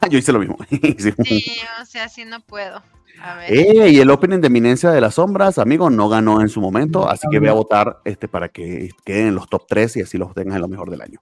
Ah, 0.00 0.06
yo 0.10 0.18
hice 0.18 0.32
lo 0.32 0.38
mismo. 0.38 0.56
Sí. 0.70 1.12
Sí, 1.24 1.60
o 1.80 1.84
sea, 1.86 2.08
sí 2.08 2.24
no 2.24 2.40
puedo. 2.40 2.82
A 3.22 3.34
ver. 3.36 3.52
Eh, 3.52 3.90
y 3.90 4.00
el 4.00 4.10
opening 4.10 4.40
de 4.40 4.46
Eminencia 4.46 4.90
de 4.90 5.00
las 5.00 5.14
Sombras, 5.14 5.58
amigo, 5.58 5.90
no 5.90 6.08
ganó 6.08 6.40
en 6.40 6.48
su 6.48 6.60
momento, 6.60 7.08
así 7.08 7.28
que 7.30 7.38
voy 7.38 7.48
a 7.48 7.52
votar 7.52 7.98
este, 8.04 8.26
para 8.26 8.48
que 8.48 8.90
queden 9.04 9.28
en 9.28 9.34
los 9.34 9.48
top 9.48 9.64
3 9.68 9.98
y 9.98 10.00
así 10.02 10.18
los 10.18 10.34
tengan 10.34 10.56
en 10.56 10.62
lo 10.62 10.68
mejor 10.68 10.90
del 10.90 11.02
año. 11.02 11.20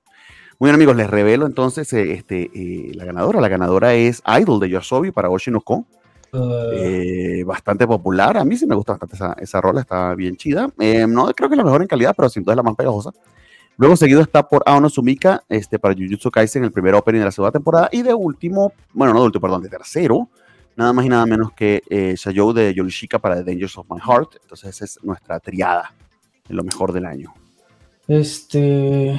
Muy 0.59 0.69
bien, 0.69 0.75
amigos, 0.77 0.95
les 0.97 1.11
revelo 1.11 1.47
entonces 1.47 1.93
eh, 1.95 2.13
este, 2.13 2.51
eh, 2.55 2.93
la 2.95 3.05
ganadora. 3.05 3.41
La 3.41 3.49
ganadora 3.49 3.95
es 3.95 4.23
Idol 4.41 4.61
de 4.61 4.69
Yosobi 4.69 5.11
para 5.11 5.31
Oshinoko. 5.31 5.87
Uh, 6.33 6.71
Eh, 6.75 7.43
bastante 7.45 7.87
popular. 7.89 8.37
A 8.39 8.45
mí 8.45 8.57
sí 8.57 8.67
me 8.67 8.77
gusta 8.77 8.93
bastante 8.93 9.17
esa, 9.17 9.33
esa 9.41 9.61
rola, 9.61 9.81
está 9.81 10.15
bien 10.15 10.37
chida. 10.37 10.71
Eh, 10.79 11.07
no 11.09 11.27
creo 11.33 11.49
que 11.49 11.55
es 11.55 11.59
la 11.59 11.65
mejor 11.65 11.83
en 11.83 11.89
calidad, 11.89 12.15
pero 12.17 12.29
sin 12.29 12.45
duda 12.45 12.53
es 12.53 12.57
la 12.59 12.63
más 12.63 12.77
pegajosa. 12.77 13.11
Luego 13.81 13.97
seguido 13.97 14.21
está 14.21 14.47
por 14.47 14.63
Aono 14.67 14.91
Sumika 14.91 15.43
este, 15.49 15.79
para 15.79 15.95
Jujutsu 15.95 16.31
Kaisen, 16.31 16.63
el 16.65 16.71
primer 16.71 16.95
opening 16.95 17.21
de 17.21 17.25
la 17.25 17.33
segunda 17.33 17.51
temporada. 17.51 17.89
Y 17.91 18.03
de 18.03 18.13
último, 18.13 18.75
bueno, 18.93 19.15
no 19.15 19.21
de 19.21 19.25
último, 19.25 19.41
perdón, 19.41 19.63
de 19.63 19.71
tercero, 19.71 20.29
nada 20.77 20.93
más 20.93 21.07
y 21.07 21.09
nada 21.09 21.25
menos 21.25 21.53
que 21.53 21.83
eh, 21.89 22.15
Shayou 22.15 22.53
de 22.53 22.75
Yorishika 22.75 23.19
para 23.19 23.37
The 23.37 23.45
Dangers 23.45 23.79
of 23.79 23.87
My 23.89 23.99
Heart. 23.99 24.37
Entonces 24.43 24.77
esa 24.77 24.85
es 24.85 25.03
nuestra 25.03 25.41
triada 25.41 25.95
en 26.47 26.57
lo 26.57 26.63
mejor 26.63 26.93
del 26.93 27.07
año. 27.07 27.33
este. 28.07 29.19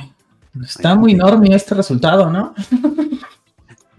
Está 0.63 0.93
muy 0.93 1.13
enorme 1.13 1.55
este 1.55 1.73
resultado, 1.73 2.29
¿no? 2.29 2.53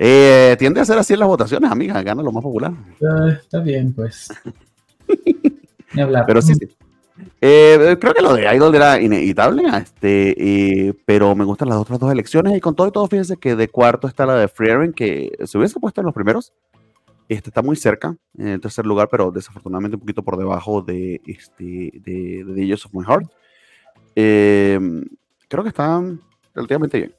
Eh, 0.04 0.56
tiende 0.58 0.80
a 0.80 0.84
ser 0.84 0.98
así 0.98 1.12
en 1.12 1.20
las 1.20 1.28
votaciones, 1.28 1.70
amiga, 1.70 2.02
gana 2.02 2.22
lo 2.22 2.32
más 2.32 2.42
popular. 2.42 2.72
Ah, 3.06 3.28
está 3.40 3.60
bien, 3.60 3.92
pues. 3.92 4.32
Ni 5.92 6.02
hablar. 6.02 6.24
Pero 6.26 6.42
sí, 6.42 6.54
sí. 6.54 6.66
Eh, 7.40 7.96
creo 8.00 8.14
que 8.14 8.22
lo 8.22 8.34
de 8.34 8.54
Idol 8.54 8.74
era 8.74 9.00
inevitable, 9.00 9.64
este, 9.76 10.34
eh, 10.38 10.94
pero 11.04 11.34
me 11.34 11.44
gustan 11.44 11.68
las 11.68 11.78
otras 11.78 11.98
dos 11.98 12.12
elecciones 12.12 12.56
y 12.56 12.60
con 12.60 12.74
todo 12.74 12.86
y 12.88 12.92
todo, 12.92 13.06
fíjense 13.08 13.36
que 13.36 13.56
de 13.56 13.68
cuarto 13.68 14.06
está 14.06 14.26
la 14.26 14.36
de 14.36 14.48
Freerin, 14.48 14.92
que 14.92 15.32
se 15.44 15.58
hubiese 15.58 15.80
puesto 15.80 16.00
en 16.00 16.06
los 16.06 16.14
primeros. 16.14 16.52
Este 17.28 17.50
está 17.50 17.62
muy 17.62 17.76
cerca, 17.76 18.16
en 18.36 18.48
el 18.48 18.60
tercer 18.60 18.84
lugar, 18.84 19.08
pero 19.10 19.30
desafortunadamente 19.30 19.96
un 19.96 20.00
poquito 20.00 20.22
por 20.22 20.36
debajo 20.36 20.82
de, 20.82 21.20
este, 21.26 21.92
de, 21.94 22.44
de 22.44 22.54
The 22.54 22.66
Years 22.66 22.86
of 22.86 22.94
My 22.94 23.04
Heart. 23.04 23.30
Eh, 24.14 24.78
creo 25.48 25.62
que 25.62 25.68
está 25.70 26.02
relativamente 26.54 26.98
bien. 26.98 27.14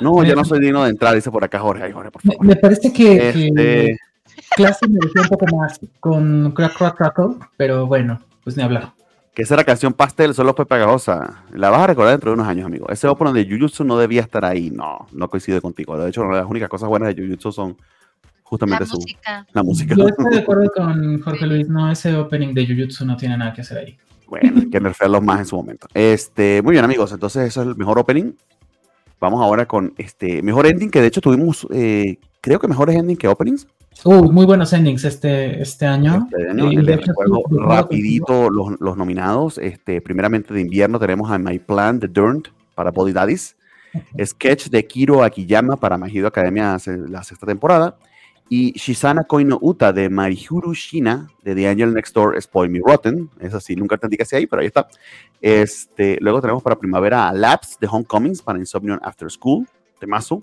No, 0.00 0.22
ya 0.24 0.34
no 0.34 0.44
soy 0.44 0.60
digno 0.60 0.84
de 0.84 0.90
entrar, 0.90 1.14
dice 1.14 1.30
por 1.30 1.44
acá 1.44 1.58
Jorge. 1.58 1.84
Ay, 1.84 1.92
Jorge, 1.92 2.10
por 2.10 2.22
favor. 2.22 2.44
me 2.44 2.56
parece 2.56 2.92
que, 2.92 3.32
que 3.32 3.46
Este, 3.46 3.98
clase 4.56 4.88
me 4.88 4.98
un 4.98 5.28
poco 5.28 5.46
más 5.56 5.80
con 6.00 6.52
Crack 6.52 6.76
Crack 6.76 6.96
Crackle, 6.96 7.36
pero 7.56 7.86
bueno, 7.86 8.20
pues 8.50 8.56
ni 8.56 8.62
hablar. 8.62 8.92
que 9.34 9.42
esa 9.42 9.54
era 9.54 9.64
canción 9.64 9.92
Pastel, 9.92 10.34
solo 10.34 10.54
fue 10.54 10.66
pegajosa. 10.66 11.44
La 11.54 11.70
vas 11.70 11.82
a 11.82 11.86
recordar 11.86 12.12
dentro 12.12 12.30
de 12.30 12.34
unos 12.34 12.48
años, 12.48 12.66
amigo. 12.66 12.88
Ese 12.88 13.06
opening 13.06 13.32
de 13.32 13.46
Jujutsu 13.48 13.84
no 13.84 13.96
debía 13.96 14.22
estar 14.22 14.44
ahí. 14.44 14.70
No, 14.70 15.06
no 15.12 15.28
coincide 15.28 15.60
contigo. 15.60 15.96
De 15.96 16.08
hecho, 16.08 16.24
las 16.24 16.46
únicas 16.46 16.68
cosas 16.68 16.88
buenas 16.88 17.14
de 17.14 17.22
Jujutsu 17.22 17.52
son 17.52 17.76
La 17.76 17.76
justamente 18.42 18.86
su, 18.86 18.96
música. 18.96 19.46
la 19.52 19.62
música. 19.62 19.94
Yo 19.94 20.08
estoy 20.08 20.30
de 20.32 20.38
acuerdo 20.40 20.68
con 20.74 21.20
Jorge 21.22 21.46
Luis, 21.46 21.68
no, 21.68 21.90
ese 21.90 22.16
opening 22.16 22.52
de 22.52 22.66
Jujutsu 22.66 23.04
no 23.04 23.16
tiene 23.16 23.36
nada 23.38 23.52
que 23.52 23.60
hacer 23.60 23.78
ahí. 23.78 23.96
Bueno, 24.26 24.60
hay 24.60 24.70
que 24.70 24.80
nerfearlos 24.80 25.22
más 25.22 25.40
en 25.40 25.46
su 25.46 25.56
momento. 25.56 25.86
Este, 25.94 26.60
muy 26.62 26.72
bien, 26.72 26.84
amigos. 26.84 27.12
Entonces, 27.12 27.46
eso 27.48 27.62
es 27.62 27.68
el 27.68 27.76
mejor 27.76 27.98
opening. 27.98 28.32
Vamos 29.20 29.40
ahora 29.42 29.66
con 29.66 29.94
este 29.98 30.42
mejor 30.42 30.66
ending, 30.66 30.90
que 30.90 31.00
de 31.00 31.06
hecho 31.08 31.20
tuvimos, 31.20 31.66
eh, 31.70 32.18
creo 32.40 32.58
que 32.58 32.66
mejores 32.66 32.96
ending 32.96 33.16
que 33.16 33.28
openings. 33.28 33.66
Uh, 34.04 34.32
muy 34.32 34.46
buenos 34.46 34.72
endings 34.72 35.04
este, 35.04 35.60
este 35.60 35.86
año. 35.86 36.26
Este 36.30 36.48
año. 36.48 36.72
Y 36.72 36.76
Les 36.76 36.86
de 36.86 36.94
hecho, 36.94 37.06
recuerdo 37.08 37.42
sí, 37.48 37.56
rapidito 37.58 38.50
los, 38.50 38.80
los 38.80 38.96
nominados. 38.96 39.58
Este, 39.58 40.00
primeramente 40.00 40.54
de 40.54 40.60
invierno 40.60 40.98
tenemos 40.98 41.30
a 41.30 41.38
My 41.38 41.58
Plan 41.58 41.98
de 42.00 42.08
Durned 42.08 42.44
para 42.74 42.90
Body 42.90 43.12
Daddies. 43.12 43.56
Sketch 44.24 44.68
de 44.68 44.86
Kiro 44.86 45.22
Akiyama 45.22 45.76
para 45.76 45.98
Hero 46.06 46.28
Academia 46.28 46.78
la 46.86 47.22
sexta 47.24 47.46
temporada. 47.46 47.96
Y 48.48 48.72
Shizana 48.72 49.24
Koino 49.24 49.58
Uta 49.60 49.92
de 49.92 50.08
Marihuru 50.08 50.74
Shina 50.74 51.28
de 51.44 51.54
The 51.54 51.68
Angel 51.68 51.94
Next 51.94 52.14
Door 52.14 52.40
Spoil 52.42 52.70
Me 52.70 52.80
Rotten. 52.84 53.30
Eso 53.38 53.60
sí, 53.60 53.76
nunca 53.76 53.94
entendí 53.94 54.16
que 54.16 54.24
sea 54.24 54.38
ahí, 54.38 54.46
pero 54.46 54.60
ahí 54.60 54.66
está. 54.66 54.88
Este, 55.40 56.18
luego 56.20 56.40
tenemos 56.40 56.62
para 56.62 56.76
primavera 56.76 57.28
a 57.28 57.32
Labs 57.32 57.78
de 57.80 57.86
Homecomings 57.88 58.42
para 58.42 58.58
Insomnium 58.58 58.98
After 59.02 59.30
School, 59.30 59.66
temazo. 60.00 60.42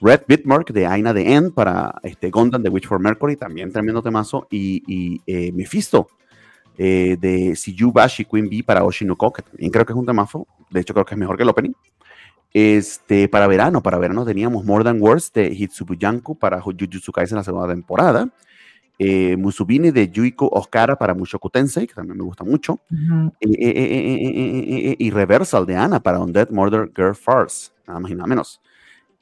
Red 0.00 0.22
Bitmark 0.26 0.72
de 0.72 0.86
Aina 0.86 1.12
de 1.12 1.34
End 1.34 1.52
para 1.52 1.94
este, 2.02 2.30
Gundam 2.30 2.62
de 2.62 2.70
Witch 2.70 2.86
for 2.86 2.98
Mercury, 2.98 3.36
también 3.36 3.70
tremendo 3.72 4.02
temazo. 4.02 4.46
Y, 4.50 4.82
y 4.86 5.20
eh, 5.26 5.52
Mephisto 5.52 6.08
eh, 6.78 7.18
de 7.20 7.54
Siyu 7.56 7.92
Bashi 7.92 8.24
Queen 8.24 8.48
Bee 8.48 8.62
para 8.62 8.84
Oshinoko, 8.84 9.32
que 9.32 9.42
también 9.42 9.70
creo 9.70 9.84
que 9.84 9.92
es 9.92 9.98
un 9.98 10.06
temazo. 10.06 10.46
De 10.70 10.80
hecho, 10.80 10.94
creo 10.94 11.04
que 11.04 11.14
es 11.14 11.18
mejor 11.18 11.36
que 11.36 11.42
el 11.42 11.48
opening. 11.50 11.72
Este, 12.52 13.28
para 13.28 13.46
verano, 13.46 13.82
para 13.82 13.98
verano 13.98 14.24
teníamos 14.24 14.64
More 14.64 14.82
Than 14.82 15.00
Words 15.00 15.32
de 15.32 15.54
Hitsubuyanku 15.54 16.36
para 16.36 16.60
Jujutsu 16.60 17.12
Kaisen 17.12 17.36
en 17.36 17.40
la 17.40 17.44
segunda 17.44 17.68
temporada. 17.68 18.28
Eh, 18.98 19.36
Musubini 19.36 19.90
de 19.90 20.10
Yuiko 20.10 20.46
Okara 20.46 20.96
para 20.96 21.14
Mushoku 21.14 21.48
Tensei, 21.48 21.86
que 21.86 21.94
también 21.94 22.18
me 22.18 22.24
gusta 22.24 22.44
mucho. 22.44 22.80
Eh, 23.40 24.96
y 24.98 25.10
Reversal 25.10 25.64
de 25.64 25.76
Anna 25.76 26.00
para 26.00 26.18
Undead 26.18 26.50
Murder 26.50 26.90
Girl 26.94 27.14
Farce, 27.14 27.70
nada 27.86 28.00
más 28.00 28.10
y 28.10 28.14
nada 28.14 28.26
menos. 28.26 28.60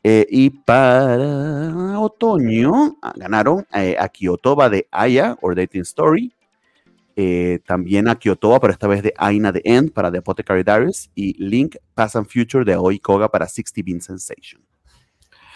Eh, 0.04 0.26
y 0.30 0.50
para 0.50 1.98
otoño 2.00 2.96
ah, 3.02 3.12
ganaron 3.16 3.66
eh, 3.74 3.96
a 3.98 4.08
Kyotoba 4.08 4.70
de 4.70 4.86
Aya, 4.90 5.36
or 5.40 5.54
Dating 5.54 5.82
Story. 5.82 6.32
Eh, 7.16 7.58
también 7.66 8.06
a 8.08 8.14
Kyotoba, 8.14 8.60
pero 8.60 8.72
esta 8.72 8.86
vez 8.86 9.02
de 9.02 9.12
Aina 9.16 9.50
de 9.50 9.60
End 9.64 9.92
para 9.92 10.10
The 10.10 10.18
Apothecary 10.18 10.62
Diaries. 10.62 11.10
Y 11.14 11.34
Link 11.42 11.76
Past 11.94 12.16
and 12.16 12.28
Future 12.28 12.64
de 12.64 12.76
Oi 12.76 12.98
Koga 13.00 13.28
para 13.28 13.48
60 13.48 13.80
Bean 13.84 14.00
Sensation. 14.00 14.62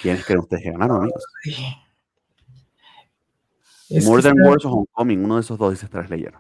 ¿Quiénes 0.01 0.25
creen 0.25 0.41
ustedes 0.41 0.65
que 0.65 0.73
ganaron, 0.73 1.03
amigos? 1.03 1.25
More 4.05 4.23
Than 4.23 4.41
Words 4.41 4.65
o 4.65 4.71
Homecoming, 4.71 5.25
uno 5.25 5.37
de 5.37 5.43
esos 5.43 5.59
dos 5.59 5.71
dice 5.71 5.87
Slayer. 5.87 6.35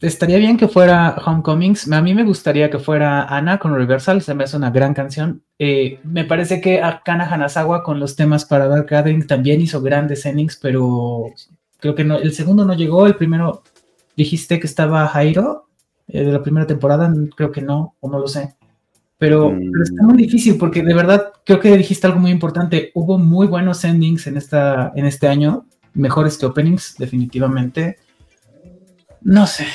Estaría 0.00 0.38
bien 0.38 0.56
que 0.56 0.66
fuera 0.66 1.14
Homecomings. 1.24 1.90
A 1.92 2.00
mí 2.00 2.14
me 2.14 2.24
gustaría 2.24 2.70
que 2.70 2.78
fuera 2.78 3.24
Ana 3.24 3.58
con 3.58 3.74
Reversal. 3.74 4.22
Se 4.22 4.34
me 4.34 4.44
hace 4.44 4.56
una 4.56 4.70
gran 4.70 4.94
canción. 4.94 5.42
Eh, 5.58 6.00
me 6.04 6.24
parece 6.24 6.60
que 6.62 6.80
Akana 6.82 7.28
Hanazawa 7.30 7.82
con 7.82 8.00
los 8.00 8.16
temas 8.16 8.46
para 8.46 8.66
Dark 8.66 8.86
Gathering 8.88 9.26
también 9.26 9.60
hizo 9.60 9.82
grandes 9.82 10.24
endings, 10.24 10.56
pero 10.56 11.26
creo 11.78 11.94
que 11.94 12.04
no. 12.04 12.16
El 12.16 12.32
segundo 12.32 12.64
no 12.64 12.72
llegó. 12.74 13.06
El 13.06 13.16
primero 13.16 13.62
dijiste 14.16 14.58
que 14.58 14.66
estaba 14.66 15.06
Jairo 15.08 15.66
eh, 16.08 16.24
de 16.24 16.32
la 16.32 16.42
primera 16.42 16.66
temporada. 16.66 17.12
Creo 17.36 17.52
que 17.52 17.60
no, 17.60 17.94
o 18.00 18.10
no 18.10 18.18
lo 18.18 18.26
sé. 18.26 18.54
Pero, 19.18 19.50
Mm. 19.50 19.70
pero 19.70 19.84
está 19.84 20.02
muy 20.02 20.16
difícil 20.16 20.56
porque 20.56 20.82
de 20.82 20.94
verdad 20.94 21.30
creo 21.44 21.60
que 21.60 21.76
dijiste 21.76 22.06
algo 22.06 22.20
muy 22.20 22.30
importante. 22.30 22.90
Hubo 22.94 23.18
muy 23.18 23.46
buenos 23.46 23.84
endings 23.84 24.26
en, 24.26 24.38
esta, 24.38 24.92
en 24.96 25.04
este 25.04 25.28
año, 25.28 25.66
mejores 25.92 26.38
que 26.38 26.46
openings, 26.46 26.94
definitivamente. 26.98 27.98
No 29.20 29.46
sé. 29.46 29.66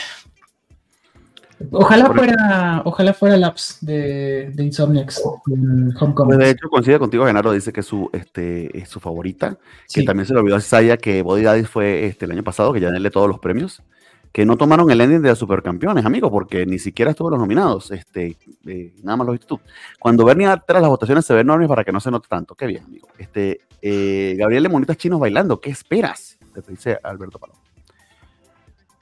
Ojalá 1.72 2.06
Por- 2.08 2.18
fuera, 2.18 2.82
ojalá 2.86 3.14
fuera 3.14 3.38
Laps 3.38 3.78
de, 3.82 4.52
de 4.54 4.64
Insomniacs 4.64 5.22
en 5.52 5.94
Homecoming. 6.00 6.38
De 6.38 6.50
hecho, 6.52 6.70
coincide 6.70 7.00
contigo, 7.00 7.26
Genaro, 7.26 7.52
dice 7.52 7.72
que 7.74 7.80
es 7.82 7.86
su, 7.86 8.10
este, 8.14 8.78
es 8.78 8.90
su 8.90 9.00
favorita. 9.00 9.58
que 9.94 10.04
también 10.04 10.26
se 10.26 10.34
le 10.34 10.40
olvidó 10.40 10.56
a 10.56 10.62
Saya 10.62 10.98
que 10.98 11.22
Body 11.22 11.44
Daddy 11.44 11.64
fue 11.64 12.06
este, 12.06 12.26
el 12.26 12.32
año 12.32 12.44
pasado, 12.44 12.74
que 12.74 12.80
ya 12.80 12.92
denle 12.92 13.12
todos 13.12 13.28
los 13.28 13.40
premios, 13.40 13.82
que 14.32 14.46
no 14.46 14.58
tomaron 14.58 14.92
el 14.92 15.00
ending 15.00 15.22
de 15.22 15.30
los 15.30 15.40
supercampeones, 15.40 16.06
amigo, 16.06 16.30
porque 16.30 16.66
ni 16.66 16.78
siquiera 16.80 17.12
estuvo 17.12 17.30
los 17.30 17.40
nominados. 17.40 17.92
Este, 17.92 18.38
eh, 18.66 18.94
nada 19.04 19.18
más 19.18 19.28
lo 19.28 19.32
viste 19.34 19.48
tú. 19.48 19.60
Cuando 20.00 20.26
Bernie 20.26 20.48
tras 20.68 20.82
las 20.82 20.90
votaciones 20.90 21.26
se 21.26 21.34
ve 21.34 21.42
enorme 21.42 21.68
para 21.68 21.84
que 21.84 21.92
no 21.92 22.00
se 22.00 22.12
note 22.12 22.28
tanto. 22.30 22.54
Qué 22.56 22.68
bien, 22.68 22.84
amigo. 22.84 23.08
Este, 23.18 23.62
eh, 23.82 24.36
Gabriel 24.38 24.64
de 24.64 24.70
Monitas 24.70 24.98
Chinos 24.98 25.20
bailando. 25.20 25.62
¿Qué 25.62 25.70
esperas? 25.70 26.38
Te 26.54 26.62
dice 26.72 26.98
Alberto 27.04 27.40
Paloma. 27.40 27.60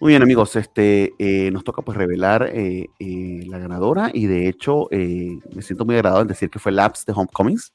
Muy 0.04 0.12
bien, 0.12 0.22
amigos, 0.22 0.54
este, 0.58 1.14
eh, 1.18 1.49
nos 1.51 1.64
toca 1.64 1.82
pues 1.82 1.97
revelar 1.97 2.49
eh, 2.54 2.89
eh, 2.99 3.43
la 3.47 3.58
ganadora 3.58 4.12
y 4.14 4.28
de 4.28 4.49
hecho 4.49 4.89
eh, 4.91 5.39
me 5.56 5.62
siento 5.62 5.86
muy 5.86 5.95
agradado 5.95 6.24
en 6.24 6.28
decir 6.28 6.49
que 6.49 6.60
fue 6.60 6.74
Labs 6.74 7.06
de 7.06 7.14
Homecomings. 7.16 7.72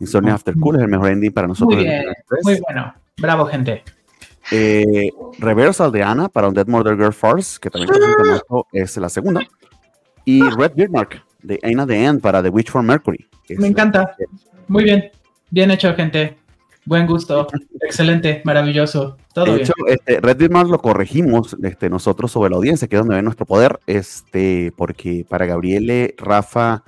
Insomnia 0.00 0.32
After 0.32 0.54
Cool 0.58 0.76
es 0.76 0.82
el 0.84 0.88
mejor 0.88 1.10
ending 1.10 1.32
para 1.32 1.46
nosotros. 1.46 1.76
Muy 1.76 1.84
bien, 1.84 2.04
2023. 2.30 2.44
muy 2.44 2.60
bueno. 2.66 2.94
Bravo, 3.18 3.44
gente. 3.44 3.84
Reversal 5.38 5.92
de 5.92 6.02
Anna 6.02 6.30
para 6.30 6.48
un 6.48 6.54
Dead 6.54 6.66
Murder 6.66 6.96
Girl 6.96 7.12
Force, 7.12 7.58
que 7.60 7.68
también 7.68 7.92
temazo, 7.92 8.66
es 8.72 8.96
la 8.96 9.10
segunda. 9.10 9.42
Y 10.24 10.40
Red 10.42 10.72
Beard 10.76 10.90
Mark 10.90 11.22
de 11.42 11.58
Aina 11.62 11.86
the 11.86 12.02
End 12.02 12.22
para 12.22 12.42
The 12.42 12.48
Witch 12.48 12.70
for 12.70 12.82
Mercury. 12.82 13.28
Me 13.50 13.56
la- 13.56 13.66
encanta. 13.66 14.16
Muy 14.66 14.84
bien. 14.84 15.10
Bien 15.50 15.70
hecho, 15.70 15.92
gente. 15.94 16.38
Buen 16.90 17.06
gusto. 17.06 17.46
Excelente, 17.82 18.42
maravilloso. 18.44 19.16
Todo 19.32 19.44
De 19.44 19.50
bien. 19.52 19.62
hecho, 19.62 19.74
este, 19.86 20.20
Red 20.20 20.38
Beard 20.38 20.50
Mark 20.50 20.68
lo 20.68 20.80
corregimos 20.80 21.56
este, 21.62 21.88
nosotros 21.88 22.32
sobre 22.32 22.50
la 22.50 22.56
audiencia, 22.56 22.88
que 22.88 22.96
es 22.96 23.00
donde 23.00 23.14
ve 23.14 23.22
nuestro 23.22 23.46
poder, 23.46 23.78
este, 23.86 24.72
porque 24.76 25.24
para 25.28 25.46
Gabriele, 25.46 26.16
Rafa 26.18 26.82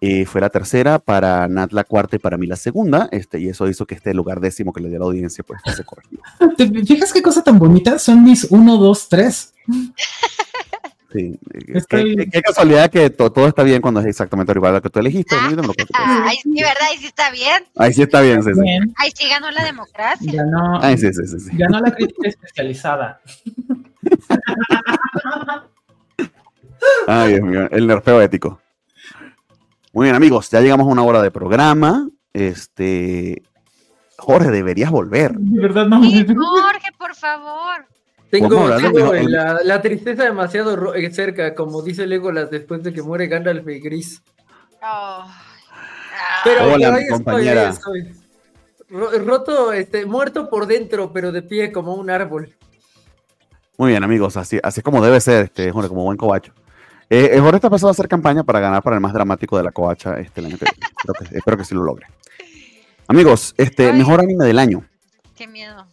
eh, 0.00 0.26
fue 0.26 0.40
la 0.40 0.48
tercera, 0.48 1.00
para 1.00 1.48
Nat 1.48 1.72
la 1.72 1.82
cuarta 1.82 2.14
y 2.14 2.20
para 2.20 2.38
mí 2.38 2.46
la 2.46 2.54
segunda, 2.54 3.08
este, 3.10 3.40
y 3.40 3.48
eso 3.48 3.66
hizo 3.66 3.84
que 3.84 3.96
este 3.96 4.14
lugar 4.14 4.38
décimo 4.38 4.72
que 4.72 4.80
le 4.80 4.90
dio 4.90 4.98
a 4.98 5.00
la 5.00 5.06
audiencia, 5.06 5.42
pues 5.42 5.60
se 5.74 5.82
corrigió. 5.82 6.20
¿Te 6.56 6.68
fijas 6.84 7.12
qué 7.12 7.20
cosa 7.20 7.42
tan 7.42 7.58
bonita? 7.58 7.98
Son 7.98 8.22
mis 8.22 8.44
1, 8.44 8.76
2, 8.76 9.08
3. 9.08 9.54
Sí. 11.12 11.38
eh, 11.54 11.82
Qué, 11.88 12.14
qué- 12.16 12.30
qué 12.30 12.42
casualidad 12.42 12.90
que 12.90 13.10
to- 13.10 13.30
todo 13.30 13.46
está 13.46 13.62
bien 13.62 13.82
cuando 13.82 14.00
es 14.00 14.06
exactamente 14.06 14.52
igual 14.54 14.72
a 14.72 14.74
lo 14.76 14.82
que 14.82 14.88
tú 14.90 14.98
elegiste. 15.00 15.34
Ah, 15.38 15.50
cuento. 15.54 15.72
Ay, 15.94 16.36
sí, 16.42 16.50
¿verdad? 16.54 16.86
Y 16.94 16.98
sí 16.98 17.06
está 17.06 17.30
bien. 17.30 17.64
Ahí 17.76 17.92
sí 17.92 18.02
está 18.02 18.20
bien, 18.22 18.42
sí, 18.42 18.50
sí. 18.54 18.60
Bien. 18.60 18.94
Ay, 18.96 19.10
sí 19.14 19.28
ganó 19.28 19.50
la 19.50 19.64
democracia. 19.64 20.32
Ganó, 20.32 20.80
Ay, 20.82 20.96
sí, 20.98 21.12
sí, 21.12 21.26
sí, 21.26 21.40
sí. 21.40 21.50
ganó 21.56 21.80
la 21.80 21.90
crítica 21.92 22.28
especializada. 22.28 23.20
Ay, 27.06 27.34
Dios 27.34 27.42
mío, 27.42 27.68
el 27.70 27.86
nerfeo 27.86 28.20
ético. 28.20 28.60
Muy 29.92 30.04
bien, 30.04 30.16
amigos, 30.16 30.50
ya 30.50 30.60
llegamos 30.60 30.86
a 30.86 30.90
una 30.90 31.02
hora 31.02 31.22
de 31.22 31.30
programa. 31.30 32.08
Este, 32.32 33.42
Jorge, 34.16 34.50
deberías 34.50 34.90
volver. 34.90 35.32
De 35.32 35.60
verdad, 35.60 35.86
no. 35.86 36.02
Sí, 36.02 36.24
Jorge, 36.26 36.88
por 36.98 37.14
favor. 37.14 37.86
Tengo, 38.32 38.66
la, 38.66 39.60
la 39.62 39.82
tristeza 39.82 40.24
demasiado 40.24 40.94
eh, 40.94 41.12
cerca, 41.12 41.54
como 41.54 41.82
dice 41.82 42.06
Legolas 42.06 42.50
después 42.50 42.82
de 42.82 42.90
que 42.90 43.02
muere 43.02 43.26
Gandalf 43.26 43.68
y 43.68 43.78
Gris. 43.78 44.22
Oh. 44.82 45.26
Pero, 46.42 46.72
Hola, 46.72 46.94
ahí 46.94 47.04
estoy, 47.10 47.48
ahí 47.48 47.68
estoy. 47.68 48.14
Ro- 48.88 49.10
roto, 49.26 49.72
este, 49.74 50.06
muerto 50.06 50.48
por 50.48 50.66
dentro, 50.66 51.12
pero 51.12 51.30
de 51.30 51.42
pie 51.42 51.72
como 51.72 51.94
un 51.94 52.08
árbol. 52.08 52.56
Muy 53.76 53.90
bien, 53.90 54.02
amigos, 54.02 54.38
así, 54.38 54.58
así 54.62 54.80
es 54.80 54.84
como 54.84 55.04
debe 55.04 55.20
ser, 55.20 55.44
este, 55.44 55.70
Jorge, 55.70 55.90
como 55.90 56.04
buen 56.04 56.16
cobacho. 56.16 56.54
Eh, 57.10 57.32
eh, 57.34 57.38
Jorge 57.38 57.56
está 57.56 57.68
pasando 57.68 57.88
a 57.88 57.92
hacer 57.92 58.08
campaña 58.08 58.44
para 58.44 58.60
ganar 58.60 58.82
para 58.82 58.96
el 58.96 59.02
más 59.02 59.12
dramático 59.12 59.58
de 59.58 59.64
la 59.64 59.72
covacha 59.72 60.18
este, 60.18 60.40
el 60.40 60.46
año 60.46 60.56
que 60.56 60.64
viene. 60.64 60.86
Espero 60.96 61.14
que, 61.18 61.36
espero 61.36 61.56
que 61.58 61.64
sí 61.66 61.74
lo 61.74 61.82
logre. 61.82 62.06
Amigos, 63.08 63.54
este, 63.58 63.90
Ay. 63.90 63.98
mejor 63.98 64.20
anime 64.20 64.46
del 64.46 64.58
año. 64.58 64.82
Qué 65.36 65.46
miedo. 65.46 65.86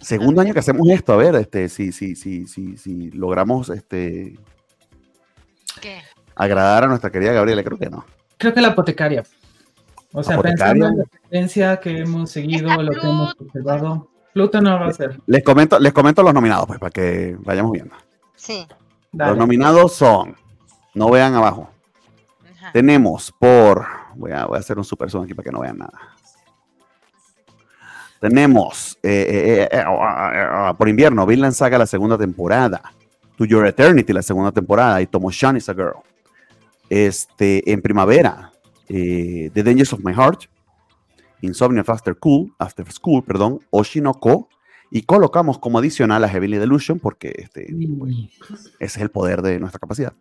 Segundo 0.00 0.40
año 0.40 0.52
que 0.52 0.60
hacemos 0.60 0.88
esto, 0.90 1.12
a 1.12 1.16
ver, 1.16 1.34
este, 1.36 1.68
si, 1.68 1.92
si, 1.92 2.14
si, 2.14 2.46
si, 2.46 2.76
si 2.76 3.10
logramos 3.10 3.68
este, 3.70 4.38
¿Qué? 5.80 6.00
agradar 6.36 6.84
a 6.84 6.86
nuestra 6.86 7.10
querida 7.10 7.32
Gabriela, 7.32 7.62
creo 7.64 7.78
que 7.78 7.90
no. 7.90 8.04
Creo 8.36 8.54
que 8.54 8.60
la 8.60 8.68
apotecaria. 8.68 9.24
O 10.12 10.22
sea, 10.22 10.34
¿Apotecaria? 10.34 10.72
pensando 10.72 10.86
en 10.88 10.98
la 10.98 11.04
tendencia 11.04 11.76
que 11.80 11.98
hemos 11.98 12.30
seguido, 12.30 12.82
lo 12.82 12.92
que 12.92 13.00
hemos 13.06 13.34
observado. 13.40 14.08
Pluto 14.32 14.60
no 14.60 14.78
va 14.78 14.86
a 14.86 14.92
ser. 14.92 15.18
Les 15.26 15.42
comento, 15.42 15.78
les 15.80 15.92
comento 15.92 16.22
los 16.22 16.32
nominados, 16.32 16.66
pues, 16.66 16.78
para 16.78 16.90
que 16.90 17.36
vayamos 17.40 17.72
viendo. 17.72 17.94
Sí. 18.36 18.66
Dale. 19.10 19.30
Los 19.32 19.38
nominados 19.38 19.94
son, 19.94 20.36
no 20.94 21.10
vean 21.10 21.34
abajo, 21.34 21.70
Ajá. 22.56 22.72
tenemos 22.72 23.32
por, 23.38 23.86
voy 24.14 24.32
a, 24.32 24.44
voy 24.46 24.58
a 24.58 24.60
hacer 24.60 24.78
un 24.78 24.84
super 24.84 25.10
zoom 25.10 25.24
aquí 25.24 25.34
para 25.34 25.44
que 25.44 25.50
no 25.52 25.60
vean 25.60 25.78
nada. 25.78 25.98
Tenemos 28.20 28.98
eh, 29.02 29.26
eh, 29.28 29.68
eh, 29.70 29.82
ah, 29.86 29.94
ah, 29.98 30.68
ah, 30.68 30.76
por 30.76 30.88
invierno, 30.88 31.24
Vinland 31.24 31.54
Saga 31.54 31.78
la 31.78 31.86
segunda 31.86 32.18
temporada, 32.18 32.82
To 33.36 33.44
Your 33.44 33.66
Eternity 33.66 34.12
la 34.12 34.22
segunda 34.22 34.50
temporada 34.50 35.00
y 35.00 35.06
Tomo-chan 35.06 35.56
is 35.56 35.68
a 35.68 35.74
Girl. 35.74 36.02
Este, 36.90 37.70
en 37.70 37.80
primavera, 37.80 38.50
The 38.88 39.50
Dangers 39.54 39.92
of 39.92 40.00
My 40.02 40.12
Heart, 40.12 40.44
Insomnia 41.42 41.84
After 41.86 42.16
Cool, 42.16 42.52
After 42.58 42.90
School, 42.90 43.22
perdón, 43.22 43.60
Oshinoko, 43.70 44.48
y 44.90 45.02
colocamos 45.02 45.58
como 45.58 45.78
adicional 45.78 46.24
a 46.24 46.28
Heavenly 46.28 46.56
Delusion 46.56 46.98
porque 46.98 47.32
este, 47.36 47.66
Y- 47.70 48.30
ese 48.80 48.98
es 48.98 49.02
el 49.02 49.10
poder 49.10 49.42
de 49.42 49.60
nuestra 49.60 49.78
capacidad. 49.78 50.14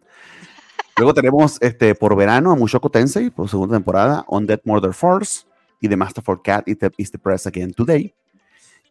Luego 0.98 1.14
tenemos 1.14 1.58
este, 1.62 1.96
por 1.96 2.16
verano 2.16 2.52
a 2.52 2.56
Mushoku 2.56 2.90
Tensei, 2.90 3.30
por 3.30 3.48
segunda 3.50 3.76
temporada, 3.78 4.24
On 4.28 4.46
Dead 4.46 4.60
Murder 4.66 4.94
Force 4.94 5.47
y 5.80 5.88
The 5.90 5.96
Masterful 5.98 6.42
Cat 6.42 6.68
It 6.68 6.84
Is 6.98 7.12
the 7.12 7.20
Press 7.20 7.48
Again 7.48 7.74
Today. 7.74 8.14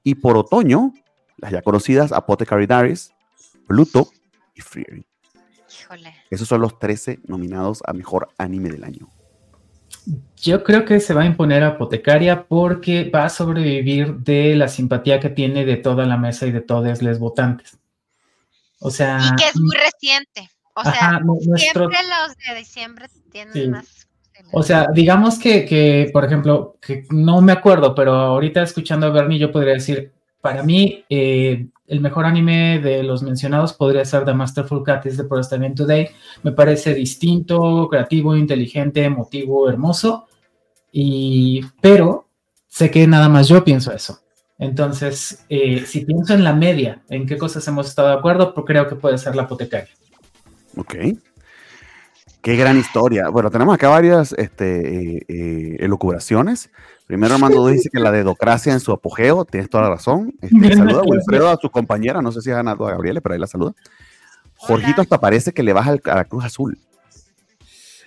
Y 0.02 0.14
por 0.16 0.36
otoño, 0.36 0.92
las 1.38 1.52
ya 1.52 1.62
conocidas 1.62 2.12
Apothecary 2.12 2.66
Diaries, 2.66 3.12
Pluto 3.66 4.08
y 4.54 4.60
Fury. 4.60 5.06
Híjole. 5.80 6.14
Esos 6.30 6.48
son 6.48 6.60
los 6.60 6.78
13 6.78 7.20
nominados 7.26 7.82
a 7.86 7.92
mejor 7.92 8.28
anime 8.38 8.70
del 8.70 8.84
año. 8.84 9.08
Yo 10.36 10.62
creo 10.62 10.84
que 10.84 11.00
se 11.00 11.12
va 11.14 11.22
a 11.22 11.26
imponer 11.26 11.64
apotecaria 11.64 12.46
porque 12.46 13.10
va 13.10 13.24
a 13.24 13.28
sobrevivir 13.28 14.14
de 14.18 14.54
la 14.54 14.68
simpatía 14.68 15.18
que 15.18 15.30
tiene 15.30 15.64
de 15.64 15.76
toda 15.76 16.06
la 16.06 16.16
mesa 16.16 16.46
y 16.46 16.52
de 16.52 16.60
todos 16.60 17.02
los 17.02 17.18
votantes. 17.18 17.76
O 18.78 18.90
sea, 18.90 19.18
Y 19.20 19.36
que 19.36 19.48
es 19.48 19.58
muy 19.58 19.74
reciente. 19.76 20.48
O 20.74 20.82
sea, 20.82 20.92
ajá, 20.92 21.20
nu- 21.20 21.40
nuestro, 21.46 21.88
siempre 21.88 21.98
los 22.08 22.36
de 22.36 22.54
diciembre 22.58 23.06
tienen 23.32 23.52
Sí. 23.54 23.68
más. 23.68 24.05
O 24.52 24.62
sea, 24.62 24.88
digamos 24.92 25.38
que, 25.38 25.64
que, 25.64 26.10
por 26.12 26.24
ejemplo, 26.24 26.76
que 26.80 27.04
no 27.10 27.40
me 27.40 27.52
acuerdo, 27.52 27.94
pero 27.94 28.12
ahorita 28.14 28.62
escuchando 28.62 29.06
a 29.06 29.10
Bernie, 29.10 29.38
yo 29.38 29.52
podría 29.52 29.74
decir, 29.74 30.12
para 30.40 30.62
mí, 30.62 31.04
eh, 31.08 31.66
el 31.88 32.00
mejor 32.00 32.26
anime 32.26 32.80
de 32.80 33.02
los 33.02 33.22
mencionados 33.22 33.72
podría 33.72 34.04
ser 34.04 34.24
The 34.24 34.34
Masterful 34.34 34.82
Cat 34.82 35.06
is 35.06 35.16
the 35.16 35.24
Protestant 35.24 35.76
Today. 35.76 36.08
Me 36.42 36.52
parece 36.52 36.94
distinto, 36.94 37.88
creativo, 37.88 38.36
inteligente, 38.36 39.04
emotivo, 39.04 39.68
hermoso. 39.68 40.26
Y, 40.92 41.60
pero 41.80 42.28
sé 42.68 42.90
que 42.90 43.06
nada 43.06 43.28
más 43.28 43.48
yo 43.48 43.62
pienso 43.64 43.92
eso. 43.92 44.20
Entonces, 44.58 45.44
eh, 45.48 45.84
si 45.86 46.04
pienso 46.04 46.34
en 46.34 46.42
la 46.42 46.54
media, 46.54 47.02
en 47.08 47.26
qué 47.26 47.36
cosas 47.36 47.66
hemos 47.68 47.88
estado 47.88 48.08
de 48.08 48.14
acuerdo, 48.14 48.54
creo 48.54 48.88
que 48.88 48.96
puede 48.96 49.18
ser 49.18 49.36
la 49.36 49.42
apotecaria. 49.42 49.94
Ok. 50.76 50.94
Qué 52.46 52.54
gran 52.54 52.78
historia. 52.78 53.28
Bueno, 53.28 53.50
tenemos 53.50 53.74
acá 53.74 53.88
varias 53.88 54.32
este, 54.38 55.16
eh, 55.16 55.22
eh, 55.26 55.76
elucubraciones. 55.80 56.70
Primero, 57.08 57.34
Armando 57.34 57.66
dice 57.66 57.88
que 57.92 57.98
la 57.98 58.12
dedocracia 58.12 58.72
en 58.72 58.78
su 58.78 58.92
apogeo, 58.92 59.44
tienes 59.44 59.68
toda 59.68 59.82
la 59.82 59.90
razón. 59.90 60.32
Este, 60.40 60.76
saluda 60.76 61.00
a 61.00 61.02
Wilfredo, 61.02 61.48
a 61.48 61.56
su 61.60 61.68
compañera, 61.70 62.22
no 62.22 62.30
sé 62.30 62.40
si 62.42 62.50
es 62.50 62.54
ganado 62.54 62.86
a 62.86 62.92
Gabriela, 62.92 63.20
pero 63.20 63.32
ahí 63.34 63.40
la 63.40 63.48
saluda. 63.48 63.72
Jorgito 64.54 65.02
hasta 65.02 65.18
parece 65.18 65.50
que 65.50 65.64
le 65.64 65.72
baja 65.72 65.90
al- 65.90 66.00
a 66.04 66.14
la 66.14 66.24
Cruz 66.24 66.44
Azul. 66.44 66.78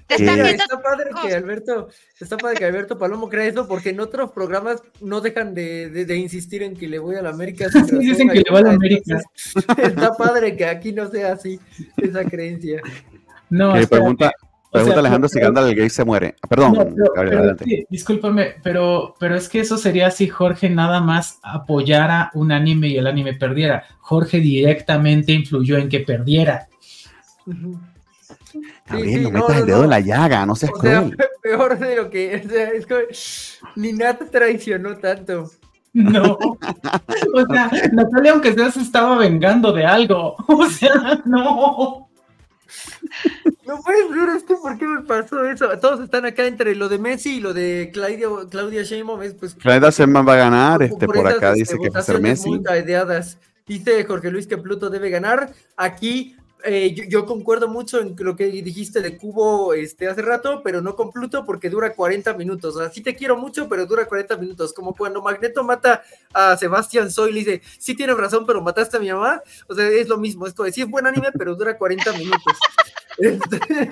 Te 0.07 0.15
Eh, 0.15 0.25
están 0.25 0.39
está 0.45 0.81
padre 0.81 1.09
que 1.21 1.35
Alberto, 1.35 1.89
está 2.17 2.37
padre 2.37 2.55
que 2.57 2.63
Alberto 2.65 2.97
Palomo 2.97 3.27
crea 3.27 3.45
eso 3.45 3.67
porque 3.67 3.89
en 3.89 3.99
otros 3.99 4.31
programas 4.31 4.81
no 5.01 5.19
dejan 5.19 5.53
de, 5.53 5.89
de- 5.89 6.05
de 6.05 6.15
insistir 6.15 6.63
en 6.63 6.77
que 6.77 6.87
le 6.87 6.97
voy 6.97 7.17
a 7.17 7.21
la 7.21 7.29
América. 7.29 7.69
sin 7.69 7.81
Sí, 7.85 7.91
razón 7.91 7.99
dicen 7.99 8.29
que 8.29 8.39
le 8.39 8.51
va 8.53 8.59
a 8.59 8.61
la 8.63 8.71
América. 8.71 9.19
Está 9.83 10.13
padre 10.13 10.55
que 10.55 10.65
aquí 10.65 10.93
no 10.93 11.11
sea 11.11 11.33
así 11.33 11.59
esa 11.97 12.23
creencia. 12.23 12.81
No, 13.49 13.69
espérate. 13.75 13.87
pregunta 13.87 14.25
O 14.27 14.29
sea, 14.29 14.69
pregunta 14.71 14.99
Alejandro 14.99 15.29
pero- 15.29 15.39
si 15.39 15.45
Gandalf 15.45 15.69
el 15.69 15.75
gay 15.75 15.89
se 15.89 16.05
muere. 16.05 16.35
Ah, 16.41 16.47
Perdón, 16.47 16.73
No, 16.73 16.77
pero- 16.83 16.91
Gabriel, 16.93 17.13
pero 17.15 17.39
adelante. 17.39 17.65
sí, 17.65 17.85
discúlpame, 17.89 18.55
pero, 18.63 19.15
pero 19.19 19.35
es 19.35 19.49
que 19.49 19.59
eso 19.61 19.77
sería 19.77 20.11
si 20.11 20.27
Jorge 20.27 20.69
nada 20.69 21.01
más 21.01 21.39
apoyara 21.43 22.29
un 22.33 22.51
anime 22.51 22.87
y 22.89 22.97
el 22.97 23.07
anime 23.07 23.33
perdiera. 23.33 23.83
Jorge 23.99 24.39
directamente 24.39 25.31
influyó 25.31 25.77
en 25.77 25.89
que 25.89 26.01
perdiera. 26.01 26.67
Ujú. 27.45 27.79
Gabriel, 28.87 29.19
sí, 29.19 29.23
no 29.25 29.29
no, 29.31 29.39
metas 29.39 29.57
el 29.57 29.65
dedo 29.67 29.77
no. 29.79 29.83
en 29.83 29.89
la 29.91 29.99
llaga, 29.99 30.45
no 30.45 30.55
seas 30.55 30.71
O 30.75 30.81
sea, 30.81 30.99
cruel. 31.01 31.17
peor 31.43 31.77
de 31.79 31.95
lo 31.95 32.09
que. 32.09 32.41
O 32.45 32.49
sea, 32.49 32.69
es 32.69 32.85
como. 32.87 32.99
Ni 33.75 33.93
Nat 33.93 34.21
traicionó 34.31 34.95
tanto. 34.97 35.49
No. 35.93 36.37
O 36.37 37.45
sea, 37.51 37.71
Natalia, 37.93 38.31
aunque 38.33 38.53
sea, 38.53 38.69
se 38.71 38.79
estaba 38.81 39.17
vengando 39.17 39.71
de 39.73 39.85
algo. 39.87 40.35
O 40.47 40.65
sea, 40.69 41.19
no. 41.25 42.08
No 43.65 43.81
puedes 43.81 44.09
ver 44.09 44.29
esto, 44.35 44.59
¿por 44.61 44.77
qué 44.77 44.85
me 44.85 45.01
pasó 45.03 45.45
eso? 45.45 45.67
Todos 45.79 46.01
están 46.01 46.25
acá 46.25 46.45
entre 46.45 46.75
lo 46.75 46.89
de 46.89 46.97
Messi 46.97 47.37
y 47.37 47.39
lo 47.39 47.53
de 47.53 47.91
Claudia, 47.93 48.27
Claudia 48.49 48.83
Sheinbaum. 48.83 49.21
Es, 49.21 49.33
pues, 49.35 49.53
Claudia 49.55 49.89
Sheinbaum 49.91 50.27
va 50.27 50.33
a 50.33 50.37
ganar, 50.37 50.81
este, 50.81 51.05
por 51.05 51.27
acá 51.27 51.49
este, 51.49 51.59
dice 51.59 51.77
que 51.79 51.89
va 51.89 51.99
a 51.99 52.03
ser 52.03 52.19
Messi. 52.19 52.49
Dice 53.67 54.03
Jorge 54.03 54.31
Luis 54.31 54.47
que 54.47 54.57
Pluto 54.57 54.89
debe 54.89 55.11
ganar. 55.11 55.53
Aquí 55.77 56.35
eh, 56.63 56.93
yo, 56.93 57.03
yo 57.05 57.25
concuerdo 57.25 57.67
mucho 57.67 57.99
en 57.99 58.15
lo 58.17 58.35
que 58.35 58.45
dijiste 58.45 59.01
de 59.01 59.17
Cubo 59.17 59.73
este, 59.73 60.07
hace 60.07 60.21
rato, 60.21 60.61
pero 60.63 60.81
no 60.81 60.95
con 60.95 61.11
Pluto 61.11 61.45
porque 61.45 61.69
dura 61.69 61.93
40 61.93 62.33
minutos. 62.33 62.75
O 62.75 62.79
sea, 62.79 62.89
sí 62.89 63.01
te 63.01 63.15
quiero 63.15 63.37
mucho, 63.37 63.69
pero 63.69 63.85
dura 63.85 64.05
40 64.05 64.37
minutos. 64.37 64.73
Como 64.73 64.93
cuando 64.93 65.21
Magneto 65.21 65.63
mata 65.63 66.03
a 66.33 66.57
Sebastián 66.57 67.09
Soy 67.11 67.29
y 67.29 67.33
le 67.33 67.39
dice, 67.39 67.61
sí 67.77 67.95
tienes 67.95 68.17
razón, 68.17 68.45
pero 68.45 68.61
mataste 68.61 68.97
a 68.97 68.99
mi 68.99 69.11
mamá. 69.11 69.41
O 69.67 69.75
sea, 69.75 69.87
es 69.87 70.07
lo 70.07 70.17
mismo. 70.17 70.45
Es 70.45 70.53
como 70.53 70.65
decir, 70.65 70.85
es 70.85 70.89
buen 70.89 71.07
anime, 71.07 71.29
pero 71.37 71.55
dura 71.55 71.77
40 71.77 72.13
minutos. 72.13 72.57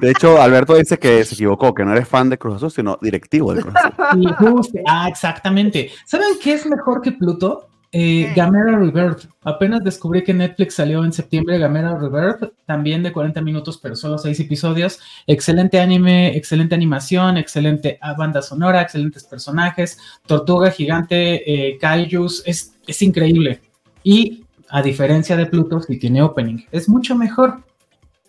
De 0.00 0.10
hecho, 0.10 0.40
Alberto 0.40 0.74
dice 0.74 0.98
que 0.98 1.22
se 1.24 1.34
equivocó, 1.34 1.74
que 1.74 1.84
no 1.84 1.92
eres 1.92 2.08
fan 2.08 2.30
de 2.30 2.38
Cruz 2.38 2.56
Azul, 2.56 2.70
sino 2.70 2.98
directivo 3.02 3.52
del 3.54 3.62
Cruz 3.62 3.74
Azul. 3.76 4.82
Ah, 4.88 5.06
exactamente. 5.08 5.90
¿Saben 6.06 6.38
qué 6.42 6.54
es 6.54 6.66
mejor 6.66 7.02
que 7.02 7.12
Pluto? 7.12 7.68
Eh. 7.94 8.32
Gamera 8.34 8.78
Rebirth. 8.78 9.26
Apenas 9.44 9.84
descubrí 9.84 10.24
que 10.24 10.32
Netflix 10.32 10.74
salió 10.76 11.04
en 11.04 11.12
septiembre 11.12 11.58
Gamera 11.58 11.94
Rebirth, 11.98 12.54
también 12.64 13.02
de 13.02 13.12
40 13.12 13.42
minutos, 13.42 13.78
pero 13.82 13.94
solo 13.96 14.16
6 14.16 14.40
episodios. 14.40 14.98
Excelente 15.26 15.78
anime, 15.78 16.34
excelente 16.34 16.74
animación, 16.74 17.36
excelente 17.36 17.98
ah, 18.00 18.14
banda 18.14 18.40
sonora, 18.40 18.80
excelentes 18.80 19.24
personajes. 19.24 19.98
Tortuga 20.26 20.70
gigante, 20.70 21.42
eh, 21.70 21.76
Kaijus, 21.78 22.42
es, 22.46 22.74
es 22.86 23.02
increíble. 23.02 23.60
Y 24.02 24.44
a 24.70 24.80
diferencia 24.80 25.36
de 25.36 25.44
Pluto, 25.44 25.80
sí 25.82 25.98
tiene 25.98 26.22
opening. 26.22 26.64
Es 26.72 26.88
mucho 26.88 27.14
mejor. 27.14 27.62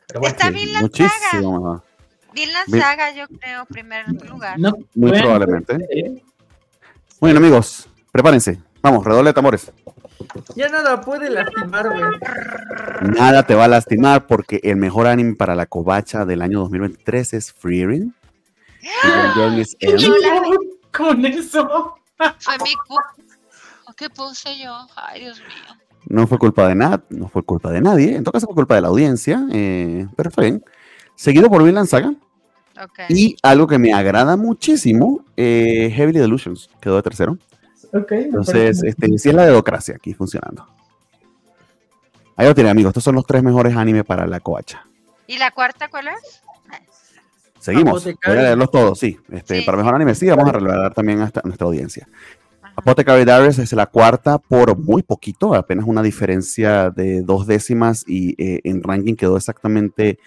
Pero 0.07 0.19
bueno, 0.19 0.35
Está 0.35 0.49
Vinland 0.49 0.91
Saga. 0.93 1.09
muchísimo 1.31 1.57
mejor. 1.57 1.83
Vinland 2.35 2.67
Vi- 2.69 2.79
Saga, 2.81 3.15
yo 3.15 3.27
creo, 3.39 3.65
primer 3.67 4.05
lugar. 4.29 4.59
no, 4.59 4.71
Muy 4.93 5.11
bueno, 5.11 5.23
probablemente. 5.23 5.75
eh, 5.89 6.21
Muy 7.21 7.31
bien, 7.31 7.37
amigos, 7.37 7.87
prepárense. 8.11 8.59
Vamos, 8.83 9.05
redoble 9.05 9.29
de 9.29 9.33
tambores. 9.33 9.71
ya 10.55 10.67
nada 10.67 10.99
puede 10.99 11.29
lastimarme. 11.29 12.01
Nada 13.17 13.43
te 13.43 13.55
va 13.55 13.63
a 13.63 13.67
lastimar 13.69 14.27
porque 14.27 14.59
el 14.61 14.75
mejor 14.75 15.07
anime 15.07 15.35
para 15.35 15.55
la 15.55 15.65
covacha 15.65 16.25
del 16.25 16.41
año 16.41 16.59
2023 16.59 17.33
es 17.33 17.53
Freerin. 17.53 18.13
Journey's 19.35 19.77
End. 19.79 19.99
Yo 19.99 20.17
la 20.17 20.41
vi. 20.41 20.57
con 20.91 21.25
eso. 21.25 21.95
Fue 22.39 22.57
mi 22.61 22.73
culpa. 22.87 23.13
¿Qué 23.95 24.09
puse 24.09 24.49
yo? 24.61 24.75
Ay, 24.97 25.21
Dios 25.21 25.39
mío. 25.39 25.79
No 26.05 26.27
fue 26.27 26.37
culpa 26.37 26.67
de 26.67 26.75
nada, 26.75 27.01
no 27.09 27.29
fue 27.29 27.41
culpa 27.43 27.71
de 27.71 27.79
nadie. 27.79 28.15
En 28.17 28.23
todo 28.25 28.33
caso 28.33 28.47
fue 28.47 28.55
culpa 28.55 28.75
de 28.75 28.81
la 28.81 28.89
audiencia, 28.89 29.47
eh, 29.51 30.07
pero 30.17 30.29
está 30.29 30.41
bien. 30.41 30.61
Seguido 31.15 31.49
por 31.49 31.63
Vinland 31.63 31.87
Saga. 31.87 32.13
Y 33.07 33.37
algo 33.43 33.67
que 33.67 33.77
me 33.77 33.93
agrada 33.93 34.35
muchísimo, 34.35 35.23
eh, 35.37 35.89
Heavily 35.95 36.19
Delusions, 36.19 36.69
quedó 36.81 36.97
de 36.97 37.03
tercero. 37.03 37.37
Entonces, 37.93 38.83
este, 38.83 39.17
sí 39.19 39.29
es 39.29 39.35
la 39.35 39.45
dedocracia 39.45 39.95
aquí 39.95 40.13
funcionando. 40.13 40.67
Ahí 42.35 42.47
lo 42.47 42.55
tienen, 42.55 42.71
amigos. 42.71 42.89
Estos 42.89 43.03
son 43.03 43.15
los 43.15 43.25
tres 43.25 43.43
mejores 43.43 43.75
animes 43.75 44.03
para 44.03 44.25
la 44.25 44.39
covacha. 44.39 44.85
¿Y 45.27 45.37
la 45.37 45.51
cuarta 45.51 45.87
cuál 45.89 46.07
es? 46.07 46.41
Seguimos. 47.59 48.01
Apotecario. 48.01 48.35
Voy 48.35 48.39
a 48.39 48.47
leerlos 48.47 48.71
todos, 48.71 48.99
sí. 48.99 49.17
Este, 49.31 49.59
Sí, 49.59 49.65
para 49.65 49.77
mejor 49.77 49.95
anime, 49.95 50.15
sí, 50.15 50.27
vamos 50.27 50.49
a 50.49 50.51
revelar 50.51 50.93
también 50.93 51.21
a 51.21 51.25
esta- 51.25 51.41
a 51.41 51.43
nuestra 51.47 51.65
audiencia. 51.67 52.07
Ajá. 52.61 52.73
Apothecary 52.75 53.23
Diaries 53.23 53.59
es 53.59 53.71
la 53.73 53.85
cuarta 53.85 54.37
por 54.39 54.77
muy 54.77 55.03
poquito, 55.03 55.53
apenas 55.53 55.85
una 55.85 56.01
diferencia 56.01 56.89
de 56.89 57.21
dos 57.21 57.45
décimas 57.47 58.03
y 58.07 58.35
eh, 58.43 58.59
en 58.63 58.81
ranking 58.83 59.15
quedó 59.15 59.37
exactamente 59.37 60.17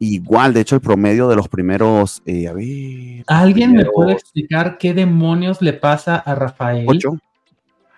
igual. 0.00 0.52
De 0.52 0.62
hecho, 0.62 0.74
el 0.74 0.80
promedio 0.80 1.28
de 1.28 1.36
los 1.36 1.48
primeros, 1.48 2.20
eh, 2.26 2.48
a 2.48 2.52
ver, 2.52 3.22
¿Alguien 3.28 3.74
me 3.74 3.84
puede 3.84 4.12
explicar 4.12 4.78
qué 4.78 4.92
demonios 4.92 5.62
le 5.62 5.74
pasa 5.74 6.16
a 6.16 6.34
Rafael? 6.34 6.84
ocho. 6.88 7.16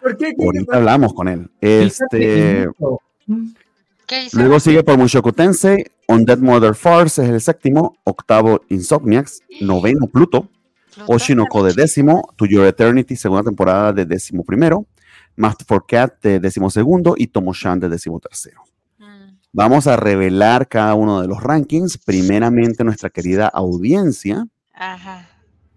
¿Por 0.03 0.17
qué? 0.17 0.35
Ahorita 0.39 0.77
hablamos 0.77 1.15
con 1.15 1.29
él. 1.29 1.49
Este, 1.61 2.69
luego 4.33 4.61
sigue 4.61 4.83
por 4.83 4.99
Mushoku 4.99 5.33
Tensei, 5.33 5.87
Undead 6.09 6.39
Murder 6.39 6.75
Farce 6.75 7.23
es 7.23 7.31
el 7.31 7.41
séptimo, 7.41 7.97
octavo 8.03 8.63
Insomniacs, 8.69 9.41
noveno 9.61 10.09
Pluto, 10.09 10.49
Pluto. 10.95 11.13
Oshinoko 11.13 11.63
de 11.65 11.73
décimo, 11.73 12.35
To 12.37 12.47
Your 12.47 12.67
Eternity, 12.67 13.15
segunda 13.15 13.45
temporada 13.45 13.93
de 13.93 14.05
décimo 14.05 14.43
primero, 14.43 14.85
Master 15.37 15.67
for 15.67 15.87
Cat 15.87 16.21
de 16.21 16.41
décimo 16.41 16.69
segundo 16.69 17.15
y 17.17 17.29
Tomo-chan 17.29 17.79
de 17.79 17.89
décimo 17.89 18.19
tercero. 18.19 18.65
Vamos 19.53 19.87
a 19.87 19.97
revelar 19.97 20.67
cada 20.69 20.95
uno 20.95 21.21
de 21.21 21.29
los 21.29 21.43
rankings. 21.43 21.99
Primeramente, 21.99 22.85
nuestra 22.85 23.11
querida 23.11 23.49
audiencia. 23.49 24.47
Ajá. 24.73 25.29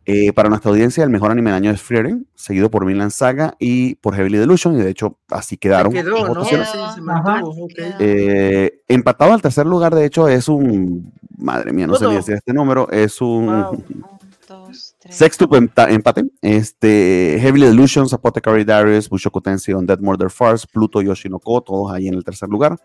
Eh, 0.08 0.32
para 0.34 0.50
nuestra 0.50 0.70
audiencia, 0.70 1.04
el 1.04 1.10
mejor 1.10 1.32
anime 1.32 1.50
del 1.50 1.58
año 1.58 1.72
es 1.72 1.82
Frieren, 1.82 2.28
seguido 2.36 2.70
por 2.70 2.86
Vinland 2.86 3.10
Saga 3.12 3.56
y 3.60 3.96
por 3.96 4.16
Heavily 4.16 4.38
Delusion, 4.38 4.76
y 4.76 4.84
de 4.84 4.92
hecho 4.92 5.18
así 5.30 5.58
quedaron. 5.58 5.92
Quedó, 5.92 6.32
¿no? 6.32 6.46
Sí, 6.46 6.56
mantuvo. 7.02 7.68
Eh, 8.00 8.84
empatado 8.88 9.34
al 9.34 9.42
tercer 9.42 9.66
lugar, 9.66 9.96
de 9.96 10.06
hecho, 10.06 10.28
es 10.28 10.48
un. 10.48 11.12
Madre 11.38 11.74
mía, 11.74 11.88
no 11.88 11.96
sé 11.96 12.08
ni 12.08 12.16
decir 12.16 12.36
este 12.36 12.54
número. 12.54 12.88
Es 12.92 13.20
un. 13.20 13.48
Wow. 13.48 13.72
Un, 13.72 14.06
dos, 14.48 14.96
tres. 15.00 15.16
Sextuple 15.16 15.60
empa- 15.60 15.92
empate. 15.92 16.24
Este, 16.40 17.40
Heavily 17.42 17.66
Delusions, 17.66 18.14
Apothecary 18.14 18.64
Diaries, 18.64 19.10
Bushoku 19.10 19.42
Tensei, 19.42 19.74
Undead 19.74 20.00
Murder 20.02 20.30
Farce, 20.30 20.68
Pluto 20.72 21.02
Yoshinoko, 21.02 21.62
todos 21.62 21.92
ahí 21.92 22.08
en 22.08 22.14
el 22.14 22.24
tercer 22.24 22.48
lugar. 22.48 22.78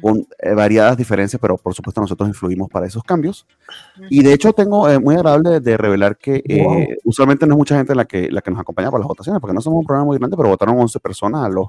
Con 0.00 0.26
eh, 0.38 0.54
variadas 0.54 0.96
diferencias, 0.96 1.40
pero 1.40 1.56
por 1.56 1.74
supuesto 1.74 2.00
nosotros 2.00 2.28
influimos 2.28 2.68
para 2.68 2.86
esos 2.86 3.02
cambios. 3.02 3.46
Y 4.08 4.22
de 4.22 4.32
hecho 4.32 4.52
tengo 4.52 4.88
eh, 4.88 4.98
muy 4.98 5.14
agradable 5.14 5.50
de, 5.50 5.60
de 5.60 5.76
revelar 5.76 6.16
que 6.16 6.42
eh, 6.46 6.62
Wow. 6.62 6.84
usualmente 7.04 7.46
no 7.46 7.54
es 7.54 7.58
mucha 7.58 7.76
gente 7.76 7.94
la 7.94 8.04
que, 8.04 8.30
la 8.30 8.40
que 8.42 8.50
nos 8.50 8.60
acompaña 8.60 8.90
para 8.90 9.00
las 9.00 9.08
votaciones, 9.08 9.40
porque 9.40 9.54
no 9.54 9.60
somos 9.60 9.80
un 9.80 9.86
programa 9.86 10.06
muy 10.06 10.18
grande, 10.18 10.36
pero 10.36 10.48
votaron 10.48 10.78
11 10.78 11.00
personas 11.00 11.44
a 11.44 11.48
los 11.48 11.68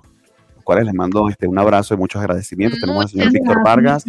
cuales 0.63 0.85
les 0.85 0.93
mando 0.93 1.27
este, 1.29 1.47
un 1.47 1.57
abrazo 1.57 1.93
y 1.93 1.97
muchos 1.97 2.19
agradecimientos. 2.21 2.79
Tenemos 2.79 3.03
al 3.03 3.09
señor 3.09 3.27
Muchas 3.27 3.41
Víctor 3.41 3.63
Vargas, 3.63 4.05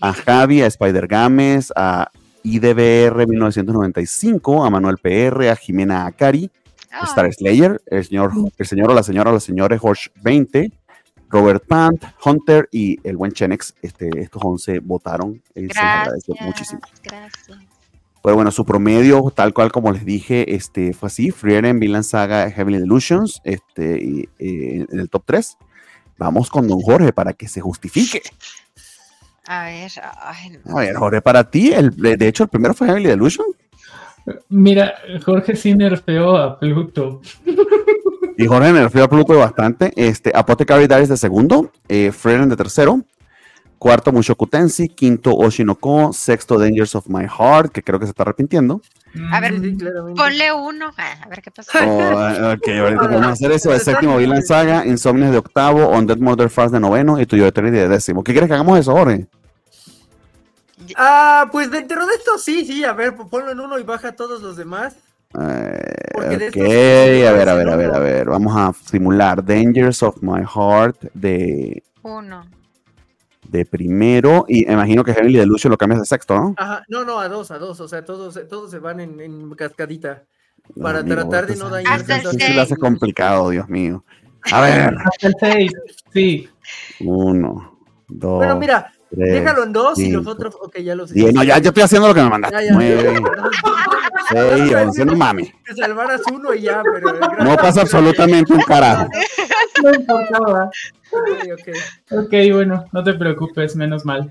a 0.00 0.12
Javi, 0.12 0.62
a 0.62 0.66
Spider 0.66 1.06
Games, 1.06 1.72
a 1.76 2.10
IDBR 2.42 3.26
1995, 3.26 4.64
a 4.64 4.70
Manuel 4.70 4.96
PR, 4.98 5.48
a 5.50 5.56
Jimena 5.56 6.06
Akari, 6.06 6.50
Ay, 6.90 7.04
Star 7.04 7.32
Slayer, 7.32 7.80
el 7.86 8.04
señor, 8.04 8.32
el 8.56 8.66
señor 8.66 8.90
o 8.90 8.94
la 8.94 9.02
señora 9.02 9.30
o 9.30 9.34
la 9.34 9.40
señora 9.40 9.78
Jorge 9.78 10.10
20, 10.22 10.72
Robert 11.30 11.64
Pant, 11.66 12.02
Hunter 12.24 12.68
y 12.72 12.98
el 13.08 13.16
buen 13.16 13.32
Chenex. 13.32 13.74
Este, 13.82 14.10
estos 14.20 14.42
11 14.44 14.80
votaron. 14.80 15.34
eh, 15.34 15.40
se 15.54 15.62
les 15.62 15.76
agradece 15.76 16.26
Gracias. 16.32 16.46
muchísimo. 16.46 16.80
Gracias. 17.04 17.58
Pues 18.22 18.34
bueno, 18.34 18.50
su 18.50 18.66
promedio, 18.66 19.32
tal 19.34 19.54
cual 19.54 19.72
como 19.72 19.92
les 19.92 20.04
dije, 20.04 20.54
este, 20.54 20.92
fue 20.92 21.06
así. 21.06 21.30
Frieren, 21.30 21.80
Vinland 21.80 22.04
Saga, 22.04 22.50
Heavenly 22.50 22.78
Delusions, 22.78 23.40
este, 23.44 23.98
y, 24.02 24.28
eh, 24.38 24.86
en 24.90 24.98
el 25.00 25.08
top 25.08 25.22
3. 25.24 25.56
Vamos 26.18 26.50
con 26.50 26.68
don 26.68 26.80
Jorge 26.80 27.14
para 27.14 27.32
que 27.32 27.48
se 27.48 27.62
justifique. 27.62 28.20
A 29.46 29.64
ver, 29.64 29.90
ay, 30.20 30.58
no. 30.64 30.76
A 30.76 30.80
ver, 30.80 30.94
Jorge, 30.96 31.22
para 31.22 31.50
ti, 31.50 31.72
el, 31.72 31.96
de 31.96 32.28
hecho, 32.28 32.42
el 32.42 32.50
primero 32.50 32.74
fue 32.74 32.88
Heavenly 32.88 33.08
Delusion. 33.08 33.46
Mira, 34.50 34.94
Jorge 35.24 35.56
sí 35.56 35.74
nerfeó 35.74 36.36
a 36.36 36.58
Pluto. 36.60 37.22
Y 38.40 38.46
Jorge 38.46 38.72
nerfeó 38.72 39.04
a 39.04 39.08
Pluto 39.08 39.36
bastante. 39.36 39.92
Este, 39.96 40.32
Apothecary 40.34 40.86
Diaries 40.86 41.10
de 41.10 41.18
segundo, 41.18 41.70
eh, 41.88 42.10
Frieren 42.10 42.48
de 42.48 42.56
tercero, 42.56 43.02
cuarto 43.78 44.12
Mushoku 44.12 44.46
Tensei, 44.46 44.88
quinto 44.88 45.34
Oshinoko, 45.34 46.14
sexto 46.14 46.58
Dangers 46.58 46.94
of 46.94 47.06
My 47.08 47.26
Heart, 47.26 47.70
que 47.70 47.82
creo 47.82 48.00
que 48.00 48.06
se 48.06 48.12
está 48.12 48.22
arrepintiendo. 48.22 48.80
A 49.30 49.40
ver, 49.40 49.60
Sí, 49.60 49.76
claramente. 49.76 50.18
Ponle 50.18 50.52
uno. 50.54 50.90
Ah, 50.96 51.16
a 51.22 51.28
ver 51.28 51.42
qué 51.42 51.50
pasa. 51.50 51.70
Oh, 51.84 52.54
ok, 52.54 52.66
ahorita 52.66 53.06
vamos 53.08 53.26
a 53.26 53.30
hacer 53.32 53.52
eso. 53.52 53.74
El 53.74 53.80
séptimo 53.80 54.16
Vinland 54.16 54.44
Saga, 54.44 54.86
Insomnias 54.86 55.32
de 55.32 55.36
octavo, 55.36 55.90
Undead 55.90 56.16
Murder 56.16 56.48
Fast 56.48 56.72
de 56.72 56.80
noveno 56.80 57.20
y 57.20 57.26
Tuyo 57.26 57.46
Eternity 57.46 57.76
de 57.76 57.88
décimo. 57.88 58.24
¿Qué 58.24 58.32
quieres 58.32 58.48
que 58.48 58.54
hagamos 58.54 58.78
eso, 58.78 58.92
Jorge? 58.92 59.26
Ah, 60.96 61.46
pues 61.52 61.70
dentro 61.70 62.06
de 62.06 62.14
esto 62.14 62.38
sí, 62.38 62.64
sí, 62.64 62.84
a 62.84 62.94
ver, 62.94 63.14
ponlo 63.14 63.50
en 63.50 63.60
uno 63.60 63.78
y 63.78 63.82
baja 63.82 64.12
todos 64.12 64.40
los 64.40 64.56
demás. 64.56 64.96
Eh, 65.38 65.96
ok, 66.14 66.24
a 66.24 67.32
ver, 67.32 67.48
a 67.48 67.54
ver, 67.54 67.68
a 67.68 67.76
ver, 67.76 67.94
a 67.94 67.98
ver. 67.98 68.28
Vamos 68.28 68.54
a 68.56 68.72
simular 68.88 69.44
Dangers 69.44 70.02
of 70.02 70.16
My 70.22 70.42
Heart 70.44 71.12
de, 71.14 71.82
Uno. 72.02 72.46
de 73.48 73.64
primero. 73.64 74.44
Y 74.48 74.70
imagino 74.70 75.04
que 75.04 75.14
Heavenly 75.14 75.38
Delusion 75.38 75.70
lo 75.70 75.78
cambias 75.78 76.00
de 76.00 76.06
sexto, 76.06 76.34
¿no? 76.34 76.54
Ajá, 76.56 76.84
no, 76.88 77.04
no, 77.04 77.20
a 77.20 77.28
dos, 77.28 77.50
a 77.50 77.58
dos, 77.58 77.80
o 77.80 77.88
sea, 77.88 78.04
todos, 78.04 78.40
todos 78.48 78.70
se 78.70 78.78
van 78.78 79.00
en, 79.00 79.20
en 79.20 79.50
cascadita. 79.54 80.24
Para 80.80 81.00
Amigo, 81.00 81.16
tratar 81.16 81.46
de 81.46 81.56
no 81.56 81.68
dañar 81.68 81.94
Hasta 81.94 82.16
el 82.16 82.56
lo 82.56 82.62
hace 82.62 82.76
complicado, 82.76 83.50
Dios 83.50 83.68
mío. 83.68 84.04
A 84.52 84.60
ver, 84.62 84.94
Hasta 85.04 85.26
el 85.26 85.34
6, 85.38 85.72
sí. 86.12 86.48
uno, 87.00 87.78
dos, 88.08 88.38
Bueno, 88.38 88.56
mira, 88.58 88.92
tres, 89.10 89.32
déjalo 89.32 89.64
en 89.64 89.72
dos 89.72 89.98
y 89.98 90.10
los 90.12 90.26
otros, 90.26 90.54
ok, 90.60 90.78
ya 90.78 90.94
los 90.94 91.12
diez. 91.12 91.32
No, 91.34 91.42
ya, 91.42 91.58
ya 91.58 91.68
estoy 91.68 91.82
haciendo 91.82 92.08
lo 92.08 92.14
que 92.14 92.22
me 92.22 92.28
mandaste. 92.30 92.64
ya. 92.66 92.72
Nueve, 92.72 93.20
seis, 94.30 94.74
once, 94.74 95.04
no 95.04 95.14
mames. 95.16 95.52
Que 95.64 95.74
salvaras 95.74 96.22
uno 96.32 96.54
y 96.54 96.62
ya, 96.62 96.82
pero. 96.82 97.12
gran- 97.14 97.44
No 97.46 97.56
pasa 97.56 97.82
absolutamente 97.82 98.52
un 98.52 98.60
carajo. 98.62 99.08
No 99.82 99.94
importaba. 99.94 100.70
Ok, 101.10 101.28
ok. 101.54 102.18
Ok, 102.24 102.32
bueno, 102.52 102.84
no 102.92 103.02
te 103.02 103.14
preocupes, 103.14 103.76
menos 103.76 104.04
mal. 104.04 104.30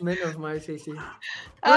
Menos 0.00 0.36
mal, 0.38 0.60
sí, 0.60 0.78
sí. 0.80 0.92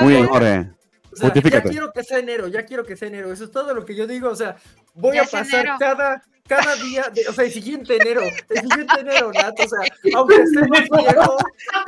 Muy 0.02 0.14
bien, 0.14 0.28
Jorge. 0.28 0.72
O 1.14 1.16
sea, 1.16 1.34
ya 1.34 1.62
quiero 1.62 1.92
que 1.94 2.04
sea 2.04 2.20
enero, 2.20 2.48
ya 2.48 2.66
quiero 2.66 2.84
que 2.86 2.96
sea 2.98 3.08
enero. 3.08 3.32
Eso 3.32 3.46
es 3.46 3.52
todo 3.52 3.74
lo 3.74 3.86
que 3.86 3.96
yo 3.96 4.06
digo. 4.08 4.30
O 4.30 4.36
sea, 4.36 4.56
voy 4.96 5.16
Ya 5.16 5.24
a 5.24 5.26
pasar 5.26 5.68
cada, 5.80 6.24
cada 6.48 6.76
día, 6.76 7.10
de- 7.14 7.28
o 7.28 7.34
sea, 7.34 7.46
el 7.46 7.52
siguiente 7.52 7.96
enero, 7.96 8.22
el 8.22 8.62
siguiente 8.62 9.00
enero, 9.00 9.32
Nat. 9.34 9.60
O 9.60 9.68
sea, 9.68 9.80
aunque 10.16 10.36
esté 10.36 10.68
más 10.68 10.82
viejo. 10.90 11.38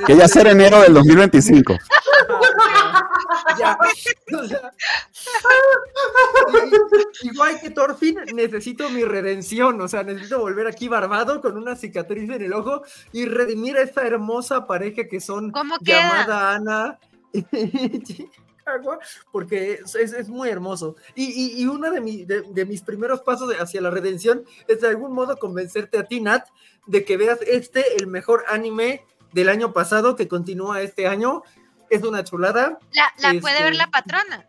Que 0.06 0.16
ya 0.16 0.28
será 0.28 0.52
enero 0.52 0.82
del 0.82 0.94
2025. 0.94 1.76
Ya, 3.60 3.78
o 4.38 4.48
sea, 4.48 4.72
igual 7.24 7.60
que 7.60 7.70
Thorfinn, 7.70 8.20
necesito 8.34 8.90
mi 8.90 9.04
redención, 9.04 9.80
o 9.82 9.88
sea, 9.88 10.04
necesito 10.04 10.40
volver 10.40 10.68
aquí 10.68 10.88
barbado 10.88 11.42
con 11.42 11.58
una 11.58 11.76
cicatriz 11.76 12.30
en 12.30 12.42
el 12.42 12.54
ojo 12.54 12.84
y 13.14 13.26
redimir 13.26 13.78
a 13.78 13.82
esta 13.82 14.06
hermosa 14.06 14.68
pareja 14.68 15.08
que 15.08 15.20
son 15.20 15.52
llamada 15.82 16.54
Ana 16.54 17.00
Chicago, 18.66 19.00
porque 19.32 19.74
es, 19.86 19.96
es- 19.96 20.14
es 20.14 20.28
muy 20.30 20.50
hermoso. 20.50 20.96
Y, 21.14 21.26
y, 21.26 21.62
y 21.62 21.68
uno 21.68 21.92
de, 21.92 22.02
mi- 22.02 22.26
de, 22.26 22.42
de 22.42 22.66
mis 22.66 22.82
primeros 22.82 23.22
pasos 23.22 23.48
de- 23.50 23.58
hacia 23.58 23.80
la 23.82 23.92
redención 23.92 24.44
es 24.68 24.82
de 24.82 24.88
algún 24.88 25.14
modo 25.14 25.38
convencerte 25.38 26.00
a 26.00 26.04
ti, 26.06 26.20
Nat, 26.20 26.48
de 26.88 27.06
que 27.06 27.18
veas 27.18 27.40
este, 27.46 27.96
el 27.98 28.08
mejor 28.08 28.44
anime 28.50 29.06
del 29.34 29.50
año 29.50 29.72
pasado 29.74 30.16
que 30.16 30.28
continúa 30.28 30.82
este 30.82 31.08
año. 31.08 31.44
Es 31.90 32.04
una 32.04 32.24
chulada. 32.24 32.80
La, 32.94 33.14
la 33.34 33.40
puede 33.40 33.62
ver 33.62 33.74
Este- 33.74 33.78
la 33.78 33.88
patrona. 33.92 34.48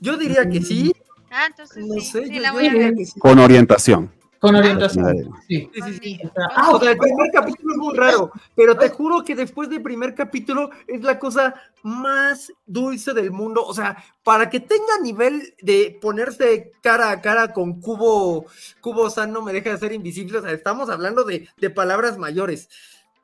Yo 0.00 0.16
diría 0.16 0.48
que 0.48 0.60
sí. 0.62 0.92
Ah, 1.30 1.46
entonces 1.46 1.84
No 1.86 1.94
sí, 1.94 2.00
sé, 2.02 2.26
sí 2.26 2.34
yo, 2.34 2.40
la 2.42 2.48
yo 2.48 2.54
voy 2.54 2.66
a 2.68 2.72
ver. 2.74 2.94
que 2.94 3.06
sí. 3.06 3.18
Con 3.20 3.38
orientación. 3.38 4.12
Con 4.40 4.56
orientación. 4.56 5.04
Madre. 5.04 5.28
Sí. 5.46 5.70
Sí, 5.74 5.98
sí, 6.02 6.16
sea, 6.16 6.46
Ah, 6.56 6.70
o 6.70 6.80
sea, 6.80 6.92
el 6.92 6.96
primer 6.98 7.30
capítulo 7.30 7.72
es 7.74 7.78
muy 7.78 7.94
raro, 7.96 8.32
pero 8.56 8.74
te 8.76 8.88
juro 8.88 9.22
que 9.22 9.34
después 9.36 9.68
del 9.68 9.82
primer 9.82 10.14
capítulo 10.14 10.70
es 10.86 11.02
la 11.02 11.18
cosa 11.18 11.54
más 11.82 12.50
dulce 12.66 13.12
del 13.12 13.30
mundo. 13.32 13.62
O 13.64 13.74
sea, 13.74 14.02
para 14.24 14.48
que 14.48 14.60
tenga 14.60 14.98
nivel 15.02 15.54
de 15.60 15.98
ponerse 16.00 16.72
cara 16.82 17.10
a 17.10 17.20
cara 17.20 17.52
con 17.52 17.80
Cubo, 17.82 18.46
Cubo 18.80 19.10
San 19.10 19.30
no 19.32 19.42
me 19.42 19.52
deja 19.52 19.70
de 19.70 19.78
ser 19.78 19.92
invisible. 19.92 20.38
O 20.38 20.42
sea, 20.42 20.52
estamos 20.52 20.88
hablando 20.88 21.24
de, 21.24 21.46
de 21.58 21.70
palabras 21.70 22.16
mayores. 22.16 22.68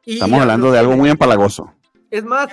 Y- 0.04 0.14
Estamos 0.14 0.40
hablando 0.42 0.70
de 0.70 0.78
algo 0.78 0.96
muy 0.96 1.08
empalagoso. 1.08 1.72
Es 2.10 2.24
más, 2.24 2.48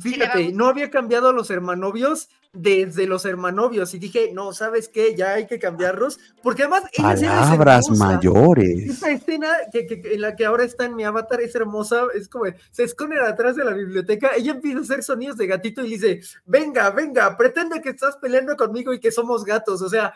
fíjate, 0.00 0.52
no 0.52 0.66
había 0.68 0.88
cambiado 0.90 1.28
a 1.28 1.32
los 1.32 1.50
hermanovios 1.50 2.28
desde 2.54 3.06
los 3.06 3.24
hermanovios 3.24 3.92
y 3.94 3.98
dije, 3.98 4.30
no, 4.32 4.52
¿sabes 4.52 4.88
qué? 4.88 5.14
Ya 5.16 5.34
hay 5.34 5.46
que 5.46 5.58
cambiarlos, 5.58 6.18
porque 6.42 6.62
además 6.62 6.84
es 6.92 7.02
Palabras 7.02 7.90
mayores. 7.90 8.90
Esa 8.90 9.10
escena 9.10 9.48
que, 9.72 9.86
que- 9.86 10.00
que- 10.00 10.14
en 10.14 10.20
la 10.20 10.36
que 10.36 10.46
ahora 10.46 10.64
está 10.64 10.84
en 10.84 10.94
mi 10.96 11.04
avatar 11.04 11.40
es 11.40 11.54
hermosa, 11.54 12.02
es 12.14 12.28
como 12.28 12.44
se 12.70 12.84
esconde 12.84 13.18
atrás 13.20 13.56
de 13.56 13.64
la 13.64 13.72
biblioteca, 13.72 14.30
ella 14.36 14.52
empieza 14.52 14.78
a 14.78 14.82
hacer 14.82 15.02
sonidos 15.02 15.36
de 15.36 15.46
gatito 15.48 15.84
y 15.84 15.90
dice, 15.90 16.20
venga, 16.44 16.90
venga, 16.90 17.36
pretende 17.36 17.80
que 17.82 17.90
estás 17.90 18.16
peleando 18.16 18.56
conmigo 18.56 18.92
y 18.94 19.00
que 19.00 19.10
somos 19.10 19.44
gatos, 19.44 19.82
o 19.82 19.88
sea, 19.88 20.14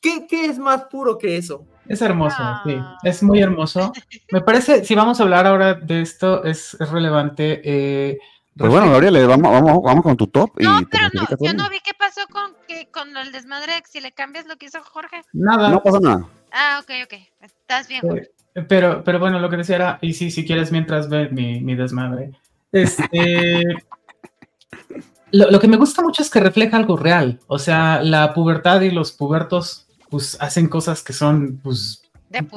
¿qué, 0.00 0.26
qué 0.28 0.46
es 0.46 0.58
más 0.58 0.84
puro 0.84 1.16
que 1.16 1.36
eso? 1.36 1.64
Es 1.86 2.00
hermoso, 2.00 2.36
sí. 2.64 2.74
Ah. 2.78 2.96
Es 3.02 3.22
muy 3.22 3.40
hermoso. 3.40 3.92
Me 4.30 4.40
parece, 4.40 4.84
si 4.84 4.94
vamos 4.94 5.18
a 5.18 5.24
hablar 5.24 5.46
ahora 5.46 5.74
de 5.74 6.00
esto, 6.00 6.44
es, 6.44 6.74
es 6.80 6.88
relevante. 6.90 7.60
eh, 7.64 8.18
Pues 8.56 8.70
bueno, 8.70 8.90
Gabriel, 8.90 9.26
vamos, 9.26 9.50
vamos, 9.50 9.82
vamos 9.82 10.02
con 10.02 10.16
tu 10.16 10.26
top. 10.26 10.50
No, 10.60 10.80
y 10.80 10.84
te 10.84 10.98
pero 10.98 11.08
no, 11.14 11.26
yo 11.40 11.54
no 11.54 11.70
vi 11.70 11.80
qué 11.80 11.92
pasó 11.98 12.20
con, 12.30 12.54
que, 12.68 12.88
con 12.90 13.16
el 13.16 13.32
desmadre, 13.32 13.72
si 13.88 14.00
le 14.00 14.12
cambias 14.12 14.46
lo 14.46 14.56
que 14.56 14.66
hizo 14.66 14.82
Jorge. 14.82 15.22
Nada. 15.32 15.70
No 15.70 15.82
pasa 15.82 16.00
nada. 16.00 16.28
Ah, 16.52 16.80
ok, 16.82 16.90
ok. 17.04 17.14
Estás 17.40 17.88
bien, 17.88 18.02
Jorge. 18.02 18.30
Eh, 18.54 18.62
Pero, 18.68 19.02
pero 19.02 19.18
bueno, 19.18 19.38
lo 19.38 19.48
que 19.48 19.56
decía 19.56 19.76
era, 19.76 19.98
y 20.02 20.12
sí, 20.12 20.30
si 20.30 20.44
quieres 20.44 20.70
mientras 20.70 21.08
ve 21.08 21.30
mi, 21.30 21.60
mi 21.62 21.74
desmadre. 21.74 22.32
Este, 22.70 23.62
lo, 25.30 25.50
lo 25.50 25.58
que 25.58 25.68
me 25.68 25.78
gusta 25.78 26.02
mucho 26.02 26.22
es 26.22 26.28
que 26.28 26.40
refleja 26.40 26.76
algo 26.76 26.98
real. 26.98 27.40
O 27.46 27.58
sea, 27.58 28.02
la 28.02 28.34
pubertad 28.34 28.82
y 28.82 28.90
los 28.90 29.12
pubertos 29.12 29.86
pues 30.10 30.36
hacen 30.42 30.68
cosas 30.68 31.02
que 31.02 31.14
son 31.14 31.58
pues 31.62 32.02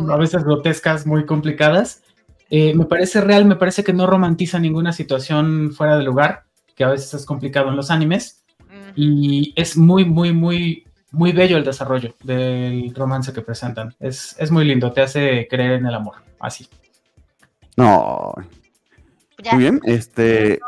a 0.10 0.18
veces 0.18 0.44
grotescas, 0.44 1.06
muy 1.06 1.26
complicadas. 1.26 2.02
Eh, 2.50 2.74
me 2.74 2.86
parece 2.86 3.22
real, 3.22 3.46
me 3.46 3.56
parece 3.56 3.84
que 3.84 3.94
no 3.94 4.08
romantiza 4.08 4.60
ninguna 4.60 4.94
situación 4.94 5.72
fuera 5.74 5.98
de 5.98 6.04
lugar, 6.04 6.44
que 6.76 6.84
a 6.84 6.90
veces 6.90 7.14
es 7.14 7.26
complicado 7.26 7.70
en 7.70 7.76
los 7.76 7.92
animes. 7.92 8.44
Y 8.96 9.54
es 9.58 9.76
muy, 9.76 10.06
muy, 10.06 10.32
muy, 10.32 10.86
muy 11.12 11.32
bello 11.32 11.58
el 11.58 11.66
desarrollo 11.66 12.16
del 12.24 12.94
romance 12.96 13.34
que 13.34 13.42
presentan. 13.42 13.94
Es, 14.00 14.36
es 14.40 14.52
muy 14.52 14.64
lindo, 14.64 14.92
te 14.94 15.02
hace 15.02 15.48
creer 15.50 15.74
en 15.74 15.86
el 15.86 15.96
amor. 15.96 16.16
Así. 16.40 16.68
No. 17.76 18.34
Ya, 19.44 19.54
Muy 19.54 19.64
bien. 19.64 19.82
Este, 19.84 20.60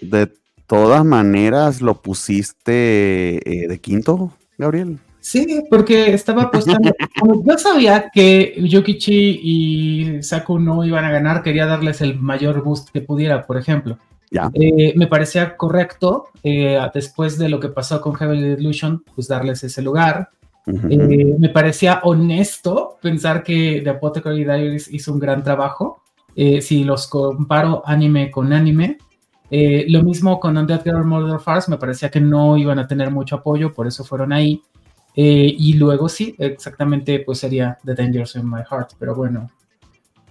de 0.00 0.32
todas 0.66 1.04
maneras, 1.04 1.80
lo 1.80 2.00
pusiste 2.00 3.64
eh, 3.64 3.68
de 3.68 3.78
quinto, 3.80 4.32
Gabriel. 4.56 4.98
Sí, 5.24 5.64
porque 5.70 6.12
estaba 6.12 6.42
apostando. 6.42 6.92
Como 7.18 7.42
yo 7.42 7.56
sabía 7.56 8.10
que 8.12 8.56
Yukichi 8.58 9.40
y 9.42 10.22
Saku 10.22 10.58
no 10.58 10.84
iban 10.84 11.06
a 11.06 11.10
ganar, 11.10 11.42
quería 11.42 11.64
darles 11.64 12.02
el 12.02 12.20
mayor 12.20 12.62
boost 12.62 12.90
que 12.90 13.00
pudiera, 13.00 13.46
por 13.46 13.56
ejemplo. 13.56 13.96
Ya. 14.30 14.50
Eh, 14.52 14.92
me 14.96 15.06
parecía 15.06 15.56
correcto, 15.56 16.26
eh, 16.42 16.78
después 16.92 17.38
de 17.38 17.48
lo 17.48 17.58
que 17.58 17.70
pasó 17.70 18.02
con 18.02 18.14
Heavenly 18.14 18.50
Delusion, 18.50 19.02
pues 19.14 19.26
darles 19.26 19.64
ese 19.64 19.80
lugar. 19.80 20.28
Eh, 20.66 21.34
me 21.38 21.48
parecía 21.48 22.00
honesto 22.02 22.98
pensar 23.00 23.42
que 23.42 23.80
The 23.82 23.90
Apothecary 23.90 24.44
Diaries 24.44 24.92
hizo 24.92 25.10
un 25.14 25.20
gran 25.20 25.42
trabajo. 25.42 26.02
eh, 26.36 26.60
si 26.60 26.84
los 26.84 27.06
comparo 27.06 27.82
anime 27.86 28.30
con 28.30 28.52
anime, 28.52 28.98
Eh, 29.50 29.84
lo 29.88 30.02
mismo 30.02 30.40
con 30.40 30.56
Undead 30.56 30.82
Girl 30.82 31.04
Murder 31.04 31.38
Farce, 31.38 31.70
me 31.70 31.76
parecía 31.76 32.10
que 32.10 32.20
no 32.20 32.56
iban 32.56 32.78
a 32.78 32.86
tener 32.86 33.10
mucho 33.10 33.36
apoyo, 33.36 33.72
por 33.72 33.86
eso 33.86 34.02
fueron 34.02 34.32
ahí. 34.32 34.60
Eh, 35.16 35.54
y 35.58 35.74
luego 35.74 36.08
sí, 36.08 36.34
exactamente, 36.38 37.20
pues 37.20 37.38
sería 37.38 37.78
The 37.84 37.94
Dangers 37.94 38.36
in 38.36 38.48
My 38.50 38.62
Heart, 38.68 38.94
pero 38.98 39.14
bueno, 39.14 39.50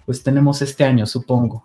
pues 0.04 0.22
tenemos 0.22 0.60
este 0.62 0.84
año, 0.84 1.06
supongo. 1.06 1.64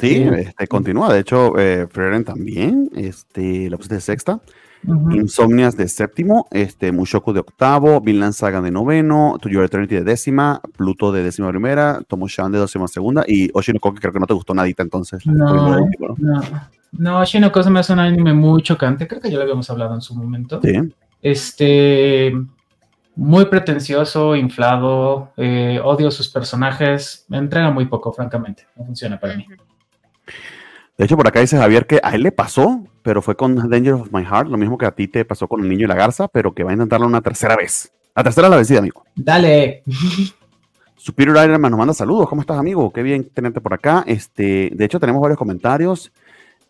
Sí, 0.00 0.14
Sí. 0.14 0.22
este, 0.38 0.66
continúa. 0.68 1.12
De 1.12 1.20
hecho, 1.20 1.58
eh, 1.58 1.86
Frieren 1.90 2.24
también, 2.24 2.88
este, 2.94 3.68
la 3.68 3.76
pusiste 3.76 3.96
de 3.96 4.00
sexta. 4.00 4.40
Ujú. 4.86 5.10
Insomnias 5.10 5.76
de 5.76 5.88
séptimo, 5.88 6.46
este, 6.52 6.92
Mushoku 6.92 7.32
de 7.32 7.40
octavo, 7.40 8.00
Vinland 8.00 8.32
Saga 8.32 8.60
de 8.60 8.70
noveno, 8.70 9.36
To 9.42 9.48
Your 9.48 9.64
Eternity 9.64 9.96
de 9.96 10.04
décima, 10.04 10.60
Pluto 10.76 11.10
de 11.10 11.24
décima 11.24 11.50
primera, 11.50 12.00
Tomo-chan 12.06 12.52
de 12.52 12.60
décima 12.60 12.86
segunda 12.86 13.24
y 13.26 13.50
Oshinoko 13.52 13.92
que 13.92 14.00
creo 14.00 14.12
que 14.12 14.20
no 14.20 14.26
te 14.28 14.34
gustó 14.34 14.54
nadita 14.54 14.84
entonces. 14.84 15.26
No, 15.26 15.82
último, 15.82 16.14
¿no? 16.18 16.40
No, 16.40 16.42
no, 16.92 17.24
Shinoko 17.24 17.60
se 17.64 17.70
me 17.70 17.80
hace 17.80 17.92
un 17.92 17.98
anime 17.98 18.32
muy 18.32 18.62
chocante, 18.62 19.08
creo 19.08 19.20
que 19.20 19.30
ya 19.30 19.36
lo 19.36 19.42
habíamos 19.42 19.68
hablado 19.68 19.96
en 19.96 20.00
su 20.00 20.14
momento. 20.14 20.60
Sí. 20.62 20.74
Este, 21.22 22.32
muy 23.16 23.46
pretencioso, 23.46 24.36
inflado, 24.36 25.32
eh, 25.36 25.80
odio 25.82 26.10
sus 26.10 26.28
personajes, 26.28 27.24
me 27.28 27.38
entrega 27.38 27.70
muy 27.70 27.86
poco, 27.86 28.12
francamente, 28.12 28.66
no 28.76 28.84
funciona 28.84 29.18
para 29.18 29.36
mí. 29.36 29.46
De 30.96 31.04
hecho, 31.04 31.16
por 31.16 31.26
acá 31.26 31.40
dice 31.40 31.56
Javier 31.56 31.86
que 31.86 32.00
a 32.02 32.14
él 32.14 32.22
le 32.22 32.32
pasó, 32.32 32.84
pero 33.02 33.22
fue 33.22 33.36
con 33.36 33.70
Danger 33.70 33.94
of 33.94 34.12
My 34.12 34.24
Heart, 34.24 34.48
lo 34.48 34.56
mismo 34.56 34.78
que 34.78 34.86
a 34.86 34.92
ti 34.92 35.08
te 35.08 35.24
pasó 35.24 35.48
con 35.48 35.62
el 35.62 35.68
niño 35.68 35.84
y 35.84 35.88
la 35.88 35.94
garza, 35.94 36.28
pero 36.28 36.52
que 36.52 36.64
va 36.64 36.70
a 36.70 36.74
intentarlo 36.74 37.06
una 37.06 37.20
tercera 37.20 37.56
vez. 37.56 37.92
La 38.14 38.24
tercera 38.24 38.48
la 38.48 38.56
vencida, 38.56 38.80
amigo. 38.80 39.04
Dale. 39.14 39.82
Superior 40.96 41.36
Iron 41.44 41.60
Man 41.60 41.70
nos 41.70 41.78
manda 41.78 41.94
saludos. 41.94 42.28
¿Cómo 42.28 42.40
estás, 42.40 42.58
amigo? 42.58 42.92
Qué 42.92 43.02
bien 43.02 43.30
tenerte 43.32 43.60
por 43.60 43.72
acá. 43.72 44.02
Este, 44.06 44.70
de 44.74 44.84
hecho, 44.84 44.98
tenemos 44.98 45.22
varios 45.22 45.38
comentarios. 45.38 46.12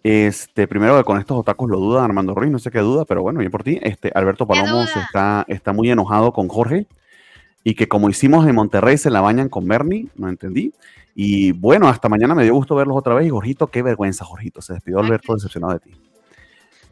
Este, 0.02 0.68
primero 0.68 0.96
que 0.96 1.04
con 1.04 1.18
estos 1.18 1.38
otakus 1.38 1.68
lo 1.70 1.78
duda 1.80 2.04
Armando 2.04 2.34
Ruiz, 2.34 2.50
no 2.50 2.58
sé 2.58 2.70
qué 2.70 2.78
duda, 2.78 3.04
pero 3.04 3.22
bueno, 3.22 3.40
bien 3.40 3.50
por 3.50 3.62
ti. 3.62 3.78
Este, 3.82 4.10
Alberto 4.14 4.46
Palomo 4.46 4.82
está, 4.82 5.44
está 5.48 5.72
muy 5.72 5.90
enojado 5.90 6.32
con 6.32 6.48
Jorge 6.48 6.86
y 7.64 7.74
que 7.74 7.88
como 7.88 8.08
hicimos 8.08 8.46
en 8.46 8.54
Monterrey 8.54 8.96
se 8.96 9.10
la 9.10 9.20
bañan 9.20 9.48
con 9.48 9.66
Bernie, 9.66 10.08
no 10.16 10.28
entendí. 10.28 10.72
Y 11.14 11.52
bueno, 11.52 11.88
hasta 11.88 12.08
mañana 12.08 12.34
me 12.34 12.44
dio 12.44 12.54
gusto 12.54 12.76
verlos 12.76 12.96
otra 12.96 13.14
vez. 13.14 13.26
Y 13.26 13.30
Jorgito, 13.30 13.66
qué 13.66 13.82
vergüenza, 13.82 14.24
Jorgito. 14.24 14.62
Se 14.62 14.74
despidió 14.74 15.00
Alberto 15.00 15.34
decepcionado 15.34 15.72
de 15.74 15.80
ti. 15.80 15.90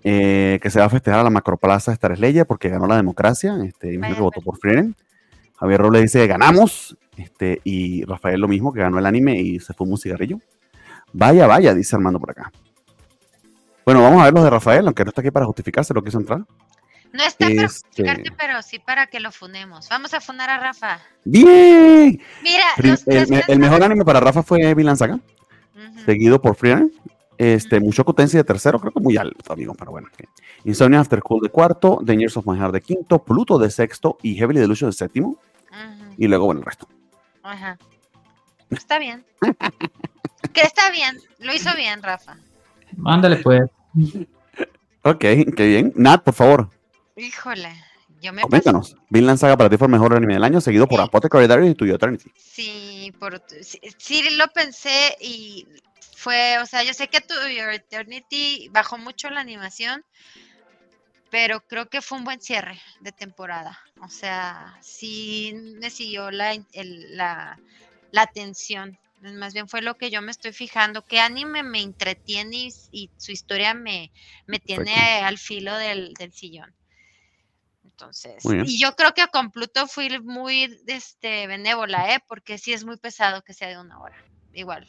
Eh, 0.02 0.58
que 0.60 0.68
se 0.68 0.80
va 0.80 0.86
a 0.86 0.90
festejar 0.90 1.20
a 1.20 1.22
la 1.22 1.30
Macroplaza 1.30 1.92
Star 1.92 2.16
Slayer 2.16 2.44
porque 2.44 2.68
ganó 2.68 2.86
la 2.86 2.96
democracia. 2.96 3.56
Este, 3.64 3.94
imagino 3.94 4.16
que 4.16 4.22
votó 4.22 4.40
vaya. 4.40 4.44
por 4.44 4.58
Frieren. 4.58 4.96
Javier 5.54 5.80
Robles 5.80 6.02
dice, 6.02 6.26
ganamos. 6.26 6.96
Este, 7.16 7.60
y 7.62 8.04
Rafael 8.04 8.40
lo 8.40 8.48
mismo, 8.48 8.72
que 8.72 8.80
ganó 8.80 8.98
el 8.98 9.06
anime 9.06 9.40
y 9.40 9.60
se 9.60 9.72
fumó 9.74 9.92
un 9.92 9.98
cigarrillo. 9.98 10.40
Vaya, 11.12 11.46
vaya, 11.46 11.72
dice 11.72 11.96
Armando 11.96 12.18
por 12.18 12.32
acá. 12.32 12.52
Bueno, 13.86 14.02
vamos 14.02 14.20
a 14.20 14.24
ver 14.24 14.34
los 14.34 14.42
de 14.42 14.50
Rafael, 14.50 14.84
aunque 14.86 15.04
no 15.04 15.10
está 15.10 15.20
aquí 15.20 15.30
para 15.30 15.46
justificarse 15.46 15.94
lo 15.94 16.02
que 16.02 16.08
hizo 16.08 16.18
entrar. 16.18 16.40
No 17.12 17.22
está 17.22 17.46
para 17.46 17.50
Este- 17.50 17.66
justificarte, 17.68 18.32
pero 18.36 18.60
sí 18.62 18.80
para 18.80 19.06
que 19.06 19.20
lo 19.20 19.30
funemos. 19.30 19.88
Vamos 19.88 20.12
a 20.12 20.20
funar 20.20 20.50
a 20.50 20.58
Rafa. 20.58 20.98
¡Bien! 21.24 22.20
Mira, 22.42 22.64
Prim- 22.76 22.90
los 22.90 23.00
el, 23.06 23.26
tres 23.26 23.30
me- 23.30 23.44
el 23.46 23.58
mejor 23.60 23.84
anime 23.84 24.04
para 24.04 24.18
Rafa 24.18 24.42
fue 24.42 24.74
Vinland 24.74 24.98
Saga, 24.98 25.20
seguido 26.04 26.42
por 26.42 26.56
Frieren. 26.56 26.92
Este, 27.38 27.78
Mushoku 27.78 28.12
Tensei 28.12 28.38
de 28.38 28.44
tercero, 28.44 28.80
creo 28.80 28.92
que 28.92 28.98
muy 29.00 29.16
alto, 29.16 29.52
amigo, 29.52 29.72
pero 29.78 29.92
bueno. 29.92 30.08
Insomnia 30.64 30.98
After 31.00 31.20
School 31.20 31.42
de 31.42 31.50
cuarto, 31.50 32.00
The 32.04 32.16
Years 32.16 32.36
of 32.38 32.46
My 32.46 32.58
Heart 32.58 32.72
de 32.72 32.80
quinto, 32.80 33.22
Pluto 33.22 33.56
de 33.58 33.70
sexto 33.70 34.18
y 34.22 34.34
Heavily 34.34 34.58
Delusion 34.58 34.90
de 34.90 34.96
séptimo. 34.96 35.38
Y 36.18 36.26
luego, 36.26 36.46
bueno, 36.46 36.60
el 36.60 36.66
resto. 36.66 36.88
Ajá. 37.44 37.78
Está 38.70 38.98
bien. 38.98 39.24
que 40.52 40.62
está 40.62 40.90
bien. 40.90 41.20
Lo 41.38 41.54
hizo 41.54 41.70
bien, 41.76 42.02
Rafa. 42.02 42.36
Ándale, 43.04 43.36
pues. 43.36 43.62
Ok, 45.02 45.20
qué 45.20 45.66
bien. 45.66 45.92
Nat, 45.96 46.22
por 46.22 46.34
favor, 46.34 46.70
Híjole, 47.16 47.72
yo 48.20 48.32
me 48.32 48.42
coméntanos. 48.42 48.96
Vinland 49.08 49.38
Saga 49.38 49.56
para 49.56 49.70
ti 49.70 49.76
fue 49.76 49.86
el 49.86 49.92
mejor 49.92 50.14
anime 50.14 50.34
del 50.34 50.44
año, 50.44 50.60
seguido 50.60 50.86
por. 50.86 51.00
Apothecary 51.00 51.46
Diaries 51.46 51.72
y 51.72 51.74
To 51.74 51.84
Eternity. 51.86 52.30
Sí, 52.36 53.12
por, 53.18 53.42
sí, 53.62 53.80
sí 53.98 54.36
lo 54.36 54.46
pensé 54.48 55.16
y 55.20 55.66
fue, 56.16 56.58
o 56.58 56.66
sea, 56.66 56.82
yo 56.82 56.92
sé 56.92 57.08
que 57.08 57.20
To 57.20 57.34
Eternity 57.46 58.68
bajó 58.70 58.98
mucho 58.98 59.30
la 59.30 59.40
animación, 59.40 60.04
pero 61.30 61.60
creo 61.60 61.88
que 61.88 62.02
fue 62.02 62.18
un 62.18 62.24
buen 62.24 62.40
cierre 62.40 62.78
de 63.00 63.12
temporada. 63.12 63.78
O 64.02 64.08
sea, 64.08 64.76
sí 64.82 65.54
me 65.80 65.90
siguió 65.90 66.30
la, 66.30 66.52
el- 66.72 67.16
la, 67.16 67.58
la 68.12 68.22
atención. 68.22 68.98
Más 69.20 69.54
bien 69.54 69.68
fue 69.68 69.82
lo 69.82 69.96
que 69.96 70.10
yo 70.10 70.22
me 70.22 70.30
estoy 70.30 70.52
fijando, 70.52 71.04
qué 71.04 71.20
anime 71.20 71.62
me 71.62 71.80
entretiene 71.80 72.68
y, 72.90 73.10
su 73.16 73.32
historia 73.32 73.74
me, 73.74 74.12
me 74.46 74.58
tiene 74.58 74.84
Perfecto. 74.84 75.26
al 75.26 75.38
filo 75.38 75.76
del, 75.76 76.14
del 76.14 76.32
sillón. 76.32 76.74
Entonces, 77.82 78.44
y 78.44 78.78
yo 78.78 78.94
creo 78.94 79.14
que 79.14 79.26
con 79.28 79.50
Pluto 79.50 79.86
fui 79.86 80.20
muy 80.20 80.82
este, 80.86 81.46
benévola, 81.46 82.14
¿eh? 82.14 82.18
porque 82.28 82.58
sí 82.58 82.74
es 82.74 82.84
muy 82.84 82.98
pesado 82.98 83.42
que 83.42 83.54
sea 83.54 83.68
de 83.68 83.78
una 83.78 83.98
hora. 83.98 84.16
Igual. 84.52 84.86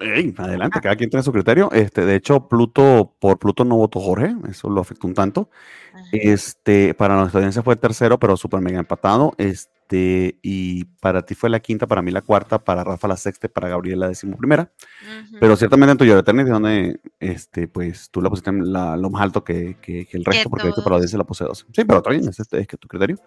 Ey, 0.00 0.34
adelante, 0.36 0.80
cada 0.80 0.96
quien 0.96 1.10
tiene 1.10 1.22
su 1.22 1.32
criterio. 1.32 1.70
Este, 1.72 2.04
de 2.04 2.14
hecho, 2.16 2.48
Pluto, 2.48 3.14
por 3.18 3.38
Pluto 3.38 3.64
no 3.64 3.76
votó 3.76 4.00
Jorge, 4.00 4.34
eso 4.48 4.68
lo 4.70 4.80
afectó 4.80 5.06
un 5.06 5.14
tanto. 5.14 5.50
Ajá. 5.92 6.04
Este, 6.12 6.94
para 6.94 7.16
nuestra 7.16 7.38
audiencia 7.38 7.62
fue 7.62 7.74
el 7.74 7.80
tercero, 7.80 8.18
pero 8.18 8.36
súper 8.36 8.60
mega 8.60 8.78
empatado. 8.78 9.34
Este, 9.38 10.38
y 10.42 10.84
para 11.00 11.22
ti 11.22 11.34
fue 11.34 11.50
la 11.50 11.60
quinta, 11.60 11.86
para 11.86 12.00
mí 12.00 12.10
la 12.10 12.22
cuarta, 12.22 12.58
para 12.58 12.82
Rafa 12.82 13.08
la 13.08 13.16
sexta, 13.16 13.48
para 13.48 13.68
Gabriela 13.68 14.06
la 14.06 14.08
decimoprimera. 14.08 14.72
Ujú. 15.02 15.36
Pero 15.38 15.56
ciertamente 15.56 15.92
en 15.92 15.98
tu 15.98 16.04
Eternity, 16.18 16.50
donde 16.50 17.00
este, 17.20 17.68
pues 17.68 18.08
tú 18.10 18.22
la 18.22 18.30
pusiste 18.30 18.50
en 18.50 18.72
la- 18.72 18.96
lo 18.96 19.10
más 19.10 19.22
alto 19.22 19.44
que, 19.44 19.76
que- 19.82 20.06
que 20.06 20.16
el 20.16 20.24
resto, 20.24 20.48
porque 20.48 20.64
de 20.64 20.70
hecho 20.70 20.82
para 20.82 20.94
la 20.94 20.96
audiencia 20.96 21.18
la 21.18 21.24
puse 21.24 21.44
dos. 21.44 21.66
Sí, 21.74 21.84
pero 21.84 21.98
está 21.98 22.10
bien, 22.10 22.26
es, 22.28 22.40
este, 22.40 22.60
es 22.60 22.66
que 22.66 22.76
tu 22.78 22.88
criterio. 22.88 23.18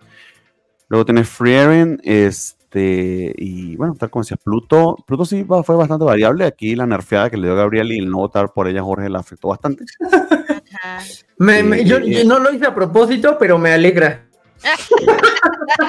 Luego 0.88 1.06
tienes 1.06 1.30
Frieren, 1.30 2.00
este, 2.04 2.65
y 2.82 3.76
bueno, 3.76 3.96
tal 3.98 4.10
como 4.10 4.24
decías, 4.24 4.40
Pluto. 4.44 4.96
Pluto 5.06 5.26
sí 5.26 5.44
va- 5.44 5.64
fue 5.64 5.76
bastante 5.76 6.06
variable. 6.06 6.46
Aquí 6.46 6.76
la 6.76 6.86
nerfeada 6.86 7.30
que 7.30 7.38
le 7.38 7.48
dio 7.48 7.56
Gabriel 7.56 7.92
y 7.92 8.00
el 8.00 8.10
no 8.10 8.18
votar 8.18 8.52
por 8.54 8.68
ella, 8.68 8.82
Jorge, 8.84 9.10
la 9.10 9.20
afectó 9.20 9.50
bastante. 9.50 9.86
Ajá. 10.12 11.00
Me- 11.38 11.64
me- 11.64 11.84
yo, 11.84 11.98
Eh, 11.98 12.24
yo 12.24 12.26
no 12.26 12.40
lo 12.40 12.54
hice 12.54 12.66
a 12.66 12.74
propósito, 12.76 13.38
pero 13.40 13.58
me 13.58 13.72
alegra. 13.74 14.26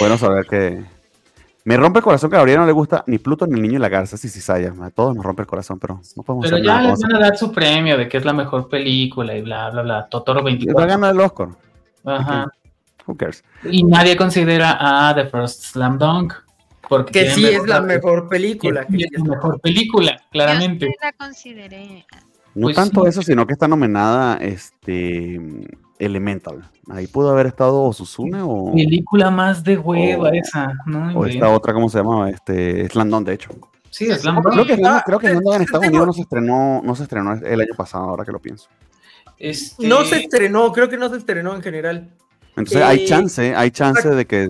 Bueno, 0.00 0.16
saber 0.18 0.46
que. 0.46 0.82
Me 1.62 1.76
rompe 1.76 1.98
el 1.98 2.02
corazón 2.04 2.30
que 2.30 2.36
a 2.36 2.38
Gabriel 2.38 2.60
no 2.60 2.66
le 2.66 2.72
gusta 2.72 3.04
ni 3.06 3.18
Pluto 3.18 3.46
ni 3.46 3.54
el 3.56 3.62
niño 3.62 3.76
y 3.76 3.78
la 3.80 3.90
garza, 3.90 4.16
sí, 4.16 4.28
sí, 4.30 4.40
Saya. 4.40 4.72
A 4.80 4.90
todos 4.90 5.14
nos 5.14 5.22
rompe 5.24 5.42
el 5.42 5.46
corazón, 5.46 5.78
pero 5.78 6.00
no 6.16 6.22
podemos 6.22 6.46
Pero 6.46 6.56
ya 6.58 6.80
les 6.80 6.98
van 7.00 7.14
a 7.16 7.18
dar 7.18 7.36
su 7.36 7.52
premio 7.52 7.98
de 7.98 8.08
que 8.08 8.16
es 8.16 8.24
la 8.24 8.32
mejor 8.32 8.68
película 8.68 9.36
y 9.36 9.42
bla, 9.42 9.68
bla, 9.70 9.82
bla. 9.82 10.08
Totoro 10.08 10.38
Va 10.42 10.48
a 10.48 10.52
24. 10.54 10.88
ganar 10.88 11.14
el 11.14 11.20
Oscar. 11.20 11.48
Ajá. 12.06 12.46
Who 13.10 13.16
cares? 13.16 13.42
Y 13.64 13.82
nadie 13.84 14.16
considera 14.16 14.76
a 15.08 15.14
The 15.14 15.26
First 15.26 15.64
Slam 15.64 15.98
Dunk. 15.98 16.32
Porque 16.88 17.12
Que 17.12 17.30
sí 17.30 17.44
es 17.46 17.66
la 17.66 17.80
mejor- 17.80 18.24
que 18.24 18.28
película. 18.30 18.86
sí 18.90 19.02
es 19.04 19.10
la 19.22 19.24
mejor 19.36 19.60
película, 19.60 20.16
claramente. 20.32 20.86
Yo 20.86 20.90
sí 20.92 20.96
la 21.02 21.12
consideré. 21.12 22.06
No 22.54 22.62
Pues 22.66 22.74
tanto 22.76 23.02
sí. 23.02 23.08
eso, 23.10 23.22
sino 23.22 23.46
que 23.46 23.52
está 23.52 23.68
nominada 23.68 24.36
este 24.38 25.40
Elemental. 26.00 26.68
Ahí 26.88 27.06
pudo 27.06 27.30
haber 27.30 27.46
estado 27.46 27.92
Susune 27.92 28.40
o, 28.42 28.72
Película 28.74 29.30
más 29.30 29.62
de 29.62 29.76
hueva 29.78 30.30
esa, 30.30 30.72
¿no? 30.86 31.16
o 31.16 31.26
esta 31.26 31.48
otra, 31.50 31.74
¿cómo 31.74 31.88
se 31.88 31.98
llama? 31.98 32.30
Este, 32.30 32.88
Slandon, 32.88 33.22
de 33.24 33.34
hecho. 33.34 33.50
Sí, 33.90 34.06
Slam 34.10 34.36
Dunk. 34.42 34.52
Creo 34.54 34.66
que 34.66 34.74
Slandon, 34.76 34.98
Ah, 34.98 35.02
creo 35.06 35.18
que 35.18 35.28
Slandon 35.28 35.54
en 35.56 35.62
Estados 35.62 35.80
tengo- 35.82 35.90
Unidos 35.92 36.06
no 36.06 36.12
se 36.14 36.22
estrenó, 36.22 36.80
no 36.82 36.94
se 36.96 37.02
estrenó 37.04 37.32
el 37.34 37.60
año 37.60 37.74
pasado, 37.76 38.04
ahora 38.04 38.24
que 38.24 38.32
lo 38.32 38.40
pienso. 38.40 38.68
Este, 39.38 39.86
No 39.86 40.04
se 40.04 40.16
estrenó, 40.20 40.72
creo 40.72 40.88
que 40.88 40.96
no 40.96 41.08
se 41.08 41.16
estrenó 41.18 41.54
en 41.54 41.62
general. 41.62 42.10
Entonces 42.56 42.82
hay 42.82 43.00
Eh, 43.00 43.06
chance, 43.06 43.54
hay 43.54 43.70
chance 43.70 44.08
de 44.08 44.26
que 44.26 44.48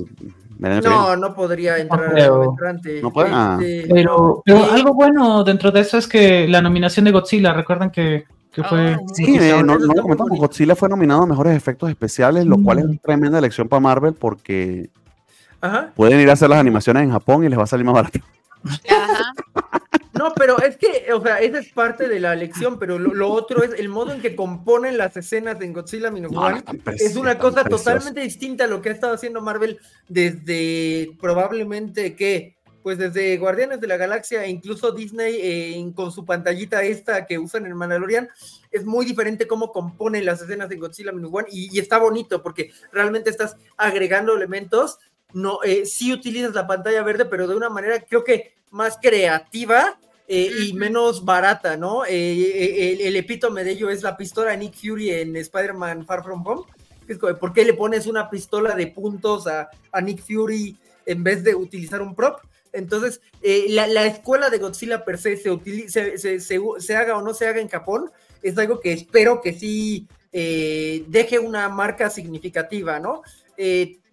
No, 0.58 1.16
no 1.16 1.34
podría 1.34 1.78
entrar 1.78 2.18
entrante. 2.18 3.00
No 3.02 3.10
puede, 3.12 3.30
ah. 3.32 3.58
Este, 3.60 3.88
Pero, 3.94 4.42
pero 4.44 4.58
eh, 4.58 4.68
algo 4.72 4.92
bueno 4.94 5.42
dentro 5.44 5.70
de 5.70 5.80
eso 5.80 5.96
es 5.98 6.06
que 6.06 6.46
la 6.48 6.60
nominación 6.60 7.04
de 7.04 7.12
Godzilla, 7.12 7.52
recuerdan 7.52 7.90
que, 7.90 8.24
que 8.52 8.62
fue. 8.64 8.96
Oh, 8.96 9.06
Sí, 9.14 9.36
eh, 9.40 9.62
no, 9.64 9.76
lo 9.78 10.02
comentamos. 10.02 10.38
Godzilla 10.38 10.74
fue 10.76 10.88
nominado 10.88 11.22
a 11.22 11.26
mejores 11.26 11.56
efectos 11.56 11.88
especiales, 11.88 12.44
lo 12.46 12.58
cual 12.62 12.78
es 12.80 12.84
Mm. 12.84 12.90
una 12.90 12.98
tremenda 12.98 13.38
elección 13.38 13.68
para 13.68 13.80
Marvel 13.80 14.12
porque 14.14 14.90
Ajá. 15.62 15.90
pueden 15.94 16.20
ir 16.20 16.28
a 16.30 16.34
hacer 16.34 16.50
las 16.50 16.58
animaciones 16.58 17.04
en 17.04 17.10
Japón 17.12 17.44
y 17.44 17.48
les 17.48 17.58
va 17.58 17.64
a 17.64 17.66
salir 17.66 17.86
más 17.86 17.94
barato. 17.94 18.18
Ajá. 18.64 19.32
No, 20.20 20.34
pero 20.34 20.58
es 20.60 20.76
que, 20.76 21.10
o 21.14 21.22
sea, 21.22 21.40
esa 21.40 21.60
es 21.60 21.72
parte 21.72 22.06
de 22.06 22.20
la 22.20 22.34
elección, 22.34 22.78
pero 22.78 22.98
lo, 22.98 23.14
lo 23.14 23.30
otro 23.30 23.64
es 23.64 23.72
el 23.80 23.88
modo 23.88 24.12
en 24.12 24.20
que 24.20 24.36
componen 24.36 24.98
las 24.98 25.16
escenas 25.16 25.58
en 25.62 25.72
Godzilla 25.72 26.10
Minus 26.10 26.30
No, 26.30 26.42
One. 26.42 26.62
Es 26.98 27.16
una 27.16 27.38
cosa 27.38 27.64
totalmente 27.64 28.20
distinta 28.20 28.64
a 28.64 28.66
lo 28.66 28.82
que 28.82 28.90
ha 28.90 28.92
estado 28.92 29.14
haciendo 29.14 29.40
Marvel 29.40 29.78
desde 30.08 31.16
probablemente 31.18 32.14
que, 32.16 32.58
pues 32.82 32.98
desde 32.98 33.38
Guardianes 33.38 33.80
de 33.80 33.86
la 33.86 33.96
Galaxia 33.96 34.44
e 34.44 34.50
incluso 34.50 34.92
Disney 34.92 35.38
eh, 35.40 35.92
con 35.94 36.12
su 36.12 36.26
pantallita 36.26 36.82
esta 36.82 37.24
que 37.24 37.38
usan 37.38 37.64
en 37.64 37.74
Mandalorian, 37.74 38.28
es 38.70 38.84
muy 38.84 39.06
diferente 39.06 39.46
cómo 39.46 39.72
componen 39.72 40.26
las 40.26 40.42
escenas 40.42 40.68
de 40.68 40.76
Godzilla 40.76 41.12
Minus 41.12 41.30
One 41.32 41.48
y, 41.50 41.74
y 41.74 41.78
está 41.78 41.96
bonito 41.96 42.42
porque 42.42 42.72
realmente 42.92 43.30
estás 43.30 43.56
agregando 43.78 44.36
elementos. 44.36 44.98
No, 45.32 45.60
eh, 45.64 45.86
sí 45.86 46.12
utilizas 46.12 46.54
la 46.54 46.66
pantalla 46.66 47.02
verde, 47.02 47.24
pero 47.24 47.48
de 47.48 47.56
una 47.56 47.70
manera 47.70 47.98
creo 48.00 48.22
que 48.22 48.52
más 48.70 48.98
creativa 49.00 49.98
eh, 50.32 50.48
y 50.68 50.72
menos 50.74 51.24
barata, 51.24 51.76
¿no? 51.76 52.04
Eh, 52.04 52.10
eh, 52.12 52.92
el, 52.92 53.00
el 53.00 53.16
epítome 53.16 53.64
de 53.64 53.72
ello 53.72 53.90
es 53.90 54.04
la 54.04 54.16
pistola 54.16 54.52
de 54.52 54.58
Nick 54.58 54.74
Fury 54.74 55.10
en 55.10 55.34
Spider-Man 55.34 56.06
Far 56.06 56.22
From 56.22 56.46
Home. 56.46 56.62
¿Por 57.40 57.52
qué 57.52 57.64
le 57.64 57.74
pones 57.74 58.06
una 58.06 58.30
pistola 58.30 58.76
de 58.76 58.86
puntos 58.86 59.48
a, 59.48 59.68
a 59.90 60.00
Nick 60.00 60.20
Fury 60.22 60.76
en 61.04 61.24
vez 61.24 61.42
de 61.42 61.56
utilizar 61.56 62.00
un 62.00 62.14
prop? 62.14 62.38
Entonces, 62.72 63.20
eh, 63.42 63.66
la, 63.70 63.88
la 63.88 64.06
escuela 64.06 64.48
de 64.50 64.58
Godzilla 64.58 65.04
per 65.04 65.18
se 65.18 65.36
se, 65.36 65.50
utili- 65.50 65.88
se, 65.88 66.16
se- 66.16 66.38
se- 66.38 66.60
se 66.78 66.96
haga 66.96 67.16
o 67.16 67.22
no 67.22 67.34
se 67.34 67.48
haga 67.48 67.60
en 67.60 67.68
Japón, 67.68 68.08
es 68.40 68.56
algo 68.56 68.78
que 68.78 68.92
espero 68.92 69.40
que 69.40 69.52
sí 69.52 70.06
deje 70.30 71.40
una 71.40 71.68
marca 71.68 72.08
significativa, 72.08 73.00
¿no? 73.00 73.22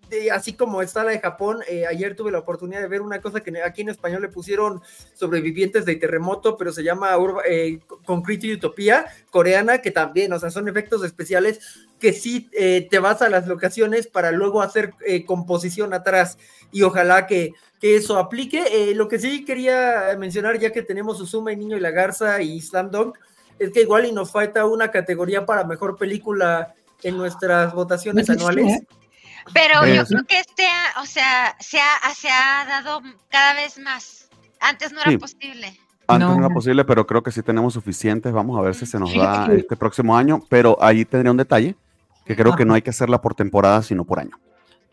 De- 0.09 0.31
así 0.31 0.53
como 0.53 0.81
está 0.81 1.03
la 1.03 1.11
de 1.11 1.19
Japón, 1.19 1.59
eh, 1.67 1.85
ayer 1.85 2.15
tuve 2.15 2.31
la 2.31 2.39
oportunidad 2.39 2.81
de 2.81 2.87
ver 2.87 3.01
una 3.01 3.21
cosa 3.21 3.41
que 3.41 3.61
aquí 3.61 3.81
en 3.81 3.89
español 3.89 4.21
le 4.21 4.29
pusieron 4.29 4.81
sobrevivientes 5.13 5.85
de 5.85 5.95
terremoto, 5.97 6.55
pero 6.57 6.71
se 6.71 6.83
llama 6.83 7.17
Urba- 7.17 7.43
eh, 7.45 7.79
Concrete 8.05 8.53
Utopía, 8.53 9.05
coreana, 9.31 9.79
que 9.79 9.91
también, 9.91 10.31
o 10.31 10.39
sea, 10.39 10.49
son 10.49 10.67
efectos 10.69 11.03
especiales 11.03 11.59
que 11.99 12.13
sí 12.13 12.49
eh, 12.53 12.87
te 12.89 12.99
vas 12.99 13.21
a 13.21 13.29
las 13.29 13.47
locaciones 13.47 14.07
para 14.07 14.31
luego 14.31 14.61
hacer 14.61 14.93
eh, 15.05 15.25
composición 15.25 15.93
atrás 15.93 16.37
y 16.71 16.83
ojalá 16.83 17.27
que, 17.27 17.53
que 17.81 17.95
eso 17.95 18.17
aplique. 18.17 18.93
Lo 18.95 19.07
que 19.07 19.19
sí 19.19 19.43
quería 19.43 20.15
mencionar, 20.17 20.59
ya 20.59 20.71
que 20.71 20.83
tenemos 20.83 21.19
Uzuma 21.19 21.51
y 21.51 21.57
Niño 21.57 21.75
y 21.75 21.79
la 21.81 21.91
Garza 21.91 22.41
y 22.41 22.61
Slam 22.61 22.91
Dunk, 22.91 23.17
es 23.59 23.71
que 23.71 23.81
igual 23.81 24.05
y 24.05 24.11
nos 24.11 24.31
falta 24.31 24.65
una 24.65 24.91
categoría 24.91 25.45
para 25.45 25.63
mejor 25.63 25.97
película 25.97 26.75
en 27.03 27.17
nuestras 27.17 27.73
votaciones 27.73 28.27
sí, 28.27 28.33
anuales. 28.33 28.81
Pero 29.53 29.85
yo 29.87 30.05
creo 30.05 30.23
que 30.25 30.39
este, 30.39 30.65
o 31.01 31.05
sea, 31.05 31.55
se 31.59 31.79
ha, 31.79 32.13
se 32.15 32.29
ha 32.29 32.65
dado 32.67 33.01
cada 33.29 33.53
vez 33.53 33.77
más. 33.79 34.29
Antes 34.59 34.91
no 34.91 35.01
era 35.01 35.11
Sí. 35.11 35.17
posible. 35.17 35.67
Antes 36.07 36.27
no. 36.27 36.35
No. 36.35 36.45
era 36.45 36.53
posible, 36.53 36.85
pero 36.85 37.05
creo 37.05 37.21
que 37.23 37.31
sí 37.31 37.41
tenemos 37.43 37.73
suficientes. 37.73 38.31
Vamos 38.33 38.57
a 38.57 38.61
ver 38.61 38.75
si 38.75 38.85
se 38.85 38.99
nos 38.99 39.13
da 39.13 39.47
este 39.53 39.75
próximo 39.75 40.17
año. 40.17 40.41
Pero 40.49 40.77
ahí 40.81 41.05
tendría 41.05 41.31
un 41.31 41.37
detalle, 41.37 41.75
que 42.25 42.35
creo 42.35 42.55
que 42.55 42.65
no 42.65 42.73
hay 42.73 42.81
que 42.81 42.89
hacerla 42.91 43.21
por 43.21 43.35
temporada, 43.35 43.81
sino 43.83 44.03
por 44.05 44.19
año. 44.19 44.37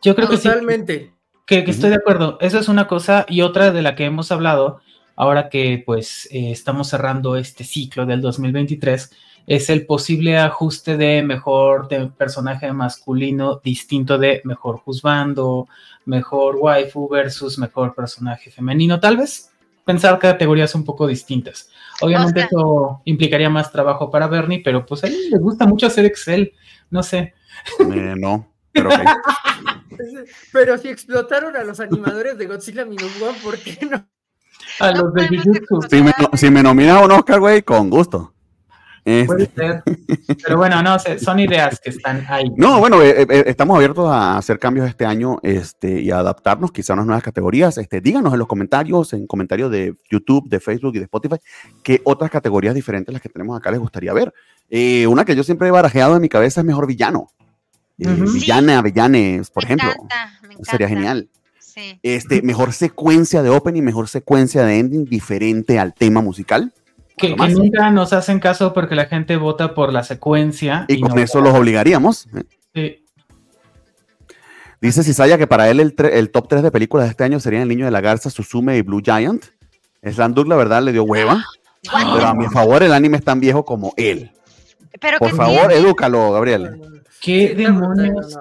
Yo 0.03 0.15
creo 0.15 0.29
que 0.29 0.37
sí, 0.37 0.45
Totalmente. 0.49 1.13
que, 1.47 1.65
que 1.65 1.71
estoy 1.71 1.91
de 1.91 1.97
acuerdo. 1.97 2.37
Eso 2.41 2.59
es 2.59 2.69
una 2.69 2.87
cosa 2.87 3.25
y 3.29 3.41
otra 3.43 3.71
de 3.71 3.83
la 3.83 3.95
que 3.95 4.05
hemos 4.05 4.31
hablado 4.33 4.81
ahora 5.17 5.49
que 5.49 5.83
pues 5.87 6.29
eh, 6.33 6.51
estamos 6.51 6.89
cerrando 6.89 7.37
este 7.37 7.63
ciclo 7.65 8.05
del 8.05 8.21
2023 8.21 9.13
es 9.47 9.69
el 9.71 9.87
posible 9.87 10.39
ajuste 10.39 10.97
de 10.97 11.23
mejor 11.23 11.89
de 11.89 12.07
personaje 12.07 12.73
masculino 12.73 13.61
distinto 13.63 14.19
de 14.19 14.41
mejor 14.45 14.79
juzgando, 14.79 15.69
mejor 16.07 16.57
waifu 16.57 17.09
versus 17.09 17.59
mejor 17.59 17.95
personaje 17.95 18.51
femenino. 18.51 19.01
Tal 19.01 19.17
vez 19.17 19.51
pensar 19.85 20.19
categorías 20.19 20.75
un 20.75 20.85
poco 20.85 21.07
distintas. 21.07 21.69
Obviamente 22.01 22.41
O 22.41 22.43
sea- 22.43 22.47
eso 22.47 23.03
implicaría 23.05 23.51
más 23.51 23.71
trabajo 23.71 24.11
para 24.11 24.27
Bernie, 24.29 24.63
pero 24.65 24.85
pues 24.87 25.05
a 25.05 25.09
él 25.09 25.17
le 25.31 25.39
gusta 25.39 25.67
mucho 25.67 25.87
hacer 25.87 26.05
Excel. 26.07 26.53
No 26.91 27.03
sé. 27.03 27.35
Eh, 27.81 28.15
no, 28.17 28.51
pero. 28.73 28.91
Pero 30.53 30.77
si 30.79 30.89
explotaron 30.89 31.57
a 31.57 31.63
los 31.63 31.79
animadores 31.79 32.37
de 32.37 32.47
Godzilla 32.47 32.85
Minus 32.85 33.23
One, 33.23 33.39
¿por 33.45 33.57
qué 33.59 33.79
no? 33.89 34.05
A 34.81 34.91
No 34.91 35.03
los 35.05 35.15
de 35.15 35.29
Jujutsu. 35.29 35.83
Si 35.89 36.03
me, 36.03 36.13
si 36.35 36.51
me 36.51 36.63
un 37.05 37.13
Oscar, 37.13 37.39
güey, 37.39 37.63
con 37.63 37.91
gusto. 37.91 38.34
Este, 39.05 39.27
Puede 39.27 39.51
ser. 39.55 39.83
Pero 40.45 40.57
bueno, 40.57 40.83
no 40.83 40.99
sé, 40.99 41.19
son 41.19 41.39
ideas 41.39 41.79
que 41.79 41.91
están 41.91 42.25
ahí. 42.29 42.51
No, 42.57 42.81
bueno, 42.81 43.03
eh, 43.03 43.27
eh, 43.29 43.45
estamos 43.47 43.77
abiertos 43.77 44.09
a 44.09 44.39
hacer 44.39 44.59
cambios 44.59 44.89
este 44.89 45.05
año 45.05 45.39
este, 45.43 46.01
y 46.01 46.11
a 46.11 46.21
adaptarnos 46.21 46.73
quizá 46.73 46.93
a 46.93 46.95
unas 46.95 47.07
nuevas 47.07 47.23
categorías. 47.23 47.77
Este, 47.77 48.01
díganos 48.01 48.33
en 48.33 48.39
los 48.39 48.49
comentarios, 48.49 49.13
en 49.13 49.27
comentarios 49.27 49.71
de 49.71 49.95
YouTube, 50.11 50.49
de 50.49 50.59
Facebook 50.59 50.95
y 50.95 50.99
de 50.99 51.05
Spotify, 51.05 51.37
qué 51.83 52.01
otras 52.05 52.31
categorías 52.31 52.75
diferentes 52.75 53.13
las 53.13 53.21
que 53.21 53.29
tenemos 53.29 53.59
acá 53.59 53.71
les 53.71 53.81
gustaría 53.81 54.13
ver. 54.15 54.33
Eh, 54.71 55.07
una 55.07 55.25
que 55.25 55.37
yo 55.37 55.45
siempre 55.45 55.69
he 55.69 55.71
barajeado 55.71 56.17
en 56.17 56.23
mi 56.23 56.29
cabeza 56.29 56.63
es 56.63 56.67
mejor 56.67 56.87
villano. 56.87 57.29
Eh. 57.99 58.07
Villana, 58.09 58.81
villanes, 58.83 59.51
por 59.51 59.65
Me 59.65 59.67
ejemplo. 59.67 59.91
encanta, 59.91 60.39
me 60.43 60.49
encanta. 60.55 60.71
Sería 60.71 60.89
genial. 60.89 61.29
Sí. 61.59 61.99
Este, 62.03 62.41
mejor 62.43 62.73
secuencia 62.73 63.43
de 63.43 63.51
opening, 63.51 63.83
mejor 63.83 64.09
secuencia 64.09 64.65
de 64.65 64.79
ending 64.79 65.05
diferente 65.05 65.79
al 65.79 65.93
tema 65.93 66.23
musical. 66.23 66.73
Que, 67.17 67.37
nunca 67.37 67.91
nos 67.91 68.13
hacen 68.13 68.41
caso 68.41 68.73
porque 68.73 68.95
la 68.97 69.07
gente 69.07 69.37
vota 69.37 69.75
por 69.75 69.93
la 69.93 70.03
secuencia. 70.03 70.85
Y 70.89 71.01
con 71.01 71.15
no 71.15 71.23
eso 71.23 71.41
los 71.41 71.55
obligaríamos. 71.55 72.29
Sí. 72.75 73.05
Dice 74.81 75.03
Cisaya 75.03 75.39
que 75.39 75.47
para 75.47 75.71
él 75.71 75.81
el, 75.81 76.31
top 76.31 76.49
3 76.49 76.63
de 76.63 76.71
películas 76.71 77.07
de 77.07 77.11
este 77.13 77.25
año 77.25 77.41
serían 77.41 77.63
El 77.63 77.69
Niño 77.69 77.85
de 77.85 77.91
la 77.91 78.01
Garza, 78.01 78.31
Suzume 78.31 78.77
y 78.77 78.83
Blue 78.83 79.01
Giant. 79.03 79.47
Slam 80.03 80.35
Dunk, 80.35 80.49
la 80.49 80.57
verdad, 80.57 80.83
le 80.83 80.93
dio 80.93 81.05
hueva. 81.05 81.43
Pero 81.83 82.27
a 82.27 82.35
mi 82.35 82.47
favor, 82.49 82.83
el 82.83 82.93
anime 82.93 83.19
es 83.19 83.25
tan 83.25 83.41
viejo 83.41 83.65
como 83.65 83.95
él. 83.97 84.33
Pero 85.01 85.19
Por 85.19 85.31
que 85.31 85.37
favor, 85.37 85.73
sí, 85.73 85.79
edúcalo, 85.79 86.33
Gabriel. 86.33 86.81
¿Qué 87.21 87.55
demonios? 87.55 88.37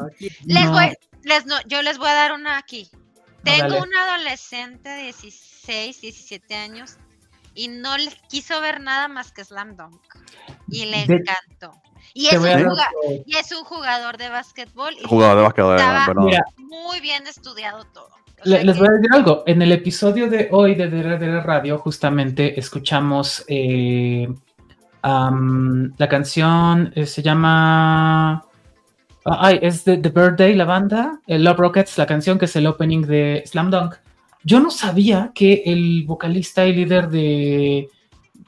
les 0.45 0.69
voy, 0.69 0.93
les 1.23 1.45
no, 1.45 1.55
yo 1.67 1.81
les 1.81 1.97
voy 1.97 2.07
a 2.07 2.13
dar 2.13 2.33
una 2.33 2.57
aquí. 2.57 2.89
Tengo 3.43 3.75
dale. 3.75 3.81
un 3.81 3.95
adolescente 3.95 4.89
de 4.89 5.03
16, 5.03 6.01
17 6.01 6.55
años 6.55 6.97
y 7.55 7.67
no 7.67 7.97
le 7.97 8.09
quiso 8.29 8.59
ver 8.61 8.81
nada 8.81 9.07
más 9.07 9.31
que 9.31 9.43
Slam 9.43 9.75
Dunk. 9.75 10.01
Y 10.69 10.85
le 10.85 11.05
De- 11.05 11.15
encantó. 11.15 11.79
Y 12.15 12.27
es, 12.27 12.33
un 12.37 12.47
y 13.25 13.35
es 13.37 13.53
jugador 13.65 14.17
de 14.17 14.29
básquetbol 14.29 14.93
y 14.99 15.03
Jugador 15.07 15.37
de 15.37 15.43
básquetbol. 15.43 15.75
Estaba- 15.77 16.05
bueno, 16.21 16.39
muy 16.57 16.99
bien 16.99 17.25
estudiado 17.25 17.85
todo. 17.85 18.05
O 18.07 18.45
Le- 18.45 18.57
sea 18.57 18.63
les 18.65 18.73
que- 18.75 18.79
voy 18.79 18.87
a 18.89 18.91
decir 18.91 19.09
algo. 19.13 19.43
En 19.47 19.61
el 19.61 19.71
episodio 19.71 20.29
de 20.29 20.49
hoy 20.51 20.75
de 20.75 20.89
DRDR 20.89 21.43
Radio, 21.43 21.77
justamente 21.79 22.59
escuchamos 22.59 23.43
eh, 23.47 24.27
la 25.03 26.07
canción, 26.09 26.91
eh, 26.95 27.05
se 27.05 27.21
llama. 27.21 28.33
ah, 29.25 29.37
Ay, 29.39 29.59
es 29.61 29.83
de 29.85 29.97
The 29.97 30.09
Birthday, 30.09 30.53
la 30.55 30.65
banda. 30.65 31.19
El 31.27 31.43
Love 31.43 31.57
Rockets, 31.59 31.97
la 31.97 32.05
canción 32.05 32.37
que 32.37 32.45
es 32.45 32.55
el 32.55 32.67
opening 32.67 33.01
de 33.03 33.43
Slam 33.45 33.69
Dunk. 33.71 33.95
Yo 34.43 34.59
no 34.59 34.69
sabía 34.71 35.31
que 35.33 35.63
el 35.65 36.03
vocalista 36.05 36.65
y 36.65 36.73
líder 36.73 37.09
de, 37.09 37.89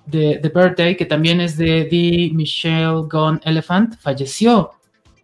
de 0.05 0.39
The 0.41 0.49
Birthday, 0.49 0.97
que 0.97 1.05
también 1.05 1.39
es 1.41 1.57
de 1.57 1.85
The 1.85 2.33
Michelle 2.35 3.03
Gone 3.09 3.39
Elephant, 3.43 3.95
falleció 3.99 4.71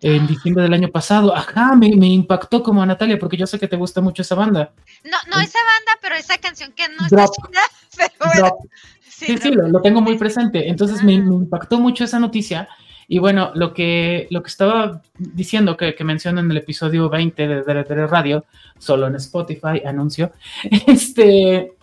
en 0.02 0.26
diciembre 0.27 0.64
del 0.64 0.73
año 0.73 0.89
pasado. 0.89 1.35
Ajá, 1.35 1.76
me, 1.76 1.95
me 1.95 2.07
impactó 2.07 2.64
como 2.64 2.81
a 2.81 2.85
Natalia, 2.85 3.19
porque 3.19 3.38
yo 3.38 3.45
sé 3.45 3.60
que 3.60 3.68
te 3.68 3.76
gusta 3.76 4.02
mucho 4.02 4.22
esa 4.22 4.35
banda. 4.35 4.72
No, 5.03 5.18
no 5.34 5.39
esa 5.41 5.60
banda, 5.60 5.99
pero 6.02 6.15
esa 6.15 6.38
canción 6.38 6.72
que 6.72 6.88
no 6.89 7.03
está 7.06 7.15
Drop. 7.15 7.34
chida. 7.35 7.61
Pero 7.98 8.31
bueno, 8.34 8.57
sí, 9.07 9.38
Sí, 9.38 9.52
lo, 9.52 9.68
lo 9.68 9.81
tengo 9.81 10.02
muy 10.02 10.18
presente. 10.18 10.68
Entonces 10.69 11.03
me, 11.03 11.19
me 11.22 11.35
impactó 11.35 11.80
mucho 11.80 12.03
esa 12.03 12.19
noticia. 12.19 12.68
Y 13.12 13.20
bueno, 13.20 13.52
lo 13.56 13.74
que, 13.74 14.28
lo 14.30 14.42
que 14.42 14.48
estaba 14.48 15.02
diciendo 15.20 15.76
que, 15.76 15.96
que 15.96 16.04
en 16.04 16.50
el 16.50 16.56
episodio 16.56 17.10
20 17.10 17.46
de 17.46 17.62
DRTR 17.62 18.10
Radio, 18.10 18.46
solo 18.80 19.06
en 19.06 19.16
Spotify, 19.16 19.82
anuncio, 19.86 20.32
este, 20.88 21.74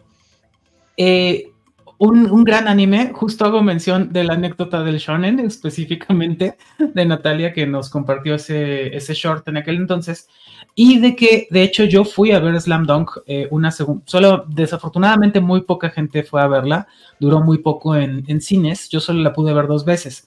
eh, 0.97 1.51
un, 1.99 2.31
un 2.31 2.45
gran 2.45 2.67
anime, 2.67 3.11
justo 3.13 3.45
hago 3.45 3.63
mención 3.63 4.11
de 4.11 4.25
la 4.25 4.33
anécdota 4.33 4.83
del 4.83 4.97
shonen, 4.97 5.39
específicamente 5.41 6.57
de 6.79 7.05
Natalia, 7.05 7.53
que 7.53 7.67
nos 7.67 7.91
compartió 7.91 8.37
ese, 8.37 8.97
ese 8.97 9.13
short 9.13 9.47
en 9.49 9.59
aquel 9.59 9.77
entonces, 9.77 10.31
y 10.75 10.99
de 10.99 11.15
que, 11.15 11.47
de 11.51 11.63
hecho, 11.63 11.85
yo 11.85 12.07
fui 12.07 12.33
a 12.33 12.39
ver 12.39 12.59
Slam 12.59 12.87
Dunk 12.87 13.11
eh, 13.27 13.49
una 13.51 13.71
segunda, 13.71 14.03
solo 14.07 14.47
desafortunadamente 14.49 15.43
muy 15.43 15.61
poca 15.61 15.91
gente 15.91 16.23
fue 16.23 16.41
a 16.41 16.47
verla, 16.47 16.89
duró 17.21 17.43
muy 17.43 17.59
poco 17.59 17.97
en, 17.97 18.25
en 18.29 18.41
cines, 18.41 18.89
yo 18.89 18.99
solo 18.99 19.21
la 19.21 19.35
pude 19.35 19.53
ver 19.53 19.67
dos 19.67 19.85
veces. 19.85 20.27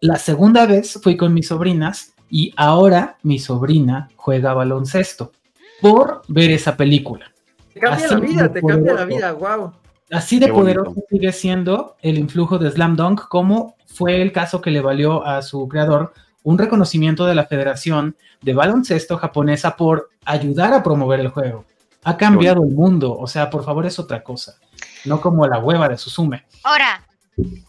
La 0.00 0.16
segunda 0.16 0.66
vez 0.66 0.98
fui 1.02 1.16
con 1.16 1.32
mis 1.32 1.48
sobrinas 1.48 2.14
y 2.28 2.52
ahora 2.56 3.16
mi 3.22 3.38
sobrina 3.38 4.08
juega 4.16 4.54
baloncesto 4.54 5.32
por 5.80 6.22
ver 6.28 6.50
esa 6.50 6.76
película. 6.76 7.32
Te 7.72 7.80
cambia 7.80 8.06
Así 8.06 8.14
la 8.14 8.20
vida, 8.20 8.42
de 8.48 8.48
te 8.48 8.66
cambia 8.66 8.94
la 8.94 9.04
poderoso. 9.04 9.16
vida, 9.16 9.32
wow. 9.32 9.72
Así 10.10 10.38
de 10.38 10.48
poderoso 10.48 10.94
sigue 11.10 11.32
siendo 11.32 11.96
el 12.00 12.18
influjo 12.18 12.58
de 12.58 12.70
Slam 12.70 12.96
Dunk, 12.96 13.28
como 13.28 13.76
fue 13.86 14.22
el 14.22 14.32
caso 14.32 14.60
que 14.60 14.70
le 14.70 14.80
valió 14.80 15.24
a 15.26 15.42
su 15.42 15.66
creador 15.68 16.12
un 16.42 16.58
reconocimiento 16.58 17.26
de 17.26 17.34
la 17.34 17.46
Federación 17.46 18.16
de 18.40 18.54
Baloncesto 18.54 19.16
Japonesa 19.16 19.76
por 19.76 20.10
ayudar 20.24 20.74
a 20.74 20.82
promover 20.82 21.18
el 21.20 21.28
juego. 21.28 21.64
Ha 22.04 22.16
cambiado 22.16 22.62
el 22.62 22.72
mundo, 22.72 23.16
o 23.18 23.26
sea, 23.26 23.50
por 23.50 23.64
favor 23.64 23.84
es 23.84 23.98
otra 23.98 24.22
cosa, 24.22 24.58
no 25.06 25.20
como 25.20 25.44
la 25.48 25.58
hueva 25.58 25.88
de 25.88 25.96
Suzume. 25.96 26.44
Ahora, 26.62 27.04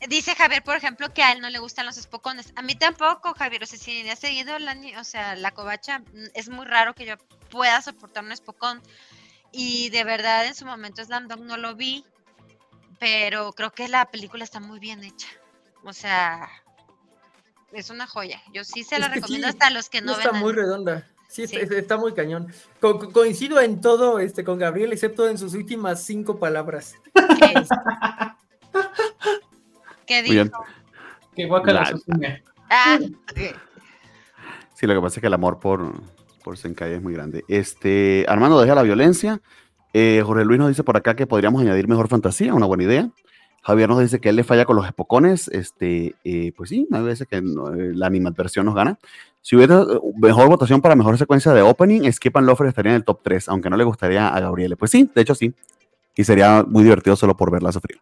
dice 0.07 0.35
Javier, 0.35 0.63
por 0.63 0.75
ejemplo, 0.77 1.13
que 1.13 1.23
a 1.23 1.31
él 1.31 1.41
no 1.41 1.49
le 1.49 1.59
gustan 1.59 1.85
los 1.85 1.97
espocones. 1.97 2.53
A 2.55 2.61
mí 2.61 2.75
tampoco, 2.75 3.33
Javier. 3.33 3.63
O 3.63 3.65
sea, 3.65 3.77
si 3.79 4.07
ha 4.09 4.15
seguido 4.15 4.57
la, 4.59 4.75
o 4.99 5.03
sea, 5.03 5.35
la 5.35 5.51
covacha, 5.51 5.99
mm, 5.99 6.25
es 6.33 6.49
muy 6.49 6.65
raro 6.65 6.93
que 6.93 7.05
yo 7.05 7.15
pueda 7.49 7.81
soportar 7.81 8.23
un 8.23 8.31
espocón. 8.31 8.81
Y 9.51 9.89
de 9.89 10.03
verdad, 10.03 10.45
en 10.45 10.55
su 10.55 10.65
momento 10.65 11.03
Slam 11.03 11.27
Dunk 11.27 11.41
no 11.41 11.57
lo 11.57 11.75
vi, 11.75 12.05
pero 12.99 13.53
creo 13.53 13.71
que 13.71 13.87
la 13.87 14.05
película 14.11 14.43
está 14.43 14.59
muy 14.59 14.79
bien 14.79 15.03
hecha. 15.03 15.27
O 15.83 15.93
sea, 15.93 16.49
es 17.71 17.89
una 17.89 18.07
joya. 18.07 18.41
Yo 18.53 18.63
sí 18.63 18.83
se 18.83 18.99
la 18.99 19.05
Es 19.07 19.13
que 19.13 19.19
recomiendo 19.19 19.47
sí, 19.47 19.53
hasta 19.53 19.67
a 19.67 19.71
los 19.71 19.89
que 19.89 19.99
Sí 19.99 20.05
no 20.05 20.13
está 20.13 20.31
ven. 20.31 20.41
muy 20.41 20.53
redonda. 20.53 21.07
Sí, 21.29 21.43
está, 21.43 21.59
Sí. 21.59 21.65
está 21.75 21.97
muy 21.97 22.13
cañón. 22.13 22.53
Co- 22.79 22.99
co- 22.99 23.11
coincido 23.11 23.59
en 23.59 23.81
todo 23.81 24.19
este, 24.19 24.43
con 24.45 24.57
Gabriel, 24.59 24.93
excepto 24.93 25.27
en 25.27 25.37
sus 25.37 25.53
últimas 25.55 26.01
cinco 26.03 26.39
palabras. 26.39 26.93
¿Qué 30.07 30.21
Muy 30.23 30.31
bien. 30.31 30.47
dijo? 30.47 30.63
Que 31.35 31.45
guacala. 31.45 31.93
Ah, 32.69 32.97
Sí, 34.73 34.85
lo 34.85 34.93
que 34.93 35.01
pasa 35.01 35.15
es 35.15 35.21
que 35.21 35.27
el 35.27 35.33
amor 35.33 35.59
por, 35.59 35.91
por 36.43 36.55
Senkai 36.55 36.93
es 36.93 37.01
muy 37.01 37.11
grande. 37.13 37.43
Este, 37.47 38.25
Armando 38.27 38.61
deja 38.61 38.75
la 38.75 38.83
violencia. 38.83 39.41
Eh, 39.91 40.21
Jorge 40.23 40.45
Luis 40.45 40.59
nos 40.59 40.69
dice 40.69 40.83
por 40.83 40.95
acá 40.95 41.15
que 41.15 41.25
podríamos 41.25 41.61
añadir 41.63 41.87
mejor 41.87 42.07
fantasía, 42.07 42.53
una 42.53 42.67
buena 42.67 42.83
idea. 42.83 43.09
Javier 43.63 43.89
nos 43.89 43.99
dice 43.99 44.19
que 44.21 44.29
él 44.29 44.35
le 44.35 44.43
falla 44.43 44.65
con 44.65 44.75
los 44.75 44.85
espocones. 44.85 45.47
Este, 45.47 46.15
eh, 46.23 46.53
pues 46.55 46.69
sí, 46.69 46.87
hay 46.91 47.01
veces 47.03 47.27
que 47.27 47.41
no, 47.41 47.73
eh, 47.73 47.91
la 47.93 48.05
animadversión 48.05 48.67
nos 48.67 48.75
gana. 48.75 48.99
Si 49.41 49.55
hubiera 49.55 49.81
eh, 49.81 49.85
mejor 50.21 50.47
votación 50.47 50.79
para 50.79 50.95
mejor 50.95 51.17
secuencia 51.17 51.51
de 51.53 51.63
opening, 51.63 52.09
Skip 52.11 52.37
and 52.37 52.45
Lofer 52.47 52.67
estaría 52.67 52.91
en 52.91 52.97
el 52.97 53.03
top 53.03 53.21
3, 53.23 53.49
aunque 53.49 53.69
no 53.71 53.75
le 53.77 53.83
gustaría 53.83 54.27
a 54.27 54.39
Gabriele. 54.39 54.77
Pues 54.77 54.91
sí, 54.91 55.09
de 55.13 55.21
hecho 55.21 55.35
sí. 55.35 55.53
Y 56.17 56.23
sería 56.23 56.65
muy 56.67 56.83
divertido 56.83 57.15
solo 57.15 57.37
por 57.37 57.51
verla 57.51 57.71
sufrir. 57.71 57.99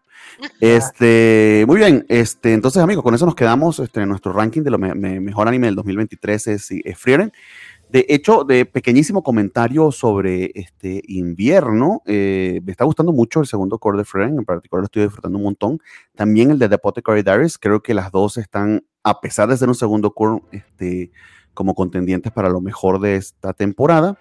Este, 0.60 1.64
muy 1.66 1.76
bien, 1.78 2.04
este, 2.08 2.52
entonces 2.54 2.82
amigos, 2.82 3.04
con 3.04 3.14
eso 3.14 3.26
nos 3.26 3.34
quedamos 3.34 3.78
este, 3.78 4.00
en 4.02 4.08
nuestro 4.08 4.32
ranking 4.32 4.62
de 4.62 4.70
lo 4.70 4.78
me- 4.78 4.94
me- 4.94 5.20
mejor 5.20 5.48
anime 5.48 5.66
del 5.66 5.76
2023 5.76 6.46
es, 6.48 6.70
es 6.70 6.98
Frieren. 6.98 7.32
De 7.88 8.04
hecho, 8.08 8.42
de 8.42 8.64
pequeñísimo 8.66 9.22
comentario 9.22 9.92
sobre 9.92 10.50
este 10.54 11.02
invierno, 11.06 12.02
eh, 12.06 12.60
me 12.64 12.72
está 12.72 12.84
gustando 12.84 13.12
mucho 13.12 13.40
el 13.40 13.46
segundo 13.46 13.78
core 13.78 13.98
de 13.98 14.04
Frieren, 14.04 14.38
en 14.38 14.44
particular 14.44 14.80
lo 14.80 14.86
estoy 14.86 15.04
disfrutando 15.04 15.38
un 15.38 15.44
montón. 15.44 15.78
También 16.16 16.50
el 16.50 16.58
de 16.58 16.68
The 16.68 16.74
Apothecary 16.76 17.22
Diaries, 17.22 17.58
creo 17.58 17.82
que 17.82 17.94
las 17.94 18.10
dos 18.10 18.38
están, 18.38 18.84
a 19.04 19.20
pesar 19.20 19.48
de 19.48 19.56
ser 19.56 19.68
un 19.68 19.74
segundo 19.76 20.12
core, 20.14 20.42
este, 20.50 21.12
como 21.54 21.74
contendientes 21.74 22.32
para 22.32 22.48
lo 22.48 22.60
mejor 22.60 22.98
de 23.00 23.16
esta 23.16 23.52
temporada. 23.52 24.18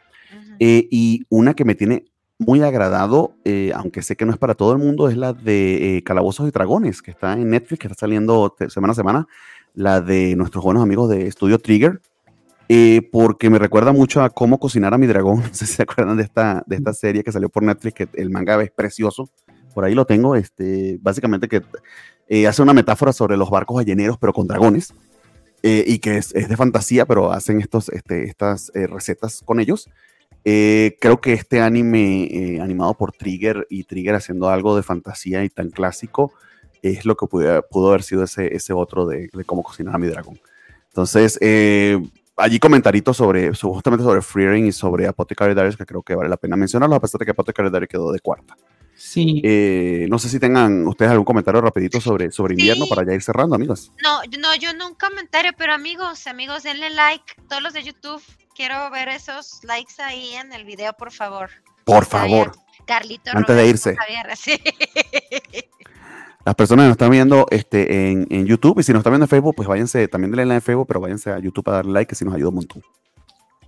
Eh, 0.60 0.88
y 0.92 1.26
una 1.30 1.54
que 1.54 1.66
me 1.66 1.76
tiene 1.76 2.06
muy 2.38 2.62
agradado, 2.62 3.34
eh, 3.46 3.72
aunque 3.76 4.02
sé 4.02 4.16
que 4.16 4.26
no 4.26 4.32
es 4.32 4.38
para 4.38 4.56
todo 4.56 4.74
el 4.74 4.78
mundo, 4.78 5.10
es 5.10 5.18
la 5.18 5.34
de 5.34 5.98
eh, 5.98 6.04
Calabozos 6.04 6.48
y 6.48 6.52
Dragones, 6.52 7.02
que 7.02 7.12
está 7.12 7.34
en 7.34 7.50
Netflix, 7.50 7.80
que 7.80 7.88
está 7.88 8.00
saliendo 8.00 8.56
semana 8.70 8.92
a 8.92 8.96
semana, 8.96 9.28
la 9.74 10.02
de 10.02 10.36
nuestros 10.36 10.64
buenos 10.64 10.84
amigos 10.84 11.10
de 11.10 11.30
Studio 11.32 11.60
Trigger, 11.60 12.02
eh, 12.68 13.08
porque 13.12 13.50
me 13.50 13.60
recuerda 13.60 13.94
mucho 13.94 14.22
a 14.22 14.30
cómo 14.30 14.60
cocinar 14.60 14.94
a 14.94 14.98
mi 14.98 15.08
dragón. 15.08 15.42
No 15.48 15.54
sé 15.54 15.66
si 15.66 15.74
se 15.76 15.84
acuerdan 15.84 16.18
de 16.18 16.24
esta, 16.24 16.64
de 16.66 16.76
esta 16.76 16.94
serie 16.94 17.24
que 17.24 17.32
salió 17.32 17.50
por 17.50 17.64
Netflix, 17.64 17.94
que 17.94 18.10
el 18.14 18.30
manga 18.30 18.62
es 18.62 18.72
precioso. 18.72 19.30
Por 19.74 19.86
ahí 19.86 19.94
lo 19.94 20.06
tengo, 20.06 20.36
este, 20.36 20.98
básicamente 21.02 21.48
que 21.48 21.62
hace 22.48 22.62
una 22.62 22.74
metáfora 22.74 23.14
sobre 23.14 23.38
los 23.38 23.50
barcos 23.50 23.76
balleneros, 23.76 24.18
pero 24.18 24.34
con 24.34 24.48
dragones. 24.48 24.94
y 25.62 26.00
que 26.00 26.18
es, 26.18 26.32
de 26.32 26.58
fantasía, 26.58 27.06
pero 27.06 27.32
hacen 27.32 27.60
estos, 27.60 27.90
este, 27.90 28.26
estas 28.26 28.72
recetas 28.74 29.42
con 29.44 29.60
ellos. 29.60 29.90
Eh, 30.46 30.98
creo 31.02 31.20
que 31.20 31.34
este 31.34 31.60
anime 31.60 32.26
eh, 32.26 32.62
animado 32.62 32.94
por 32.94 33.12
Trigger 33.12 33.66
y 33.70 33.84
Trigger 33.84 34.14
haciendo 34.16 34.48
algo 34.50 34.76
de 34.76 34.84
fantasía 34.84 35.44
y 35.44 35.50
tan 35.50 35.72
clásico 35.72 36.32
es 36.84 37.04
lo 37.04 37.18
que 37.18 37.26
pudo, 37.26 37.66
pudo 37.70 37.90
haber 37.90 38.04
sido 38.04 38.24
ese, 38.24 38.56
ese 38.56 38.72
otro 38.72 39.08
de, 39.08 39.30
de 39.34 39.44
cómo 39.44 39.64
cocinar 39.64 39.96
a 39.96 39.98
mi 39.98 40.08
dragón. 40.08 40.40
Entonces, 40.90 41.38
eh, 41.42 42.00
allí 42.38 42.60
comentaritos 42.60 43.18
sobre, 43.18 43.52
justamente 43.54 44.04
sobre 44.04 44.22
Freering 44.22 44.68
y 44.68 44.72
sobre 44.72 45.08
Apothecary 45.08 45.56
Diaries 45.56 45.78
que 45.78 45.86
creo 45.86 46.04
que 46.04 46.14
vale 46.14 46.30
la 46.30 46.38
pena 46.38 46.56
mencionarlo, 46.56 46.96
a 46.96 47.00
pesar 47.02 47.18
de 47.20 47.26
que 47.26 47.32
Apothecary 47.32 47.70
Diaries 47.72 47.90
quedó 47.90 48.12
de 48.12 48.20
cuarta. 48.20 48.56
Sí. 48.96 49.42
Eh, 49.44 50.06
no 50.10 50.20
sé 50.20 50.30
si 50.30 50.40
tengan 50.40 50.88
ustedes 50.88 51.12
algún 51.12 51.26
comentario 51.26 51.60
rapidito 51.60 52.00
sobre, 52.00 52.32
sobre 52.32 52.54
invierno 52.54 52.86
Sí. 52.86 52.90
para 52.90 53.06
ya 53.06 53.14
ir 53.14 53.22
cerrando, 53.22 53.56
amigos. 53.56 53.92
No, 54.02 54.20
no, 54.40 54.56
yo 54.56 54.74
no 54.74 54.88
un 54.90 54.96
comentario, 54.96 55.52
pero 55.58 55.74
amigos, 55.74 56.28
amigos, 56.28 56.64
denle 56.64 56.92
like. 56.92 57.26
Todos 57.50 57.62
los 57.62 57.74
de 57.74 57.84
YouTube, 57.84 58.22
quiero 58.56 58.90
ver 58.90 59.10
esos 59.10 59.64
likes 59.64 60.02
ahí 60.02 60.34
en 60.34 60.54
el 60.54 60.66
video, 60.66 60.94
por 60.94 61.12
favor. 61.12 61.50
Por 61.84 62.06
favor. 62.06 62.54
Carlito. 62.86 63.32
Antes 63.34 63.56
de 63.56 63.68
irse. 63.68 63.96
Javier, 63.96 64.36
sí. 64.36 64.60
las 66.46 66.56
personas 66.56 66.84
que 66.84 66.88
nos 66.88 66.94
están 66.94 67.12
viendo 67.12 67.48
este, 67.50 68.12
en, 68.12 68.28
en 68.30 68.46
YouTube 68.46 68.80
y 68.80 68.84
si 68.84 68.94
nos 68.94 69.00
están 69.00 69.14
viendo 69.14 69.26
en 69.26 69.30
Facebook, 69.30 69.56
pues 69.56 69.68
váyanse, 69.68 70.08
también 70.08 70.32
denle 70.32 70.46
like 70.46 70.56
en 70.56 70.62
Facebook, 70.62 70.88
pero 70.88 71.02
váyanse 71.02 71.32
a 71.32 71.40
YouTube 71.40 71.70
a 71.70 71.74
darle 71.74 71.92
like, 71.92 72.10
que 72.10 72.16
si 72.16 72.24
nos 72.24 72.34
ayuda 72.34 72.50
un 72.50 72.56
montón. 72.56 72.82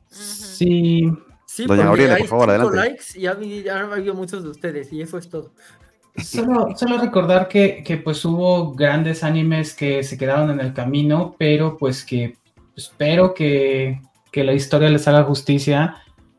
Sí. 0.10 1.12
Sí, 1.46 1.66
Doña 1.66 1.86
Gabriela, 1.86 2.18
por 2.18 2.28
favor, 2.28 2.50
adelante. 2.50 2.76
likes 2.78 3.06
y 3.16 3.22
ya, 3.64 3.80
han 3.80 3.92
habido 3.92 4.14
muchos 4.14 4.44
de 4.44 4.50
ustedes 4.50 4.94
y 4.94 5.02
eso 5.02 5.18
es 5.18 5.28
todo. 5.28 5.54
Solo, 6.18 6.76
solo 6.76 6.98
recordar 7.00 7.48
que, 7.48 7.84
que, 7.84 7.98
pues 7.98 8.24
hubo 8.26 8.74
grandes 8.74 9.24
animes 9.24 9.74
que 9.74 10.04
se 10.04 10.18
quedaron 10.18 10.52
en 10.52 10.60
el 10.60 10.74
camino, 10.74 11.36
pero 11.38 11.78
pues 11.78 12.04
que 12.04 12.38
espero 12.76 13.34
que, 13.34 14.02
que 14.38 14.44
la 14.44 14.54
historia 14.54 14.88
les 14.92 15.08
haga 15.08 15.24
justicia. 15.24 15.96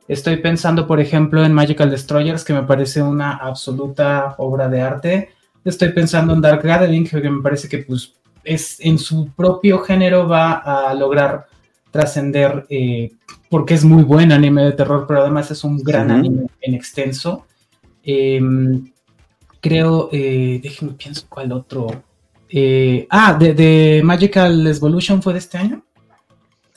Estoy 0.07 0.37
pensando, 0.37 0.87
por 0.87 1.01
ejemplo, 1.01 1.45
en 1.45 1.53
Magical 1.53 1.91
Destroyers, 1.91 2.45
que 2.45 2.53
me 2.53 2.63
parece 2.63 3.03
una 3.03 3.33
absoluta 3.33 4.37
obra 4.39 4.69
de 4.69 4.81
arte. 4.81 5.31
Estoy 5.65 5.89
pensando 5.89 6.33
en 6.33 6.41
Dark 6.41 6.63
Gathering, 6.63 7.09
que 7.09 7.29
me 7.29 7.43
parece 7.43 7.69
que 7.69 7.79
pues 7.79 8.15
es 8.45 8.79
en 8.79 9.01
su 9.01 9.33
propio 9.33 9.81
género 9.81 10.29
va 10.29 10.53
a 10.53 10.95
lograr 10.95 11.47
trascender 11.91 12.67
eh, 12.71 13.11
porque 13.51 13.75
es 13.75 13.85
muy 13.85 14.05
buen 14.05 14.31
anime 14.31 14.63
de 14.63 14.73
terror, 14.73 15.05
pero 15.09 15.23
además 15.23 15.51
es 15.51 15.65
un 15.65 15.79
gran 15.79 16.13
anime 16.13 16.47
en 16.61 16.75
extenso. 16.75 17.47
Em, 18.05 18.93
creo, 19.61 20.09
eh, 20.13 20.61
déjenme 20.63 20.93
pienso 20.93 21.27
cuál 21.29 21.51
otro. 21.51 22.05
Eh, 22.49 23.09
ah, 23.11 23.35
de, 23.35 23.55
de 23.55 24.03
Magical 24.05 24.69
Evolution 24.69 25.21
fue 25.21 25.33
de 25.33 25.41
este 25.41 25.59
año. 25.59 25.83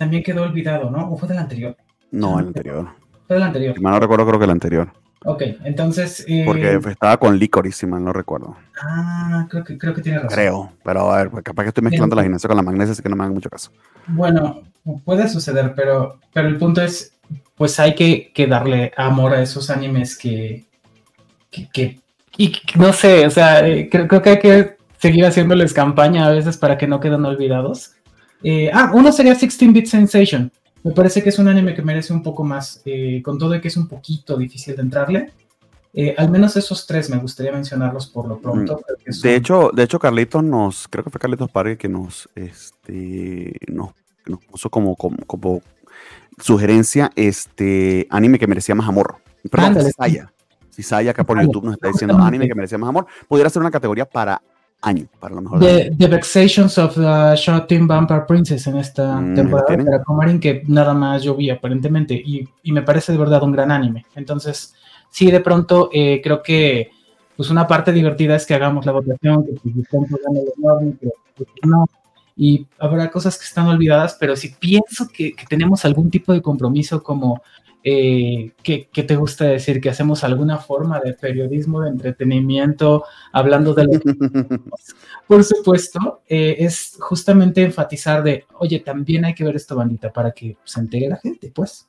También 0.02 0.23
quedó 0.23 0.41
olvidado, 0.41 0.90
¿no? 0.90 1.11
¿O 1.11 1.15
fue 1.15 1.28
del 1.30 1.38
anterior? 1.38 1.78
No, 2.10 2.40
el 2.40 2.48
anterior. 2.48 2.88
Fue 3.28 3.36
del 3.36 3.44
anterior. 3.44 3.76
Si 3.76 3.82
mal 3.84 3.94
no 3.94 3.99
recuerdo, 3.99 4.26
creo 4.26 4.40
que 4.40 4.45
el 4.45 4.49
anterior. 4.52 4.91
Ok, 5.26 5.44
entonces. 5.64 6.26
eh, 6.28 6.41
Porque 6.44 6.73
estaba 6.90 7.18
con 7.18 7.38
Licorice, 7.38 7.82
si 7.82 7.86
mal 7.86 8.03
no 8.03 8.11
recuerdo. 8.11 8.56
Ah, 8.82 9.45
creo 9.48 9.64
que, 9.64 9.78
creo 9.78 9.94
que 9.94 10.02
tiene 10.02 10.18
razón. 10.18 10.36
Creo. 10.36 10.72
Pero 10.84 11.11
a 11.11 11.18
ver, 11.18 11.30
pues, 11.30 11.44
capaz 11.44 11.61
que 11.61 11.68
estoy 11.69 11.84
mezclando 11.84 12.15
la 12.15 12.23
gimnasia 12.23 12.48
con 12.48 12.57
la 12.57 12.64
magnesia, 12.64 12.94
así 12.94 13.03
que 13.03 13.10
no 13.10 13.15
me 13.15 13.26
hagan 13.26 13.36
mucho 13.36 13.52
caso. 13.52 13.69
Bueno, 14.07 14.61
puede 15.06 15.30
suceder, 15.30 15.73
pero, 15.76 16.18
pero 16.34 16.48
el 16.48 16.57
punto 16.57 16.82
es, 16.82 17.14
pues 17.53 17.80
hay 17.80 17.94
que, 17.94 18.32
que 18.34 18.48
darle 18.48 18.91
amor 18.98 19.34
a 19.34 19.44
esos 19.44 19.69
animes 19.69 20.18
que, 20.18 20.65
que, 21.52 21.69
que- 21.69 21.99
y 22.40 22.53
no 22.76 22.91
sé, 22.91 23.28
o 23.28 23.30
sea, 23.30 23.68
eh, 23.68 23.88
creo, 23.88 24.07
creo 24.07 24.23
que 24.23 24.30
hay 24.32 24.40
que 24.40 24.78
seguir 24.98 25.26
haciéndoles 25.28 25.73
campaña 25.76 26.26
a 26.26 26.32
veces 26.32 26.57
para 26.57 26.76
que 26.80 26.88
no 26.88 26.99
queden 26.99 27.23
olvidados. 27.23 27.91
Eh, 28.44 28.70
ah, 28.74 28.92
uno 28.94 29.12
sería 29.12 29.34
16-Bit 29.36 29.86
Sensation. 29.86 30.52
Me 30.84 30.92
parece 30.92 31.22
que 31.22 31.30
es 31.30 31.38
un 31.40 31.48
anime 31.48 31.76
que 31.76 31.82
merece 31.84 32.12
un 32.12 32.24
poco 32.24 32.44
más, 32.44 32.82
eh, 32.86 33.22
con 33.24 33.38
todo 33.38 33.54
y 33.56 33.62
que 33.62 33.68
es 33.68 33.78
un 33.78 33.88
poquito 33.88 34.36
difícil 34.38 34.76
de 34.76 34.82
entrarle. 34.82 35.32
Eh, 35.94 36.16
al 36.18 36.32
menos 36.32 36.56
esos 36.56 36.88
tres 36.88 37.10
me 37.10 37.18
gustaría 37.18 37.52
mencionarlos 37.52 38.08
por 38.08 38.28
lo 38.28 38.40
pronto. 38.40 38.80
son- 39.10 39.22
De 39.22 39.36
hecho, 39.36 39.72
de 39.74 39.84
hecho, 39.84 40.00
Carlitos 40.00 40.44
nos, 40.44 40.88
creo 40.88 41.04
que 41.04 41.10
fue 41.10 41.20
Carlitos 41.20 41.52
Parque 41.52 41.78
que 41.78 41.90
nos, 41.90 42.30
este, 42.34 43.54
nos, 43.68 43.92
nos 44.26 44.40
puso 44.46 44.70
como, 44.70 44.96
como, 44.96 45.18
como 45.28 45.62
sugerencia 46.40 47.12
este 47.16 48.08
anime 48.10 48.40
que 48.40 48.48
merecía 48.48 48.74
más 48.74 48.88
amor. 48.88 49.18
Perdón. 49.52 49.84
Cisaya. 49.84 50.32
Cisaya 50.72 51.12
acá 51.12 51.24
por 51.26 51.38
Ándale, 51.38 51.48
YouTube 51.50 51.66
nos 51.66 51.74
está 51.74 51.90
diciendo 51.90 52.18
anime 52.18 52.48
que 52.48 52.56
merecía 52.56 52.78
más 52.78 52.90
amor. 52.90 53.06
Pudiera 53.28 53.50
ser 53.50 53.62
una 53.62 53.72
categoría 53.72 54.06
para 54.06 54.42
año, 54.82 55.06
para 55.20 55.36
lo 55.36 55.41
mejor. 55.41 55.60
The, 55.60 55.91
The 55.98 56.08
Vexations 56.08 56.78
of 56.78 56.95
the 56.95 57.36
Shouting 57.36 57.88
Vampire 57.88 58.24
Princess 58.28 58.66
en 58.68 58.78
esta 58.78 59.20
Mm, 59.20 59.36
temporada 59.36 59.76
de 59.76 59.95
Aquamarine 59.95 60.40
que 60.40 60.64
nada 60.68 60.94
más 60.94 61.24
yo 61.24 61.36
vi 61.36 61.49
aparentemente 61.49 62.14
y, 62.16 62.48
y 62.64 62.72
me 62.72 62.82
parece 62.82 63.12
de 63.12 63.18
verdad 63.18 63.44
un 63.44 63.52
gran 63.52 63.72
anime. 63.72 64.06
Entonces, 64.16 64.74
sí, 65.10 65.30
de 65.32 65.40
pronto 65.40 65.90
eh, 65.94 66.20
creo 66.24 66.41
que 66.41 66.91
pues 67.38 67.49
una 67.49 67.68
parte 67.68 67.91
divertida 67.91 68.36
es 68.36 68.45
que 68.45 68.53
hagamos 68.53 68.86
la 68.86 68.91
votación, 68.91 69.45
que 69.45 69.53
pues, 69.64 69.88
pues, 71.36 71.49
no. 71.64 71.86
Y 72.36 72.66
habrá 72.80 73.10
cosas 73.12 73.38
que 73.38 73.45
están 73.45 73.68
olvidadas, 73.68 74.16
pero 74.20 74.36
si 74.36 74.49
pienso 74.49 75.08
que, 75.08 75.34
que 75.34 75.45
tenemos 75.45 75.86
algún 75.86 76.10
tipo 76.10 76.34
de 76.34 76.41
compromiso 76.41 77.03
como 77.03 77.41
eh, 77.84 78.52
¿qué, 78.62 78.90
qué 78.91 79.03
te 79.03 79.16
gusta 79.16 79.45
decir? 79.45 79.82
Que 79.82 79.90
hacemos 79.90 80.24
alguna 80.24 80.58
forma 80.58 80.99
de 80.99 81.14
periodismo, 81.14 81.82
de 81.82 81.90
entretenimiento, 81.90 83.06
hablando 83.32 83.74
de 83.74 83.86
lo 83.86 83.91
por 85.28 85.44
supuesto, 85.44 86.22
eh, 86.28 86.58
es 86.60 86.98
justamente 86.99 87.64
enfatizar 87.64 88.22
de, 88.24 88.45
oye, 88.60 88.80
también 88.80 89.26
hay 89.26 89.34
que 89.34 89.44
ver 89.44 89.56
esta 89.56 89.76
bandita 89.76 90.12
para 90.12 90.32
que 90.32 90.58
se 90.64 90.80
entere 90.80 91.10
la 91.10 91.18
gente, 91.18 91.52
pues. 91.53 91.88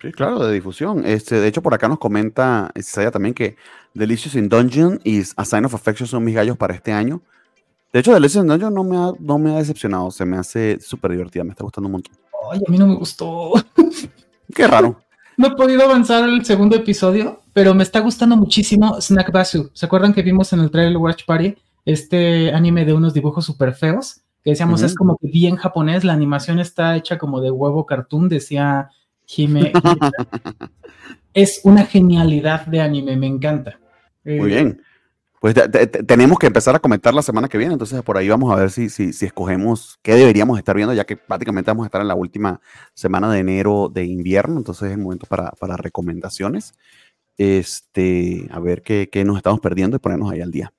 Sí, 0.00 0.12
claro, 0.12 0.44
de 0.44 0.52
difusión. 0.52 1.04
Este, 1.04 1.40
de 1.40 1.48
hecho, 1.48 1.62
por 1.62 1.74
acá 1.74 1.88
nos 1.88 1.98
comenta 1.98 2.70
Cisaya 2.76 3.10
también 3.10 3.34
que 3.34 3.56
Delicious 3.94 4.34
in 4.34 4.48
Dungeon 4.48 5.00
y 5.04 5.22
A 5.36 5.44
Sign 5.44 5.64
of 5.64 5.74
Affection 5.74 6.06
son 6.06 6.24
mis 6.24 6.34
gallos 6.34 6.56
para 6.56 6.74
este 6.74 6.92
año. 6.92 7.22
De 7.92 8.00
hecho, 8.00 8.12
Delicious 8.12 8.42
in 8.42 8.48
Dungeon 8.48 8.74
no 8.74 8.84
me 8.84 8.96
ha, 8.96 9.12
no 9.18 9.38
me 9.38 9.54
ha 9.54 9.58
decepcionado, 9.58 10.10
se 10.10 10.24
me 10.24 10.36
hace 10.36 10.80
súper 10.80 11.12
divertida, 11.12 11.44
me 11.44 11.50
está 11.50 11.64
gustando 11.64 11.88
un 11.88 11.92
montón. 11.92 12.14
Oye, 12.48 12.62
a 12.66 12.70
mí 12.70 12.78
no 12.78 12.86
me 12.86 12.94
gustó. 12.94 13.52
Qué 14.54 14.66
raro. 14.66 14.98
No 15.38 15.46
he 15.48 15.50
podido 15.56 15.82
avanzar 15.82 16.28
el 16.28 16.44
segundo 16.44 16.76
episodio, 16.76 17.40
pero 17.54 17.74
me 17.74 17.82
está 17.82 18.00
gustando 18.00 18.36
muchísimo 18.36 19.00
Snack 19.00 19.32
Basu. 19.32 19.70
¿Se 19.72 19.86
acuerdan 19.86 20.12
que 20.12 20.20
vimos 20.20 20.52
en 20.52 20.60
el 20.60 20.70
trailer 20.70 20.98
Watch 20.98 21.24
Party 21.24 21.56
este 21.86 22.52
anime 22.52 22.84
de 22.84 22.92
unos 22.92 23.14
dibujos 23.14 23.46
súper 23.46 23.72
feos? 23.72 24.20
Que 24.44 24.50
decíamos, 24.50 24.82
es 24.82 24.94
como 24.94 25.16
que 25.16 25.28
bien 25.28 25.56
japonés, 25.56 26.04
la 26.04 26.12
animación 26.12 26.58
está 26.58 26.94
hecha 26.96 27.16
como 27.16 27.40
de 27.40 27.50
huevo 27.50 27.86
cartoon, 27.86 28.28
decía 28.28 28.90
Hime. 29.26 29.72
es 31.34 31.60
una 31.64 31.86
genialidad 31.86 32.66
de 32.66 32.80
anime, 32.82 33.16
me 33.16 33.26
encanta. 33.26 33.78
Muy 34.24 34.34
Eh, 34.34 34.44
bien. 34.44 34.82
Pues 35.42 35.54
te- 35.54 35.68
te- 35.68 35.88
te- 35.88 36.04
tenemos 36.04 36.38
que 36.38 36.46
empezar 36.46 36.76
a 36.76 36.78
comentar 36.78 37.12
la 37.12 37.20
semana 37.20 37.48
que 37.48 37.58
viene, 37.58 37.72
entonces 37.72 38.00
por 38.02 38.16
ahí 38.16 38.28
vamos 38.28 38.52
a 38.52 38.54
ver 38.54 38.70
si, 38.70 38.88
si, 38.88 39.12
si 39.12 39.26
escogemos 39.26 39.98
qué 40.00 40.14
deberíamos 40.14 40.56
estar 40.56 40.76
viendo, 40.76 40.94
ya 40.94 41.04
que 41.04 41.16
prácticamente 41.16 41.68
vamos 41.68 41.82
a 41.82 41.88
estar 41.88 42.00
en 42.00 42.06
la 42.06 42.14
última 42.14 42.60
semana 42.94 43.28
de 43.28 43.40
enero 43.40 43.90
de 43.92 44.04
invierno, 44.04 44.56
entonces 44.56 44.86
es 44.86 44.92
el 44.92 44.98
momento 45.02 45.26
para, 45.26 45.50
para 45.50 45.76
recomendaciones. 45.76 46.74
Este, 47.36 48.48
a 48.52 48.60
ver 48.60 48.82
qué, 48.82 49.08
qué 49.10 49.24
nos 49.24 49.36
estamos 49.36 49.58
perdiendo 49.58 49.96
y 49.96 49.98
ponernos 49.98 50.30
ahí 50.30 50.42
al 50.42 50.52
día. 50.52 50.72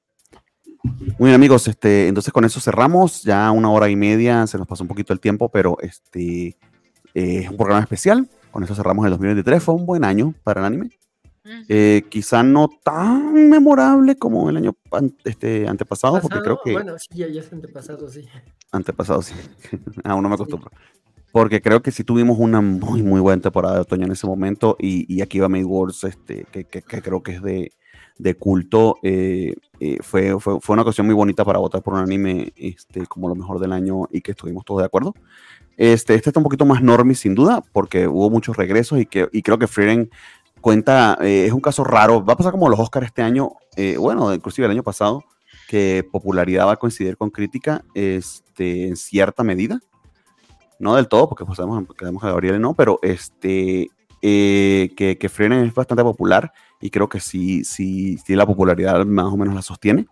Muy 0.82 1.28
bien, 1.28 1.34
amigos, 1.34 1.68
este, 1.68 2.08
entonces 2.08 2.32
con 2.32 2.46
eso 2.46 2.62
cerramos, 2.62 3.22
ya 3.24 3.52
una 3.52 3.70
hora 3.70 3.90
y 3.90 3.98
media, 3.98 4.48
se 4.48 4.58
nos 4.58 4.66
pasó 4.66 4.86
un 4.86 4.88
poquito 4.88 5.12
el 5.12 5.20
tiempo, 5.20 5.50
pero 5.50 5.78
este 5.82 6.48
eh, 7.14 7.40
es 7.44 7.50
un 7.50 7.58
programa 7.58 7.82
especial. 7.82 8.30
Con 8.50 8.64
eso 8.64 8.76
cerramos 8.76 9.04
el 9.06 9.12
2023, 9.12 9.62
fue 9.62 9.76
un 9.76 9.86
buen 9.86 10.06
año 10.06 10.34
para 10.42 10.62
el 10.62 10.68
anime. 10.68 10.90
Eh, 11.68 12.04
quizá 12.10 12.42
no 12.44 12.70
tan 12.84 13.50
memorable 13.50 14.16
como 14.18 14.50
el 14.50 14.58
año 14.58 14.76
an- 14.92 15.16
este, 15.26 15.68
antepasado, 15.68 16.20
porque 16.22 16.40
creo 16.42 16.60
que 16.64 16.72
Bueno, 16.74 16.94
sí, 16.98 17.08
ya, 17.18 17.26
es 17.28 17.52
antepasado, 17.52 18.10
sí. 18.10 18.26
antepasado 18.72 19.22
sí, 19.22 19.34
aún 20.04 20.24
no 20.24 20.30
me 20.30 20.36
acostumbro. 20.36 20.72
Porque 21.32 21.62
creo 21.62 21.82
que 21.82 21.92
sí 21.92 22.04
tuvimos 22.04 22.38
una 22.40 22.62
muy, 22.62 23.02
muy 23.02 23.20
buena 23.20 23.42
temporada 23.42 23.76
de 23.76 23.82
otoño 23.82 24.06
en 24.06 24.12
ese 24.12 24.28
momento 24.28 24.76
y, 24.80 25.12
y 25.14 25.22
aquí 25.22 25.40
va 25.40 25.50
Made 25.50 25.66
Wars, 25.66 26.04
este, 26.04 26.46
que, 26.52 26.64
que- 26.66 26.82
que 26.84 27.02
creo 27.02 27.24
que 27.24 27.34
es 27.34 27.42
de, 27.42 27.72
de 28.20 28.36
culto. 28.36 28.98
eh, 29.02 29.56
eh, 29.80 29.98
fue, 30.02 30.40
fue, 30.40 30.60
fue 30.62 30.74
una 30.74 30.84
ocasión 30.84 31.08
muy 31.08 31.16
bonita 31.16 31.44
para 31.44 31.60
votar 31.60 31.82
por 31.82 31.96
un 31.96 32.02
anime 32.02 32.54
este, 32.56 33.06
como 33.08 33.28
lo 33.28 33.36
mejor 33.36 33.60
del 33.60 33.74
año 33.74 34.08
y 34.12 34.22
que 34.22 34.32
estuvimos 34.32 34.64
todos 34.64 34.82
de 34.82 34.86
acuerdo. 34.86 35.14
Este, 35.76 36.14
este 36.14 36.30
está 36.30 36.40
un 36.40 36.44
poquito 36.44 36.66
más 36.66 36.84
normie 36.84 37.16
sin 37.16 37.34
duda, 37.34 37.64
porque 37.74 38.08
hubo 38.08 38.30
muchos 38.30 38.56
regresos 38.56 39.00
y, 39.00 39.08
que, 39.08 39.28
y 39.32 39.42
creo 39.42 39.58
que 39.58 39.66
Frieren 39.68 40.10
cuenta, 40.64 41.18
eh, 41.22 41.46
es 41.46 41.52
un 41.52 41.60
caso 41.60 41.84
raro, 41.84 42.24
va 42.26 42.34
a 42.34 42.38
pasar 42.38 42.54
como 42.54 42.70
los 42.70 42.80
Oscars 42.80 43.08
este 43.08 43.22
año, 43.22 43.52
eh, 43.76 43.98
bueno, 43.98 44.34
inclusive 44.34 44.66
el 44.66 44.72
año 44.72 44.82
pasado, 44.82 45.24
que 45.68 46.08
popularidad 46.10 46.66
va 46.66 46.72
a 46.72 46.78
coincidir 46.78 47.18
con 47.18 47.30
crítica 47.30 47.84
este, 47.94 48.88
en 48.88 48.96
cierta 48.96 49.44
medida, 49.44 49.80
no 50.80 50.96
del 50.96 51.10
todo, 51.10 51.28
porque 51.28 51.46
pues 51.46 51.58
sabemos 51.58 51.86
que 51.96 52.06
Gabriel 52.06 52.62
no, 52.62 52.74
pero 52.74 52.98
este, 53.04 53.90
eh, 54.22 54.94
que, 54.96 55.18
que 55.18 55.30
Frieren 55.30 55.66
es 55.66 55.74
bastante 55.74 56.02
popular 56.02 56.54
y 56.80 56.90
creo 56.90 57.10
que 57.10 57.20
sí, 57.20 57.66
sí, 57.66 58.18
sí 58.26 58.34
la 58.34 58.46
popularidad 58.46 59.06
más 59.06 59.26
o 59.26 59.38
menos 59.38 59.54
la 59.54 59.62
sostiene. 59.62 60.08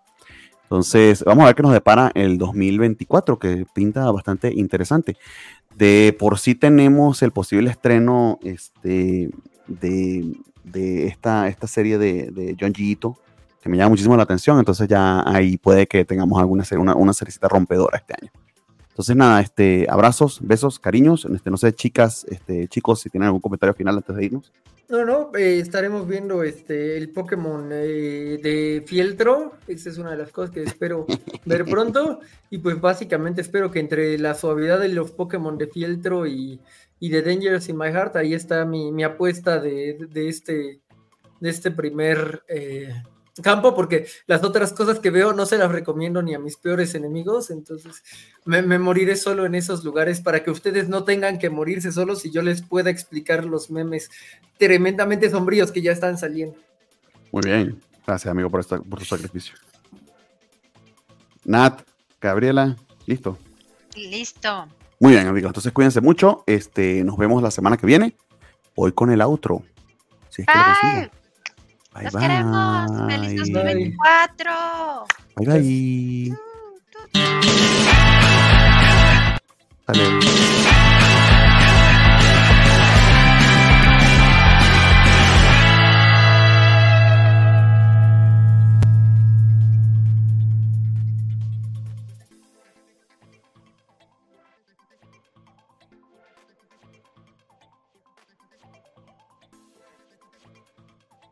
Entonces, 0.63 1.23
vamos 1.25 1.43
a 1.43 1.47
ver 1.47 1.55
qué 1.55 1.63
nos 1.63 1.73
depara 1.73 2.11
el 2.13 2.37
2024, 2.37 3.39
que 3.39 3.65
pinta 3.73 4.09
bastante 4.11 4.53
interesante. 4.53 5.17
De 5.75 6.15
por 6.17 6.39
sí 6.39 6.55
tenemos 6.55 7.21
el 7.23 7.31
posible 7.31 7.69
estreno 7.69 8.39
este, 8.43 9.29
de, 9.79 10.35
de 10.63 11.07
esta, 11.07 11.47
esta 11.47 11.67
serie 11.67 11.97
de, 11.97 12.31
de 12.31 12.55
John 12.59 12.73
Ito, 12.75 13.17
que 13.61 13.69
me 13.69 13.77
llama 13.77 13.89
muchísimo 13.89 14.17
la 14.17 14.23
atención. 14.23 14.59
Entonces, 14.59 14.87
ya 14.87 15.23
ahí 15.25 15.57
puede 15.57 15.87
que 15.87 16.05
tengamos 16.05 16.39
alguna 16.39 16.65
serie, 16.65 16.81
una, 16.81 16.95
una 16.95 17.13
seriecita 17.13 17.47
rompedora 17.47 17.97
este 17.97 18.15
año. 18.19 18.31
Entonces, 18.89 19.15
nada, 19.15 19.41
este, 19.41 19.87
abrazos, 19.89 20.39
besos, 20.41 20.79
cariños. 20.79 21.25
Este, 21.25 21.49
no 21.49 21.57
sé, 21.57 21.73
chicas, 21.73 22.25
este, 22.29 22.67
chicos, 22.67 22.99
si 22.99 23.09
tienen 23.09 23.27
algún 23.27 23.41
comentario 23.41 23.73
final 23.73 23.97
antes 23.97 24.15
de 24.15 24.25
irnos. 24.25 24.51
No, 24.89 25.05
no, 25.05 25.31
eh, 25.37 25.59
estaremos 25.59 26.05
viendo 26.05 26.43
este 26.43 26.97
el 26.97 27.11
Pokémon 27.11 27.69
eh, 27.71 28.37
de 28.43 28.83
Fieltro. 28.85 29.53
Esa 29.65 29.89
es 29.89 29.97
una 29.97 30.11
de 30.11 30.17
las 30.17 30.31
cosas 30.31 30.51
que 30.51 30.63
espero 30.63 31.05
ver 31.45 31.63
pronto. 31.63 32.19
Y 32.49 32.57
pues 32.57 32.81
básicamente 32.81 33.39
espero 33.39 33.71
que 33.71 33.79
entre 33.79 34.17
la 34.17 34.35
suavidad 34.35 34.81
de 34.81 34.89
los 34.89 35.11
Pokémon 35.11 35.57
de 35.57 35.67
Fieltro 35.67 36.27
y, 36.27 36.59
y 37.01 37.09
de 37.09 37.23
Dangerous 37.23 37.67
in 37.67 37.77
My 37.77 37.87
Heart, 37.87 38.15
ahí 38.15 38.35
está 38.35 38.63
mi, 38.63 38.91
mi 38.91 39.03
apuesta 39.03 39.59
de, 39.59 40.07
de, 40.11 40.29
este, 40.29 40.81
de 41.39 41.49
este 41.49 41.71
primer 41.71 42.43
eh, 42.47 42.93
campo, 43.41 43.73
porque 43.73 44.05
las 44.27 44.43
otras 44.43 44.71
cosas 44.71 44.99
que 44.99 45.09
veo 45.09 45.33
no 45.33 45.47
se 45.47 45.57
las 45.57 45.71
recomiendo 45.71 46.21
ni 46.21 46.35
a 46.35 46.39
mis 46.39 46.57
peores 46.57 46.93
enemigos, 46.93 47.49
entonces 47.49 48.03
me, 48.45 48.61
me, 48.61 48.77
moriré 48.77 49.15
solo 49.15 49.47
en 49.47 49.55
esos 49.55 49.83
lugares 49.83 50.21
para 50.21 50.43
que 50.43 50.51
ustedes 50.51 50.89
no 50.89 51.03
tengan 51.03 51.39
que 51.39 51.49
morirse 51.49 51.91
solos 51.91 52.23
y 52.23 52.31
yo 52.31 52.43
les 52.43 52.61
pueda 52.61 52.91
explicar 52.91 53.45
los 53.45 53.71
memes 53.71 54.11
tremendamente 54.59 55.27
sombríos 55.31 55.71
que 55.71 55.81
ya 55.81 55.93
están 55.93 56.19
saliendo. 56.19 56.55
Muy 57.31 57.41
bien, 57.43 57.81
gracias 58.05 58.29
amigo 58.29 58.51
por, 58.51 58.59
esta, 58.59 58.79
por 58.79 58.99
tu 58.99 59.05
sacrificio. 59.05 59.55
Nat, 61.45 61.81
Gabriela, 62.21 62.77
listo. 63.07 63.39
Listo. 63.95 64.67
Muy 65.01 65.13
bien, 65.13 65.25
amigos. 65.27 65.49
Entonces 65.49 65.73
cuídense 65.73 65.99
mucho. 65.99 66.43
Este, 66.45 67.03
nos 67.03 67.17
vemos 67.17 67.41
la 67.41 67.49
semana 67.49 67.75
que 67.75 67.87
viene. 67.87 68.15
Hoy 68.75 68.91
con 68.91 69.09
el 69.11 69.19
outro. 69.21 69.63
Si 70.29 70.43
es 70.43 70.47
que 70.47 70.53
bye. 70.53 71.11
Bye, 71.95 72.03
Los 72.03 72.13
bye. 72.13 72.21
queremos. 72.21 72.91
Feliz 73.07 73.51
2024. 73.51 75.05
Bye, 75.37 75.47
bye. 75.47 75.59
bye. 75.59 76.37
Dale. 79.87 80.80